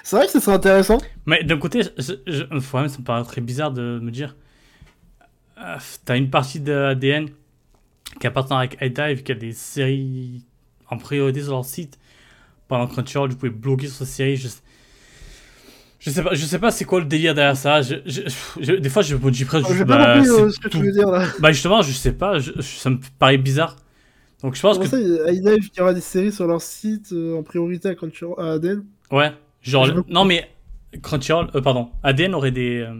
C'est 0.02 0.16
vrai 0.16 0.26
que 0.26 0.32
ce 0.32 0.40
serait 0.40 0.56
intéressant. 0.56 0.98
Mais 1.26 1.42
d'un 1.44 1.58
côté, 1.58 1.82
je, 1.82 2.12
je, 2.26 2.44
même, 2.44 2.60
ça 2.60 2.98
me 2.98 3.04
paraît 3.04 3.24
très 3.24 3.40
bizarre 3.40 3.72
de 3.72 3.98
me 4.02 4.10
dire. 4.10 4.36
euh, 5.58 5.76
T'as 6.04 6.16
une 6.16 6.30
partie 6.30 6.60
de 6.60 6.72
ADN 6.72 7.28
qui 8.20 8.26
appartient 8.26 8.52
avec 8.54 8.76
iDive, 8.80 9.22
qui 9.22 9.32
a 9.32 9.34
des 9.34 9.52
séries 9.52 10.44
en 10.88 10.98
priorité 10.98 11.42
sur 11.42 11.52
leur 11.52 11.64
site. 11.64 11.98
Pendant 12.68 12.86
que 12.86 12.92
Crunchyroll, 12.92 13.30
vous 13.30 13.36
pouvez 13.36 13.50
bloquer 13.50 13.88
sur 13.88 13.96
ces 13.98 14.04
séries. 14.06 14.36
Je, 14.36 14.48
je 15.98 16.10
sais 16.10 16.22
pas, 16.22 16.34
je 16.34 16.44
sais 16.44 16.58
pas 16.58 16.70
c'est 16.70 16.84
quoi 16.84 17.00
le 17.00 17.06
délire 17.06 17.34
derrière 17.34 17.56
ça. 17.56 17.82
Je, 17.82 17.96
je, 18.06 18.22
je- 18.60 18.72
des 18.72 18.88
fois, 18.88 19.02
je 19.02 19.16
me 19.16 19.30
dis 19.30 19.44
presque. 19.44 19.72
J'ai 19.72 19.84
bah, 19.84 19.96
pas 19.98 20.14
compris 20.14 20.30
euh, 20.30 20.50
ce 20.50 20.58
que 20.58 20.68
tout. 20.68 20.78
tu 20.78 20.84
veux 20.84 20.92
dire 20.92 21.10
là. 21.10 21.26
Bah, 21.40 21.52
justement, 21.52 21.82
je 21.82 21.92
sais 21.92 22.12
pas, 22.12 22.38
je- 22.38 22.52
je- 22.56 22.62
ça 22.62 22.90
me 22.90 22.98
paraît 23.18 23.38
bizarre. 23.38 23.76
Donc, 24.42 24.54
je 24.54 24.60
pense 24.62 24.78
Comment 24.78 24.90
que. 24.90 25.24
ça, 25.26 25.32
IDF 25.32 25.70
qui 25.70 25.80
aura 25.80 25.92
des 25.94 26.00
séries 26.00 26.32
sur 26.32 26.46
leur 26.46 26.62
site 26.62 27.12
euh, 27.12 27.38
en 27.38 27.42
priorité 27.42 27.88
à, 27.88 27.94
Crunchyroll- 27.94 28.40
à 28.40 28.52
ADN 28.54 28.84
Ouais, 29.10 29.32
genre, 29.62 29.84
Je 29.86 29.92
non 30.08 30.24
mais 30.24 30.48
Crunchyroll, 31.02 31.48
euh, 31.54 31.60
pardon, 31.60 31.90
ADN 32.02 32.34
aurait 32.34 32.50
des, 32.50 32.78
euh, 32.80 32.94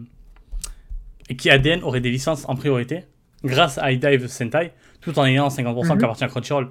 et 1.28 1.36
qui 1.36 1.48
ADN 1.50 1.82
aurait 1.82 2.00
des 2.00 2.10
licences 2.10 2.44
en 2.48 2.56
priorité 2.56 3.04
grâce 3.42 3.78
à 3.78 3.90
iDive 3.92 4.26
Sentai, 4.26 4.72
tout 5.00 5.18
en 5.18 5.24
ayant 5.24 5.48
50% 5.48 5.94
Mhm. 5.94 5.98
qui 5.98 6.04
appartient 6.04 6.24
à 6.24 6.28
Crunchyroll. 6.28 6.68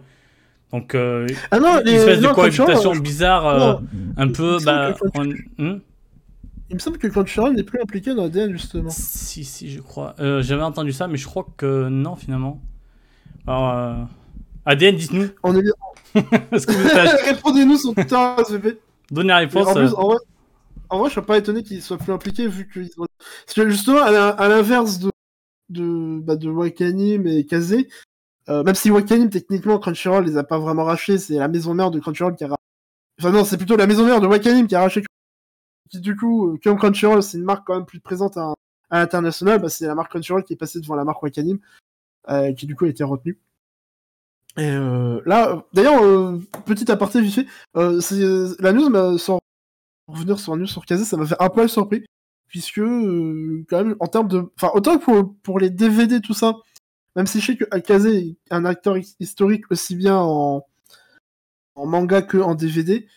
Donc, 0.72 0.94
euh, 0.94 1.26
Ah 1.50 1.60
non, 1.60 1.80
une 1.80 1.86
les- 1.88 1.94
espèce 1.94 2.22
de 2.22 2.28
cohabitation 2.28 2.94
euh, 2.94 3.00
bizarre, 3.00 3.48
euh, 3.48 3.74
un 4.18 4.28
peu, 4.28 4.58
il 4.60 4.60
me 4.62 4.66
bah, 4.66 4.94
semble 5.16 5.36
hmm 5.58 5.80
Il 6.70 6.76
me 6.76 6.80
semble 6.80 7.00
que 7.00 7.08
Crunchyroll 7.08 7.56
n'est 7.56 7.64
plus 7.64 7.82
impliqué 7.82 8.14
dans 8.14 8.26
ADN 8.26 8.52
justement. 8.52 8.92
si, 8.92 9.44
si, 9.44 9.72
je 9.72 9.82
crois. 9.82 10.14
Euh, 10.20 10.44
J'avais 10.44 10.62
entendu 10.62 10.92
ça, 10.94 11.08
mais 11.08 11.18
je 11.18 11.26
crois 11.26 11.48
que 11.58 11.88
non 11.90 12.16
finalement. 12.16 12.62
Alors, 13.48 13.70
euh, 13.74 13.94
ADN, 14.70 14.96
dites-nous, 14.96 15.30
On 15.42 15.56
est... 15.56 15.64
Répondez-nous 17.26 17.78
sur 17.78 17.96
Twitter, 17.96 18.36
SVP. 18.38 18.80
donnez 19.10 19.30
la 19.30 19.38
réponse. 19.38 19.68
en, 19.68 19.74
plus, 19.74 19.88
euh, 19.88 19.96
en, 19.96 20.08
vrai, 20.10 20.18
en 20.90 21.00
vrai, 21.00 21.10
je 21.10 21.16
serais 21.16 21.26
pas 21.26 21.38
étonné 21.40 21.64
qu'ils 21.64 21.82
soient 21.82 21.98
plus 21.98 22.14
impliqués 22.14 22.48
vu 22.48 22.68
que 22.68 22.84
justement, 23.68 24.04
à 24.04 24.48
l'inverse 24.48 25.00
de, 25.00 25.10
de, 25.70 26.20
bah, 26.20 26.36
de 26.36 26.52
Wakanim 26.52 27.26
et 27.26 27.48
Kaze, 27.48 27.78
euh, 28.50 28.64
même 28.64 28.76
si 28.76 28.92
Wakanim, 28.92 29.32
techniquement, 29.32 29.80
Crunchyroll 29.80 30.26
les 30.26 30.38
a 30.38 30.44
pas 30.44 30.60
vraiment 30.60 30.84
rachetés, 30.84 31.18
c'est 31.18 31.36
la 31.36 31.48
maison 31.48 31.74
mère 31.74 31.90
de 31.90 32.00
Crunchyroll 32.00 32.36
qui 32.36 32.44
a 32.44 32.50
racheté. 32.50 32.64
Enfin 33.20 33.32
non, 33.32 33.46
c'est 33.46 33.58
plutôt 33.58 33.76
la 33.76 33.88
maison 33.88 34.06
mère 34.06 34.22
de 34.22 34.28
Wakanim 34.28 34.68
qui 34.68 34.76
a 34.76 34.82
racheté 34.82 35.04
qui, 35.90 36.00
du 36.00 36.16
coup, 36.16 36.54
euh, 36.54 36.60
comme 36.64 36.78
Crunchyroll, 36.78 37.24
c'est 37.24 37.40
une 37.40 37.44
marque 37.44 37.66
quand 37.66 37.74
même 37.74 37.88
plus 37.88 38.00
présente 38.00 38.38
à, 38.38 38.54
à 38.92 39.00
l'international, 39.00 39.60
bah, 39.60 39.70
c'est 39.70 39.88
la 39.88 39.96
marque 39.96 40.12
Crunchyroll 40.12 40.44
qui 40.44 40.54
est 40.54 40.58
passée 40.58 40.80
devant 40.80 40.94
la 40.94 41.06
marque 41.06 41.24
Wakanim, 41.24 41.58
euh, 42.30 42.54
qui 42.54 42.68
du 42.68 42.76
coup 42.76 42.86
a 42.86 42.90
été 42.90 43.04
retenue. 43.04 43.40
Et 44.58 44.70
euh, 44.72 45.22
là, 45.26 45.52
euh, 45.52 45.62
d'ailleurs, 45.74 46.04
euh, 46.04 46.40
petit 46.66 46.92
aparté 46.92 47.22
vite 47.22 47.34
fait, 47.36 47.48
euh, 47.78 48.02
c'est- 48.02 48.60
la 48.62 48.74
news 48.74 48.90
m'a 48.90 49.18
sans 49.18 49.40
revenir 50.08 50.40
sur 50.40 50.54
la 50.56 50.60
news 50.62 50.68
sur 50.68 50.86
Kazé, 50.86 51.06
ça 51.06 51.18
m'a 51.18 51.26
fait 51.26 51.36
un 51.40 51.50
poil 51.50 51.70
surpris, 51.70 52.04
puisque 52.48 52.80
euh, 52.80 53.64
quand 53.70 53.84
même 53.84 53.96
en 54.00 54.08
termes 54.08 54.28
de, 54.28 54.52
enfin 54.56 54.72
autant 54.74 54.98
que 54.98 55.04
pour, 55.06 55.36
pour 55.44 55.60
les 55.60 55.70
DVD 55.70 56.20
tout 56.22 56.34
ça, 56.34 56.56
même 57.16 57.28
si 57.28 57.40
je 57.42 57.46
sais 57.48 57.58
que 57.58 57.66
Kazé 57.80 58.18
est 58.50 58.54
un 58.54 58.66
acteur 58.66 58.98
hi- 58.98 59.16
historique 59.20 59.66
aussi 59.72 59.96
bien 59.96 60.18
en, 60.18 60.66
en 61.76 61.86
manga 61.86 62.22
que 62.22 62.38
en 62.38 62.56
DVD, 62.56 63.08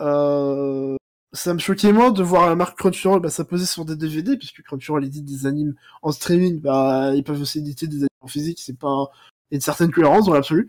euh, 0.00 0.96
ça 1.32 1.52
me 1.54 1.58
choquait 1.58 1.92
moins 1.92 2.10
de 2.12 2.22
voir 2.22 2.48
la 2.48 2.54
marque 2.54 2.78
Crunchyroll 2.78 3.20
bah, 3.20 3.30
s'imposer 3.30 3.66
sur 3.66 3.84
des 3.84 3.96
DVD, 3.96 4.36
puisque 4.38 4.62
Crunchyroll 4.62 5.04
édite 5.04 5.24
des 5.24 5.46
animes 5.46 5.74
en 6.02 6.12
streaming, 6.12 6.60
bah, 6.60 7.14
ils 7.14 7.24
peuvent 7.24 7.40
aussi 7.40 7.58
éditer 7.58 7.86
des 7.86 7.96
animes 7.98 8.08
en 8.22 8.28
physique, 8.28 8.60
c'est 8.60 8.78
pas 8.78 9.06
il 9.50 9.54
a 9.54 9.56
une 9.56 9.60
certaine 9.60 9.90
cohérence 9.90 10.26
dans 10.26 10.34
l'absolu. 10.34 10.68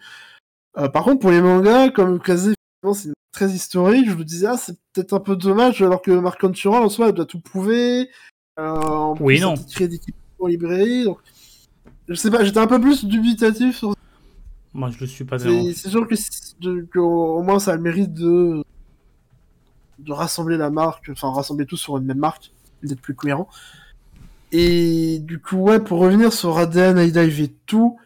Euh, 0.77 0.87
par 0.89 1.03
contre, 1.03 1.19
pour 1.19 1.31
les 1.31 1.41
mangas, 1.41 1.89
comme 1.89 2.19
Kazé, 2.21 2.53
c'est 2.93 3.13
très 3.31 3.49
historique, 3.49 4.09
je 4.09 4.15
me 4.15 4.23
disais, 4.23 4.47
ah, 4.47 4.57
c'est 4.57 4.77
peut-être 4.93 5.13
un 5.13 5.19
peu 5.19 5.35
dommage, 5.35 5.81
alors 5.81 6.01
que 6.01 6.11
Marc 6.11 6.39
Crunchyroll, 6.39 6.83
en 6.83 6.89
soi, 6.89 7.09
elle 7.09 7.13
doit 7.15 7.25
tout 7.25 7.39
prouver. 7.41 8.09
Euh, 8.59 8.69
en 8.75 9.15
Oui, 9.19 9.35
plus, 9.37 9.41
non. 9.43 9.53
elle 9.55 9.65
crée 9.73 9.87
des 9.87 9.99
en 10.39 10.47
librairie, 10.47 11.03
donc... 11.05 11.19
Je 12.07 12.15
sais 12.15 12.31
pas, 12.31 12.43
j'étais 12.43 12.59
un 12.59 12.65
peu 12.67 12.79
plus 12.81 13.05
dubitatif 13.05 13.77
sur 13.77 13.93
Moi, 14.73 14.89
je 14.89 14.99
le 14.99 15.05
suis 15.05 15.25
pas 15.25 15.37
c'est 15.37 15.73
sûr 15.73 16.07
que, 16.07 16.15
de- 16.59 16.81
que 16.91 16.97
au 16.97 17.43
moins 17.43 17.59
ça 17.59 17.73
a 17.73 17.75
le 17.75 17.81
mérite 17.83 18.13
de 18.13 18.63
de 19.99 20.11
rassembler 20.13 20.57
la 20.57 20.69
marque, 20.71 21.09
enfin 21.11 21.29
rassembler 21.31 21.65
tout 21.67 21.77
sur 21.77 21.97
une 21.97 22.05
même 22.05 22.17
marque, 22.17 22.51
d'être 22.81 23.01
plus 23.01 23.13
cohérent. 23.13 23.47
Et 24.51 25.19
du 25.19 25.39
coup, 25.39 25.57
ouais, 25.57 25.79
pour 25.79 25.99
revenir 25.99 26.33
sur 26.33 26.57
ADN, 26.57 26.97
iDive 26.97 27.41
et 27.41 27.53
tout, 27.67 27.97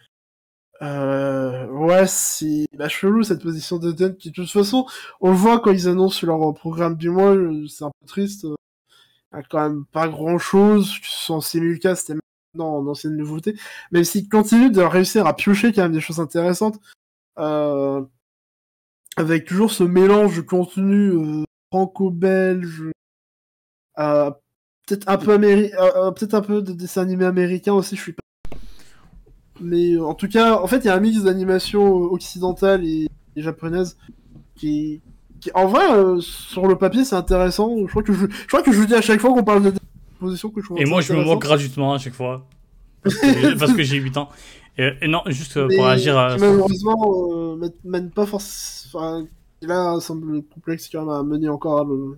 euh, 0.83 1.67
ouais, 1.69 2.07
c'est 2.07 2.67
bah, 2.77 2.89
chelou 2.89 3.23
cette 3.23 3.41
position 3.43 3.77
d'ADN 3.79 4.15
qui, 4.17 4.29
de 4.31 4.35
toute 4.35 4.51
façon, 4.51 4.85
on 5.21 5.31
voit 5.33 5.59
quand 5.59 5.71
ils 5.71 5.87
annoncent 5.87 6.25
leur 6.27 6.53
programme 6.53 6.97
du 6.97 7.09
mois, 7.09 7.35
euh, 7.35 7.67
c'est 7.67 7.85
un 7.85 7.91
peu 8.01 8.07
triste. 8.07 8.45
euh, 8.45 8.55
Il 9.33 9.37
y 9.37 9.39
a 9.39 9.43
quand 9.43 9.61
même 9.61 9.85
pas 9.87 10.07
grand 10.09 10.37
chose, 10.39 10.93
sans 11.03 11.41
simulcast, 11.41 12.07
c'était 12.07 12.19
maintenant 12.55 12.77
en 12.77 12.87
ancienne 12.87 13.17
nouveauté, 13.17 13.55
même 13.91 14.03
s'ils 14.05 14.29
continuent 14.29 14.71
de 14.71 14.81
réussir 14.81 15.27
à 15.27 15.35
piocher 15.35 15.73
quand 15.73 15.83
même 15.83 15.93
des 15.93 16.01
choses 16.01 16.19
intéressantes, 16.19 16.79
euh, 17.39 18.03
avec 19.17 19.45
toujours 19.45 19.71
ce 19.71 19.83
mélange 19.83 20.37
de 20.37 20.41
contenu 20.41 21.09
euh, 21.11 21.43
franco-belge, 21.71 22.91
euh, 23.99 24.31
peut-être 24.87 25.07
un 25.09 25.17
peu 25.17 25.31
euh, 25.31 25.69
euh, 25.79 26.11
peut-être 26.11 26.33
un 26.35 26.41
peu 26.41 26.61
de 26.61 26.73
dessin 26.73 27.01
animé 27.03 27.25
américain 27.25 27.73
aussi, 27.73 27.95
je 27.95 28.01
suis 28.01 28.13
pas. 28.13 28.22
Mais 29.61 29.93
euh, 29.93 30.05
en 30.05 30.13
tout 30.13 30.27
cas, 30.27 30.59
en 30.59 30.67
fait, 30.67 30.77
il 30.79 30.85
y 30.85 30.89
a 30.89 30.95
un 30.95 30.99
mix 30.99 31.23
d'animation 31.23 31.85
euh, 31.85 32.07
occidentale 32.07 32.85
et, 32.85 33.07
et 33.35 33.41
japonaise 33.41 33.97
qui, 34.55 35.01
qui, 35.39 35.51
en 35.53 35.67
vrai, 35.67 35.91
euh, 35.91 36.19
sur 36.21 36.67
le 36.67 36.77
papier, 36.77 37.03
c'est 37.03 37.15
intéressant. 37.15 37.75
Je 37.77 37.87
crois 37.87 38.03
que 38.03 38.13
je, 38.13 38.25
je 38.27 38.47
crois 38.47 38.63
que 38.63 38.71
je 38.71 38.81
le 38.81 38.87
dis 38.87 38.95
à 38.95 39.01
chaque 39.01 39.19
fois 39.19 39.33
qu'on 39.33 39.43
parle 39.43 39.63
de 39.63 39.73
propositions 40.17 40.49
que 40.49 40.61
je 40.61 40.67
Et 40.81 40.85
moi, 40.85 41.01
je 41.01 41.13
me 41.13 41.23
moque 41.23 41.41
gratuitement 41.41 41.93
à 41.93 41.97
chaque 41.97 42.13
fois. 42.13 42.47
Parce 43.03 43.73
que, 43.73 43.83
j'ai 43.83 43.97
8 43.97 44.17
ans. 44.17 44.29
Et, 44.77 44.91
et 45.01 45.07
non, 45.07 45.21
juste 45.27 45.59
pour 45.75 45.85
agir 45.85 46.17
à. 46.17 46.37
Malheureusement, 46.37 46.97
euh, 47.31 47.69
mène 47.83 48.09
pas 48.09 48.25
forcément. 48.25 49.03
Enfin, 49.03 49.25
là, 49.61 49.99
semble 49.99 50.41
complexe 50.43 50.89
quand 50.91 51.01
même 51.01 51.09
à 51.09 51.23
mener 51.23 51.49
encore 51.49 51.81
à 51.81 51.83
le. 51.83 52.17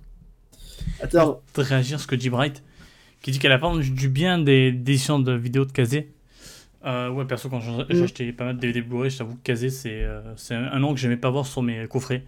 À 1.02 1.08
terme. 1.08 1.36
réagir 1.56 1.98
à 1.98 2.00
ce 2.00 2.08
que 2.08 2.16
dit 2.16 2.30
Bright, 2.30 2.64
qui 3.22 3.32
dit 3.32 3.40
qu'elle 3.40 3.52
a 3.52 3.58
pas 3.58 3.76
du 3.76 4.08
bien 4.08 4.38
des 4.38 4.68
éditions 4.68 5.20
de 5.20 5.34
vidéos 5.34 5.66
de 5.66 5.72
Kazé. 5.72 6.15
Euh, 6.86 7.10
ouais, 7.10 7.26
perso, 7.26 7.50
quand 7.50 7.60
j'ai 7.62 7.72
Mm. 7.96 8.04
acheté 8.04 8.32
pas 8.34 8.46
mal 8.46 8.56
de 8.58 8.62
DVD 8.62 8.82
Blu-ray, 8.82 9.10
je 9.10 9.18
t'avoue 9.18 9.36
que 9.36 9.42
Kazé, 9.42 9.70
c'est 9.70 10.04
euh, 10.04 10.22
c'est 10.36 10.54
un, 10.56 10.80
nom 10.80 10.94
que 10.94 11.00
j'aimais 11.00 11.18
pas 11.18 11.32
voir 11.32 11.46
sur 11.48 11.64
mes 11.64 11.88
coffrets. 11.88 12.24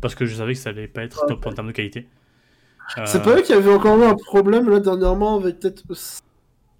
Parce 0.00 0.14
que 0.14 0.26
je 0.26 0.34
savais 0.34 0.54
que 0.54 0.58
ça 0.58 0.70
allait 0.70 0.88
pas 0.88 1.02
être 1.04 1.26
top 1.26 1.46
en 1.46 1.52
termes 1.52 1.68
de 1.68 1.72
qualité. 1.72 2.08
C'est 3.06 3.18
Euh, 3.18 3.22
pas 3.24 3.36
eux 3.38 3.42
qui 3.42 3.52
avaient 3.52 3.72
encore 3.72 3.98
eu 3.98 4.04
un 4.04 4.14
problème 4.16 4.68
là 4.68 4.80
dernièrement 4.80 5.36
avec 5.36 5.60
peut-être. 5.60 5.84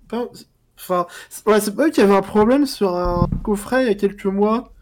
Pas... 0.09 0.29
Enfin, 0.79 1.07
c'est- 1.31 1.49
ouais, 1.49 1.61
c'est 1.61 1.75
pas 1.75 1.87
eux 1.87 1.91
qui 1.91 2.01
avaient 2.01 2.15
un 2.17 2.23
problème 2.23 2.67
sur 2.67 2.95
un 2.97 3.29
coffret 3.43 3.85
il 3.85 3.89
y 3.89 3.91
a 3.91 3.95
quelques 3.95 4.27
mois, 4.27 4.73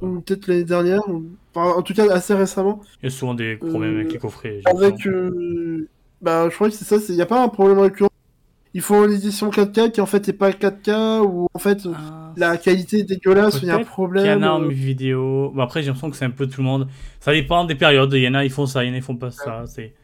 pas- 0.00 0.06
ou 0.06 0.20
peut-être 0.20 0.46
l'année 0.48 0.64
dernière, 0.64 1.00
ou... 1.08 1.24
enfin, 1.54 1.72
en 1.76 1.82
tout 1.82 1.94
cas 1.94 2.10
assez 2.12 2.34
récemment, 2.34 2.80
Il 3.02 3.06
y 3.06 3.08
a 3.08 3.10
souvent 3.10 3.34
des 3.34 3.56
problèmes 3.56 3.96
Euh, 3.96 4.00
avec 4.00 4.12
les 4.12 4.18
coffrets. 4.18 4.60
j'ai 4.62 4.70
avec. 4.70 5.06
euh, 5.06 5.88
Bah, 6.22 6.48
je 6.48 6.54
crois 6.54 6.68
que 6.70 6.74
c'est 6.74 6.84
ça, 6.84 6.96
il 7.08 7.14
y 7.16 7.22
a 7.22 7.26
pas 7.26 7.42
un 7.42 7.48
problème 7.48 7.78
récurrent. 7.78 8.10
Il 8.76 8.82
faut 8.82 9.06
une 9.06 9.12
édition 9.12 9.48
4K 9.48 9.90
qui 9.90 10.02
en 10.02 10.06
fait 10.06 10.28
est 10.28 10.34
pas 10.34 10.50
4K, 10.50 11.22
ou 11.22 11.48
en 11.54 11.58
fait 11.58 11.78
Ah, 11.94 12.34
la 12.36 12.58
qualité 12.58 12.98
est 12.98 13.04
dégueulasse, 13.04 13.60
il 13.62 13.68
y 13.68 13.70
a 13.70 13.76
un 13.76 13.84
problème. 13.84 14.24
qu'il 14.24 14.32
y 14.32 14.34
en 14.34 14.42
a 14.42 14.50
en 14.50 14.62
euh, 14.64 14.68
vidéo. 14.68 15.50
Bon, 15.54 15.62
après, 15.62 15.80
j'ai 15.80 15.86
l'impression 15.86 16.10
que 16.10 16.16
c'est 16.16 16.26
un 16.26 16.30
peu 16.30 16.46
tout 16.46 16.60
le 16.60 16.66
monde. 16.66 16.86
Ça 17.20 17.32
dépend 17.32 17.64
des 17.64 17.74
périodes. 17.74 18.12
Il 18.12 18.20
y 18.20 18.28
en 18.28 18.34
a, 18.34 18.44
ils 18.44 18.50
font 18.50 18.66
ça, 18.66 18.84
il 18.84 18.88
y 18.88 18.90
en 18.90 18.92
a, 18.92 18.96
ils 18.98 19.02
font 19.02 19.16
pas 19.16 19.30
ça. 19.30 19.64
C'est. 19.66 19.94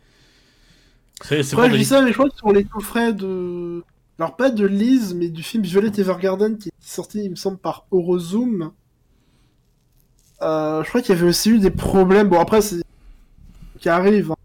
C'est 1.22 1.42
je 1.42 1.76
dis 1.76 1.84
ça, 1.84 2.00
mais 2.00 2.08
je 2.08 2.14
crois 2.14 2.30
que 2.30 2.36
sur 2.36 2.50
les 2.50 2.64
coffrets 2.64 3.12
de. 3.12 3.84
Alors, 4.18 4.36
pas 4.36 4.48
de 4.50 4.64
Liz, 4.66 5.14
mais 5.14 5.28
du 5.28 5.42
film 5.42 5.62
Violet 5.64 5.92
Evergarden 5.98 6.56
qui 6.56 6.70
est 6.70 6.72
sorti, 6.80 7.24
il 7.24 7.30
me 7.30 7.36
semble, 7.36 7.58
par 7.58 7.84
Eurozoom. 7.92 8.72
Euh, 10.40 10.82
je 10.82 10.88
crois 10.88 11.02
qu'il 11.02 11.14
y 11.14 11.18
avait 11.18 11.28
aussi 11.28 11.50
eu 11.50 11.58
des 11.58 11.70
problèmes. 11.70 12.28
Bon, 12.28 12.40
après, 12.40 12.62
c'est. 12.62 12.82
qui 13.80 13.88
arrive. 13.90 14.32
hein. 14.32 14.36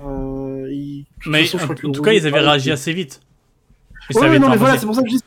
Euh, 0.00 0.68
il- 0.72 1.00
de 1.00 1.04
toute 1.04 1.12
Mais 1.26 1.44
façon, 1.44 1.72
en, 1.72 1.92
tout 1.92 2.02
cas, 2.02 2.12
ils 2.12 2.26
avaient 2.26 2.40
réagi 2.40 2.70
assez 2.70 2.92
vite. 2.92 3.20
Et 4.10 4.14
Ouais, 4.14 4.20
ça 4.20 4.26
avait 4.26 4.34
ouais, 4.34 4.38
non, 4.38 4.50
mais 4.50 4.56
voilà, 4.56 4.78
c'est 4.78 4.86
pour 4.86 4.94
ça 4.94 5.02
que 5.02 5.08
je 5.08 5.14
dis. 5.14 5.20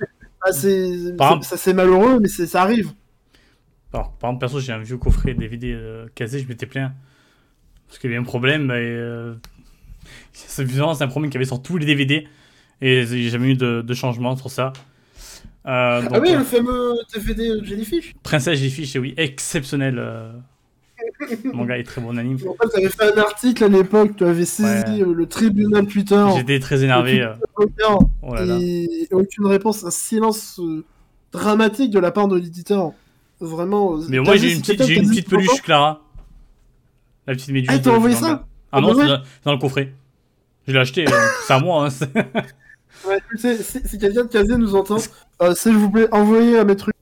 c'est- 0.52 1.16
ah, 1.20 1.40
c'est- 1.42 1.58
c'est 1.58 1.74
malheureux, 1.74 2.20
mais 2.20 2.28
c'est- 2.28 2.48
ça 2.48 2.62
arrive. 2.62 2.92
Alors, 3.94 4.14
par 4.14 4.30
exemple, 4.30 4.42
perso, 4.42 4.60
j'ai 4.60 4.74
un 4.74 4.80
vieux 4.80 4.98
coffret 4.98 5.34
DVD 5.34 5.74
euh, 5.74 6.06
casé, 6.14 6.40
je 6.40 6.48
m'étais 6.48 6.66
plaint. 6.66 6.92
Parce 7.88 8.00
qu'il 8.00 8.10
y 8.10 8.14
avait 8.14 8.22
un 8.22 8.26
problème, 8.26 8.70
et. 8.72 8.74
Euh... 8.74 9.34
C'est 10.32 10.62
évidemment, 10.62 10.94
c'est 10.94 11.04
un 11.04 11.08
problème 11.08 11.30
qu'il 11.32 11.38
y 11.38 11.42
avait 11.42 11.46
sur 11.48 11.62
tous 11.62 11.78
les 11.78 11.86
DVD. 11.86 12.28
Et 12.82 13.06
j'ai 13.06 13.30
jamais 13.30 13.50
eu 13.50 13.56
de, 13.56 13.82
de 13.82 13.94
changement 13.94 14.36
sur 14.38 14.52
ça. 14.52 14.72
Euh, 15.66 16.02
donc, 16.04 16.12
ah 16.14 16.20
oui, 16.20 16.30
euh, 16.32 16.38
le 16.38 16.44
fameux 16.44 16.94
DVD 17.14 17.56
Jellyfish. 17.64 18.14
Princesse 18.24 18.60
Jellyfish, 18.60 18.96
oui, 18.96 19.14
exceptionnel. 19.18 19.98
manga 21.54 21.78
est 21.78 21.84
très 21.84 22.02
bon 22.02 22.18
anime. 22.18 22.38
En 22.48 22.54
fait, 22.54 22.70
tu 22.72 22.78
avais 22.78 22.90
fait 22.90 23.14
un 23.14 23.18
article 23.22 23.64
à 23.64 23.68
l'époque, 23.68 24.16
tu 24.18 24.24
avais 24.26 24.46
saisi 24.46 24.92
Ouais. 24.94 25.02
euh, 25.02 25.14
le 25.14 25.26
tribunal 25.26 25.86
Twitter. 25.88 26.24
J'étais 26.36 26.60
très 26.60 26.84
énervé. 26.84 27.22
euh, 27.22 27.34
Twitter, 27.56 27.84
Oh 28.22 28.36
là 28.36 28.46
là. 28.46 28.58
et 28.62 29.08
aucune 29.12 29.46
réponse, 29.48 29.84
un 29.84 29.92
silence 29.92 30.60
euh, 30.60 30.84
dramatique 31.32 31.92
de 31.92 32.00
la 32.00 32.12
part 32.12 32.28
de 32.28 32.36
l'éditeur. 32.38 32.92
Vraiment. 33.40 33.98
Mais 34.10 34.18
t'as 34.18 34.24
moi 34.24 34.36
j'ai 34.38 34.54
une 34.54 34.62
petite, 34.62 34.84
j'ai 34.84 34.96
une 34.98 35.10
petite 35.10 35.30
peluche 35.30 35.62
Clara. 35.62 36.02
La 37.28 37.34
petite 37.34 37.50
méduse. 37.50 37.70
Ah, 37.72 37.76
il 37.76 37.82
t'a 37.82 37.92
de- 37.92 37.96
envoyé 37.96 38.16
ça. 38.16 38.44
Ah 38.72 38.78
Ah 38.78 38.82
non, 38.82 38.94
c'est 38.96 39.08
dans, 39.46 39.52
le 39.54 39.58
coffret. 39.60 39.94
Je 40.68 40.74
l'ai 40.74 40.80
acheté, 40.80 41.06
c'est 41.46 41.54
à 41.54 41.60
moi. 41.60 41.86
Hein, 41.86 41.90
c'est- 41.90 42.10
Ouais, 43.08 43.20
tu 43.30 43.38
sais, 43.38 43.58
si, 43.62 43.80
si 43.86 44.00
quelqu'un 44.00 44.24
de 44.24 44.28
Kazé 44.30 44.58
nous 44.58 44.76
entend, 44.76 44.98
euh, 45.44 45.54
s'il 45.54 45.74
vous 45.78 45.90
plaît, 45.92 46.08
envoyez 46.12 46.58
à 46.58 46.64
mes 46.66 46.76
trucs. 46.76 46.96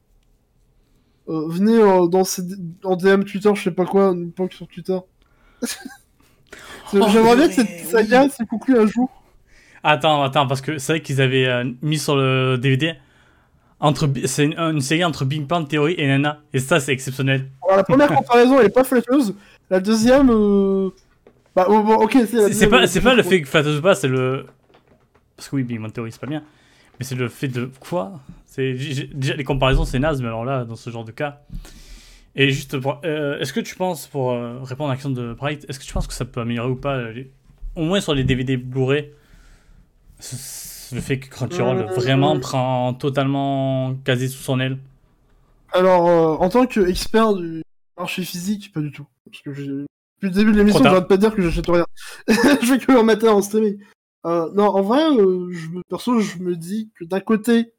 Euh, 1.27 1.45
venez 1.47 1.73
euh, 1.77 2.07
dans 2.07 2.23
ces- 2.23 2.43
en 2.83 2.95
DM 2.95 3.23
Twitter, 3.23 3.49
je 3.55 3.63
sais 3.63 3.71
pas 3.71 3.85
quoi, 3.85 4.11
une 4.11 4.31
poke 4.31 4.53
sur 4.53 4.67
Twitter. 4.67 4.97
C'est- 5.63 5.79
Oh, 6.93 7.07
J'aimerais 7.11 7.35
bien 7.35 7.47
que 7.47 7.53
cette 7.55 7.85
saga 7.87 8.29
se 8.29 8.43
conclue 8.43 8.77
un 8.79 8.85
jour. 8.85 9.09
Attends, 9.83 10.21
attends, 10.23 10.45
parce 10.47 10.61
que 10.61 10.77
c'est 10.77 10.93
vrai 10.93 11.01
qu'ils 11.01 11.19
avaient 11.19 11.47
euh, 11.47 11.63
mis 11.81 11.97
sur 11.97 12.15
le 12.15 12.57
DVD. 12.57 12.93
Entre, 13.79 14.07
c'est 14.25 14.45
une, 14.45 14.57
une 14.57 14.81
série 14.81 15.03
entre 15.03 15.25
Big 15.25 15.45
Bang 15.45 15.67
Theory 15.67 15.95
et 15.97 16.07
Nana. 16.07 16.41
Et 16.53 16.59
ça, 16.59 16.79
c'est 16.79 16.93
exceptionnel. 16.93 17.49
Alors, 17.65 17.77
la 17.77 17.83
première 17.83 18.07
comparaison, 18.15 18.59
elle 18.59 18.67
est 18.67 18.69
pas 18.69 18.83
flatteuse. 18.83 19.35
La 19.69 19.79
deuxième, 19.79 20.29
euh... 20.31 20.89
bah 21.55 21.65
bon, 21.67 21.79
bon, 21.83 21.95
ok, 21.95 22.17
c'est 22.27 22.69
pas, 22.69 22.85
c'est 22.87 23.01
pas 23.01 23.15
le 23.15 23.23
fait 23.23 23.41
que 23.41 23.47
flatteuse 23.47 23.79
ou 23.79 23.81
pas, 23.81 23.95
c'est 23.95 24.07
le. 24.07 24.45
Parce 25.35 25.49
que 25.49 25.55
oui, 25.57 25.63
Big 25.63 25.79
Bang 25.81 25.91
Theory, 25.91 26.11
c'est 26.11 26.21
pas 26.21 26.27
bien. 26.27 26.43
Mais 26.99 27.05
c'est 27.05 27.15
le 27.15 27.27
fait 27.29 27.47
de. 27.49 27.69
Quoi? 27.79 28.19
Déjà, 28.57 29.35
les 29.35 29.43
comparaisons, 29.43 29.85
c'est 29.85 29.99
naze, 29.99 30.21
mais 30.21 30.27
alors 30.27 30.45
là, 30.45 30.65
dans 30.65 30.75
ce 30.75 30.89
genre 30.89 31.05
de 31.05 31.11
cas. 31.11 31.41
Et 32.35 32.49
juste, 32.51 32.75
euh, 33.05 33.39
est-ce 33.39 33.53
que 33.53 33.59
tu 33.61 33.75
penses, 33.75 34.07
pour 34.07 34.31
euh, 34.31 34.59
répondre 34.61 34.89
à 34.89 34.93
la 34.93 34.97
question 34.97 35.09
de 35.11 35.33
Bright, 35.33 35.65
est-ce 35.69 35.79
que 35.79 35.85
tu 35.85 35.93
penses 35.93 36.07
que 36.07 36.13
ça 36.13 36.25
peut 36.25 36.41
améliorer 36.41 36.69
ou 36.69 36.75
pas, 36.75 37.11
les- 37.11 37.31
au 37.75 37.83
moins 37.83 38.01
sur 38.01 38.13
les 38.13 38.23
DVD 38.25 38.57
Blu-ray, 38.57 39.11
le 40.91 41.01
fait 41.01 41.19
que 41.19 41.29
Crunchyroll 41.29 41.77
Euh, 41.77 41.85
vraiment 41.95 42.39
prend 42.39 42.93
totalement 42.93 43.95
quasi 44.03 44.29
sous 44.29 44.41
son 44.43 44.59
aile 44.59 44.77
Alors, 45.73 46.07
euh, 46.07 46.35
en 46.43 46.49
tant 46.49 46.65
qu'expert 46.65 47.33
du 47.35 47.61
marché 47.97 48.23
physique, 48.23 48.71
pas 48.73 48.81
du 48.81 48.91
tout. 48.91 49.05
Parce 49.25 49.41
que. 49.41 49.49
Depuis 49.51 49.85
le 50.21 50.29
début 50.29 50.51
de 50.53 50.57
l'émission, 50.57 50.79
tard. 50.81 50.93
j'arrête 50.93 51.07
pas 51.09 51.17
de 51.17 51.21
dire 51.21 51.35
que 51.35 51.41
j'achète 51.41 51.67
rien. 51.67 51.85
je 52.27 52.33
fais 52.65 52.79
que 52.79 52.91
en 52.97 53.03
matin 53.03 53.31
en 53.31 53.41
streaming. 53.41 53.77
Non, 54.23 54.67
en 54.67 54.81
vrai, 54.81 55.01
je 55.51 55.67
perso, 55.89 56.19
je 56.19 56.37
me 56.39 56.55
dis 56.55 56.89
que 56.97 57.03
d'un 57.05 57.19
côté, 57.19 57.73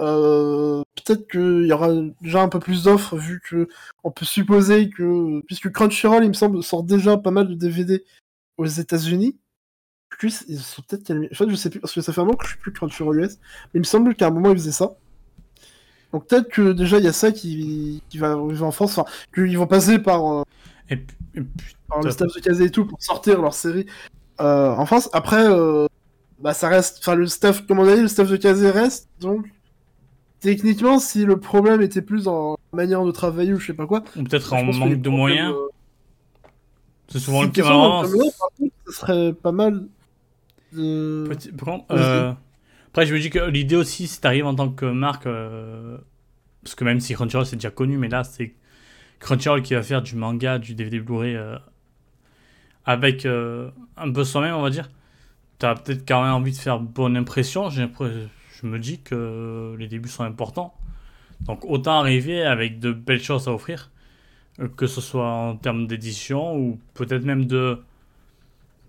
euh, 0.00 0.82
peut-être 0.96 1.28
qu'il 1.30 1.66
y 1.66 1.72
aura 1.72 1.90
déjà 2.22 2.42
un 2.42 2.48
peu 2.48 2.58
plus 2.58 2.84
d'offres, 2.84 3.16
vu 3.16 3.40
que 3.40 3.68
on 4.04 4.10
peut 4.10 4.24
supposer 4.24 4.90
que, 4.90 5.40
puisque 5.46 5.70
Crunchyroll, 5.70 6.24
il 6.24 6.28
me 6.28 6.34
semble, 6.34 6.62
sort 6.62 6.82
déjà 6.82 7.16
pas 7.18 7.30
mal 7.30 7.48
de 7.48 7.54
DVD 7.54 8.04
aux 8.56 8.66
États-Unis. 8.66 9.38
Plus, 10.10 10.44
ils 10.48 10.58
sont 10.58 10.82
peut-être. 10.82 11.10
En 11.12 11.34
fait, 11.34 11.50
je 11.50 11.54
sais 11.54 11.70
plus, 11.70 11.80
parce 11.80 11.94
que 11.94 12.00
ça 12.00 12.12
fait 12.12 12.20
un 12.20 12.24
moment 12.24 12.36
que 12.36 12.44
je 12.46 12.50
suis 12.52 12.60
plus 12.60 12.72
Crunchyroll 12.72 13.20
US, 13.20 13.38
mais 13.72 13.78
il 13.78 13.80
me 13.80 13.84
semble 13.84 14.14
qu'à 14.14 14.28
un 14.28 14.30
moment, 14.30 14.50
ils 14.50 14.58
faisaient 14.58 14.72
ça. 14.72 14.96
Donc 16.12 16.26
peut-être 16.26 16.48
que 16.48 16.72
déjà 16.72 16.98
il 16.98 17.04
y 17.04 17.08
a 17.08 17.12
ça 17.12 17.32
qui, 17.32 18.02
qui 18.08 18.18
va 18.18 18.32
arriver 18.32 18.62
en 18.62 18.72
France, 18.72 18.98
enfin, 18.98 19.10
qu'ils 19.34 19.56
vont 19.56 19.66
passer 19.66 19.98
par, 19.98 20.40
euh, 20.40 20.42
Et, 20.90 20.98
par 21.88 22.02
le 22.02 22.10
staff 22.10 22.34
de 22.34 22.40
Kazé 22.40 22.64
et 22.64 22.70
tout 22.70 22.84
pour 22.84 23.00
sortir 23.02 23.40
leur 23.40 23.54
série 23.54 23.86
euh, 24.40 24.70
en 24.70 24.86
France. 24.86 25.08
Après, 25.12 25.44
euh, 25.46 25.86
bah 26.40 26.54
ça 26.54 26.68
reste, 26.68 26.98
enfin 27.00 27.14
le 27.14 27.26
staff, 27.26 27.66
comme 27.66 27.78
on 27.78 27.88
a 27.88 27.94
dit, 27.94 28.02
le 28.02 28.08
staff 28.08 28.28
de 28.28 28.36
Kazé 28.36 28.70
reste, 28.70 29.08
donc 29.20 29.46
techniquement, 30.40 30.98
si 30.98 31.24
le 31.24 31.38
problème 31.38 31.80
était 31.82 32.02
plus 32.02 32.24
dans 32.24 32.58
la 32.72 32.76
manière 32.76 33.04
de 33.04 33.10
travailler 33.10 33.52
ou 33.52 33.58
je 33.60 33.66
sais 33.68 33.74
pas 33.74 33.86
quoi, 33.86 34.02
ou 34.16 34.24
peut-être 34.24 34.52
en 34.52 34.64
manque 34.64 35.00
de 35.00 35.08
moyens. 35.10 35.52
euh, 35.54 35.68
C'est 37.08 37.18
souvent 37.18 37.40
si 37.40 37.46
le 37.46 37.52
cas. 37.52 37.62
par 37.62 38.02
contre, 38.02 38.08
ce 38.86 38.92
serait 38.92 39.32
pas 39.32 39.52
mal 39.52 39.86
de. 40.72 41.26
Petit- 41.28 41.52
par 41.52 41.66
contre, 41.68 41.94
Vas-y. 41.94 42.00
euh, 42.02 42.32
après, 42.88 43.06
je 43.06 43.14
me 43.14 43.20
dis 43.20 43.30
que 43.30 43.38
l'idée 43.50 43.76
aussi, 43.76 44.06
si 44.06 44.20
t'arrives 44.20 44.46
en 44.46 44.54
tant 44.54 44.68
que 44.70 44.86
marque, 44.86 45.26
euh, 45.26 45.98
parce 46.62 46.74
que 46.74 46.84
même 46.84 47.00
si 47.00 47.14
Crunchyroll 47.14 47.46
c'est 47.46 47.56
déjà 47.56 47.70
connu, 47.70 47.96
mais 47.98 48.08
là 48.08 48.22
c'est 48.24 48.54
Crunchyroll 49.18 49.62
qui 49.62 49.74
va 49.74 49.82
faire 49.82 50.02
du 50.02 50.14
manga, 50.16 50.58
du 50.58 50.74
DVD 50.74 51.00
Blu-ray 51.00 51.36
avec 52.84 53.26
un 53.26 54.12
peu 54.12 54.24
soi-même, 54.24 54.54
on 54.54 54.62
va 54.62 54.70
dire. 54.70 54.88
T'as 55.58 55.74
peut-être 55.74 56.06
quand 56.08 56.22
même 56.22 56.32
envie 56.32 56.52
de 56.52 56.56
faire 56.56 56.80
bonne 56.80 57.16
impression. 57.16 57.68
J'ai 57.68 57.82
l'impression- 57.82 58.28
je 58.62 58.66
me 58.66 58.78
dis 58.78 59.00
que 59.00 59.74
les 59.78 59.88
débuts 59.88 60.08
sont 60.08 60.24
importants. 60.24 60.74
Donc 61.46 61.64
autant 61.64 61.98
arriver 62.00 62.42
avec 62.42 62.78
de 62.80 62.92
belles 62.92 63.22
choses 63.22 63.48
à 63.48 63.52
offrir, 63.52 63.90
euh, 64.60 64.68
que 64.76 64.86
ce 64.86 65.00
soit 65.00 65.26
en 65.30 65.56
termes 65.56 65.86
d'édition 65.86 66.56
ou 66.56 66.78
peut-être 66.94 67.24
même 67.24 67.46
de 67.46 67.78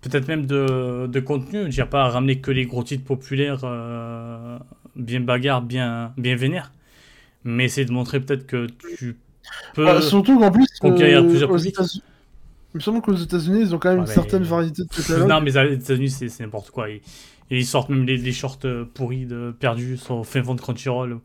peut-être 0.02 0.28
même 0.28 0.46
de, 0.46 1.06
de 1.06 1.20
contenu. 1.20 1.70
Je 1.70 1.82
pas 1.84 2.08
ramener 2.08 2.40
que 2.40 2.50
les 2.50 2.66
gros 2.66 2.82
titres 2.82 3.04
populaires 3.04 3.60
euh, 3.64 4.58
bien 4.96 5.20
bagarres, 5.20 5.62
bien, 5.62 6.12
bien 6.18 6.36
vénères, 6.36 6.72
mais 7.44 7.64
essayer 7.66 7.86
de 7.86 7.92
montrer 7.92 8.20
peut-être 8.20 8.46
que 8.46 8.66
tu 8.98 9.16
peux. 9.74 9.84
Bah, 9.84 10.02
surtout 10.02 10.38
qu'en 10.38 10.50
plus, 10.50 10.66
conquérir 10.80 11.20
euh, 11.22 11.28
plusieurs 11.28 11.50
aux 11.50 11.56
publics. 11.56 11.74
États-Unis- 11.74 12.02
il 12.74 12.78
me 12.78 12.80
semble 12.80 13.02
qu'aux 13.02 13.14
États-Unis, 13.14 13.60
ils 13.60 13.74
ont 13.74 13.78
quand 13.78 13.90
même 13.90 13.98
Ah, 13.98 14.02
une 14.02 14.08
mais- 14.08 14.14
certaine 14.14 14.42
variété 14.44 14.82
de 14.82 14.88
catalogues. 14.96 15.28
non, 15.28 15.40
mais 15.42 15.50
les 15.50 15.74
États-Unis, 15.74 16.08
c'est 16.10 16.28
c'est 16.30 16.42
n'importe 16.42 16.70
quoi. 16.70 16.88
Ils, 16.88 17.00
ils 17.58 17.66
sortent 17.66 17.88
même 17.90 18.04
les, 18.04 18.16
les 18.16 18.32
shorts 18.32 18.58
euh, 18.64 18.84
pourris 18.94 19.26
de 19.26 19.54
perdus 19.58 19.96
sur 19.96 20.24
fin 20.26 20.40
de 20.40 20.60
Crunchyroll. 20.60 21.18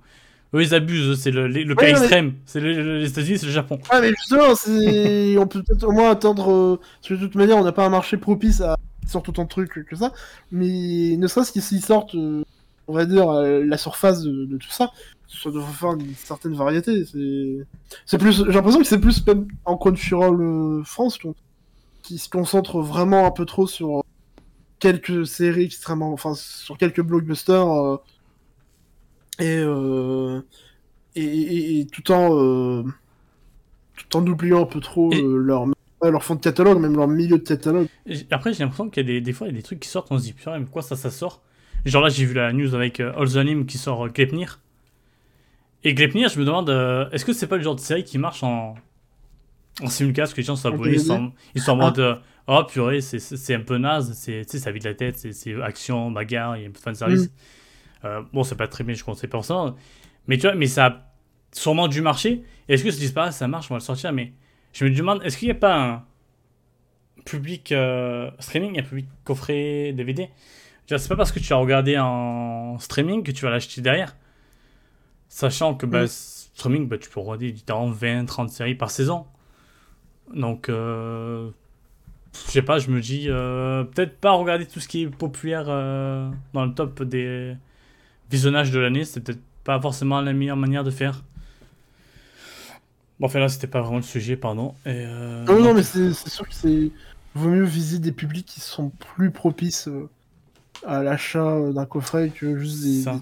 Eux, 0.53 0.61
ils 0.61 0.73
abusent. 0.73 1.19
C'est 1.19 1.31
le, 1.31 1.47
le- 1.47 1.63
le 1.63 1.75
cas 1.75 1.85
mais- 1.85 1.91
extrême. 1.91 2.33
C'est 2.45 2.59
le- 2.59 2.73
le- 2.73 2.99
les 2.99 3.09
États-Unis, 3.09 3.37
c'est 3.39 3.45
le 3.47 3.51
Japon. 3.51 3.79
Ouais, 3.91 4.01
mais 4.01 4.09
justement, 4.09 4.43
on 5.41 5.47
peut 5.47 5.61
peut-être 5.63 5.83
au 5.83 5.91
moins 5.91 6.09
attendre. 6.11 6.51
euh, 6.51 6.79
Parce 7.01 7.09
que 7.09 7.13
de 7.15 7.19
toute 7.19 7.35
manière, 7.35 7.57
on 7.57 7.63
n'a 7.63 7.71
pas 7.73 7.85
un 7.85 7.89
marché 7.89 8.17
propice 8.17 8.61
à 8.61 8.77
sortir 9.05 9.29
autant 9.31 9.43
de 9.43 9.49
trucs 9.49 9.85
que 9.85 9.95
ça. 9.95 10.11
Mais 10.51 11.15
ne 11.17 11.27
serait-ce 11.27 11.51
qu'ils 11.51 11.81
sortent, 11.81 12.15
euh, 12.15 12.43
on 12.87 12.93
va 12.93 13.05
dire, 13.05 13.29
euh, 13.29 13.63
la 13.65 13.77
surface 13.77 14.21
de, 14.23 14.45
de 14.45 14.57
tout 14.57 14.69
ça, 14.71 14.91
ça 15.27 15.49
devrait 15.51 15.73
faire 15.73 15.91
une 15.93 16.13
certaine 16.15 16.53
variété. 16.53 17.03
C'est, 17.05 17.65
c'est 18.05 18.17
plus. 18.17 18.45
J'ai 18.45 18.51
l'impression 18.53 18.79
que 18.79 18.87
c'est 18.87 18.99
plus 18.99 19.25
même 19.27 19.47
en 19.65 19.75
Crunchyroll 19.77 20.81
France 20.85 21.19
qui 22.03 22.17
se 22.17 22.29
concentre 22.29 22.79
vraiment 22.79 23.25
un 23.25 23.31
peu 23.31 23.45
trop 23.45 23.67
sur 23.67 24.03
quelques 24.79 25.25
séries 25.25 25.65
extrêmement, 25.65 26.13
enfin 26.13 26.33
sur 26.35 26.77
quelques 26.77 27.01
blockbusters 27.01 27.67
euh, 27.67 27.97
et, 29.39 29.57
euh, 29.57 30.41
et, 31.15 31.23
et, 31.23 31.79
et, 31.79 31.85
tout 31.87 32.11
en 32.11 32.35
euh, 32.37 32.83
tout 33.95 34.17
en 34.17 34.25
oubliant 34.27 34.63
un 34.63 34.65
peu 34.65 34.79
trop 34.79 35.11
euh, 35.13 35.37
leur 35.37 35.65
leur 36.03 36.23
fond 36.23 36.35
de 36.35 36.39
catalogue, 36.41 36.79
même 36.79 36.95
leur 36.95 37.07
milieu 37.07 37.39
de 37.39 37.43
catalogue. 37.43 37.87
Après, 38.29 38.53
j'ai 38.53 38.59
l'impression 38.63 38.89
qu'il 38.89 39.03
y 39.03 39.09
a 39.09 39.13
des, 39.13 39.21
des 39.21 39.33
fois, 39.33 39.47
il 39.47 39.51
y 39.51 39.53
a 39.53 39.57
des 39.57 39.63
trucs 39.63 39.79
qui 39.79 39.89
sortent, 39.89 40.11
on 40.11 40.19
se 40.19 40.23
dit, 40.25 40.33
putain, 40.33 40.57
mais 40.59 40.65
quoi 40.65 40.83
ça, 40.83 40.95
ça 40.95 41.09
sort? 41.09 41.41
Genre 41.85 42.03
là, 42.03 42.09
j'ai 42.09 42.25
vu 42.25 42.35
la 42.35 42.53
news 42.53 42.75
avec 42.75 42.99
euh, 42.99 43.11
All 43.17 43.27
the 43.31 43.37
Anime 43.37 43.65
qui 43.65 43.79
sort 43.79 44.05
euh, 44.05 44.09
Gleipnir. 44.09 44.59
Et 45.83 45.95
Gleipnir, 45.95 46.29
je 46.29 46.39
me 46.39 46.45
demande, 46.45 46.69
euh, 46.69 47.09
est-ce 47.11 47.25
que 47.25 47.33
c'est 47.33 47.47
pas 47.47 47.57
le 47.57 47.63
genre 47.63 47.75
de 47.75 47.79
série 47.79 48.03
qui 48.03 48.19
marche 48.19 48.43
en, 48.43 48.75
en 49.81 49.87
simulcast, 49.87 50.33
que 50.33 50.37
les 50.37 50.43
gens 50.45 50.55
sont 50.55 50.71
abonnés, 50.71 50.93
ils 50.93 50.99
sont, 51.01 51.31
ils 51.55 51.61
sont 51.61 51.71
en 51.71 51.79
Ah. 51.79 51.85
mode, 51.85 51.99
euh, 51.99 52.15
oh 52.47 52.63
purée, 52.65 53.01
c'est- 53.01 53.53
un 53.55 53.59
peu 53.61 53.77
naze, 53.77 54.13
c'est 54.13 54.43
tu 54.45 54.51
sais, 54.51 54.59
ça 54.59 54.71
vide 54.71 54.83
la 54.85 54.93
tête, 54.93 55.17
c'est- 55.19 55.61
action, 55.61 56.11
bagarre, 56.11 56.57
il 56.57 56.63
y 56.63 56.65
a 56.65 56.69
un 56.69 56.71
peu 56.71 56.79
de 56.79 56.83
fanservice. 56.83 57.25
Mm. 57.25 58.05
Euh, 58.05 58.21
bon, 58.33 58.43
c'est 58.43 58.55
pas 58.55 58.67
très 58.67 58.83
bien, 58.83 58.93
je 58.95 59.03
conseille 59.03 59.29
pas 59.29 59.41
ça. 59.41 59.75
Mais 60.27 60.37
tu 60.37 60.43
vois, 60.47 60.55
mais 60.55 60.67
ça 60.67 60.85
a 60.85 61.11
sûrement 61.51 61.87
dû 61.87 62.01
marcher. 62.01 62.43
Est-ce 62.69 62.83
que 62.83 62.89
disent 62.89 63.11
pas, 63.11 63.31
ça 63.31 63.47
marche, 63.47 63.71
on 63.71 63.73
va 63.75 63.79
le 63.79 63.83
sortir, 63.83 64.11
mais 64.13 64.33
je 64.73 64.85
me 64.85 64.91
demande, 64.91 65.21
est-ce 65.23 65.37
qu'il 65.37 65.47
n'y 65.47 65.51
a 65.51 65.55
pas 65.55 65.75
un 65.77 66.03
public 67.25 67.71
euh, 67.71 68.29
streaming, 68.39 68.79
un 68.79 68.83
public 68.83 69.07
coffret 69.23 69.91
DVD 69.93 70.29
C'est 70.85 71.07
pas 71.09 71.15
parce 71.15 71.31
que 71.31 71.39
tu 71.39 71.51
as 71.53 71.57
regardé 71.57 71.97
en 71.97 72.77
streaming 72.79 73.23
que 73.23 73.31
tu 73.31 73.43
vas 73.45 73.51
l'acheter 73.51 73.81
derrière. 73.81 74.15
Sachant 75.29 75.75
que 75.75 75.85
bah, 75.85 76.03
Mm. 76.03 76.07
streaming, 76.07 76.87
bah, 76.87 76.97
tu 76.97 77.09
peux 77.09 77.19
regarder 77.19 77.51
littéralement 77.51 77.91
20, 77.91 78.25
30 78.25 78.49
séries 78.49 78.75
par 78.75 78.89
saison. 78.91 79.25
Donc, 80.33 80.69
euh, 80.69 81.49
je 82.33 82.51
sais 82.51 82.61
pas, 82.61 82.79
je 82.79 82.89
me 82.89 83.01
dis, 83.01 83.25
euh, 83.27 83.83
peut-être 83.83 84.17
pas 84.17 84.31
regarder 84.31 84.65
tout 84.65 84.79
ce 84.79 84.87
qui 84.87 85.03
est 85.03 85.07
populaire 85.07 85.65
euh, 85.67 86.29
dans 86.53 86.65
le 86.65 86.73
top 86.73 87.03
des 87.03 87.55
visionnages 88.29 88.71
de 88.71 88.79
l'année, 88.79 89.05
c'est 89.05 89.21
peut-être 89.21 89.41
pas 89.63 89.79
forcément 89.79 90.21
la 90.21 90.33
meilleure 90.33 90.57
manière 90.57 90.83
de 90.83 90.91
faire. 90.91 91.23
Bon, 93.19 93.27
enfin 93.27 93.39
là, 93.39 93.49
c'était 93.49 93.67
pas 93.67 93.81
vraiment 93.81 93.97
le 93.97 94.03
sujet, 94.03 94.35
pardon. 94.35 94.75
Et, 94.85 94.89
euh, 94.93 95.43
Non, 95.45 95.59
non, 95.59 95.73
mais 95.73 95.83
c'est 95.83 96.13
sûr 96.13 96.47
que 96.47 96.53
c'est 96.53 96.91
vaut 97.35 97.49
mieux 97.49 97.63
viser 97.63 97.99
des 97.99 98.11
publics 98.11 98.47
qui 98.47 98.61
sont 98.61 98.89
plus 98.89 99.29
propices 99.29 99.89
à 100.85 101.03
l'achat 101.03 101.71
d'un 101.71 101.85
coffret 101.85 102.29
que 102.29 102.57
juste 102.57 102.83
des, 102.83 103.01
Ça. 103.01 103.21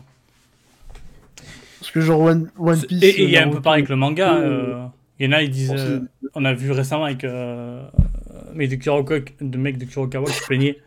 parce 1.80 1.92
que 1.92 2.00
genre 2.00 2.22
One, 2.22 2.50
Piece. 2.88 3.04
Et 3.04 3.24
il 3.24 3.30
y 3.30 3.38
a 3.38 3.46
un 3.46 3.50
peu 3.50 3.62
pareil 3.62 3.80
avec 3.80 3.90
le 3.90 3.98
manga. 3.98 4.40
Il 5.20 5.26
y 5.26 5.30
en 5.30 5.32
a, 5.32 5.42
ils 5.42 5.50
disent. 5.50 5.74
on 6.34 6.46
a 6.46 6.54
vu 6.54 6.72
récemment 6.72 7.06
avec. 7.06 7.26
Mec 8.56 8.70
de 8.70 8.76
Kurokawa, 8.76 9.20
de 9.42 9.58
mec 9.58 9.78
de 9.78 9.86
Kurokawa 9.86 10.26
qui 10.26 10.34
se 10.38 10.44
plaignait. 10.46 10.80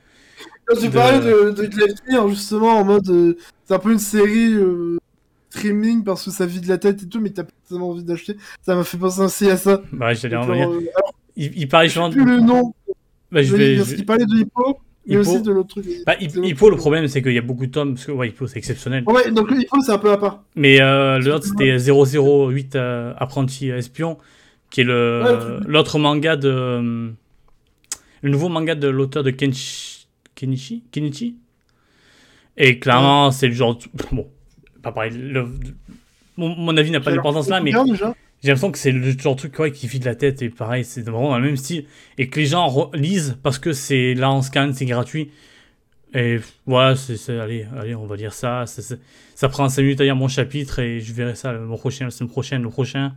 Quand 0.67 0.77
tu 0.77 0.89
de- 0.89 0.93
parlais 0.93 1.19
de, 1.21 1.51
de 1.51 1.67
Gleipnir, 1.67 2.29
justement, 2.29 2.79
en 2.79 2.85
mode. 2.85 3.09
euh, 3.11 3.37
c'est 3.65 3.75
un 3.75 3.79
peu 3.79 3.93
une 3.93 3.99
série 3.99 4.53
euh, 4.55 4.99
streaming 5.51 6.05
parce 6.05 6.25
que 6.25 6.31
ça 6.31 6.47
vide 6.47 6.67
la 6.67 6.79
tête 6.79 7.03
et 7.03 7.09
tout, 7.09 7.21
mais 7.21 7.31
t'as 7.31 7.45
pas 7.45 7.51
tellement 7.69 7.91
envie 7.91 8.05
d'acheter. 8.05 8.37
Ça 8.63 8.75
m'a 8.75 8.85
fait 8.85 8.99
penser 8.99 9.21
aussi 9.21 9.51
à 9.51 9.57
ça. 9.57 9.83
Bah, 9.93 10.13
j'allais 10.15 10.37
en 10.37 10.47
venir. 10.47 10.71
euh, 10.71 10.81
Il, 11.37 11.53
il 11.57 11.69
parlait 11.69 11.89
je 11.89 11.95
justement. 11.95 12.11
plus 12.11 12.25
le 12.25 12.41
nom. 12.41 12.75
Bah, 13.33 13.43
je 13.43 13.55
vais. 13.57 13.77
parce 13.77 13.91
je- 13.91 13.95
qu'il 13.97 14.07
parlait 14.07 14.25
de 14.27 14.37
Hippo, 14.39 14.79
mais 15.07 15.15
Hippo. 15.17 15.21
aussi 15.31 15.43
de 15.43 15.53
l'autre 15.53 15.69
truc. 15.69 15.87
Bah, 16.07 16.15
Hip- 16.21 16.37
Hippo, 16.43 16.71
le 16.71 16.77
problème, 16.77 17.09
c'est 17.09 17.21
qu'il 17.23 17.33
y 17.33 17.39
a 17.39 17.43
beaucoup 17.43 17.67
de 17.67 17.71
tomes. 17.73 17.95
Parce 17.95 18.07
que, 18.07 18.13
ouais, 18.13 18.29
Hippo, 18.29 18.47
c'est 18.47 18.59
exceptionnel. 18.59 19.05
Ouais, 19.07 19.31
donc 19.31 19.51
Hippo, 19.51 19.81
c'est 19.83 19.93
un 19.93 19.99
peu 19.99 20.11
à 20.13 20.17
part. 20.19 20.45
Mais 20.57 20.81
euh, 20.81 21.19
l'autre, 21.19 21.45
c'était 21.47 21.77
008 21.79 22.77
euh, 22.77 23.13
Apprenti 23.19 23.69
Espion, 23.71 24.17
qui 24.71 24.83
est 24.83 24.87
Ouais, 24.87 25.23
l'autre 25.67 25.99
manga 25.99 26.37
de. 26.37 27.13
Le 28.23 28.31
nouveau 28.31 28.49
manga 28.49 28.75
de 28.75 28.89
l'auteur 28.89 29.23
de 29.23 29.31
Kenshi, 29.31 30.07
Kenichi 30.35 30.83
Kenichi 30.91 31.37
Et 32.57 32.79
clairement, 32.79 33.31
c'est 33.31 33.49
le 33.49 33.55
genre. 33.55 33.79
Bon, 34.13 34.29
pas 34.83 34.93
pareil. 34.93 35.13
le- 35.17 35.49
mon, 36.37 36.55
mon 36.57 36.77
avis 36.77 36.91
n'a 36.91 37.01
pas 37.01 37.11
d'importance 37.13 37.49
là, 37.49 37.61
mais 37.61 37.73
déjà. 37.73 38.15
j'ai 38.43 38.49
l'impression 38.49 38.71
que 38.71 38.79
c'est 38.79 38.93
le 38.93 39.11
genre 39.19 39.35
de 39.35 39.41
truc 39.41 39.59
ouais, 39.59 39.73
qui 39.73 39.87
vide 39.89 40.05
la 40.05 40.15
tête. 40.15 40.41
Et 40.43 40.51
pareil, 40.51 40.85
c'est 40.85 41.03
vraiment 41.03 41.31
dans 41.31 41.39
le 41.39 41.45
même 41.47 41.57
style. 41.57 41.85
Et 42.17 42.29
que 42.29 42.39
les 42.41 42.47
gens 42.47 42.91
lisent 42.95 43.37
parce 43.43 43.59
que 43.59 43.73
c'est 43.73 44.15
là 44.15 44.31
en 44.31 44.43
scan, 44.43 44.71
c'est 44.73 44.85
gratuit. 44.87 45.31
Et 46.15 46.39
voilà, 46.65 46.97
c'est, 46.97 47.39
allez, 47.39 47.67
allez, 47.79 47.95
on 47.95 48.07
va 48.07 48.17
dire 48.17 48.33
ça. 48.33 48.65
ça 48.67 49.49
prend 49.49 49.69
5 49.69 49.83
minutes 49.83 50.01
à 50.01 50.05
lire 50.05 50.17
mon 50.17 50.29
chapitre 50.29 50.79
et 50.79 51.01
je 51.01 51.13
verrai 51.13 51.35
ça 51.35 51.53
le 51.53 51.61
mois 51.67 51.77
prochain, 51.77 52.07
la 52.07 52.11
semaine 52.11 52.31
prochaine, 52.31 52.63
le 52.63 52.71
prochain. 52.71 53.13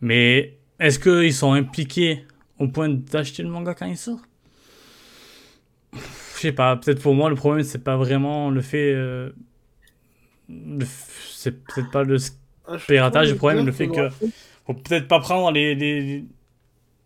Mais 0.00 0.54
est-ce 0.80 0.98
qu'ils 0.98 1.32
sont 1.34 1.52
impliqués 1.52 2.24
au 2.58 2.68
point 2.68 2.88
d'acheter 2.88 3.42
le 3.42 3.48
manga 3.50 3.74
quand 3.74 3.86
il 3.86 3.96
sort? 3.96 4.20
Je 6.34 6.40
sais 6.40 6.52
pas, 6.52 6.76
peut-être 6.76 7.02
pour 7.02 7.14
moi 7.14 7.28
le 7.30 7.34
problème 7.36 7.64
c'est 7.64 7.82
pas 7.82 7.96
vraiment 7.96 8.50
le 8.50 8.60
fait. 8.60 8.92
euh, 8.94 9.30
c'est 11.28 11.66
peut-être 11.66 11.90
pas 11.90 12.04
le 12.04 12.16
Ah, 12.66 12.76
piratage, 12.86 13.30
le 13.30 13.36
problème, 13.36 13.66
le 13.66 13.72
fait 13.72 13.88
que- 13.88 14.08
faut 14.66 14.74
peut-être 14.74 15.08
pas 15.08 15.20
prendre 15.20 15.50
les, 15.52 15.74
les, 15.74 16.24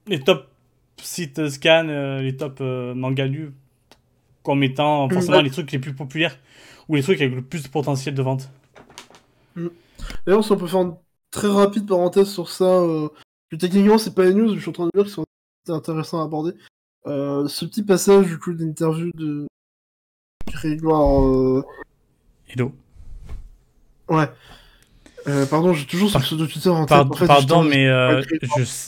les 0.09 0.21
top 0.21 0.49
sites 1.03 1.49
scan, 1.51 1.89
euh, 1.89 2.23
les 2.23 2.37
top 2.37 2.59
euh, 2.61 2.95
manga 2.95 3.27
lus 3.27 3.53
comme 4.45 4.63
étant 4.65 5.11
forcément 5.11 5.39
Ouais. 5.39 5.43
les 5.43 5.51
trucs 5.51 5.73
les 5.73 5.79
plus 5.81 5.95
populaires 5.95 6.39
ou 6.89 6.97
les 6.97 7.03
trucs 7.03 7.21
avec 7.23 7.35
le 7.35 7.43
plus 7.43 7.63
de 7.65 7.69
potentiel 7.69 8.15
de 8.15 8.23
vente. 8.23 8.51
D'ailleurs, 10.27 10.45
si 10.45 10.53
on 10.53 10.57
peut 10.57 10.67
faire 10.67 10.81
une 10.83 10.97
très 11.31 11.49
rapide 11.49 11.87
parenthèse 11.87 12.29
sur 12.31 12.49
ça, 12.51 12.65
euh, 12.65 13.09
que 13.51 13.57
techniquement, 13.57 13.99
c'est 13.99 14.15
pas 14.15 14.25
les 14.25 14.35
news, 14.35 14.55
je 14.55 14.61
suis 14.61 14.71
en 14.71 14.73
train 14.73 14.87
de 14.87 14.91
dire 14.95 15.05
qu'ils 15.05 15.13
sont 15.13 15.25
intéressants 15.71 16.21
à 16.21 16.25
aborder. 16.25 16.53
Euh, 17.07 17.47
ce 17.49 17.65
petit 17.65 17.83
passage, 17.83 18.27
du 18.27 18.39
coup, 18.39 18.53
d'interview 18.53 19.11
de 19.15 19.47
Grégoire. 20.47 21.25
Euh... 21.27 21.63
Hello. 22.49 22.73
Ouais. 24.09 24.29
Euh, 25.29 25.47
pardon, 25.47 25.73
j'ai 25.73 25.87
toujours 25.87 26.09
ce 26.09 26.15
Par- 26.15 26.23
pseudo 26.23 26.47
Twitter 26.47 26.69
en 26.69 26.81
tête. 26.85 26.89
Pardon, 26.89 27.13
en 27.15 27.17
fait, 27.17 27.27
pardon, 27.27 27.63
je- 27.63 27.69
mais 27.69 27.87
euh, 27.87 28.23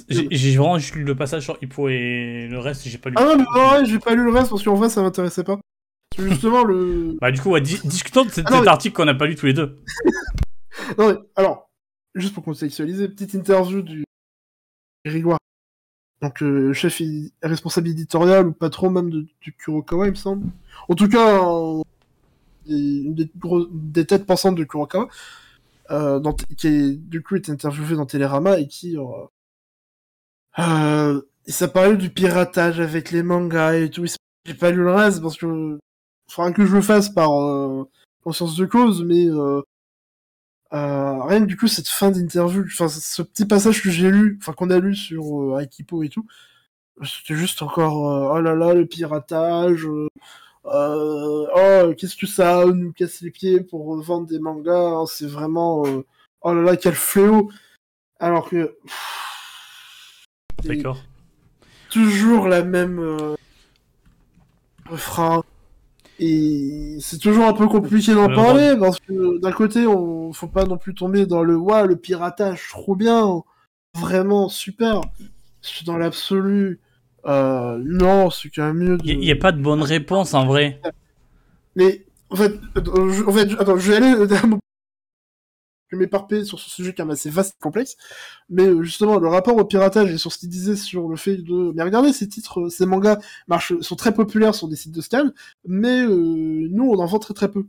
j'ai 0.09 0.56
vraiment 0.56 0.78
juste 0.78 0.94
lu 0.96 1.05
le 1.05 1.14
passage 1.14 1.44
sur 1.44 1.56
Hippo 1.62 1.88
et 1.88 2.48
le 2.51 2.59
reste, 2.59 2.88
j'ai 2.88 2.98
pas 2.98 3.10
lu. 3.10 3.16
Ah 3.18 3.24
non, 3.24 3.36
mais 3.36 3.60
ouais, 3.60 3.84
j'ai 3.84 3.98
pas 4.01 4.14
lu 4.14 4.24
le 4.24 4.30
reste 4.32 4.51
parce 4.51 4.62
qu'en 4.64 4.74
vrai, 4.74 4.88
ça 4.88 5.01
m'intéressait 5.02 5.44
pas. 5.44 5.59
Justement, 6.18 6.64
le. 6.64 7.16
Bah, 7.20 7.30
du 7.30 7.40
coup, 7.40 7.51
ouais, 7.51 7.60
di- 7.60 7.80
discutons 7.84 8.24
de 8.24 8.30
cet, 8.30 8.46
Ah 8.46 8.51
non, 8.51 8.56
cet 8.59 8.64
mais- 8.64 8.70
article 8.70 8.96
qu'on 8.96 9.05
n'a 9.05 9.14
pas 9.14 9.26
lu 9.26 9.36
tous 9.36 9.46
les 9.46 9.52
deux. 9.55 9.78
Non, 10.98 11.09
mais, 11.12 11.18
alors, 11.36 11.70
juste 12.16 12.34
pour 12.34 12.42
contextualiser, 12.44 13.09
petite 13.09 13.34
interview 13.34 13.80
du 13.80 14.05
Grégoire. 15.06 15.38
Donc, 16.24 16.42
euh, 16.42 16.72
chef 16.72 17.02
responsable 17.42 17.88
éditorial 17.88 18.46
ou 18.46 18.52
patron 18.52 18.88
même 18.88 19.10
de, 19.10 19.26
du 19.42 19.52
Kurokawa, 19.52 20.06
il 20.06 20.12
me 20.12 20.16
semble. 20.16 20.46
En 20.88 20.94
tout 20.94 21.09
cas, 21.09 21.38
une 22.66 23.14
des, 23.14 23.30
gros- 23.36 23.66
des 23.70 24.06
têtes 24.06 24.24
pensantes 24.24 24.55
de 24.55 24.64
Kurokawa, 24.64 25.09
euh, 25.90 26.32
qui 26.56 26.66
est, 26.68 26.94
du 26.96 27.22
coup 27.22 27.36
été 27.36 27.52
interviewé 27.52 27.94
dans 27.94 28.06
Télérama 28.06 28.59
et 28.59 28.66
qui. 28.66 28.96
Euh, 28.96 29.02
euh, 30.59 31.20
ça 31.46 31.68
parlait 31.68 31.98
du 31.98 32.09
piratage 32.09 32.80
avec 32.80 33.10
les 33.10 33.22
mangas 33.22 33.74
et 33.74 33.90
tout. 33.90 34.06
J'ai 34.46 34.55
pas 34.55 34.70
lu 34.70 34.78
le 34.78 34.92
reste 34.92 35.20
parce 35.20 35.36
que. 35.36 35.78
Faudra 36.30 36.52
que 36.52 36.64
je 36.64 36.74
le 36.74 36.80
fasse 36.80 37.10
par 37.10 37.38
euh, 37.38 37.84
conscience 38.22 38.56
de 38.56 38.64
cause, 38.64 39.05
mais. 39.05 39.28
Euh, 40.74 41.22
rien 41.22 41.40
que 41.40 41.46
du 41.46 41.56
coup 41.56 41.68
cette 41.68 41.88
fin 41.88 42.10
d'interview, 42.10 42.64
enfin 42.66 42.88
ce 42.88 43.22
petit 43.22 43.46
passage 43.46 43.82
que 43.82 43.90
j'ai 43.90 44.10
lu, 44.10 44.38
enfin 44.40 44.52
qu'on 44.52 44.70
a 44.70 44.78
lu 44.80 44.94
sur 44.96 45.55
euh, 45.55 45.60
Aikipo 45.60 46.02
et 46.02 46.09
tout, 46.09 46.26
c'était 47.02 47.36
juste 47.36 47.62
encore 47.62 48.10
euh, 48.10 48.34
oh 48.34 48.40
là 48.40 48.55
là 48.56 48.74
le 48.74 48.84
piratage, 48.86 49.86
oh 50.64 51.94
qu'est-ce 51.96 52.16
que 52.16 52.26
ça 52.26 52.64
nous 52.66 52.92
casse 52.92 53.20
les 53.20 53.30
pieds 53.30 53.60
pour 53.60 54.02
vendre 54.02 54.26
des 54.26 54.40
mangas, 54.40 54.74
hein, 54.74 55.06
c'est 55.06 55.28
vraiment 55.28 55.84
oh 56.40 56.55
là 56.55 56.62
là 56.62 56.76
quel 56.76 56.94
fléau, 56.94 57.51
alors 58.18 58.48
que 58.48 58.76
D'accord. 60.64 60.98
toujours 61.90 62.48
la 62.48 62.62
même 62.62 62.98
euh, 62.98 63.34
refrain. 64.88 65.42
Et 66.20 66.97
c'est 67.01 67.19
toujours 67.19 67.47
un 67.47 67.53
peu 67.53 67.66
compliqué 67.66 68.15
d'en 68.15 68.28
parler 68.28 68.77
parce 68.78 69.01
que 69.01 69.39
d'un 69.41 69.53
côté, 69.53 69.86
on 69.86 70.32
faut 70.32 70.47
pas 70.47 70.65
non 70.65 70.77
plus 70.77 70.95
tomber 70.95 71.27
dans 71.27 71.43
le 71.43 71.57
ouais, 71.57 71.86
le 71.86 71.97
piratage, 71.97 72.69
trop 72.70 72.95
bien, 72.95 73.43
vraiment 73.99 74.49
super. 74.49 75.01
Dans 75.86 75.97
l'absolu, 75.97 76.81
euh, 77.27 77.81
non, 77.85 78.31
c'est 78.31 78.51
quand 78.51 78.66
même 78.66 78.77
mieux. 78.77 78.99
De... 78.99 79.05
Il 79.07 79.19
n'y 79.19 79.31
a 79.31 79.36
pas 79.36 79.53
de 79.53 79.61
bonne 79.61 79.82
réponse 79.82 80.35
en 80.35 80.47
vrai. 80.47 80.81
Mais 81.74 82.05
en 82.31 82.36
fait, 82.36 82.53
euh, 82.77 83.11
je, 83.11 83.24
en 83.24 83.32
fait, 83.32 83.51
attends, 83.59 83.77
je 83.77 83.91
vais 83.91 83.97
aller 83.97 84.15
euh, 84.15 84.27
je 85.95 85.99
vais 85.99 86.05
m'éparpiller 86.05 86.45
sur 86.45 86.59
ce 86.59 86.71
sujet 86.71 86.93
qui 86.93 87.03
est 87.03 87.11
assez 87.11 87.31
vaste 87.31 87.57
et 87.59 87.62
complexe. 87.62 87.97
Mais 88.51 88.66
euh, 88.66 88.83
justement, 88.83 89.19
le 89.19 89.29
rapport 89.29 89.57
au 89.57 89.65
piratage 89.65 90.12
et 90.12 90.19
sur 90.19 90.33
ce 90.33 90.39
qu'il 90.39 90.49
disait 90.49 90.77
sur 90.77 91.09
le 91.09 91.16
fait 91.16 91.37
de. 91.39 91.73
Mais 91.75 91.83
regardez, 91.83 92.12
ces 92.12 92.29
titres, 92.29 92.61
euh, 92.61 92.69
ces 92.69 92.87
mangas 92.87 93.19
marchent, 93.49 93.79
sont 93.81 93.97
très 93.97 94.12
populaires 94.15 94.55
sur 94.55 94.69
des 94.69 94.77
sites 94.77 94.93
de 94.93 95.01
scan, 95.01 95.31
mais 95.66 96.03
euh, 96.03 96.69
nous, 96.71 96.85
on 96.91 96.99
en 96.99 97.07
vend 97.07 97.19
très 97.19 97.35
très 97.35 97.51
peu. 97.51 97.66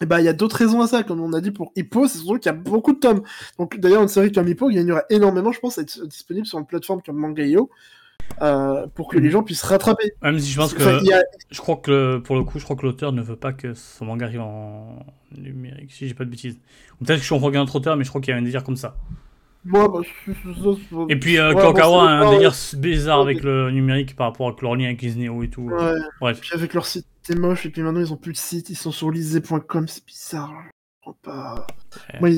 Et 0.00 0.06
bah, 0.06 0.20
il 0.20 0.24
y 0.24 0.28
a 0.28 0.32
d'autres 0.32 0.56
raisons 0.56 0.80
à 0.80 0.88
ça, 0.88 1.04
comme 1.04 1.20
on 1.20 1.32
a 1.32 1.40
dit 1.40 1.52
pour 1.52 1.72
Hippo, 1.76 2.08
c'est 2.08 2.18
surtout 2.18 2.38
qu'il 2.38 2.50
y 2.50 2.54
a 2.54 2.58
beaucoup 2.58 2.92
de 2.92 2.98
tomes. 2.98 3.22
Donc, 3.58 3.78
d'ailleurs, 3.78 4.02
une 4.02 4.08
série 4.08 4.32
comme 4.32 4.48
Hippo 4.48 4.68
gagnerait 4.68 5.04
énormément, 5.08 5.52
je 5.52 5.60
pense, 5.60 5.78
à 5.78 5.82
être 5.82 6.06
disponible 6.06 6.46
sur 6.46 6.58
une 6.58 6.66
plateforme 6.66 7.00
comme 7.02 7.16
Manga.io. 7.16 7.70
euh, 8.42 8.86
pour 8.94 9.08
que 9.08 9.18
les 9.18 9.30
gens 9.30 9.42
puissent 9.42 9.62
rattraper. 9.62 10.12
Même 10.22 10.38
si 10.38 10.50
je 10.50 10.56
pense 10.58 10.74
que. 10.74 10.82
Enfin, 10.82 10.98
a- 11.12 11.22
Je 11.50 11.60
crois 11.60 11.76
que 11.76 12.18
pour 12.18 12.36
le 12.36 12.44
coup, 12.44 12.58
je 12.58 12.64
crois 12.64 12.76
que 12.76 12.84
l'auteur 12.86 13.12
ne 13.12 13.22
veut 13.22 13.36
pas 13.36 13.52
que 13.52 13.74
son 13.74 14.04
manga 14.06 14.26
arrive 14.26 14.40
en 14.40 15.04
numérique, 15.36 15.92
si 15.92 16.08
j'ai 16.08 16.14
pas 16.14 16.24
de 16.24 16.30
bêtises. 16.30 16.58
Peut-être 16.98 17.16
que 17.16 17.20
je 17.22 17.24
suis 17.24 17.34
en 17.34 17.38
regardant 17.38 17.64
notre 17.66 17.76
auteur, 17.76 17.96
mais 17.96 18.04
je 18.04 18.08
crois 18.08 18.20
qu'il 18.20 18.32
y 18.32 18.34
a 18.34 18.38
un 18.38 18.42
délire 18.42 18.64
comme 18.64 18.76
ça. 18.76 18.96
Bah, 19.64 19.86
Et 21.08 21.16
puis 21.16 21.38
euh, 21.38 21.48
Ouais, 21.54 21.60
Kurokawa 21.60 21.86
bon, 21.88 22.00
a 22.06 22.10
un 22.10 22.30
délire 22.32 22.52
bizarre 22.76 23.18
Ouais. 23.24 23.30
avec 23.32 23.42
le 23.42 23.70
numérique 23.70 24.14
par 24.14 24.26
rapport 24.28 24.48
à 24.48 24.54
leur 24.60 24.76
lien 24.76 24.84
avec 24.86 24.98
Disney 24.98 25.28
et 25.42 25.48
tout. 25.48 25.62
Ouais. 25.62 25.94
Bref. 26.20 26.40
Puis 26.40 26.50
avec 26.52 26.74
leur 26.74 26.84
site, 26.84 27.06
c'était 27.22 27.38
moche, 27.38 27.64
et 27.64 27.70
puis 27.70 27.80
maintenant 27.82 28.00
ils 28.00 28.12
ont 28.12 28.16
plus 28.18 28.32
de 28.32 28.36
site, 28.38 28.68
ils 28.68 28.76
sont 28.76 28.92
sur 28.92 29.10
lisez.com, 29.10 29.88
c'est 29.88 30.04
bizarre. 30.06 30.52
Pas. 31.22 31.66
Ouais. 32.20 32.20
Moi, 32.20 32.30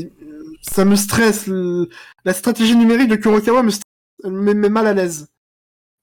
ça 0.61 0.85
me 0.85 0.97
stresse. 0.97 1.47
le- 1.47 1.89
La 2.25 2.33
stratégie 2.33 2.77
numérique 2.77 3.09
de 3.09 3.17
Kurokawa 3.17 3.63
me, 3.63 3.71
stresse, 3.71 3.83
elle 4.25 4.31
me 4.33 4.55
met 4.55 4.69
mal 4.69 4.87
à 4.87 4.93
l'aise. 4.93 5.29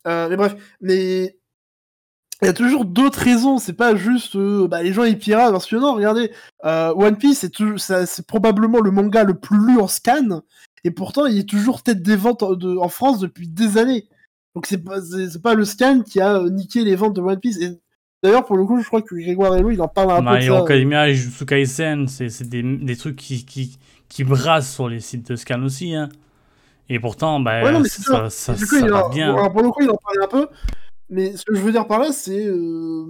Euh, 0.07 0.27
mais 0.29 0.35
bref, 0.37 0.55
mais 0.81 1.37
il 2.41 2.45
y 2.45 2.49
a 2.49 2.53
toujours 2.53 2.83
d'autres 2.85 3.19
raisons. 3.19 3.57
C'est 3.57 3.73
pas 3.73 3.95
juste 3.95 4.35
euh, 4.35 4.67
bah, 4.67 4.83
les 4.83 4.91
gens 4.93 5.03
ils 5.05 5.17
piratent 5.17 5.51
parce 5.51 5.65
que 5.67 5.75
non, 5.77 5.93
regardez, 5.93 6.31
euh, 6.65 6.93
One 6.95 7.17
Piece 7.17 7.39
c'est 7.39 7.49
toujours- 7.49 7.79
ça- 7.79 8.05
c'est 8.05 8.27
probablement 8.27 8.79
le 8.81 8.91
manga 8.91 9.23
le 9.23 9.33
plus 9.35 9.57
lu 9.65 9.79
en 9.79 9.87
scan, 9.87 10.41
et 10.83 10.91
pourtant 10.91 11.25
il 11.25 11.37
est 11.37 11.47
toujours 11.49 11.83
tête 11.83 12.01
des 12.01 12.15
ventes 12.17 12.43
en, 12.43 12.53
de- 12.55 12.75
en 12.77 12.89
France 12.89 13.19
depuis 13.19 13.47
des 13.47 13.77
années. 13.77 14.07
Donc 14.55 14.65
c'est 14.67 14.77
pas 14.83 15.01
c'est 15.01 15.29
c'est 15.29 15.41
pas 15.41 15.53
le 15.55 15.63
scan 15.65 16.01
qui 16.01 16.19
a 16.21 16.43
niqué 16.49 16.83
les 16.83 16.95
ventes 16.95 17.15
de 17.15 17.21
One 17.21 17.39
Piece. 17.39 17.59
Et 17.61 17.79
d'ailleurs 18.21 18.45
pour 18.45 18.57
le 18.57 18.65
coup, 18.65 18.81
je 18.81 18.87
crois 18.87 19.01
que 19.01 19.15
Grégoire 19.15 19.55
Hello 19.55 19.71
il 19.71 19.81
en 19.81 19.87
parle 19.87 20.11
un 20.11 20.21
peu. 20.33 20.37
De 20.39 20.43
Hero 20.43 20.57
ça. 20.57 20.63
Academia 20.63 21.07
et 21.09 21.15
Jujutsu 21.15 21.45
Kaisen, 21.45 22.07
c'est 22.09 22.29
c'est 22.29 22.49
des, 22.49 22.61
des 22.61 22.95
trucs 22.97 23.15
qui, 23.15 23.45
qui, 23.45 23.77
qui 24.09 24.23
brassent 24.25 24.73
sur 24.73 24.89
les 24.89 24.99
sites 24.99 25.29
de 25.31 25.35
scan 25.37 25.63
aussi. 25.63 25.95
Hein. 25.95 26.09
Et 26.89 26.99
pourtant, 26.99 27.39
bah, 27.39 27.63
Ouais, 27.63 27.71
non, 27.71 27.79
mais 27.79 27.89
ça, 27.89 28.29
c'est 28.29 28.55
ça, 28.55 28.65
coup, 28.67 28.79
ça 28.79 28.87
va 28.87 29.05
en- 29.05 29.09
bien. 29.09 29.33
alors, 29.33 29.51
pour 29.51 29.61
le 29.63 29.69
coup, 29.71 29.81
il 29.83 29.89
en 29.89 29.95
parlait 29.97 30.23
un 30.23 30.27
peu. 30.27 30.47
Mais 31.09 31.35
ce 31.37 31.45
que 31.45 31.55
je 31.55 31.61
veux 31.61 31.71
dire 31.71 31.87
par 31.87 31.99
là, 31.99 32.11
c'est. 32.11 32.45
euh, 32.45 33.05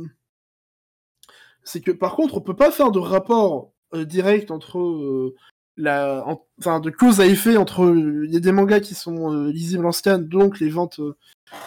C'est 1.64 1.82
que 1.82 1.92
par 1.92 2.16
contre, 2.16 2.36
on 2.38 2.42
peut 2.42 2.56
pas 2.56 2.72
faire 2.72 2.92
de 2.92 3.00
rapport 3.00 3.72
euh, 3.94 4.06
direct 4.06 4.52
entre. 4.52 4.80
euh, 4.80 5.36
la... 5.78 6.24
en- 6.28 6.46
Enfin, 6.60 6.80
de 6.80 6.90
cause 6.92 7.20
à 7.22 7.26
effet 7.26 7.58
entre. 7.58 7.96
Il 8.26 8.32
y 8.32 8.38
a 8.38 8.40
des 8.40 8.52
mangas 8.52 8.80
qui 8.82 8.94
sont 8.96 9.34
lisibles 9.46 9.86
en 9.86 9.92
scan, 9.92 10.20
donc 10.20 10.60
les 10.60 10.70
ventes. 10.70 11.00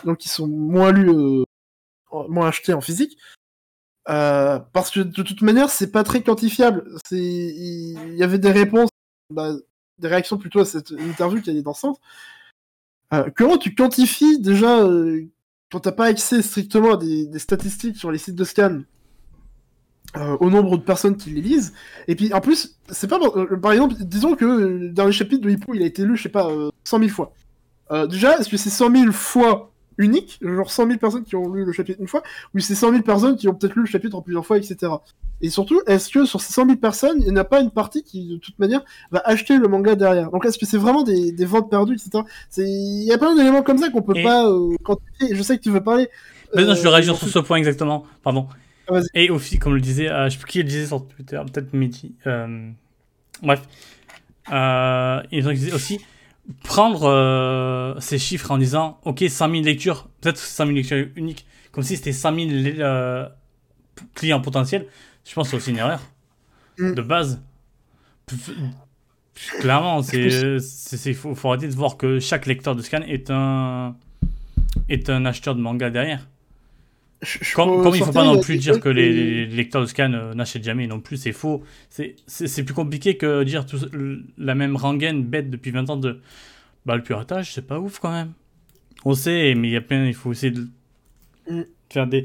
Donc, 0.04 0.18
qui 0.18 0.28
sont 0.28 0.46
moins 0.48 0.92
lus. 0.92 1.44
moins 2.28 2.48
achetés 2.48 2.72
en 2.72 2.80
physique. 2.80 3.18
Parce 4.04 4.90
que 4.90 5.00
de 5.00 5.22
toute 5.22 5.42
manière, 5.42 5.70
c'est 5.70 5.90
pas 5.90 6.04
très 6.04 6.22
quantifiable. 6.22 6.84
Il 7.10 8.14
y 8.14 8.22
avait 8.22 8.38
des 8.38 8.50
réponses, 8.52 8.90
bah, 9.30 9.52
des 9.98 10.08
réactions 10.08 10.38
plutôt 10.38 10.60
à 10.60 10.64
cette 10.64 10.90
interview 10.90 11.40
qui 11.40 11.50
est 11.50 11.62
dansante. 11.62 12.00
Euh, 13.12 13.30
comment 13.36 13.56
tu 13.56 13.74
quantifies 13.74 14.40
déjà 14.40 14.82
euh, 14.82 15.26
quand 15.70 15.80
t'as 15.80 15.92
pas 15.92 16.06
accès 16.06 16.42
strictement 16.42 16.94
à 16.94 16.96
des, 16.96 17.38
statistiques 17.38 17.96
sur 17.96 18.10
les 18.10 18.18
sites 18.18 18.34
de 18.34 18.44
scan 18.44 18.80
euh, 20.16 20.36
au 20.40 20.50
nombre 20.50 20.78
de 20.78 20.82
personnes 20.82 21.16
qui 21.16 21.30
les 21.30 21.40
lisent 21.40 21.74
Et 22.08 22.16
puis 22.16 22.32
en 22.32 22.40
plus, 22.40 22.78
c'est 22.88 23.08
pas 23.08 23.18
euh, 23.18 23.56
par 23.56 23.72
exemple, 23.72 23.94
disons 24.00 24.34
que 24.34 24.44
euh, 24.44 24.78
le 24.78 24.88
dernier 24.90 25.12
chapitre 25.12 25.42
de 25.42 25.50
Hippo 25.50 25.74
il 25.74 25.82
a 25.82 25.86
été 25.86 26.04
lu, 26.04 26.16
je 26.16 26.24
sais 26.24 26.28
pas, 26.28 26.48
euh, 26.48 26.70
100 26.84 26.98
000 27.00 27.10
fois. 27.10 27.32
Euh, 27.90 28.06
déjà, 28.06 28.38
est-ce 28.38 28.48
que 28.48 28.56
c'est 28.56 28.70
100 28.70 28.90
000 28.90 29.12
fois 29.12 29.72
unique, 29.98 30.38
genre 30.42 30.70
100 30.70 30.86
000 30.86 30.98
personnes 30.98 31.24
qui 31.24 31.36
ont 31.36 31.52
lu 31.52 31.64
le 31.64 31.72
chapitre 31.72 32.00
une 32.00 32.08
fois, 32.08 32.22
ou 32.54 32.58
c'est 32.60 32.74
100 32.74 32.90
000 32.90 33.02
personnes 33.02 33.36
qui 33.36 33.48
ont 33.48 33.54
peut-être 33.54 33.74
lu 33.74 33.82
le 33.82 33.86
chapitre 33.88 34.16
en 34.16 34.22
plusieurs 34.22 34.44
fois, 34.44 34.58
etc. 34.58 34.92
Et 35.42 35.50
surtout, 35.50 35.80
est-ce 35.86 36.08
que 36.10 36.24
sur 36.24 36.40
ces 36.40 36.52
100 36.52 36.64
000 36.66 36.76
personnes, 36.78 37.22
il 37.26 37.32
n'y 37.32 37.38
a 37.38 37.44
pas 37.44 37.60
une 37.60 37.70
partie 37.70 38.02
qui, 38.02 38.28
de 38.28 38.36
toute 38.36 38.58
manière, 38.58 38.82
va 39.10 39.22
acheter 39.24 39.58
le 39.58 39.68
manga 39.68 39.94
derrière? 39.94 40.30
Donc 40.30 40.44
est-ce 40.46 40.58
que 40.58 40.64
c'est 40.66 40.78
vraiment 40.78 41.02
des, 41.02 41.32
des 41.32 41.44
ventes 41.44 41.68
perdues, 41.70 41.94
etc. 41.94 42.24
Il 42.58 43.04
y 43.04 43.12
a 43.12 43.18
plein 43.18 43.34
d'éléments 43.36 43.62
comme 43.62 43.78
ça 43.78 43.90
qu'on 43.90 44.02
peut 44.02 44.16
Et- 44.16 44.22
pas 44.22 44.46
euh, 44.48 44.74
quantifier. 44.82 45.34
Je 45.34 45.42
sais 45.42 45.56
que 45.58 45.62
tu 45.62 45.70
veux 45.70 45.82
parler. 45.82 46.08
Mais 46.54 46.64
non, 46.64 46.74
je 46.74 46.80
vais 46.80 46.88
euh, 46.88 46.90
réagir 46.92 47.16
sur 47.16 47.28
ce- 47.28 47.38
point 47.40 47.56
exactement. 47.58 48.04
Pardon. 48.22 48.46
Ah. 48.88 49.00
Et 49.14 49.30
aussi, 49.30 49.58
comme 49.58 49.74
le 49.74 49.80
disait, 49.80 50.08
euh, 50.10 50.26
je 50.28 50.34
sais 50.34 50.38
plus 50.38 50.48
qui 50.50 50.58
le 50.58 50.64
disait 50.64 50.86
sur 50.86 51.06
Twitter, 51.06 51.40
peut-être 51.52 51.72
Mehdi. 51.74 52.14
Euh, 52.26 52.70
bref. 53.42 53.62
Euh, 54.52 55.22
ils 55.32 55.48
ont 55.48 55.52
dit 55.52 55.72
aussi 55.72 56.00
prendre 56.64 57.04
euh, 57.04 57.98
ces 58.00 58.18
chiffres 58.18 58.50
en 58.50 58.58
disant 58.58 59.00
ok 59.04 59.24
100 59.28 59.50
000 59.50 59.62
lectures, 59.64 60.08
peut-être 60.20 60.38
100 60.38 60.66
000 60.66 60.76
lectures 60.76 61.06
uniques, 61.16 61.46
comme 61.72 61.82
si 61.84 61.96
c'était 61.96 62.12
100 62.12 62.34
000 62.34 62.50
euh, 62.80 63.28
clients 64.14 64.40
potentiels. 64.40 64.86
Je 65.24 65.34
pense 65.34 65.46
que 65.46 65.50
c'est 65.52 65.56
aussi 65.56 65.70
une 65.70 65.78
erreur 65.78 66.00
Mm. 66.78 66.92
de 66.94 67.00
base. 67.02 67.40
Clairement, 69.60 70.02
c'est 70.02 70.60
c'est 70.60 70.96
c'est- 70.96 71.14
faut, 71.14 71.34
faut 71.34 71.48
arrêter 71.48 71.68
de 71.68 71.74
voir 71.74 71.96
que 71.96 72.20
chaque 72.20 72.46
lecteur 72.46 72.74
de 72.74 72.82
scan 72.82 73.02
est 73.02 73.30
un 73.30 73.96
est 74.88 75.08
un 75.10 75.24
acheteur 75.26 75.54
de 75.54 75.60
manga 75.60 75.90
derrière. 75.90 76.26
Je- 77.22 77.38
je 77.42 77.54
Comme, 77.54 77.70
il 77.70 77.82
faut 77.82 77.94
sortir, 78.04 78.12
pas 78.12 78.24
non 78.24 78.40
plus 78.40 78.58
dire 78.58 78.78
que 78.80 78.88
les, 78.90 79.12
les 79.12 79.46
lecteurs 79.46 79.80
de 79.80 79.86
scan 79.86 80.12
euh, 80.12 80.34
n'achètent 80.34 80.64
jamais 80.64 80.86
non 80.86 81.00
plus, 81.00 81.16
c'est 81.16 81.32
faux. 81.32 81.62
C'est- 81.88 82.64
plus 82.64 82.74
compliqué 82.74 83.16
que 83.16 83.42
dire 83.42 83.64
tout, 83.66 83.78
la 84.36 84.54
même 84.54 84.76
rengaine 84.76 85.24
bête 85.24 85.50
depuis 85.50 85.70
20 85.70 85.88
ans 85.90 85.96
de 85.96 86.20
bah 86.84 86.94
le 86.96 87.02
piratage, 87.02 87.52
c'est 87.54 87.66
pas 87.66 87.80
ouf 87.80 87.98
quand 87.98 88.12
même. 88.12 88.32
On 89.04 89.14
sait, 89.14 89.54
mais 89.54 89.68
il 89.68 89.72
y 89.72 89.76
a 89.76 89.80
plein, 89.80 90.06
il 90.06 90.14
faut 90.14 90.30
essayer 90.32 90.52
de 90.52 90.68
Mm. 91.48 91.62
faire 91.90 92.06
des, 92.06 92.24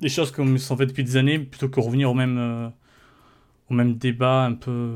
des 0.00 0.08
choses 0.08 0.30
comme 0.30 0.54
ils 0.54 0.60
sont 0.60 0.76
faites 0.76 0.90
depuis 0.90 1.04
des 1.04 1.16
années 1.16 1.38
plutôt 1.38 1.68
que 1.68 1.80
revenir 1.80 2.10
au 2.10 2.14
même, 2.14 2.38
euh, 2.38 2.68
au 3.70 3.74
même 3.74 3.94
débat 3.96 4.44
un 4.44 4.52
peu 4.54 4.92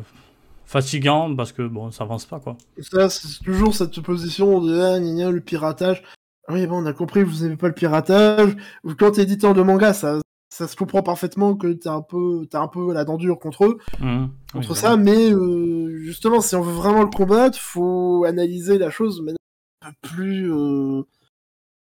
fatigant 0.64 1.34
parce 1.34 1.52
que 1.52 1.66
bon, 1.66 1.90
ça 1.90 2.04
avance 2.04 2.24
pas 2.26 2.40
quoi. 2.40 2.56
Ça, 2.78 3.08
c'est 3.10 3.42
toujours 3.44 3.74
cette 3.74 4.00
position 4.00 4.60
de 4.60 4.78
ah, 4.80 5.00
gna, 5.00 5.12
gna, 5.24 5.30
le 5.30 5.40
piratage. 5.40 6.02
Ah 6.48 6.54
Oui, 6.54 6.66
bon, 6.66 6.82
on 6.82 6.86
a 6.86 6.92
compris, 6.92 7.22
vous 7.22 7.44
aimez 7.44 7.56
pas 7.56 7.68
le 7.68 7.74
piratage. 7.74 8.56
Quand 8.98 9.12
t'es 9.12 9.22
éditeur 9.22 9.54
de 9.54 9.62
manga, 9.62 9.92
ça, 9.92 10.20
ça 10.50 10.66
se 10.66 10.76
comprend 10.76 11.02
parfaitement 11.02 11.54
que 11.54 11.72
t'es 11.72 11.88
un 11.88 12.02
peu, 12.02 12.46
t'as 12.50 12.60
un 12.60 12.68
peu 12.68 12.92
la 12.92 13.04
dent 13.04 13.16
dure 13.16 13.38
contre 13.38 13.64
eux, 13.64 13.78
Mhm. 14.00 14.30
contre 14.52 14.70
Oui, 14.70 14.76
ça. 14.76 14.96
Mais 14.96 15.32
euh, 15.32 15.96
justement, 15.98 16.40
si 16.40 16.56
on 16.56 16.62
veut 16.62 16.72
vraiment 16.72 17.02
le 17.02 17.10
combattre, 17.10 17.58
faut 17.58 18.24
analyser 18.26 18.78
la 18.78 18.90
chose 18.90 19.18
de 19.18 19.22
manière 19.22 19.36
un 19.84 19.92
peu 20.02 20.08
plus 20.08 20.52
euh, 20.52 21.02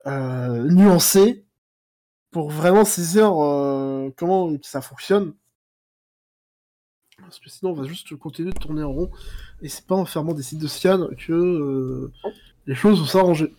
euh, 0.07 0.69
nuancée 0.71 1.45
pour 2.33 2.51
vraiment 2.51 2.85
saisir 2.85 3.33
euh, 3.43 4.11
comment 4.17 4.53
ça 4.63 4.81
fonctionne. 4.81 5.33
Parce 7.19 7.39
que 7.39 7.51
sinon, 7.51 7.73
on 7.73 7.75
va 7.75 7.85
juste 7.85 8.17
continuer 8.17 8.51
de 8.51 8.59
tourner 8.59 8.83
en 8.83 8.93
rond. 8.93 9.11
Et 9.63 9.69
c'est 9.69 9.87
pas 9.87 9.95
en 9.95 10.05
fermant 10.07 10.33
des 10.33 10.43
sites 10.43 10.59
de 10.61 10.67
scan 10.67 11.07
que 11.19 12.11
les 12.67 12.75
choses 12.75 12.99
vont 12.99 13.07
s'arranger. 13.07 13.55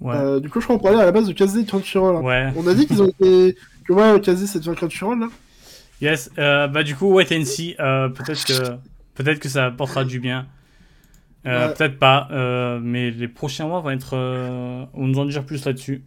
Ouais. 0.00 0.14
Euh, 0.16 0.40
du 0.40 0.48
coup, 0.50 0.60
je 0.60 0.66
crois 0.66 0.76
qu'on 0.76 0.82
parlait 0.82 1.00
à 1.00 1.04
la 1.06 1.12
base 1.12 1.26
de 1.26 1.32
Kazé 1.32 1.60
et 1.60 1.64
Crunchyroll. 1.64 2.16
hein. 2.16 2.20
ouais. 2.20 2.52
On 2.56 2.66
a 2.66 2.74
dit 2.74 2.86
qu'ils 2.86 3.02
ont 3.02 3.08
été. 3.08 3.56
que 3.86 3.92
ouais, 3.92 4.20
Kazé, 4.20 4.46
c'est 4.46 4.58
devient 4.58 4.74
Crunchyroll 4.76 5.20
là. 5.20 5.28
Yes, 6.02 6.30
euh, 6.38 6.66
bah 6.68 6.82
du 6.82 6.94
coup, 6.94 7.12
Wait 7.14 7.34
and 7.34 7.44
See, 7.46 7.74
euh, 7.80 8.08
peut-être 8.10 8.44
que, 8.44 8.76
peut 9.14 9.34
que 9.40 9.48
ça 9.48 9.66
apportera 9.66 10.04
du 10.04 10.20
bien. 10.20 10.46
Euh, 11.46 11.68
Ouais. 11.68 11.74
Peut-être 11.74 11.98
pas, 11.98 12.28
euh, 12.32 12.80
mais 12.82 13.10
les 13.12 13.28
prochains 13.28 13.66
mois 13.68 13.80
vont 13.80 13.90
être. 13.90 14.14
euh, 14.16 14.84
on 14.94 15.06
nous 15.06 15.18
en 15.18 15.24
dira 15.24 15.42
plus 15.42 15.64
là-dessus. 15.64 16.02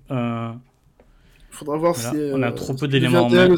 Faudra 1.50 1.78
voir 1.78 1.94
Voilà, 1.94 2.12
si. 2.12 2.32
on 2.34 2.42
a 2.44 2.52
trop 2.52 2.74
peu 2.74 2.88
d'éléments 2.88 3.26
en 3.26 3.30
main. 3.30 3.56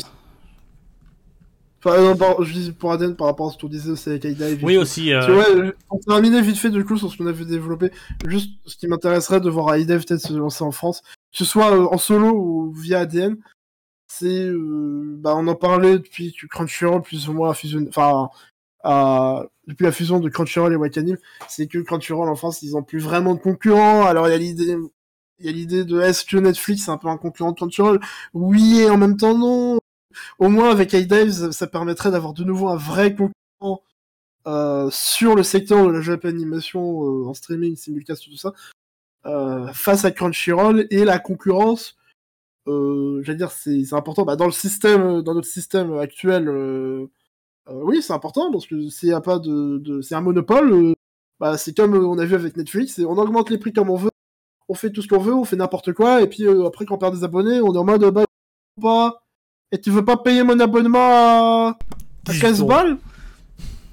Enfin, 1.83 1.99
non, 1.99 2.15
par- 2.15 2.43
je 2.43 2.53
dis 2.53 2.71
pour 2.71 2.91
Aden 2.91 3.15
par 3.15 3.25
rapport 3.27 3.49
à 3.49 3.51
ce 3.53 3.57
qu'on 3.57 3.67
disait 3.67 3.89
aussi 3.89 4.09
avec 4.09 4.23
Aida 4.25 4.47
et 4.49 4.59
oui, 4.61 4.77
aussi. 4.77 5.11
euh, 5.11 5.35
ouais, 5.65 5.73
pour 5.87 5.99
terminer 6.01 6.41
vite 6.41 6.57
fait 6.57 6.69
du 6.69 6.85
coup 6.85 6.95
sur 6.97 7.11
ce 7.11 7.17
qu'on 7.17 7.25
avait 7.25 7.43
développé, 7.45 7.91
juste 8.27 8.51
ce 8.65 8.75
qui 8.77 8.87
m'intéresserait 8.87 9.41
de 9.41 9.49
voir 9.49 9.73
Aida 9.73 9.97
peut-être 9.97 10.19
se 10.21 10.33
lancer 10.33 10.63
en 10.63 10.71
France, 10.71 11.01
que 11.01 11.37
ce 11.39 11.45
soit 11.45 11.71
euh, 11.75 11.87
en 11.91 11.97
solo 11.97 12.29
ou 12.35 12.71
via 12.73 12.99
ADN, 12.99 13.35
c'est, 14.07 14.45
euh, 14.45 15.15
bah, 15.19 15.33
on 15.35 15.47
en 15.47 15.55
parlait 15.55 15.93
depuis 15.97 16.33
que 16.33 16.45
Crunchyroll 16.45 17.01
plus 17.01 17.27
ou 17.29 17.33
moins 17.33 17.49
a 17.49 17.53
fusionné, 17.55 17.87
enfin, 17.89 18.29
a- 18.83 19.45
depuis 19.67 19.83
la 19.85 19.91
fusion 19.91 20.19
de 20.19 20.29
Crunchyroll 20.29 20.73
et 20.73 20.75
Wakanim, 20.75 21.17
c'est 21.47 21.65
que 21.67 21.79
Crunchyroll 21.79 22.29
en 22.29 22.35
France 22.35 22.61
ils 22.61 22.75
ont 22.77 22.83
plus 22.83 22.99
vraiment 22.99 23.33
de 23.33 23.39
concurrents. 23.39 24.05
Alors 24.05 24.27
il 24.27 24.31
y 24.31 24.35
a 24.35 24.37
l'idée, 24.37 24.77
il 25.39 25.45
y 25.45 25.49
a 25.49 25.51
l'idée 25.51 25.83
de 25.83 25.99
est-ce 25.99 26.25
que 26.25 26.37
Netflix 26.37 26.87
est 26.87 26.91
un 26.91 26.97
peu 26.97 27.07
un 27.07 27.17
concurrent 27.17 27.51
de 27.51 27.55
Crunchyroll? 27.57 27.99
Oui 28.35 28.81
et 28.81 28.89
en 28.89 28.97
même 28.97 29.17
temps 29.17 29.35
non. 29.35 29.79
Au 30.39 30.49
moins 30.49 30.71
avec 30.71 30.93
iDives, 30.93 31.51
ça 31.51 31.67
permettrait 31.67 32.11
d'avoir 32.11 32.33
de 32.33 32.43
nouveau 32.43 32.69
un 32.69 32.77
vrai 32.77 33.15
concurrent 33.15 33.83
euh, 34.47 34.89
sur 34.91 35.35
le 35.35 35.43
secteur 35.43 35.85
de 35.85 35.91
la 35.91 36.01
Japan 36.01 36.29
animation 36.29 37.03
euh, 37.03 37.27
en 37.27 37.33
streaming, 37.35 37.75
simulcast, 37.75 38.23
tout 38.23 38.37
ça, 38.37 38.53
euh, 39.27 39.67
face 39.73 40.03
à 40.03 40.11
Crunchyroll 40.11 40.87
et 40.89 41.05
la 41.05 41.19
concurrence. 41.19 41.97
J'allais 42.67 43.37
dire, 43.37 43.51
c'est 43.51 43.93
important. 43.93 44.23
Bah, 44.23 44.35
dans 44.35 44.45
le 44.45 44.51
système, 44.51 45.21
dans 45.21 45.33
notre 45.33 45.47
système 45.47 45.97
actuel, 45.97 46.49
oui, 47.69 48.01
c'est 48.01 48.13
important 48.13 48.51
parce 48.51 48.65
que 48.65 48.89
s'il 48.89 49.09
y 49.09 49.13
a 49.13 49.21
pas 49.21 49.39
de, 49.39 50.01
c'est 50.01 50.15
un 50.15 50.21
monopole. 50.21 50.95
bah, 51.39 51.57
c'est 51.57 51.75
comme 51.75 51.93
on 51.95 52.17
a 52.17 52.25
vu 52.25 52.35
avec 52.35 52.57
Netflix, 52.57 52.99
et 52.99 53.05
on 53.05 53.17
augmente 53.17 53.49
les 53.49 53.57
prix 53.57 53.73
comme 53.73 53.89
on 53.89 53.95
veut, 53.95 54.11
on 54.69 54.73
fait 54.75 54.91
tout 54.91 55.01
ce 55.01 55.07
qu'on 55.07 55.19
veut, 55.19 55.33
on 55.33 55.43
fait 55.43 55.55
n'importe 55.55 55.93
quoi, 55.93 56.21
et 56.21 56.27
puis 56.27 56.47
après 56.65 56.85
quand 56.85 56.95
on 56.95 56.97
perd 56.99 57.15
des 57.15 57.23
abonnés, 57.23 57.61
on 57.61 57.73
est 57.73 57.77
en 57.77 57.83
mode 57.83 58.05
bah 58.11 58.25
pas. 58.81 59.23
Et 59.71 59.79
tu 59.79 59.89
veux 59.89 60.03
pas 60.03 60.17
payer 60.17 60.43
mon 60.43 60.59
abonnement 60.59 60.99
à, 60.99 61.77
à 62.27 62.31
18 62.31 62.41
15 62.41 62.59
euros. 62.59 62.69
balles? 62.69 62.97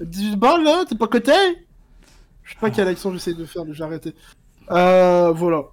18 0.01 0.35
balles 0.35 0.63
là 0.63 0.83
T'es 0.87 0.95
pas 0.95 1.07
coté? 1.07 1.31
Je 2.43 2.51
sais 2.53 2.59
pas 2.59 2.69
quelle 2.69 2.87
action 2.87 3.11
j'essaie 3.13 3.33
de 3.33 3.45
faire, 3.45 3.63
mais 3.65 3.73
j'ai 3.73 3.83
arrêté. 3.83 4.13
Euh, 4.71 5.31
voilà. 5.31 5.63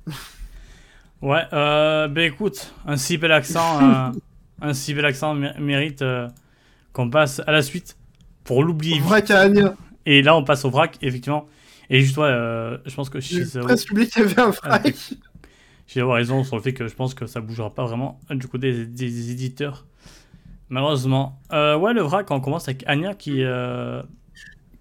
Ouais, 1.22 1.42
euh, 1.52 2.06
ben 2.08 2.24
écoute, 2.32 2.72
un 2.86 2.96
si 2.96 3.16
bel 3.16 3.32
accent, 3.32 3.80
un, 3.80 4.12
un 4.62 4.74
si 4.74 4.94
bel 4.94 5.04
accent 5.06 5.34
mé- 5.34 5.58
mérite 5.58 6.02
euh, 6.02 6.28
qu'on 6.92 7.08
passe 7.10 7.40
à 7.46 7.52
la 7.52 7.62
suite 7.62 7.96
pour 8.44 8.62
l'oublier. 8.62 9.00
Vrac 9.00 9.30
à 9.30 9.40
Anya. 9.40 9.74
Et 10.04 10.22
là, 10.22 10.36
on 10.36 10.44
passe 10.44 10.64
au 10.64 10.70
vrac, 10.70 10.98
effectivement. 11.02 11.46
Et 11.90 12.00
juste, 12.00 12.16
ouais, 12.18 12.24
euh, 12.26 12.76
je 12.84 12.94
pense 12.94 13.08
que 13.10 13.20
J'ai 13.20 13.38
Shizawa, 13.38 13.66
presque 13.66 13.90
oublié 13.90 14.08
qu'il 14.08 14.22
y 14.22 14.24
avait 14.26 14.40
un 14.40 14.52
Ah, 14.62 14.78
vrac. 14.78 14.94
A 15.96 16.12
raison 16.14 16.44
sur 16.44 16.56
le 16.56 16.62
fait 16.62 16.74
que 16.74 16.86
je 16.86 16.94
pense 16.94 17.14
que 17.14 17.26
ça 17.26 17.40
bougera 17.40 17.74
pas 17.74 17.84
vraiment 17.86 18.18
du 18.30 18.46
coup 18.48 18.58
des, 18.58 18.86
des 18.86 19.30
éditeurs. 19.30 19.86
Malheureusement. 20.68 21.38
Euh, 21.52 21.76
ouais, 21.76 21.92
le 21.92 22.02
vrac, 22.02 22.30
on 22.30 22.40
commence 22.40 22.68
avec 22.68 22.82
Anya 22.86 23.14
qui, 23.14 23.44
euh, 23.44 24.02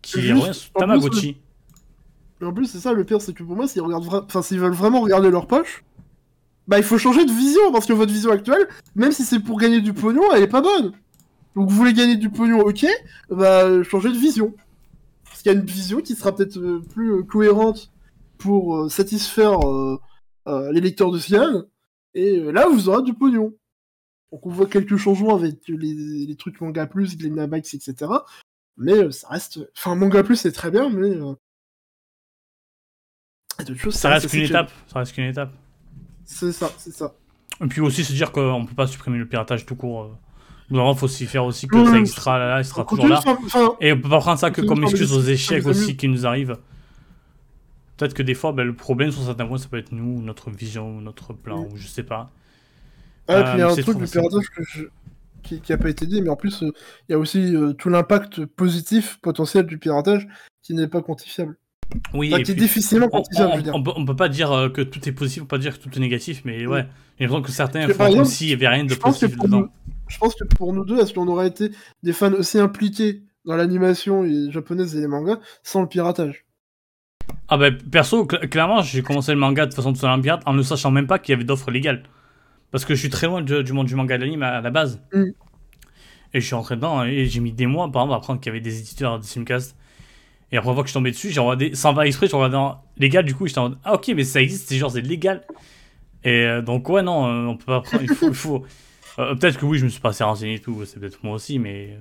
qui 0.02 0.22
Juste, 0.22 0.42
revient 0.42 0.54
sur 0.54 0.74
Tamagotchi. 0.74 1.38
En 2.44 2.54
plus, 2.54 2.66
c'est 2.66 2.80
ça 2.80 2.94
le 2.94 3.04
pire, 3.04 3.22
c'est 3.22 3.34
que 3.34 3.44
pour 3.44 3.56
moi, 3.56 3.68
s'ils 3.68 3.82
regardent 3.82 4.06
vra- 4.06 4.24
enfin, 4.26 4.42
s'ils 4.42 4.60
veulent 4.60 4.74
vraiment 4.74 5.02
regarder 5.02 5.30
leur 5.30 5.48
poche, 5.48 5.84
bah 6.68 6.78
il 6.78 6.84
faut 6.84 6.98
changer 6.98 7.26
de 7.26 7.32
vision 7.32 7.72
parce 7.72 7.86
que 7.86 7.94
votre 7.94 8.12
vision 8.12 8.32
actuelle, 8.32 8.68
même 8.96 9.12
si 9.12 9.24
c'est 9.24 9.40
pour 9.40 9.58
gagner 9.60 9.82
du 9.82 9.94
pognon, 9.94 10.24
elle 10.34 10.44
est 10.44 10.48
pas 10.48 10.62
bonne. 10.62 10.92
Donc 11.56 11.70
vous 11.70 11.76
voulez 11.76 11.94
gagner 11.94 12.18
du 12.18 12.30
pognon, 12.30 12.60
ok, 12.60 12.86
bah 13.30 13.84
changez 13.84 14.10
de 14.10 14.18
vision. 14.18 14.54
Parce 15.24 15.42
qu'il 15.42 15.52
y 15.52 15.56
a 15.56 15.58
une 15.58 15.66
vision 15.66 16.02
qui 16.02 16.16
sera 16.16 16.36
peut-être 16.36 16.58
euh, 16.58 16.82
plus 16.94 17.12
euh, 17.14 17.24
cohérente 17.24 17.92
pour 18.38 18.92
satisfaire 18.92 19.60
euh, 19.68 20.00
euh, 20.48 20.72
les 20.72 20.82
lecteurs 20.82 21.12
de 21.12 21.20
Cian, 21.20 21.64
et 22.14 22.38
là 22.52 22.68
vous 22.68 22.90
aurez 22.90 23.04
du 23.04 23.14
pognon. 23.14 23.54
Donc 24.36 24.46
on 24.48 24.50
voit 24.50 24.66
quelques 24.66 24.98
changements 24.98 25.34
avec 25.38 25.60
les, 25.70 26.26
les 26.26 26.36
trucs 26.36 26.60
Manga 26.60 26.86
Plus, 26.88 27.16
Glennamax, 27.18 27.74
etc. 27.74 28.12
Mais 28.76 28.92
euh, 28.92 29.10
ça 29.10 29.30
reste. 29.30 29.62
Enfin, 29.78 29.96
Manga 29.96 30.24
Plus 30.24 30.36
c'est 30.36 30.52
très 30.52 30.70
bien, 30.72 30.90
mais. 30.90 31.08
euh, 31.12 31.36
Ça 33.92 34.10
reste 34.10 34.28
qu'une 34.30 34.42
étape. 34.42 34.74
Ça 34.92 35.00
reste 35.00 35.14
qu'une 35.14 35.24
étape. 35.24 35.54
C'est 36.26 36.52
ça, 36.52 36.70
c'est 36.78 36.92
ça. 36.92 37.16
Et 37.64 37.68
puis 37.68 37.80
aussi 37.80 38.04
se 38.04 38.12
dire 38.12 38.34
qu'on 38.34 38.66
peut 38.66 38.76
pas 38.76 38.88
supprimer 38.88 39.18
le 39.20 39.26
piratage 39.26 39.66
tout 39.66 39.78
court. 39.78 40.04
euh. 40.04 40.10
Moment, 40.70 40.96
faut 40.96 41.08
s'y 41.08 41.28
faire 41.28 41.46
aussi 41.46 41.70
que 41.70 41.78
Oui, 41.78 42.06
ça 42.06 42.38
là, 42.38 42.60
il 42.60 42.66
sera 42.66 42.84
toujours 42.84 43.08
là. 43.08 43.20
enfin, 43.26 43.78
Et 43.80 43.94
on 43.94 44.02
peut 44.02 44.10
pas 44.10 44.20
prendre 44.20 44.38
ça 44.40 44.52
que 44.52 44.60
comme 44.62 44.84
excuse 44.84 45.14
aux 45.14 45.22
échecs 45.22 45.66
aussi 45.66 45.96
qui 45.96 46.10
nous 46.10 46.26
arrivent. 46.28 46.58
Peut-être 47.96 48.14
que 48.14 48.24
des 48.24 48.34
fois, 48.34 48.52
ben, 48.52 48.66
le 48.66 48.76
problème 48.76 49.12
sur 49.12 49.24
certains 49.24 49.48
points, 49.48 49.60
ça 49.60 49.70
peut 49.70 49.78
être 49.78 49.94
nous, 49.94 50.22
notre 50.22 50.50
vision, 50.50 51.00
notre 51.00 51.32
plan, 51.32 51.64
ou 51.72 51.78
je 51.78 51.88
sais 51.88 52.04
pas. 52.04 52.32
Ah, 53.28 53.40
et 53.40 53.44
puis 53.44 53.54
il 53.56 53.60
y 53.60 53.62
a 53.62 53.68
Euh, 53.68 53.72
un 53.72 53.76
truc 53.76 53.98
du 53.98 54.06
piratage 54.06 54.50
que 54.56 54.64
je- 54.64 54.86
qui, 55.44 55.62
qui 55.62 55.74
a 55.74 55.78
pas 55.78 55.90
été 55.90 56.06
dit, 56.06 56.22
mais 56.22 56.30
en 56.30 56.36
plus, 56.36 56.64
euh, 56.64 56.72
il 57.08 57.12
y 57.12 57.16
a 57.16 57.20
aussi 57.20 57.56
euh, 57.56 57.74
tout 57.74 57.90
l'impact 57.90 58.46
positif 58.46 59.20
potentiel 59.22 59.66
du 59.66 59.78
piratage 59.78 60.28
qui 60.64 60.74
n'est 60.74 60.88
pas 60.88 61.02
quantifiable. 61.02 61.58
Oui, 62.16 62.30
Enfin, 62.30 62.38
et 62.40 62.44
qui 62.44 62.52
est 62.52 62.56
puis, 62.56 62.64
difficilement 62.64 63.06
on, 63.08 63.10
quantifiable, 63.22 63.50
on- 63.50 63.52
je 63.54 63.58
veux 63.58 63.64
dire. 63.64 63.76
on 63.76 63.84
peut, 63.84 63.92
on 63.96 64.06
peut 64.06 64.16
pas 64.16 64.30
dire 64.30 64.52
euh, 64.52 64.70
que 64.70 64.82
tout 64.82 65.08
est 65.08 65.12
positif, 65.12 65.44
on 65.44 65.46
peut 65.46 65.58
pas 65.58 65.62
dire 65.62 65.78
que 65.78 65.84
tout 65.84 65.96
est 65.96 66.00
négatif, 66.00 66.42
mais 66.46 66.66
ouais, 66.66 66.88
j'ai 67.20 67.26
l'impression 67.26 67.42
que 67.44 67.52
certains 67.52 67.88
font 67.90 68.12
comme 68.12 68.26
s'il 68.26 68.50
y 68.50 68.54
avait 68.54 68.68
rien 68.68 68.86
de 68.86 68.96
positif 68.96 69.38
dedans. 69.38 69.60
nous, 69.62 69.70
je 70.08 70.18
pense 70.18 70.34
que 70.36 70.44
pour 70.46 70.74
nous 70.74 70.84
deux, 70.84 70.98
est-ce 71.00 71.14
qu'on 71.14 71.28
aurait 71.28 71.48
été 71.48 71.70
des 72.02 72.14
fans 72.14 72.34
aussi 72.34 72.58
impliqués 72.58 73.22
dans 73.46 73.56
l'animation 73.56 74.26
japonaise 74.50 74.96
et 74.96 75.00
les 75.02 75.08
mangas 75.08 75.40
sans 75.62 75.82
le 75.82 75.88
piratage? 75.88 76.46
Ah 77.48 77.58
bah 77.58 77.70
perso, 77.72 78.26
cl- 78.26 78.48
clairement, 78.50 78.82
j'ai 78.82 79.04
commencé 79.04 79.32
le 79.32 79.38
manga 79.38 79.68
de 79.68 79.74
façon 79.74 79.94
totalement 79.94 80.20
pirate 80.22 80.42
en 80.48 80.54
ne 80.54 80.64
sachant 80.64 80.90
même 80.90 81.06
pas 81.06 81.20
qu'il 81.20 81.34
y 81.34 81.36
avait 81.36 81.44
d'offres 81.44 81.70
légales. 81.70 82.04
Parce 82.72 82.86
que 82.86 82.94
je 82.96 83.00
suis 83.00 83.10
très 83.10 83.28
loin 83.28 83.42
du, 83.42 83.64
du 83.64 83.74
monde 83.74 83.88
du 83.88 83.96
manga 83.96 84.16
et 84.16 84.18
de 84.18 84.24
l'anime 84.24 84.44
à, 84.44 84.58
à 84.58 84.62
la 84.62 84.70
base. 84.72 85.02
Mm. 85.14 85.24
Et 86.34 86.42
je 86.42 86.46
suis 86.46 86.56
rentré 86.56 86.76
dedans 86.76 87.04
et 87.04 87.26
j'ai 87.26 87.40
mis 87.40 87.54
des 87.54 87.66
mois 87.66 87.90
par 87.92 88.02
exemple 88.04 88.14
à 88.14 88.18
apprendre 88.18 88.40
qu'il 88.42 88.50
y 88.50 88.54
avait 88.56 88.60
des 88.62 88.80
éditeurs 88.80 89.20
de 89.20 89.24
simcast. 89.24 89.78
Et 90.52 90.56
la 90.56 90.62
première 90.62 90.76
fois 90.76 90.84
que 90.84 90.90
je 90.90 90.94
tombé 90.94 91.12
dessus, 91.12 91.32
j'ai 91.32 91.40
regardé, 91.40 91.74
sans 91.76 91.94
faire 91.94 92.04
exprès, 92.04 92.28
je 92.28 92.36
regardais 92.36 92.58
en 92.58 92.82
légal, 92.98 93.26
du 93.26 93.34
coup, 93.34 93.48
j'étais 93.48 93.60
en 93.60 93.70
mode, 93.70 93.78
ah 93.84 93.96
ok, 93.96 94.12
mais 94.16 94.24
ça 94.24 94.42
existe, 94.42 94.68
c'est 94.70 94.78
genre, 94.78 94.92
c'est 94.92 95.02
légal. 95.02 95.44
Et 96.24 96.44
euh, 96.46 96.62
donc, 96.62 96.88
ouais, 96.90 97.02
non, 97.02 97.26
euh, 97.26 97.46
on 97.48 97.58
peut 97.58 97.66
pas 97.66 97.82
prendre, 97.82 98.04
il 98.04 98.10
faut. 98.14 98.28
il 98.30 98.36
faut 98.36 98.66
euh, 99.20 99.34
peut-être 99.36 99.58
que 99.58 99.66
oui, 99.66 99.80
je 99.80 99.86
me 99.86 99.90
suis 99.90 100.02
pas 100.02 100.10
assez 100.10 100.24
renseigné 100.24 100.56
et 100.56 100.60
tout, 100.60 100.84
c'est 100.86 101.00
peut-être 101.00 101.24
moi 101.24 101.36
aussi, 101.36 101.58
mais 101.58 101.98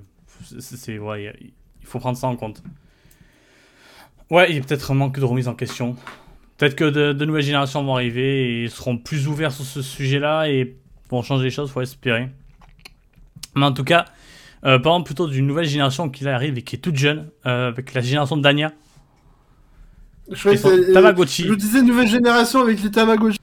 c'est- 0.59 0.99
ouais, 0.99 1.35
il 1.81 1.87
faut 1.87 1.99
prendre 1.99 2.19
ça 2.19 2.27
en 2.27 2.37
compte. 2.37 2.63
Ouais, 4.31 4.51
il 4.51 4.57
y 4.57 4.59
a 4.59 4.63
peut-être 4.63 4.91
un 4.91 4.95
manque 4.95 5.19
de 5.19 5.25
remise 5.25 5.49
en 5.49 5.55
question. 5.55 5.97
Peut-être 6.59 6.77
que 6.77 6.85
de, 6.85 7.13
de 7.13 7.25
nouvelles 7.25 7.43
générations 7.43 7.83
vont 7.85 7.95
arriver 7.97 8.65
et 8.65 8.69
seront 8.69 8.97
plus 8.97 9.27
ouverts 9.27 9.53
sur 9.53 9.65
ce 9.65 9.83
sujet-là 9.83 10.49
et 10.49 10.77
vont 11.11 11.23
changer 11.23 11.45
les 11.45 11.51
choses, 11.51 11.71
faut 11.71 11.81
espérer. 11.81 12.29
Mais 13.57 13.67
en 13.67 13.73
tout 13.73 13.85
cas, 13.85 14.05
euh, 14.65 14.79
parlons 14.79 15.03
plutôt 15.03 15.27
d'une 15.27 15.47
nouvelle 15.47 15.67
génération 15.67 16.09
qui 16.09 16.25
là 16.25 16.35
arrive 16.35 16.57
et 16.59 16.63
qui 16.63 16.77
est 16.77 16.79
toute 16.79 16.97
jeune, 16.97 17.29
euh, 17.47 17.69
avec 17.69 17.93
la 17.95 18.01
génération 18.01 18.37
d'Anya, 18.37 18.73
Je 20.31 20.39
crois 20.39 20.57
que 20.57 20.91
euh, 20.91 20.93
Tamagotchi. 20.95 21.45
Je 21.47 21.55
disais 21.55 21.83
nouvelle 21.83 22.09
génération 22.09 22.61
avec 22.61 22.83
les 22.83 22.91
Tamagotchi. 22.91 23.39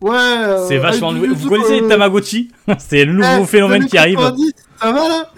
Ouais. 0.00 0.10
euh, 0.16 0.66
C'est 0.66 0.78
vachement 0.78 1.12
nouveau. 1.12 1.34
Vous 1.34 1.48
connaissez 1.48 1.80
les 1.80 1.88
Tamagotchi 1.88 2.50
C'est 2.78 3.04
le 3.04 3.12
nouveau 3.12 3.42
eh, 3.42 3.46
phénomène 3.46 3.86
qui 3.86 3.96
arrive. 3.96 4.16
90, 4.16 4.52
Ça 4.80 4.92
va 4.92 5.08
là? 5.08 5.30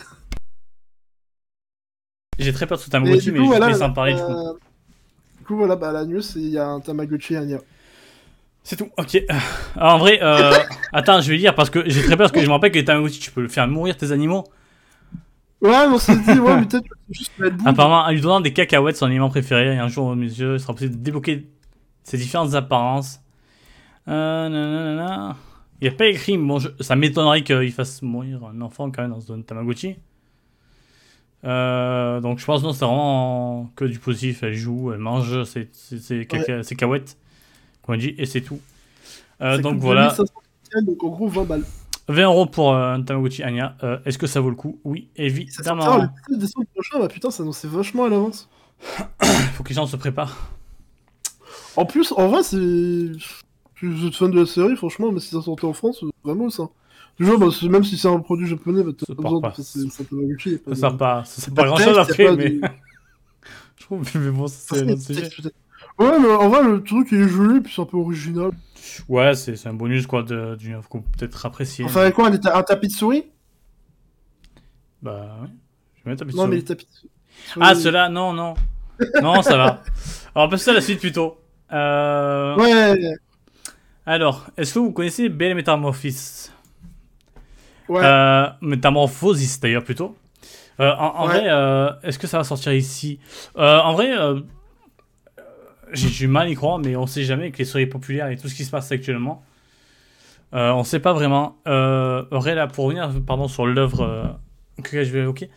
J'ai 2.38 2.52
très 2.52 2.66
peur 2.66 2.78
de 2.78 2.82
ce 2.82 2.90
Tamagotchi, 2.90 3.30
mais 3.32 3.38
je 3.38 3.76
vais 3.78 3.82
en 3.82 3.92
parler 3.92 4.14
du 4.14 4.20
coup. 4.22 4.58
Coup, 5.52 5.58
voilà, 5.58 5.76
bah, 5.76 5.92
la 5.92 6.04
news, 6.04 6.20
c'est 6.22 6.40
il 6.40 6.48
y 6.50 6.58
a 6.58 6.66
un 6.66 6.80
Tamagotchi 6.80 7.36
Anya. 7.36 7.58
C'est 8.64 8.76
tout, 8.76 8.88
ok. 8.96 9.22
Alors, 9.76 9.94
en 9.94 9.98
vrai, 9.98 10.18
euh, 10.22 10.52
attends, 10.92 11.20
je 11.20 11.30
vais 11.30 11.36
lire 11.36 11.54
parce 11.54 11.70
que 11.70 11.82
j'ai 11.88 12.00
très 12.02 12.10
peur 12.16 12.18
parce 12.30 12.32
que 12.32 12.40
je 12.40 12.46
me 12.46 12.52
rappelle 12.52 12.70
que 12.72 12.78
les 12.78 12.84
Tamagotchi, 12.84 13.18
tu 13.20 13.30
peux 13.30 13.48
faire 13.48 13.66
mourir 13.68 13.96
tes 13.96 14.12
animaux. 14.12 14.44
Ouais, 15.60 15.86
on 15.88 15.98
s'est 15.98 16.16
dit, 16.16 16.38
ouais, 16.38 16.56
mais 16.60 16.66
peut-être 16.66 16.86
juste 17.10 17.32
mettre 17.38 17.56
bout. 17.56 17.68
Apparemment, 17.68 18.00
en 18.04 18.10
lui 18.10 18.20
donnant 18.20 18.40
des 18.40 18.52
cacahuètes, 18.52 18.96
son 18.96 19.06
aliment 19.06 19.28
préféré, 19.30 19.74
et 19.74 19.78
un 19.78 19.88
jour, 19.88 20.14
mes 20.16 20.26
yeux, 20.26 20.54
il 20.54 20.60
sera 20.60 20.72
possible 20.74 20.96
de 20.96 21.00
débloquer 21.02 21.48
ses 22.04 22.18
différentes 22.18 22.54
apparences. 22.54 23.20
Euh, 24.08 24.48
nanana. 24.48 25.36
Il 25.80 25.88
n'y 25.88 25.94
a 25.94 25.96
pas 25.96 26.06
écrit, 26.06 26.36
bon, 26.38 26.58
je- 26.60 26.68
ça 26.80 26.94
m'étonnerait 26.96 27.42
qu'il 27.42 27.72
fasse 27.72 28.02
mourir 28.02 28.44
un 28.44 28.60
enfant 28.60 28.90
quand 28.90 29.02
même 29.02 29.10
dans 29.12 29.20
ce 29.20 29.32
Tamagotchi. 29.32 29.96
Euh, 31.44 32.20
donc 32.20 32.38
je 32.38 32.44
pense 32.44 32.60
que 32.60 32.66
non, 32.66 32.72
c'est 32.72 32.84
vraiment 32.84 33.70
que 33.76 33.84
du 33.84 33.98
positif. 33.98 34.42
Elle 34.42 34.54
joue, 34.54 34.92
elle 34.92 34.98
mange 35.00 35.44
ses, 35.44 35.68
ses, 35.72 36.24
caca- 36.24 36.62
ses 36.62 36.74
cacahuètes, 36.76 37.16
comme 37.82 37.96
on 37.96 37.98
dit, 37.98 38.14
et 38.18 38.26
c'est 38.26 38.42
tout. 38.42 38.60
Euh, 39.40 39.56
Ça 39.56 39.62
donc 39.62 39.78
voilà, 39.78 40.08
2500 40.08 40.32
yens, 40.74 40.84
donc 40.86 41.02
en 41.04 41.08
gros 41.08 41.28
20 41.28 41.44
balles. 41.44 41.64
20 42.08 42.22
euros 42.24 42.46
pour 42.46 42.72
euh, 42.72 42.94
un 42.94 43.02
Tamagotchi 43.02 43.42
Anya. 43.42 43.76
Euh, 43.82 43.98
Est-ce 44.04 44.18
que 44.18 44.26
ça 44.26 44.40
vaut 44.40 44.50
le 44.50 44.56
coup? 44.56 44.78
Oui, 44.84 45.08
Ça 45.16 45.22
évidemment. 45.22 45.82
sortira 45.82 46.10
le 46.28 46.36
17 46.36 46.38
décembre 46.40 46.66
prochain, 46.74 46.98
bah 47.00 47.08
putain, 47.08 47.30
ça 47.30 47.42
annoncé 47.42 47.68
vachement 47.68 48.04
à 48.04 48.08
l'avance. 48.08 48.48
Il 49.22 49.28
faut 49.54 49.62
que 49.62 49.68
les 49.70 49.74
gens 49.74 49.86
se 49.86 49.96
préparent. 49.96 50.36
En 51.76 51.84
plus, 51.86 52.12
en 52.12 52.28
vrai, 52.28 52.42
c'est. 52.42 52.56
Vous 53.84 54.06
êtes 54.06 54.14
fan 54.14 54.30
de 54.30 54.38
la 54.40 54.46
série, 54.46 54.76
franchement, 54.76 55.10
mais 55.10 55.18
si 55.20 55.30
ça 55.30 55.42
sortait 55.42 55.64
en 55.64 55.72
France, 55.72 56.04
vraiment 56.22 56.50
ça. 56.50 56.68
Déjà, 57.20 57.36
bah, 57.36 57.46
même 57.70 57.84
si 57.84 57.96
c'est 57.98 58.08
un 58.08 58.18
produit 58.20 58.46
japonais, 58.46 58.82
bah, 58.82 58.90
t'as 58.98 59.06
Ça 59.06 59.14
pas 59.14 59.22
besoin 59.22 59.40
pas. 59.40 59.50
de 59.50 59.54
faire 59.54 59.64
ça 59.64 60.04
Tamagotchi. 60.04 60.50
y 60.50 60.54
a 60.54 60.58
pas 60.58 60.64
Ça 60.64 60.70
de- 60.70 60.74
sert 60.80 60.96
pas, 60.96 61.24
ça 61.24 61.42
sert 61.42 61.54
pas 61.54 61.62
de 61.62 61.66
grand 61.68 61.76
chose 61.76 61.98
après, 61.98 62.36
mais. 62.36 62.50
de- 62.50 62.60
Je 63.78 63.84
trouve, 63.84 64.08
mais 64.14 64.30
bon, 64.30 64.46
c'est 64.48 64.78
un 64.82 64.88
autre 64.88 65.02
sujet. 65.02 65.28
Ouais, 65.98 66.18
mais 66.18 66.28
en 66.30 66.48
vrai, 66.48 66.62
le 66.64 66.82
truc 66.82 67.08
il 67.12 67.20
est 67.22 67.28
joli, 67.28 67.60
puis 67.60 67.72
c'est 67.74 67.82
un 67.82 67.84
peu 67.84 67.96
original. 67.98 68.50
Ouais, 69.08 69.34
c'est 69.34 69.66
un 69.66 69.74
bonus 69.74 70.06
quoi 70.06 70.22
de- 70.22 70.54
d'une 70.56 70.80
qu'on 70.88 71.02
peut 71.02 71.08
peut-être 71.18 71.44
apprécier. 71.46 71.84
Enfin, 71.84 72.00
avec 72.02 72.14
quoi 72.14 72.28
un, 72.28 72.32
un 72.34 72.62
tapis 72.62 72.88
de 72.88 72.92
souris? 72.92 73.24
Bah, 75.02 75.36
ouais. 75.42 75.48
Je 75.96 76.04
vais 76.04 76.10
mettre 76.10 76.22
un 76.22 76.26
petit 76.26 76.36
Non, 76.36 76.44
mais 76.46 76.56
souris. 76.56 76.56
les 76.60 76.64
tapis 76.64 76.86
de 76.86 76.90
souris. 76.92 77.10
Ah, 77.60 77.74
ceux-là, 77.74 78.08
non, 78.08 78.32
non. 78.32 78.54
non, 79.20 79.42
ça 79.42 79.56
va. 79.56 79.82
Alors, 80.34 80.46
on 80.46 80.48
passe 80.48 80.66
à 80.68 80.72
la 80.72 80.80
suite 80.80 81.00
plutôt. 81.00 81.36
Euh, 81.72 82.56
Ouais, 82.56 82.96
Alors, 84.06 84.46
est-ce 84.56 84.74
que 84.74 84.78
vous 84.78 84.92
connaissez 84.92 85.28
Belle 85.28 85.54
Metamorphosis? 85.54 86.51
Ouais. 87.92 88.02
Euh, 88.04 88.46
Métamorphosis 88.60 89.60
d'ailleurs 89.60 89.84
plutôt. 89.84 90.16
Euh, 90.80 90.90
en 90.98 91.14
en 91.16 91.26
Ouais. 91.28 91.40
vrai, 91.40 91.44
euh, 91.48 91.90
est-ce 92.02 92.18
que 92.18 92.26
ça 92.26 92.38
va 92.38 92.44
sortir 92.44 92.72
ici? 92.72 93.18
En 93.56 93.92
vrai, 93.92 94.10
j'ai 95.92 96.08
du 96.08 96.26
mal 96.28 96.46
à 96.46 96.50
y 96.50 96.54
croire, 96.54 96.78
mais 96.78 96.96
on 96.96 97.06
sait 97.06 97.22
jamais 97.24 97.42
avec 97.44 97.58
les 97.58 97.64
séries 97.64 97.86
populaires 97.86 98.28
et 98.28 98.36
tout 98.36 98.48
ce 98.48 98.54
qui 98.54 98.64
se 98.64 98.70
passe 98.70 98.90
actuellement. 98.90 99.42
On 100.52 100.84
sait 100.84 101.00
pas 101.00 101.12
vraiment. 101.12 101.56
Euh, 101.68 102.24
vrai, 102.30 102.54
là, 102.54 102.66
pour 102.66 102.86
revenir 102.86 103.10
pardon, 103.26 103.48
sur 103.48 103.66
l'œuvre 103.66 104.38
que 104.82 105.04
je 105.04 105.10
vais 105.10 105.20
évoquer, 105.20 105.50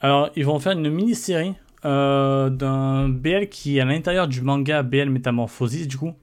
alors 0.00 0.30
ils 0.36 0.44
vont 0.46 0.58
faire 0.58 0.72
une 0.72 0.88
mini-série 0.90 1.54
d'un 1.84 3.08
BL 3.08 3.48
qui 3.48 3.78
est 3.78 3.80
à 3.80 3.84
l'intérieur 3.84 4.26
du 4.28 4.40
manga 4.42 4.82
BL 4.82 5.10
Métamorphosis, 5.10 5.86
du 5.86 5.96
coup. 5.98 6.14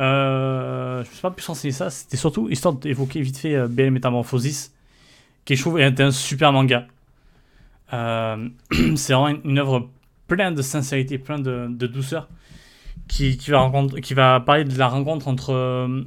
Euh, 0.00 1.04
je 1.04 1.08
ne 1.08 1.12
suis 1.12 1.22
pas 1.22 1.30
plus 1.30 1.46
renseigner 1.46 1.72
ça, 1.72 1.88
c'était 1.90 2.16
surtout 2.16 2.48
histoire 2.48 2.74
d'évoquer 2.74 3.20
vite 3.20 3.38
fait 3.38 3.54
euh, 3.54 3.68
BL 3.68 3.90
Métamorphosis, 3.90 4.72
qui 5.44 5.54
je 5.54 5.60
trouve 5.60 5.78
est 5.78 6.00
un 6.00 6.10
super 6.10 6.52
manga. 6.52 6.86
Euh, 7.92 8.48
c'est 8.96 9.12
vraiment 9.12 9.28
une, 9.28 9.40
une 9.44 9.58
œuvre 9.58 9.88
pleine 10.26 10.54
de 10.54 10.62
sincérité, 10.62 11.18
plein 11.18 11.38
de, 11.38 11.68
douceur, 11.86 12.28
qui, 13.08 13.36
va 13.46 14.40
parler 14.40 14.64
de 14.64 14.78
la 14.78 14.88
rencontre 14.88 15.28
entre 15.28 15.52
euh, 15.52 16.02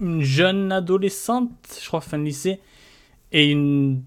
une 0.00 0.22
jeune 0.22 0.72
adolescente, 0.72 1.50
je 1.80 1.86
crois 1.86 2.00
fin 2.00 2.18
de 2.18 2.24
lycée, 2.24 2.60
et 3.30 3.50
une 3.50 4.02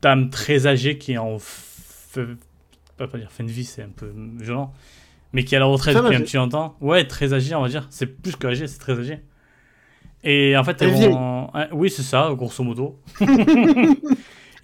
dame 0.00 0.30
très 0.30 0.66
âgée 0.66 0.96
qui 0.96 1.12
est 1.12 1.18
en 1.18 1.36
f- 1.36 2.36
pas 2.96 3.06
dire 3.18 3.30
fin 3.30 3.44
de 3.44 3.50
vie, 3.50 3.64
c'est 3.64 3.82
un 3.82 3.90
peu 3.94 4.10
violent, 4.38 4.72
mais 5.32 5.44
qui 5.44 5.54
est 5.54 5.56
à 5.56 5.60
la 5.60 5.66
retraite 5.66 5.96
depuis 5.96 6.16
un 6.16 6.20
petit 6.20 6.36
longtemps. 6.36 6.76
Ouais, 6.80 7.06
très 7.06 7.32
âgée, 7.32 7.54
on 7.54 7.62
va 7.62 7.68
dire. 7.68 7.86
C'est 7.90 8.06
plus 8.06 8.36
que 8.36 8.46
âgé, 8.46 8.66
c'est 8.66 8.78
très 8.78 8.98
âgé. 8.98 9.20
Et 10.24 10.56
en 10.56 10.64
fait, 10.64 10.82
Elle 10.82 10.90
vont... 10.90 11.50
Oui, 11.72 11.90
c'est 11.90 12.02
ça, 12.02 12.30
grosso 12.34 12.62
modo. 12.62 13.00
et 13.20 13.26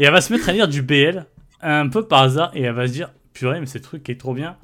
elle 0.04 0.12
va 0.12 0.20
se 0.20 0.32
mettre 0.32 0.48
à 0.48 0.52
lire 0.52 0.68
du 0.68 0.82
BL, 0.82 1.26
un 1.60 1.88
peu 1.88 2.06
par 2.06 2.22
hasard, 2.22 2.50
et 2.54 2.62
elle 2.62 2.74
va 2.74 2.86
se 2.86 2.92
dire, 2.92 3.12
purée, 3.32 3.60
mais 3.60 3.66
ce 3.66 3.78
truc 3.78 4.08
est 4.08 4.20
trop 4.20 4.34
bien. 4.34 4.56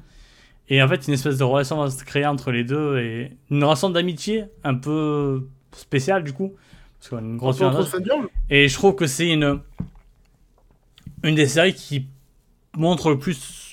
Et 0.69 0.81
en 0.81 0.87
fait, 0.87 1.07
une 1.07 1.13
espèce 1.13 1.37
de 1.37 1.43
relation 1.43 1.77
va 1.77 1.89
se 1.89 2.03
créer 2.03 2.25
entre 2.25 2.51
les 2.51 2.63
deux, 2.63 2.99
et 2.99 3.31
une 3.49 3.63
relation 3.63 3.89
d'amitié 3.89 4.45
un 4.63 4.75
peu 4.75 5.47
spéciale, 5.71 6.23
du 6.23 6.33
coup. 6.33 6.53
Parce 6.99 7.09
qu'on 7.09 7.17
a 7.17 7.21
une 7.21 7.37
grosse. 7.37 7.61
Et 8.49 8.67
je 8.67 8.73
trouve 8.75 8.95
que 8.95 9.07
c'est 9.07 9.29
une, 9.29 9.59
une 11.23 11.35
des 11.35 11.47
séries 11.47 11.73
qui 11.73 12.07
montre 12.75 13.09
le 13.09 13.19
plus 13.19 13.63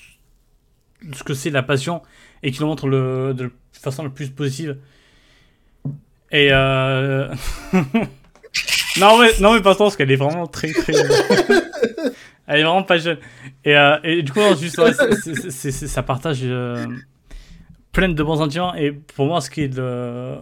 ce 1.13 1.23
que 1.23 1.33
c'est 1.33 1.49
la 1.49 1.63
passion 1.63 2.01
et 2.43 2.51
qui 2.51 2.59
le 2.59 2.65
montre 2.65 2.87
le, 2.87 3.33
de 3.33 3.51
façon 3.73 4.03
la 4.03 4.09
plus 4.09 4.29
positive. 4.29 4.77
Et 6.31 6.49
euh... 6.51 7.33
non, 8.99 9.19
mais, 9.19 9.31
non, 9.39 9.53
mais 9.53 9.61
pas 9.61 9.75
parce 9.75 9.95
qu'elle 9.95 10.11
est 10.11 10.15
vraiment 10.15 10.47
très, 10.47 10.71
très. 10.71 10.93
Elle 12.47 12.59
est 12.59 12.63
vraiment 12.63 12.83
pas 12.83 12.97
jeune. 12.97 13.17
Et, 13.63 13.77
euh, 13.77 13.97
et 14.03 14.23
du 14.23 14.31
coup, 14.33 14.41
juste, 14.59 14.77
ouais, 14.77 14.91
ça 14.91 16.03
partage 16.03 16.39
euh, 16.43 16.85
plein 17.93 18.09
de 18.09 18.23
bons 18.23 18.37
sentiments. 18.37 18.75
Et 18.75 18.91
pour 18.91 19.25
moi, 19.27 19.39
ce 19.39 19.49
qui 19.49 19.61
est 19.61 19.75
le. 19.75 20.37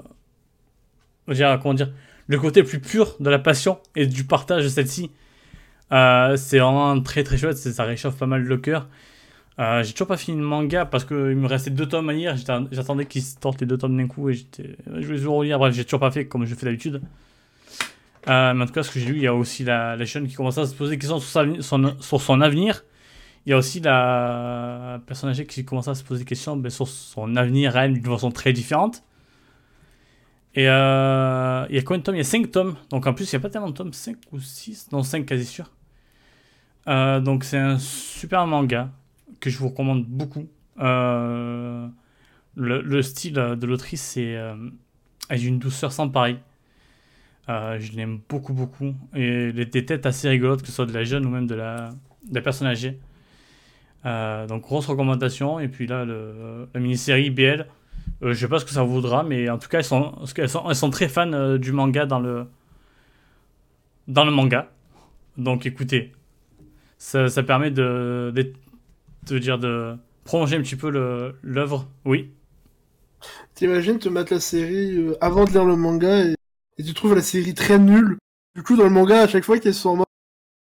comment 1.27 1.73
dire 1.75 1.91
Le 2.25 2.39
côté 2.39 2.61
le 2.61 2.67
plus 2.67 2.79
pur 2.79 3.15
de 3.19 3.29
la 3.29 3.37
passion 3.37 3.79
et 3.95 4.07
du 4.07 4.23
partage 4.23 4.63
de 4.63 4.69
celle-ci, 4.69 5.11
euh, 5.91 6.35
c'est 6.35 6.57
vraiment 6.57 6.99
très 7.01 7.23
très 7.23 7.37
chouette. 7.37 7.57
Ça 7.57 7.83
réchauffe 7.83 8.17
pas 8.17 8.25
mal 8.25 8.41
le 8.41 8.57
cœur. 8.57 8.87
Euh, 9.59 9.83
j'ai 9.83 9.91
toujours 9.91 10.07
pas 10.07 10.15
fini 10.17 10.37
le 10.37 10.43
manga 10.43 10.85
parce 10.85 11.03
qu'il 11.03 11.17
me 11.17 11.47
restait 11.47 11.69
deux 11.69 11.87
tomes 11.87 12.09
à 12.09 12.13
lire. 12.13 12.35
J'attendais 12.71 13.05
qu'ils 13.05 13.23
sortent 13.23 13.59
les 13.59 13.67
deux 13.67 13.77
tomes 13.77 13.97
d'un 13.97 14.07
coup 14.07 14.29
et 14.29 14.33
j'étais- 14.33 14.77
je 14.87 15.05
voulais 15.05 15.17
toujours 15.17 15.35
relire. 15.37 15.59
Bref, 15.59 15.73
j'ai 15.75 15.83
toujours 15.83 15.99
pas 15.99 16.11
fait 16.11 16.27
comme 16.27 16.45
je 16.45 16.55
fais 16.55 16.65
d'habitude. 16.65 17.01
Euh, 18.27 18.53
mais 18.53 18.63
en 18.63 18.67
tout 18.67 18.73
cas, 18.73 18.83
ce 18.83 18.91
que 18.91 18.99
j'ai 18.99 19.07
lu, 19.07 19.15
il 19.17 19.23
y 19.23 19.27
a 19.27 19.33
aussi 19.33 19.63
la, 19.63 19.95
la 19.95 20.05
chaîne 20.05 20.27
qui 20.27 20.35
commence 20.35 20.57
à 20.57 20.65
se 20.65 20.75
poser 20.75 20.91
des 20.95 20.99
questions 20.99 21.19
sur, 21.19 21.29
sa- 21.29 21.61
son, 21.61 21.95
sur 21.99 22.21
son 22.21 22.41
avenir. 22.41 22.83
Il 23.45 23.49
y 23.51 23.53
a 23.53 23.57
aussi 23.57 23.79
la 23.79 25.01
personne 25.07 25.29
âgée 25.29 25.45
qui 25.45 25.65
commence 25.65 25.87
à 25.87 25.95
se 25.95 26.03
poser 26.03 26.19
des 26.23 26.25
questions 26.25 26.55
ben, 26.57 26.69
sur 26.69 26.87
son 26.87 27.35
avenir 27.35 27.75
à 27.77 27.85
elle 27.85 27.93
d'une 27.93 28.05
façon 28.05 28.31
très 28.31 28.53
différente. 28.53 29.03
Et 30.55 30.67
euh, 30.67 31.65
il 31.69 31.75
y 31.75 31.79
a 31.79 31.81
combien 31.83 31.99
de 31.99 32.03
tomes? 32.03 32.15
Il 32.15 32.19
y 32.19 32.21
a 32.21 32.23
5 32.23 32.51
tomes. 32.51 32.75
Donc 32.89 33.07
en 33.07 33.13
plus, 33.13 33.31
il 33.31 33.35
n'y 33.35 33.39
a 33.39 33.41
pas 33.41 33.49
tellement 33.49 33.69
de 33.69 33.73
tomes, 33.73 33.93
5 33.93 34.17
ou 34.31 34.39
6 34.39 34.89
Non, 34.91 35.03
5 35.03 35.25
quasi 35.25 35.45
sûr. 35.45 35.69
Euh, 36.87 37.19
donc 37.19 37.43
c'est 37.43 37.57
un 37.57 37.77
super 37.77 38.47
manga 38.47 38.89
que 39.39 39.49
je 39.49 39.57
vous 39.57 39.69
recommande 39.69 40.05
beaucoup. 40.05 40.47
Euh, 40.79 41.87
le, 42.55 42.81
le 42.81 43.01
style 43.01 43.33
de 43.33 43.65
l'autrice 43.65 44.01
c'est 44.01 44.35
euh, 44.35 44.55
une 45.31 45.59
douceur 45.59 45.91
sans 45.91 46.09
pareil. 46.09 46.37
Euh, 47.49 47.79
je 47.79 47.93
l'aime 47.93 48.19
beaucoup, 48.29 48.53
beaucoup. 48.53 48.93
Et 49.15 49.51
les, 49.51 49.65
des 49.65 49.85
têtes 49.85 50.05
assez 50.05 50.29
rigolotes, 50.29 50.61
que 50.61 50.67
ce 50.67 50.73
soit 50.73 50.85
de 50.85 50.93
la 50.93 51.03
jeune 51.03 51.25
ou 51.25 51.29
même 51.29 51.47
de 51.47 51.55
la, 51.55 51.89
de 52.27 52.35
la 52.35 52.41
personne 52.41 52.67
âgée. 52.67 52.99
Euh, 54.05 54.45
donc, 54.45 54.61
grosse 54.61 54.85
recommandation. 54.85 55.59
Et 55.59 55.67
puis 55.67 55.87
là, 55.87 56.05
le, 56.05 56.67
la 56.73 56.79
mini-série 56.79 57.31
BL, 57.31 57.65
euh, 58.21 58.33
je 58.33 58.33
sais 58.33 58.47
pas 58.47 58.59
ce 58.59 58.65
que 58.65 58.71
ça 58.71 58.83
vaudra, 58.83 59.23
mais 59.23 59.49
en 59.49 59.57
tout 59.57 59.67
cas, 59.67 59.79
elles 59.79 59.83
sont, 59.83 60.13
elles 60.37 60.75
sont 60.75 60.89
très 60.91 61.09
fans 61.09 61.33
euh, 61.33 61.57
du 61.57 61.71
manga 61.71 62.05
dans 62.05 62.19
le, 62.19 62.45
dans 64.07 64.25
le 64.25 64.31
manga. 64.31 64.69
Donc, 65.37 65.65
écoutez, 65.65 66.11
ça, 66.99 67.29
ça 67.29 67.41
permet 67.41 67.71
de, 67.71 68.31
de, 68.35 68.53
de 69.33 69.39
dire 69.39 69.57
de 69.59 69.95
prolonger 70.23 70.57
un 70.57 70.61
petit 70.61 70.75
peu 70.75 70.89
l'œuvre. 71.41 71.87
Oui. 72.05 72.31
T'imagines 73.55 73.99
te 73.99 74.09
mettre 74.09 74.33
la 74.33 74.39
série 74.39 74.95
euh, 74.95 75.17
avant 75.21 75.45
de 75.45 75.51
lire 75.51 75.65
le 75.65 75.75
manga 75.75 76.25
et, 76.25 76.35
et 76.77 76.83
tu 76.83 76.93
trouves 76.93 77.15
la 77.15 77.21
série 77.21 77.53
très 77.53 77.77
nulle. 77.77 78.17
Du 78.55 78.63
coup, 78.63 78.75
dans 78.77 78.85
le 78.85 78.89
manga, 78.89 79.21
à 79.21 79.27
chaque 79.27 79.43
fois 79.43 79.59
qu'ils 79.59 79.73
sont 79.73 79.89
en 79.89 79.95
mode 79.97 80.05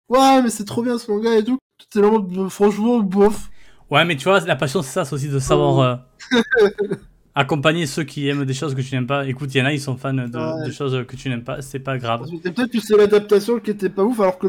Ouais, 0.08 0.40
mais 0.42 0.50
c'est 0.50 0.64
trop 0.64 0.82
bien 0.82 0.98
ce 0.98 1.10
manga 1.10 1.36
et 1.36 1.44
tout, 1.44 1.58
t'es 1.90 2.00
là 2.00 2.08
en 2.08 2.12
mode 2.12 2.36
euh, 2.38 2.48
franchement, 2.48 3.00
bof. 3.00 3.50
Ouais, 3.90 4.04
mais 4.04 4.16
tu 4.16 4.24
vois, 4.24 4.40
la 4.40 4.56
passion, 4.56 4.82
c'est 4.82 4.92
ça, 4.92 5.04
c'est 5.04 5.14
aussi 5.14 5.28
de 5.28 5.38
savoir 5.38 5.78
euh, 5.80 5.96
accompagner 7.34 7.86
ceux 7.86 8.04
qui 8.04 8.28
aiment 8.28 8.44
des 8.44 8.54
choses 8.54 8.74
que 8.74 8.80
tu 8.80 8.94
n'aimes 8.94 9.06
pas. 9.06 9.26
Écoute, 9.26 9.54
il 9.54 9.58
y 9.58 9.62
en 9.62 9.66
a, 9.66 9.72
ils 9.72 9.80
sont 9.80 9.96
fans 9.96 10.14
de, 10.14 10.22
Ouais. 10.22 10.66
de 10.66 10.72
choses 10.72 11.04
que 11.06 11.16
tu 11.16 11.28
n'aimes 11.28 11.44
pas, 11.44 11.60
c'est 11.60 11.80
pas 11.80 11.98
grave. 11.98 12.26
Peut-être 12.42 12.70
que 12.70 12.80
c'est 12.80 12.96
l'adaptation 12.96 13.58
qui 13.60 13.70
était 13.70 13.90
pas 13.90 14.04
ouf, 14.04 14.18
alors 14.20 14.38
que 14.38 14.46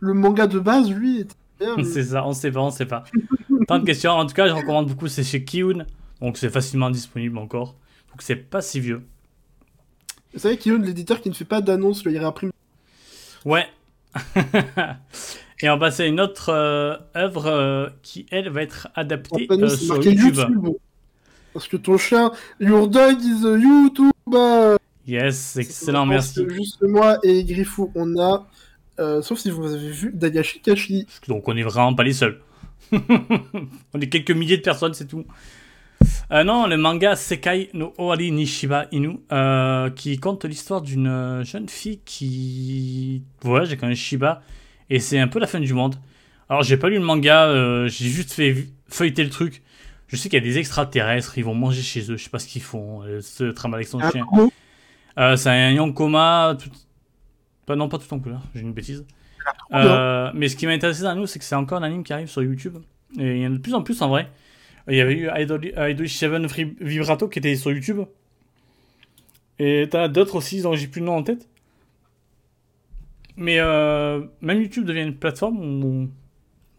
le, 0.00 0.14
manga 0.14 0.46
de 0.46 0.58
base, 0.58 0.90
lui, 0.90 1.20
était. 1.20 1.34
Mais- 1.60 1.84
C'est 1.84 2.04
ça, 2.04 2.26
on 2.26 2.32
sait 2.32 2.50
pas, 2.50 2.60
on 2.60 2.70
sait 2.70 2.86
pas. 2.86 3.04
Tant 3.66 3.78
de 3.78 3.84
questions. 3.84 4.12
En 4.12 4.26
tout 4.26 4.34
cas, 4.34 4.48
je 4.48 4.52
recommande 4.52 4.88
beaucoup, 4.88 5.08
c'est 5.08 5.24
chez 5.24 5.44
Kiun. 5.44 5.86
Donc 6.20 6.36
c'est 6.36 6.50
facilement 6.50 6.90
disponible 6.90 7.38
encore. 7.38 7.76
Donc 8.10 8.22
c'est 8.22 8.36
pas 8.36 8.60
si 8.60 8.80
vieux. 8.80 9.02
Vous 10.32 10.40
savez, 10.40 10.56
Kiyun, 10.56 10.82
l'éditeur 10.82 11.20
qui 11.20 11.28
ne 11.28 11.34
fait 11.34 11.44
pas 11.44 11.60
d'annonce, 11.60 12.04
le 12.04 12.18
réimprime. 12.18 12.50
Ouais. 13.44 13.66
Et 15.60 15.68
on 15.68 15.74
va 15.74 15.86
passer 15.86 16.04
à 16.04 16.06
une 16.06 16.20
autre 16.20 16.50
euh, 16.50 16.96
œuvre 17.16 17.46
euh, 17.46 17.88
qui, 18.02 18.26
elle, 18.30 18.48
va 18.48 18.62
être 18.62 18.88
adaptée 18.94 19.48
euh, 19.50 19.68
sur 19.68 19.96
YouTube. 19.96 20.36
YouTube. 20.36 20.76
Parce 21.52 21.66
que 21.66 21.76
ton 21.76 21.98
chien, 21.98 22.30
Your 22.60 22.86
dog 22.88 23.20
is 23.20 23.44
a 23.44 23.56
YouTuber. 23.56 24.76
Yes, 25.06 25.56
excellent, 25.56 26.06
merci. 26.06 26.44
que 26.44 26.52
Juste 26.52 26.82
moi 26.82 27.18
et 27.24 27.42
Griffou, 27.42 27.90
on 27.94 28.16
a. 28.20 28.46
euh, 28.98 29.22
sauf 29.22 29.38
si 29.38 29.50
vous 29.50 29.72
avez 29.72 29.90
vu 29.90 30.12
Dagashi 30.14 30.60
Kashi. 30.60 31.06
Donc 31.28 31.48
on 31.48 31.56
est 31.56 31.62
vraiment 31.62 31.94
pas 31.94 32.04
les 32.04 32.12
seuls. 32.12 32.40
on 32.92 34.00
est 34.00 34.08
quelques 34.08 34.30
milliers 34.30 34.56
de 34.56 34.62
personnes, 34.62 34.94
c'est 34.94 35.06
tout. 35.06 35.24
Euh, 36.30 36.44
non, 36.44 36.66
le 36.66 36.76
manga 36.76 37.16
Sekai 37.16 37.70
no 37.74 37.94
Owari 37.98 38.30
ni 38.32 38.46
Shiba 38.46 38.86
Inu, 38.92 39.18
euh, 39.32 39.90
qui 39.90 40.18
conte 40.18 40.44
l'histoire 40.44 40.82
d'une 40.82 41.42
jeune 41.44 41.68
fille 41.68 42.00
qui 42.04 43.22
voyage 43.42 43.68
avec 43.68 43.82
un 43.82 43.94
Shiba, 43.94 44.42
et 44.90 45.00
c'est 45.00 45.18
un 45.18 45.28
peu 45.28 45.38
la 45.38 45.46
fin 45.46 45.60
du 45.60 45.72
monde. 45.74 45.96
Alors 46.48 46.62
j'ai 46.62 46.76
pas 46.76 46.88
lu 46.88 46.96
le 46.96 47.04
manga, 47.04 47.86
j'ai 47.88 48.08
juste 48.08 48.32
fait 48.32 48.68
feuilleter 48.88 49.24
le 49.24 49.30
truc. 49.30 49.62
Je 50.08 50.16
sais 50.16 50.30
qu'il 50.30 50.38
y 50.38 50.42
a 50.42 50.44
des 50.44 50.58
extraterrestres, 50.58 51.36
ils 51.36 51.44
vont 51.44 51.54
manger 51.54 51.82
chez 51.82 52.00
eux, 52.10 52.16
je 52.16 52.24
sais 52.24 52.30
pas 52.30 52.38
ce 52.38 52.46
qu'ils 52.46 52.62
font, 52.62 53.02
euh, 53.02 53.20
se 53.20 53.44
avec 53.74 53.86
son 53.86 54.00
Un 54.00 54.10
chien. 54.10 54.26
c'est 55.36 55.50
un 55.50 55.70
Yonkoma, 55.72 56.56
tout... 56.58 56.70
pas, 57.68 57.76
non 57.76 57.88
pas 57.88 57.98
tout 57.98 58.12
en 58.12 58.18
couleur, 58.18 58.42
j'ai 58.54 58.62
une 58.62 58.72
bêtise. 58.72 59.04
bien. 59.70 59.80
Euh, 59.80 60.30
mais 60.34 60.48
ce 60.48 60.56
qui 60.56 60.66
m'a 60.66 60.72
intéressé 60.72 61.02
dans 61.02 61.14
nous, 61.14 61.26
c'est 61.26 61.38
que 61.38 61.44
c'est 61.44 61.54
encore 61.54 61.78
un 61.78 61.82
anime 61.84 62.02
qui 62.02 62.12
arrive 62.12 62.28
sur 62.28 62.42
YouTube. 62.42 62.78
Et 63.18 63.36
il 63.36 63.42
y 63.42 63.46
en 63.46 63.52
a 63.52 63.56
de 63.56 63.60
plus 63.60 63.74
en 63.74 63.82
plus 63.82 64.00
en 64.02 64.08
vrai. 64.08 64.28
Il 64.88 64.96
y 64.96 65.00
avait 65.00 65.14
eu 65.14 65.28
Idol, 65.36 65.72
Idol 65.76 66.08
7 66.08 66.48
Free 66.48 66.76
Vibrato 66.80 67.28
qui 67.28 67.38
était 67.38 67.54
sur 67.56 67.70
YouTube. 67.70 68.00
Et 69.58 69.86
t'en 69.90 70.00
as 70.00 70.08
d'autres 70.08 70.36
aussi 70.36 70.62
dont 70.62 70.74
j'ai 70.74 70.86
plus 70.86 71.00
le 71.00 71.06
nom 71.06 71.16
en 71.16 71.22
tête. 71.22 71.46
Mais 73.36 73.58
euh, 73.58 74.22
même 74.40 74.60
YouTube 74.60 74.84
devient 74.84 75.02
une 75.02 75.14
plateforme 75.14 75.58
où 75.84 76.08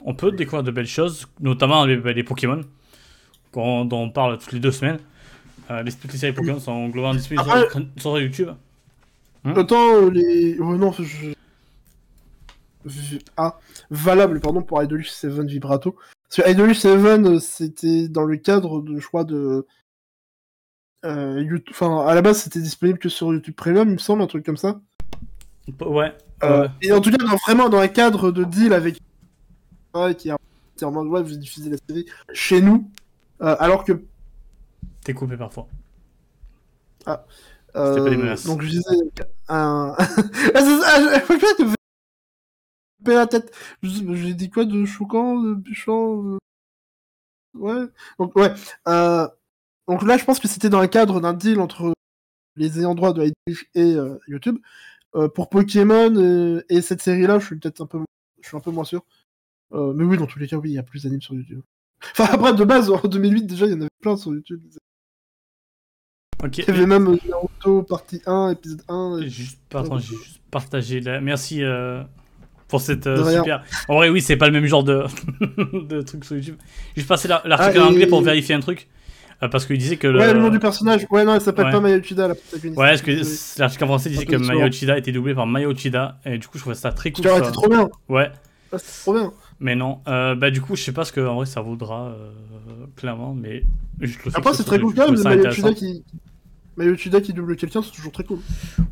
on 0.03 0.13
peut 0.13 0.31
découvrir 0.31 0.63
de 0.63 0.71
belles 0.71 0.87
choses, 0.87 1.27
notamment 1.39 1.85
les, 1.85 1.97
les 1.97 2.23
Pokémon, 2.23 2.61
dont 3.53 3.87
on 3.91 4.09
parle 4.09 4.37
toutes 4.37 4.53
les 4.53 4.59
deux 4.59 4.71
semaines. 4.71 4.99
Euh, 5.71 5.83
les, 5.83 5.91
toutes 5.91 6.11
les 6.11 6.17
séries 6.17 6.33
Pokémon 6.33 6.59
sont 6.59 6.89
globalement 6.89 7.15
disponibles 7.15 7.47
sur, 7.97 8.19
YouTube. 8.19 8.49
Autant 9.45 9.95
euh, 9.95 10.09
les. 10.09 10.57
Oh 10.59 10.75
non, 10.75 10.91
je. 10.91 11.33
Ah, 13.37 13.57
valable, 13.89 14.39
pardon, 14.39 14.61
pour 14.61 14.81
Idolish 14.81 15.11
7 15.11 15.31
Vibrato. 15.41 15.95
Parce 16.29 16.43
que 16.47 16.51
Idolish 16.51 16.79
7, 16.79 16.91
euh, 16.97 17.39
c'était 17.39 18.07
dans 18.07 18.23
le 18.25 18.37
cadre 18.37 18.81
de, 18.81 18.99
je 18.99 19.07
crois, 19.07 19.23
de. 19.23 19.65
euh, 21.05 21.41
YouTube... 21.41 21.67
Enfin, 21.71 22.05
à 22.05 22.13
la 22.15 22.21
base, 22.21 22.41
c'était 22.43 22.61
disponible 22.61 22.99
que 22.99 23.09
sur 23.09 23.33
YouTube 23.33 23.55
Premium, 23.55 23.87
il 23.89 23.93
me 23.93 23.97
semble, 23.97 24.21
un 24.21 24.27
truc 24.27 24.45
comme 24.45 24.57
ça. 24.57 24.79
Ouais. 25.81 26.13
Euh, 26.43 26.63
euh, 26.63 26.67
Et 26.81 26.91
en 26.91 27.01
tout 27.01 27.11
cas, 27.11 27.17
dans- 27.17 27.35
vraiment 27.47 27.69
dans 27.69 27.79
un 27.79 27.87
cadre 27.87 28.31
de 28.31 28.43
deal 28.43 28.73
avec. 28.73 28.99
Ouais, 29.93 30.15
qui 30.15 30.29
est 30.29 30.83
en 30.83 30.91
mode, 30.91 31.07
ouais, 31.07 31.21
vous 31.23 31.35
diffusez 31.35 31.69
la 31.69 31.77
série 31.87 32.05
chez 32.33 32.61
nous. 32.61 32.89
Euh, 33.41 33.55
alors 33.59 33.83
que. 33.83 34.01
T'es 35.03 35.13
coupé 35.13 35.35
parfois. 35.37 35.67
euh, 37.07 37.17
C'était 37.73 38.03
pas 38.03 38.09
des 38.09 38.17
menaces. 38.17 38.45
Donc 38.45 38.61
je 38.61 38.69
disais. 38.69 38.95
Un. 39.47 39.95
ah, 39.97 40.05
c'est 40.05 40.79
ça, 40.79 41.23
je- 41.25 41.75
la 43.13 43.27
tête. 43.27 43.53
J'ai 43.81 44.33
dit 44.33 44.49
quoi 44.49 44.65
de 44.65 44.85
choquant, 44.85 45.39
de 45.41 45.53
bûchant 45.53 46.23
euh, 46.23 46.37
Ouais. 47.55 47.85
Donc, 48.19 48.35
ouais. 48.35 48.53
Euh... 48.87 49.27
Donc 49.87 50.03
là, 50.03 50.17
je 50.17 50.25
pense 50.25 50.39
que 50.39 50.47
c'était 50.47 50.69
dans 50.69 50.81
le 50.81 50.87
cadre 50.87 51.19
d'un 51.19 51.33
deal 51.33 51.59
entre 51.59 51.93
les 52.55 52.79
ayants 52.79 52.93
droit 52.95 53.13
de 53.13 53.23
Idolish 53.23 53.69
et 53.73 53.95
euh, 53.95 54.19
YouTube. 54.27 54.59
Euh, 55.15 55.27
pour 55.27 55.49
Pokémon 55.49 56.13
euh, 56.15 56.63
et 56.69 56.81
cette 56.81 57.01
série-là, 57.01 57.39
je 57.39 57.45
suis 57.47 57.55
peut-être 57.57 57.81
un 57.81 57.87
peu, 57.87 57.99
je 58.41 58.47
suis 58.47 58.55
un 58.55 58.59
peu 58.59 58.69
moins 58.69 58.83
sûr. 58.83 59.03
Euh, 59.73 59.93
mais 59.93 60.03
oui, 60.03 60.17
dans 60.17 60.27
tous 60.27 60.37
les 60.37 60.47
cas, 60.47 60.57
oui, 60.57 60.69
il 60.71 60.73
y 60.73 60.77
a 60.77 60.83
plus 60.83 61.03
d'animes 61.03 61.21
sur 61.21 61.33
YouTube. 61.33 61.61
Enfin, 62.11 62.25
après, 62.31 62.53
de 62.53 62.63
base, 62.63 62.91
en 62.91 62.99
2008, 62.99 63.47
déjà, 63.47 63.65
il 63.65 63.71
y 63.71 63.75
en 63.75 63.81
avait 63.81 63.89
plein 63.99 64.15
sur 64.15 64.31
YouTube. 64.31 64.61
Ok. 66.43 66.57
Il 66.59 66.65
y 66.67 66.69
avait 66.71 66.85
même 66.85 67.07
euh, 67.07 67.17
Naruto 67.29 67.83
partie 67.83 68.21
1, 68.25 68.51
épisode 68.51 68.81
1. 68.87 69.19
J'ai 69.23 69.29
Juste, 69.29 69.59
pardon, 69.69 69.97
j'ai 69.99 70.15
juste 70.15 70.39
partagé. 70.51 70.99
La... 71.01 71.19
Merci 71.19 71.63
euh, 71.63 72.01
pour 72.67 72.79
cette 72.81 73.07
euh, 73.07 73.37
super. 73.37 73.63
En 73.89 73.95
vrai, 73.95 74.09
oui, 74.09 74.21
c'est 74.21 74.37
pas 74.37 74.45
le 74.47 74.53
même 74.53 74.65
genre 74.65 74.83
de, 74.83 75.03
de 75.87 76.01
truc 76.01 76.23
sur 76.23 76.35
YouTube. 76.37 76.55
J'ai 76.95 77.01
juste 77.01 77.09
passé 77.09 77.27
la- 77.27 77.41
l'article 77.45 77.79
Ah, 77.81 77.85
en 77.85 77.89
anglais 77.89 78.07
pour 78.07 78.21
vérifier 78.21 78.55
un 78.55 78.59
truc. 78.61 78.87
Euh, 79.41 79.47
parce 79.47 79.65
qu'il 79.65 79.77
disait 79.77 79.95
que 79.97 80.07
le... 80.07 80.19
Ouais, 80.19 80.33
le 80.33 80.39
nom 80.41 80.49
du 80.49 80.59
personnage. 80.59 81.05
Ouais, 81.11 81.23
non, 81.23 81.33
elle 81.33 81.39
s'appelle 81.41 81.65
Ouais. 81.67 81.71
pas 81.71 81.79
Maya 81.79 81.97
Uchida, 81.97 82.27
la 82.27 82.35
protagoniste. 82.35 82.77
Ouais, 82.79 82.89
parce 82.89 83.01
que 83.01 83.59
l'article 83.59 83.83
en 83.85 83.87
français 83.87 84.09
disait 84.09 84.25
que 84.25 84.67
Uchida 84.67 84.97
était 84.97 85.11
doublé 85.13 85.33
par 85.33 85.45
Maya 85.47 85.69
Uchida, 85.69 86.19
et 86.25 86.37
du 86.37 86.45
coup, 86.47 86.57
je 86.57 86.61
trouvais 86.63 86.75
ça 86.75 86.91
très 86.91 87.11
cool. 87.11 87.23
Ça. 87.25 87.35
c'était 87.37 87.51
trop 87.51 87.69
bien. 87.69 87.87
Ouais, 88.09 88.29
Ah, 88.73 88.77
trop 89.01 89.13
bien. 89.13 89.31
mais 89.61 89.75
non. 89.75 89.99
Euh, 90.09 90.35
bah, 90.35 90.51
du 90.51 90.59
coup, 90.61 90.75
je 90.75 90.83
sais 90.83 90.91
pas 90.91 91.05
ce 91.05 91.13
que 91.13 91.21
en 91.21 91.35
vrai 91.35 91.45
ça 91.45 91.61
vaudra, 91.61 92.07
euh, 92.07 92.31
clairement, 92.97 93.33
mais 93.33 93.63
juste 94.01 94.25
le 94.25 94.31
Après, 94.35 94.51
c'est 94.51 94.63
ce 94.63 94.67
très 94.67 94.77
cool 94.79 94.93
je 94.93 95.01
quand 95.01 95.09
même. 95.11 95.25
intéressant. 95.39 95.69
Uchida 95.69 95.73
qui. 95.73 96.03
Maya 96.79 96.91
Uchida 96.91 97.19
qui 97.19 97.33
double 97.33 97.57
quelqu'un, 97.57 97.81
c'est 97.83 97.91
toujours 97.91 98.13
très 98.13 98.23
cool. 98.23 98.39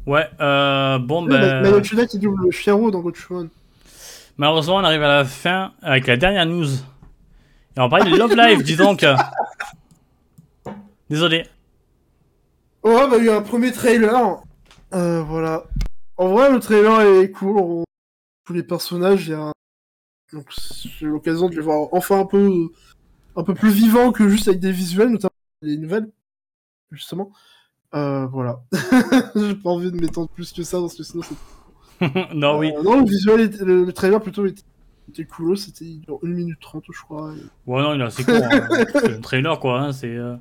Ouais, 0.06 0.28
euh, 0.42 1.00
bon, 1.00 1.26
Ouais, 1.26 1.40
ben. 1.40 1.80
Uchida 1.80 2.06
qui 2.06 2.20
double 2.20 2.52
Fiero 2.52 2.92
dans 2.92 3.00
Gatchaman. 3.00 3.48
Malheureusement, 4.36 4.76
on 4.76 4.84
arrive 4.84 5.04
à 5.04 5.08
la 5.08 5.24
fin 5.24 5.72
avec 5.82 6.06
la 6.08 6.18
dernière 6.18 6.46
news. 6.46 6.68
Et 6.68 7.80
on 7.80 7.88
va 7.88 7.90
parler 7.90 8.12
de 8.12 8.18
Love 8.18 8.36
Live, 8.36 8.64
dis 8.64 8.76
donc. 8.76 9.06
Désolé. 11.10 11.46
Ouais, 12.84 13.10
bah, 13.10 13.16
il 13.20 13.24
y 13.24 13.30
a 13.30 13.34
eu 13.34 13.38
un 13.38 13.42
premier 13.42 13.72
trailer. 13.72 14.36
Euh, 14.94 15.24
voilà. 15.24 15.64
En 16.18 16.28
vrai, 16.28 16.52
le 16.52 16.60
trailer 16.60 17.22
est 17.22 17.32
cool. 17.32 17.58
On... 17.58 17.86
Tous 18.44 18.52
les 18.52 18.64
personnages, 18.64 19.28
il 19.28 19.32
y 19.32 19.34
a. 19.34 19.54
Donc, 20.34 20.50
j'ai 21.00 21.06
l'occasion 21.06 21.48
de 21.48 21.56
les 21.56 21.62
voir 21.62 21.88
enfin 21.94 22.20
un 22.20 22.26
peu, 22.26 22.68
un 23.38 23.44
peu 23.44 23.54
plus 23.54 23.72
vivants 23.72 24.12
que 24.12 24.28
juste 24.28 24.50
avec 24.50 24.60
des 24.60 24.74
visuels, 24.74 25.08
notamment 25.08 25.32
les 25.62 25.78
nouvelles, 25.78 26.10
justement. 26.92 27.32
Euh, 27.96 28.26
voilà. 28.28 28.60
j'ai 29.36 29.56
pas 29.56 29.70
envie 29.70 29.92
de 29.92 30.00
m'étendre 30.00 30.30
plus 30.30 30.52
que 30.52 30.64
ça, 30.64 30.80
parce 30.80 30.96
que 30.96 31.04
sinon 31.04 31.24
c'est. 31.24 31.36
non, 32.36 32.60
oui. 32.60 32.72
Euh, 32.78 32.84
non, 32.84 33.00
le 33.00 33.06
visuel, 33.06 33.42
était- 33.42 33.64
le, 33.64 33.86
le 33.86 33.94
trailer 33.94 34.22
plutôt 34.22 34.46
était, 34.46 34.62
était 35.10 35.26
cool. 35.26 35.58
C'était 35.58 35.86
genre 36.08 36.20
1 36.24 36.28
minute 36.28 36.60
30, 36.60 36.84
je 36.92 37.02
crois. 37.02 37.34
et- 37.34 37.70
Ouais, 37.70 37.82
non, 37.82 37.94
il 37.96 38.02
est 38.02 38.04
assez 38.06 38.24
court. 38.24 38.36
hein. 38.36 38.68
C'est 38.94 39.16
un 39.16 39.22
trailer, 39.22 39.60
quoi. 39.60 39.80
hein, 39.82 39.94
C'est. 39.94 40.16
euh, 40.16 40.36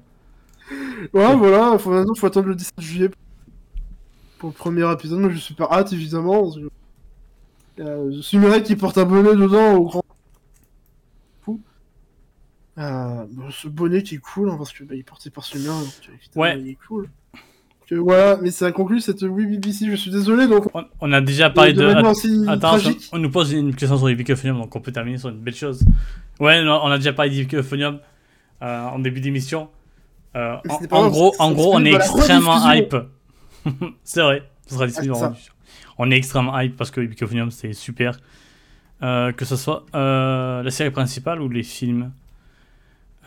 Ouais, 1.13 1.37
voilà, 1.37 1.79
faut, 1.79 1.91
maintenant, 1.91 2.15
faut 2.17 2.27
attendre 2.27 2.49
le 2.49 2.57
17 2.57 2.81
juillet 2.81 3.11
pour 4.39 4.49
le 4.51 4.55
premier 4.55 4.91
épisode. 4.93 5.21
Moi, 5.21 5.31
je 5.31 5.37
suis 5.37 5.47
super 5.55 5.73
hâte, 5.73 5.93
évidemment. 5.93 6.51
euh, 7.79 8.11
je 8.13 8.21
suis 8.21 8.37
Mireille 8.39 8.65
qui 8.65 8.75
porte 8.75 8.99
un 8.99 9.05
bonnet 9.05 9.37
dedans 9.37 9.75
au 9.75 9.85
grand. 9.85 10.03
Fou. 11.43 11.61
Euh, 12.79 13.25
bon, 13.31 13.51
ce 13.53 13.69
bonnet 13.69 14.03
qui 14.03 14.17
est 14.17 14.19
cool, 14.19 14.51
hein, 14.51 14.57
parce 14.59 14.73
que 14.73 14.83
bah, 14.83 14.95
il 14.97 15.01
est 15.01 15.03
porté 15.05 15.31
par 15.31 15.45
ce 15.45 15.57
mien, 15.57 15.79
donc 15.79 15.93
évidemment, 16.09 16.43
Ouais. 16.43 16.59
il 16.61 16.69
est 16.71 16.79
cool. 16.89 17.09
Que, 17.89 17.95
voilà, 17.95 18.37
mais 18.43 18.51
ça 18.51 18.73
conclut 18.73 19.01
cette 19.01 19.23
Oui 19.23 19.47
BBC, 19.47 19.87
je 19.89 19.95
suis 19.95 20.11
désolé, 20.11 20.49
donc. 20.49 20.65
On, 20.75 20.85
on 21.01 21.13
a 21.13 21.21
déjà 21.21 21.51
parlé 21.51 21.73
de. 21.73 21.87
Attends, 22.49 22.79
on 23.13 23.19
nous 23.19 23.31
pose 23.31 23.53
une 23.53 23.77
question 23.77 23.97
sur 23.97 24.09
les 24.09 24.17
donc 24.59 24.75
on 24.75 24.81
peut 24.81 24.91
terminer 24.91 25.19
sur 25.19 25.29
une 25.29 25.39
belle 25.39 25.55
chose. 25.55 25.85
Ouais, 26.41 26.61
on 26.67 26.91
a 26.91 26.97
déjà 26.99 27.13
parlé 27.13 27.31
des 27.31 27.47
euh, 28.61 28.87
en 28.89 28.99
début 28.99 29.21
d'émission. 29.21 29.69
Euh, 30.35 30.57
en, 30.69 30.75
en 30.75 31.01
grave, 31.03 31.11
gros, 31.13 31.35
en 31.39 31.53
gros, 31.53 31.75
on 31.77 31.85
est 31.85 31.93
disponible 31.93 32.03
extrêmement 32.19 32.73
hype. 32.73 32.97
c'est 34.03 34.23
vrai, 34.23 34.43
ce 34.67 34.75
sera 34.75 34.87
disponible 34.89 35.15
Ah, 35.15 35.19
en 35.19 35.21
ça. 35.21 35.27
rediffusion. 35.29 35.53
On 35.99 36.11
est 36.11 36.17
extrêmement 36.17 36.59
hype 36.61 36.77
parce 36.77 36.91
que 36.91 37.01
Wikiphonium 37.01 37.53
c'est 37.53 37.73
super. 37.73 38.19
Euh, 39.03 39.31
que 39.31 39.45
ce 39.45 39.55
soit 39.55 39.85
la 39.95 40.71
série 40.71 40.91
principale 40.91 41.41
ou 41.41 41.49
les 41.49 41.63
films. 41.63 42.11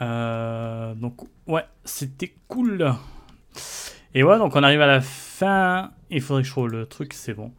Donc, 0.01 1.15
ouais, 1.47 1.63
c'était 1.85 2.33
cool. 2.49 2.93
Et 4.15 4.23
ouais, 4.23 4.37
donc 4.37 4.55
on 4.55 4.63
arrive 4.63 4.81
à 4.81 4.87
la 4.87 5.01
fin. 5.01 5.91
Il 6.09 6.21
faudrait 6.21 6.41
que 6.41 6.47
je 6.47 6.51
trouve 6.53 6.67
le 6.69 6.85
truc, 6.85 7.13
c'est 7.13 7.33
bon. 7.33 7.51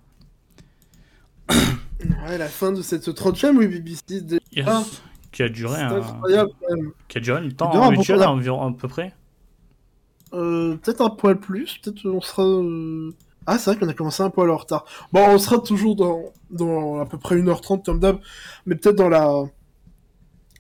Ouais, 2.27 2.39
la 2.39 2.49
fin 2.49 2.73
de 2.73 2.81
cette 2.81 3.07
30ème 3.09 3.57
Oui 3.59 3.67
BBC, 3.67 4.23
déjà, 4.23 4.41
Yes. 4.53 5.03
Qui 5.33 5.43
a 5.43 5.49
duré 5.51 5.81
un, 5.81 5.97
incroyable 6.01 6.51
qui 7.09 7.19
a 7.19 7.21
duré 7.21 7.45
un 7.45 7.51
temps 7.51 7.71
bon 7.71 7.91
mutuel 7.91 8.23
environ 8.25 8.67
à 8.67 8.73
peu 8.73 8.89
près. 8.89 9.13
Euh, 10.33 10.77
peut-être 10.77 11.03
un 11.03 11.11
poil 11.11 11.39
plus, 11.39 11.77
peut-être 11.79 12.07
on 12.07 12.21
sera. 12.23 12.43
euh, 12.43 13.13
Ah, 13.47 13.59
c'est 13.59 13.71
vrai 13.71 13.79
qu'on 13.79 13.89
a 13.89 13.93
commencé 13.95 14.23
un 14.23 14.31
poil 14.31 14.51
en 14.51 14.57
retard. 14.57 14.87
Bon, 15.13 15.21
on 15.29 15.39
sera 15.39 15.59
toujours 15.59 15.95
dans, 15.95 16.23
dans 16.51 17.01
à 17.01 17.07
peu 17.07 17.19
près 17.19 17.37
1h30 17.37 17.85
comme 17.85 18.01
d'hab, 18.01 18.19
mais 18.65 18.77
peut-être 18.77 18.97
dans 18.97 19.09
la. 19.11 19.45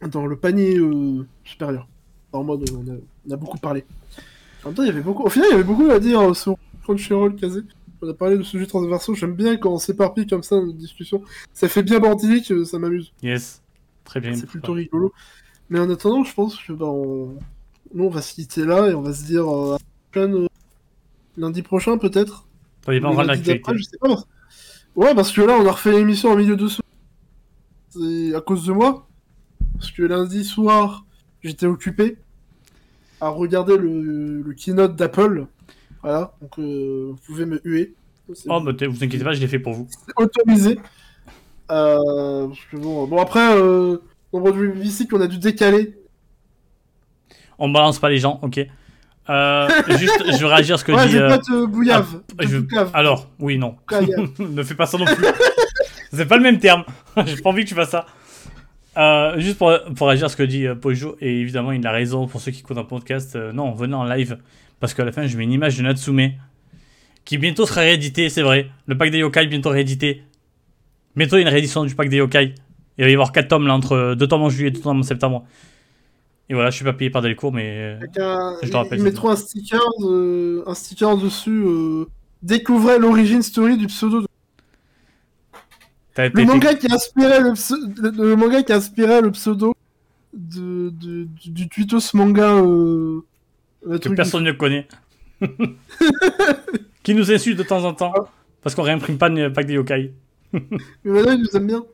dans 0.09 0.27
le 0.27 0.37
panier 0.37 0.77
euh, 0.77 1.27
supérieur. 1.45 1.89
En 2.33 2.45
mode, 2.45 2.65
on 2.73 2.87
a, 2.93 2.97
on 3.29 3.31
a 3.33 3.37
beaucoup 3.37 3.59
parlé. 3.59 3.85
En 4.65 4.69
même 4.69 4.74
temps, 4.74 4.82
il 4.82 4.87
y 4.87 4.91
avait 4.91 5.01
beaucoup. 5.01 5.24
Au 5.24 5.31
final, 5.31 5.49
il 5.51 5.53
y 5.53 5.55
avait 5.55 5.65
beaucoup 5.65 5.91
à 5.91 5.99
dire 5.99 6.20
euh, 6.20 6.35
sur 6.35 6.57
Crunchyroll, 6.82 7.37
Kazé. 7.37 7.61
On 8.03 8.09
a 8.09 8.15
parlé 8.15 8.39
de 8.39 8.43
sujets 8.43 8.66
transversaux, 8.66 9.15
j'aime 9.15 9.35
bien 9.35 9.57
quand 9.59 9.70
on 9.73 9.78
s'éparpille 9.78 10.27
comme 10.27 10.43
ça 10.43 10.57
dans 10.57 10.66
une 10.66 10.77
discussion. 10.77 11.23
Ça 11.53 11.69
fait 11.69 11.82
bien 11.82 11.99
bandique, 11.99 12.51
euh, 12.51 12.65
ça 12.65 12.78
m'amuse. 12.78 13.12
Yes. 13.23 13.62
Très 14.05 14.20
bien. 14.20 14.35
C'est 14.35 14.47
plutôt 14.47 14.73
rigolo. 14.73 15.12
Mais 15.69 15.78
en 15.78 15.89
attendant, 15.91 16.24
je 16.24 16.32
pense 16.35 16.57
que 16.59 16.73
bah, 16.73 16.87
on... 16.87 17.37
nous, 17.95 18.05
on 18.05 18.09
va 18.11 18.23
se 18.23 18.35
quitter 18.35 18.65
là 18.65 18.89
et 18.89 18.95
on 18.95 19.03
va 19.03 19.12
se 19.12 19.24
dire 19.24 19.47
euh, 19.49 19.74
à 19.74 19.78
la 19.78 19.78
prochaine, 20.11 20.35
euh, 20.45 20.49
lundi 21.37 21.62
prochain 21.62 21.99
peut-être. 21.99 22.47
Ça 22.87 22.93
dépend 22.93 23.23
de 23.23 23.28
l'actualité. 23.28 23.73
je 23.77 23.82
sais 23.85 23.99
pas. 24.01 24.09
parce- 24.09 24.27
Ouais, 24.97 25.15
parce 25.15 25.31
que 25.31 25.43
là, 25.43 25.57
on 25.61 25.66
a 25.66 25.70
refait 25.73 25.93
l'émission 25.93 26.31
en 26.31 26.37
milieu 26.37 26.57
de 26.57 26.66
semaine. 26.66 26.82
C'est 27.91 28.35
à 28.35 28.41
cause 28.41 28.65
de 28.66 28.73
moi. 28.73 29.07
Parce 29.74 29.93
que 29.93 30.03
lundi 30.03 30.45
soir, 30.45 31.05
j'étais 31.43 31.66
occupé 31.66 32.16
à 33.20 33.28
regarder 33.28 33.76
le, 33.76 34.42
le 34.42 34.52
keynote 34.55 34.97
d'Apple. 34.97 35.47
Voilà, 36.02 36.32
donc 36.40 36.59
euh, 36.59 37.09
vous 37.10 37.18
pouvez 37.26 37.44
me 37.47 37.60
huer. 37.64 37.94
Oh, 38.48 38.72
t- 38.72 38.86
vous 38.86 39.02
inquiétez 39.05 39.24
pas, 39.24 39.32
je 39.32 39.40
l'ai 39.40 39.48
fait 39.48 39.59
pour 39.59 39.72
vous. 39.72 39.88
c'est 39.90 40.12
autorisé. 40.22 40.78
Euh, 41.70 42.47
parce 42.48 42.60
que 42.70 42.76
bon, 42.76 43.06
bon 43.06 43.18
après, 43.20 43.55
euh, 43.56 43.98
nombre 44.32 44.52
de 44.52 44.66
BBC 44.68 45.06
qu'on 45.06 45.20
a 45.20 45.26
dû 45.26 45.38
décaler. 45.38 45.97
On 47.59 47.68
balance 47.68 47.98
pas 47.98 48.09
les 48.09 48.18
gens, 48.18 48.38
ok. 48.42 48.60
Euh, 49.28 49.68
juste, 49.98 50.22
je 50.32 50.38
veux 50.38 50.47
réagir 50.47 50.76
à 50.76 50.78
ce 50.78 50.84
que 50.84 50.92
ouais, 50.92 51.09
dit. 51.09 51.18
pas 51.18 51.38
de 51.38 51.66
bouillave. 51.66 52.20
ah, 52.38 52.44
je. 52.47 52.59
Alors, 52.94 53.28
oui, 53.38 53.59
non. 53.59 53.76
Ne 54.38 54.62
fais 54.62 54.74
pas 54.74 54.86
ça 54.86 54.97
non 54.98 55.05
plus. 55.05 55.26
C'est 56.12 56.26
pas 56.26 56.36
le 56.36 56.42
même 56.42 56.59
terme. 56.59 56.84
J'ai 57.26 57.36
pas 57.36 57.51
envie 57.51 57.64
que 57.64 57.68
tu 57.68 57.74
fasses 57.74 57.90
ça. 57.90 58.06
Euh, 58.97 59.39
juste 59.39 59.57
pour, 59.59 59.73
pour 59.97 60.09
réagir 60.09 60.27
à 60.27 60.29
ce 60.29 60.37
que 60.37 60.43
dit 60.43 60.67
euh, 60.67 60.75
Pojo, 60.75 61.17
et 61.21 61.41
évidemment, 61.41 61.73
il 61.73 61.87
a 61.87 61.93
raison 61.93 62.27
pour 62.27 62.41
ceux 62.41 62.51
qui 62.51 62.61
écoutent 62.61 62.79
un 62.79 62.85
podcast. 62.85 63.37
euh, 63.37 63.53
non, 63.53 63.73
venez 63.73 63.95
en 63.95 64.05
live. 64.05 64.39
Parce 64.81 64.95
qu'à 64.95 65.05
la 65.05 65.12
fin, 65.12 65.27
je 65.27 65.37
mets 65.37 65.45
une 65.45 65.53
image 65.53 65.77
de 65.77 65.83
Natsume 65.83 66.31
qui 67.25 67.39
bientôt 67.39 67.67
sera 67.67 67.83
réédité, 67.83 68.29
c'est 68.31 68.43
vrai. 68.43 68.69
Le 68.87 68.97
pack 68.97 69.11
des 69.11 69.19
yokai 69.19 69.47
bientôt 69.47 69.71
réédité. 69.71 70.23
Bientôt, 71.17 71.37
il 71.37 71.41
y 71.41 71.43
a 71.45 71.47
une 71.49 71.53
réédition 71.53 71.85
du 71.85 71.95
pack 71.95 72.09
des 72.09 72.17
yokai. 72.17 72.55
Il 72.99 73.05
va 73.05 73.11
y 73.11 73.15
avoir 73.15 73.31
4 73.33 73.49
tomes 73.49 73.67
là, 73.67 73.75
entre 73.75 74.15
2 74.15 74.27
tomes 74.27 74.43
en 74.43 74.49
juillet 74.51 74.69
et 74.69 74.73
2 74.73 74.81
tomes 74.81 75.01
en 75.01 75.03
septembre. 75.03 75.45
Et 76.49 76.55
voilà, 76.55 76.71
je 76.71 76.77
suis 76.77 76.85
pas 76.85 76.93
payé 76.93 77.11
par 77.11 77.23
Delcourt, 77.23 77.53
mais. 77.53 77.67
euh, 77.67 77.99
un- 78.19 78.57
Je 78.62 78.69
te 78.71 78.77
rappelle, 78.77 78.99
ils 78.99 79.05
mettront 79.05 79.31
un 79.31 79.37
sticker, 79.37 79.81
un 80.67 80.75
sticker 80.75 81.17
dessus. 81.17 81.62
Découvrez 82.43 82.99
l'origine 82.99 83.43
story 83.43 83.77
du 83.77 83.87
pseudo. 83.87 84.23
de- 84.23 84.27
Le 86.28 86.44
manga 86.44 86.74
qui 86.74 86.86
a 86.90 86.94
inspiré 86.94 87.40
le, 87.40 87.51
pse- 87.51 88.01
le, 88.02 88.10
le 88.10 88.36
manga 88.36 88.62
qui 88.62 88.72
a 88.72 88.76
inspiré 88.76 89.20
le 89.20 89.30
pseudo 89.32 89.74
de, 90.32 90.90
de- 90.90 91.24
du, 91.24 91.51
du 91.51 91.68
tweetos 91.68 92.14
manga. 92.14 92.55
Euh... 92.55 93.22
que 94.01 94.09
personne 94.10 94.44
ne 94.44 94.52
connaît. 94.52 94.86
qui 97.02 97.14
nous 97.14 97.30
insulte 97.32 97.59
de 97.59 97.62
temps 97.62 97.84
en 97.84 97.94
temps. 97.94 98.12
Parce 98.62 98.74
qu'on 98.74 98.82
réimprime 98.82 99.16
pas 99.18 99.28
le 99.30 99.52
pack 99.52 99.66
des 99.66 99.74
yokai. 99.74 100.12
Mais 100.52 100.60
maintenant, 101.05 101.32
ils 101.32 101.40
nous 101.40 101.56
aiment 101.56 101.66
bien. 101.66 101.84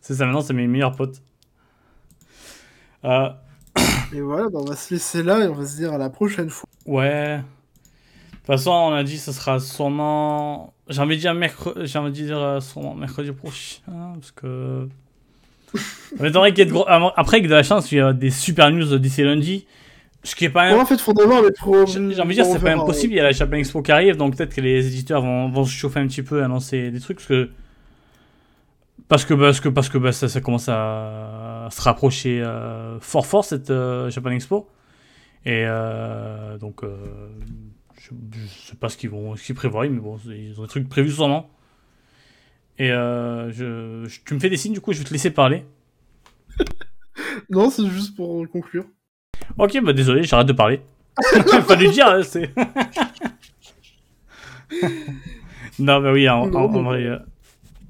C'est 0.00 0.14
ça, 0.14 0.24
maintenant, 0.26 0.40
c'est 0.40 0.52
mes 0.54 0.66
meilleurs 0.66 0.96
potes. 0.96 1.22
Euh, 3.04 3.28
Et 4.12 4.20
voilà, 4.20 4.48
bah, 4.48 4.58
on 4.60 4.64
va 4.64 4.76
se 4.76 4.92
laisser 4.92 5.22
là 5.22 5.44
et 5.44 5.48
on 5.48 5.54
va 5.54 5.64
se 5.66 5.76
dire 5.76 5.92
à 5.92 5.98
la 5.98 6.10
prochaine 6.10 6.50
fois. 6.50 6.68
ouais. 6.86 7.38
De 7.38 8.48
toute 8.48 8.58
façon, 8.58 8.72
on 8.72 8.92
a 8.92 9.02
dit 9.02 9.14
que 9.14 9.22
ce 9.22 9.32
sera 9.32 9.58
sûrement. 9.58 10.73
J'ai 10.88 11.00
envie 11.00 11.16
de 11.16 11.20
dire 11.20 11.34
mercredi, 11.34 11.86
j'ai 11.86 11.98
envie 11.98 12.10
de 12.10 12.26
dire 12.26 12.38
euh, 12.38 12.60
sûrement 12.60 12.94
mercredi 12.94 13.32
prochain. 13.32 13.80
Parce 13.86 14.32
que. 14.32 14.88
Attendrait 16.20 16.52
qu'il 16.52 16.64
y 16.64 16.66
de 16.66 16.72
gros. 16.72 16.84
Après, 16.88 17.38
avec 17.38 17.48
de 17.48 17.54
la 17.54 17.62
chance, 17.62 17.90
il 17.90 17.98
y 17.98 18.00
a 18.00 18.12
des 18.12 18.30
super 18.30 18.70
news 18.70 18.98
d'ici 18.98 19.22
lundi. 19.22 19.66
Ce 20.22 20.34
qui 20.34 20.46
est 20.46 20.50
pas. 20.50 20.72
Ouais, 20.72 20.80
en 20.80 20.86
fait, 20.86 20.96
les 20.96 21.52
pro. 21.52 21.86
J'ai 21.86 21.98
envie 21.98 22.14
de 22.14 22.32
dire, 22.32 22.46
c'est 22.46 22.58
pas 22.58 22.72
impossible. 22.72 23.12
Il 23.12 23.16
y 23.16 23.20
a 23.20 23.24
la 23.24 23.32
Japan 23.32 23.56
Expo 23.56 23.82
qui 23.82 23.92
arrive, 23.92 24.16
donc 24.16 24.36
peut-être 24.36 24.54
que 24.54 24.60
les 24.60 24.86
éditeurs 24.86 25.20
vont, 25.20 25.48
vont 25.50 25.64
se 25.64 25.72
chauffer 25.72 26.00
un 26.00 26.06
petit 26.06 26.22
peu, 26.22 26.42
annoncer 26.42 26.90
des 26.90 27.00
trucs, 27.00 27.18
parce 27.18 27.28
que. 27.28 27.50
Parce 29.06 29.24
que, 29.26 29.34
parce 29.34 29.60
que, 29.60 29.68
parce 29.68 29.88
que 29.90 29.98
bah, 29.98 30.12
ça, 30.12 30.28
ça 30.28 30.40
commence 30.40 30.68
à 30.68 31.68
se 31.70 31.80
rapprocher 31.82 32.40
euh, 32.40 32.98
fort 33.00 33.26
fort 33.26 33.44
cette 33.44 33.70
euh, 33.70 34.08
Japan 34.08 34.30
Expo. 34.30 34.66
Et 35.46 35.64
euh, 35.66 36.56
donc, 36.56 36.82
euh, 36.82 36.96
je, 38.10 38.46
sais 38.68 38.76
pas 38.76 38.88
ce 38.88 38.96
qu'ils 38.96 39.10
vont, 39.10 39.34
ce 39.36 39.44
qu'ils 39.44 39.54
prévoient, 39.54 39.88
mais 39.88 40.00
bon, 40.00 40.18
ils 40.26 40.58
ont 40.58 40.62
des 40.62 40.68
trucs 40.68 40.88
prévus 40.88 41.12
sûrement. 41.12 41.48
Et 42.78 42.90
euh, 42.90 43.50
je, 43.52 44.04
je- 44.08 44.20
tu 44.24 44.34
me 44.34 44.40
fais 44.40 44.50
des 44.50 44.56
signes, 44.56 44.72
du 44.74 44.80
coup, 44.80 44.92
je 44.92 44.98
vais 44.98 45.04
te 45.04 45.12
laisser 45.12 45.30
parler. 45.30 45.64
Non, 47.48 47.70
c'est 47.70 47.86
juste 47.88 48.16
pour 48.16 48.42
euh, 48.42 48.46
conclure. 48.46 48.84
Ok, 49.58 49.78
bah 49.84 49.92
désolé, 49.92 50.24
j'arrête 50.24 50.48
de 50.48 50.52
parler. 50.52 50.80
Fallait 51.66 51.90
dire, 51.90 52.08
hein, 52.08 52.22
c'est. 52.24 52.50
non, 55.78 56.00
bah 56.00 56.12
oui, 56.12 56.28
on, 56.28 56.46
Non, 56.48 56.64
on- 56.64 56.82
va, 56.82 57.20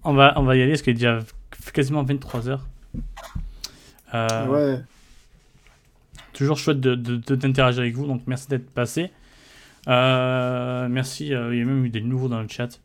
on, 0.05 0.13
va, 0.15 0.35
on 0.37 0.43
va 0.43 0.57
y 0.57 0.63
aller 0.63 0.73
parce 0.73 0.83
qu'il 0.83 0.91
est 0.93 0.95
déjà 0.95 1.21
quasiment 1.73 2.05
23h. 2.05 2.59
Euh, 4.15 4.47
Ouais. 4.47 4.81
toujours 6.33 6.59
chouette 6.59 6.81
de, 6.81 6.95
de, 6.95 7.35
d'interagir 7.35 7.81
avec 7.83 7.95
vous, 7.95 8.07
donc 8.07 8.23
merci 8.27 8.49
d'être 8.49 8.71
passé. 8.71 9.11
Euh, 9.89 10.89
merci, 10.89 11.27
il 11.27 11.33
y 11.33 11.35
a 11.35 11.49
même 11.49 11.85
eu 11.85 11.91
des 11.91 12.01
nouveaux 12.01 12.29
dans 12.29 12.41
le 12.41 12.49
chat. 12.49 12.81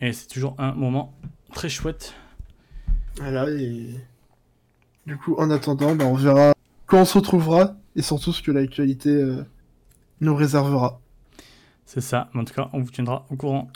Et 0.00 0.12
c'est 0.12 0.26
toujours 0.26 0.54
un 0.58 0.72
moment 0.72 1.14
très 1.52 1.68
chouette. 1.68 2.14
Voilà, 3.16 3.48
et 3.50 3.90
du 5.06 5.16
coup, 5.16 5.34
en 5.38 5.50
attendant, 5.50 5.94
bah, 5.94 6.04
on 6.06 6.14
verra 6.14 6.54
quand 6.86 7.00
on 7.00 7.04
se 7.04 7.18
retrouvera 7.18 7.76
et 7.96 8.02
surtout 8.02 8.32
ce 8.32 8.42
que 8.42 8.50
l'actualité 8.50 9.24
nous 10.20 10.34
réservera. 10.34 11.00
C'est 11.86 12.00
ça, 12.00 12.30
en 12.34 12.44
tout 12.44 12.54
cas, 12.54 12.68
on 12.72 12.80
vous 12.80 12.90
tiendra 12.90 13.26
au 13.30 13.36
courant. 13.36 13.70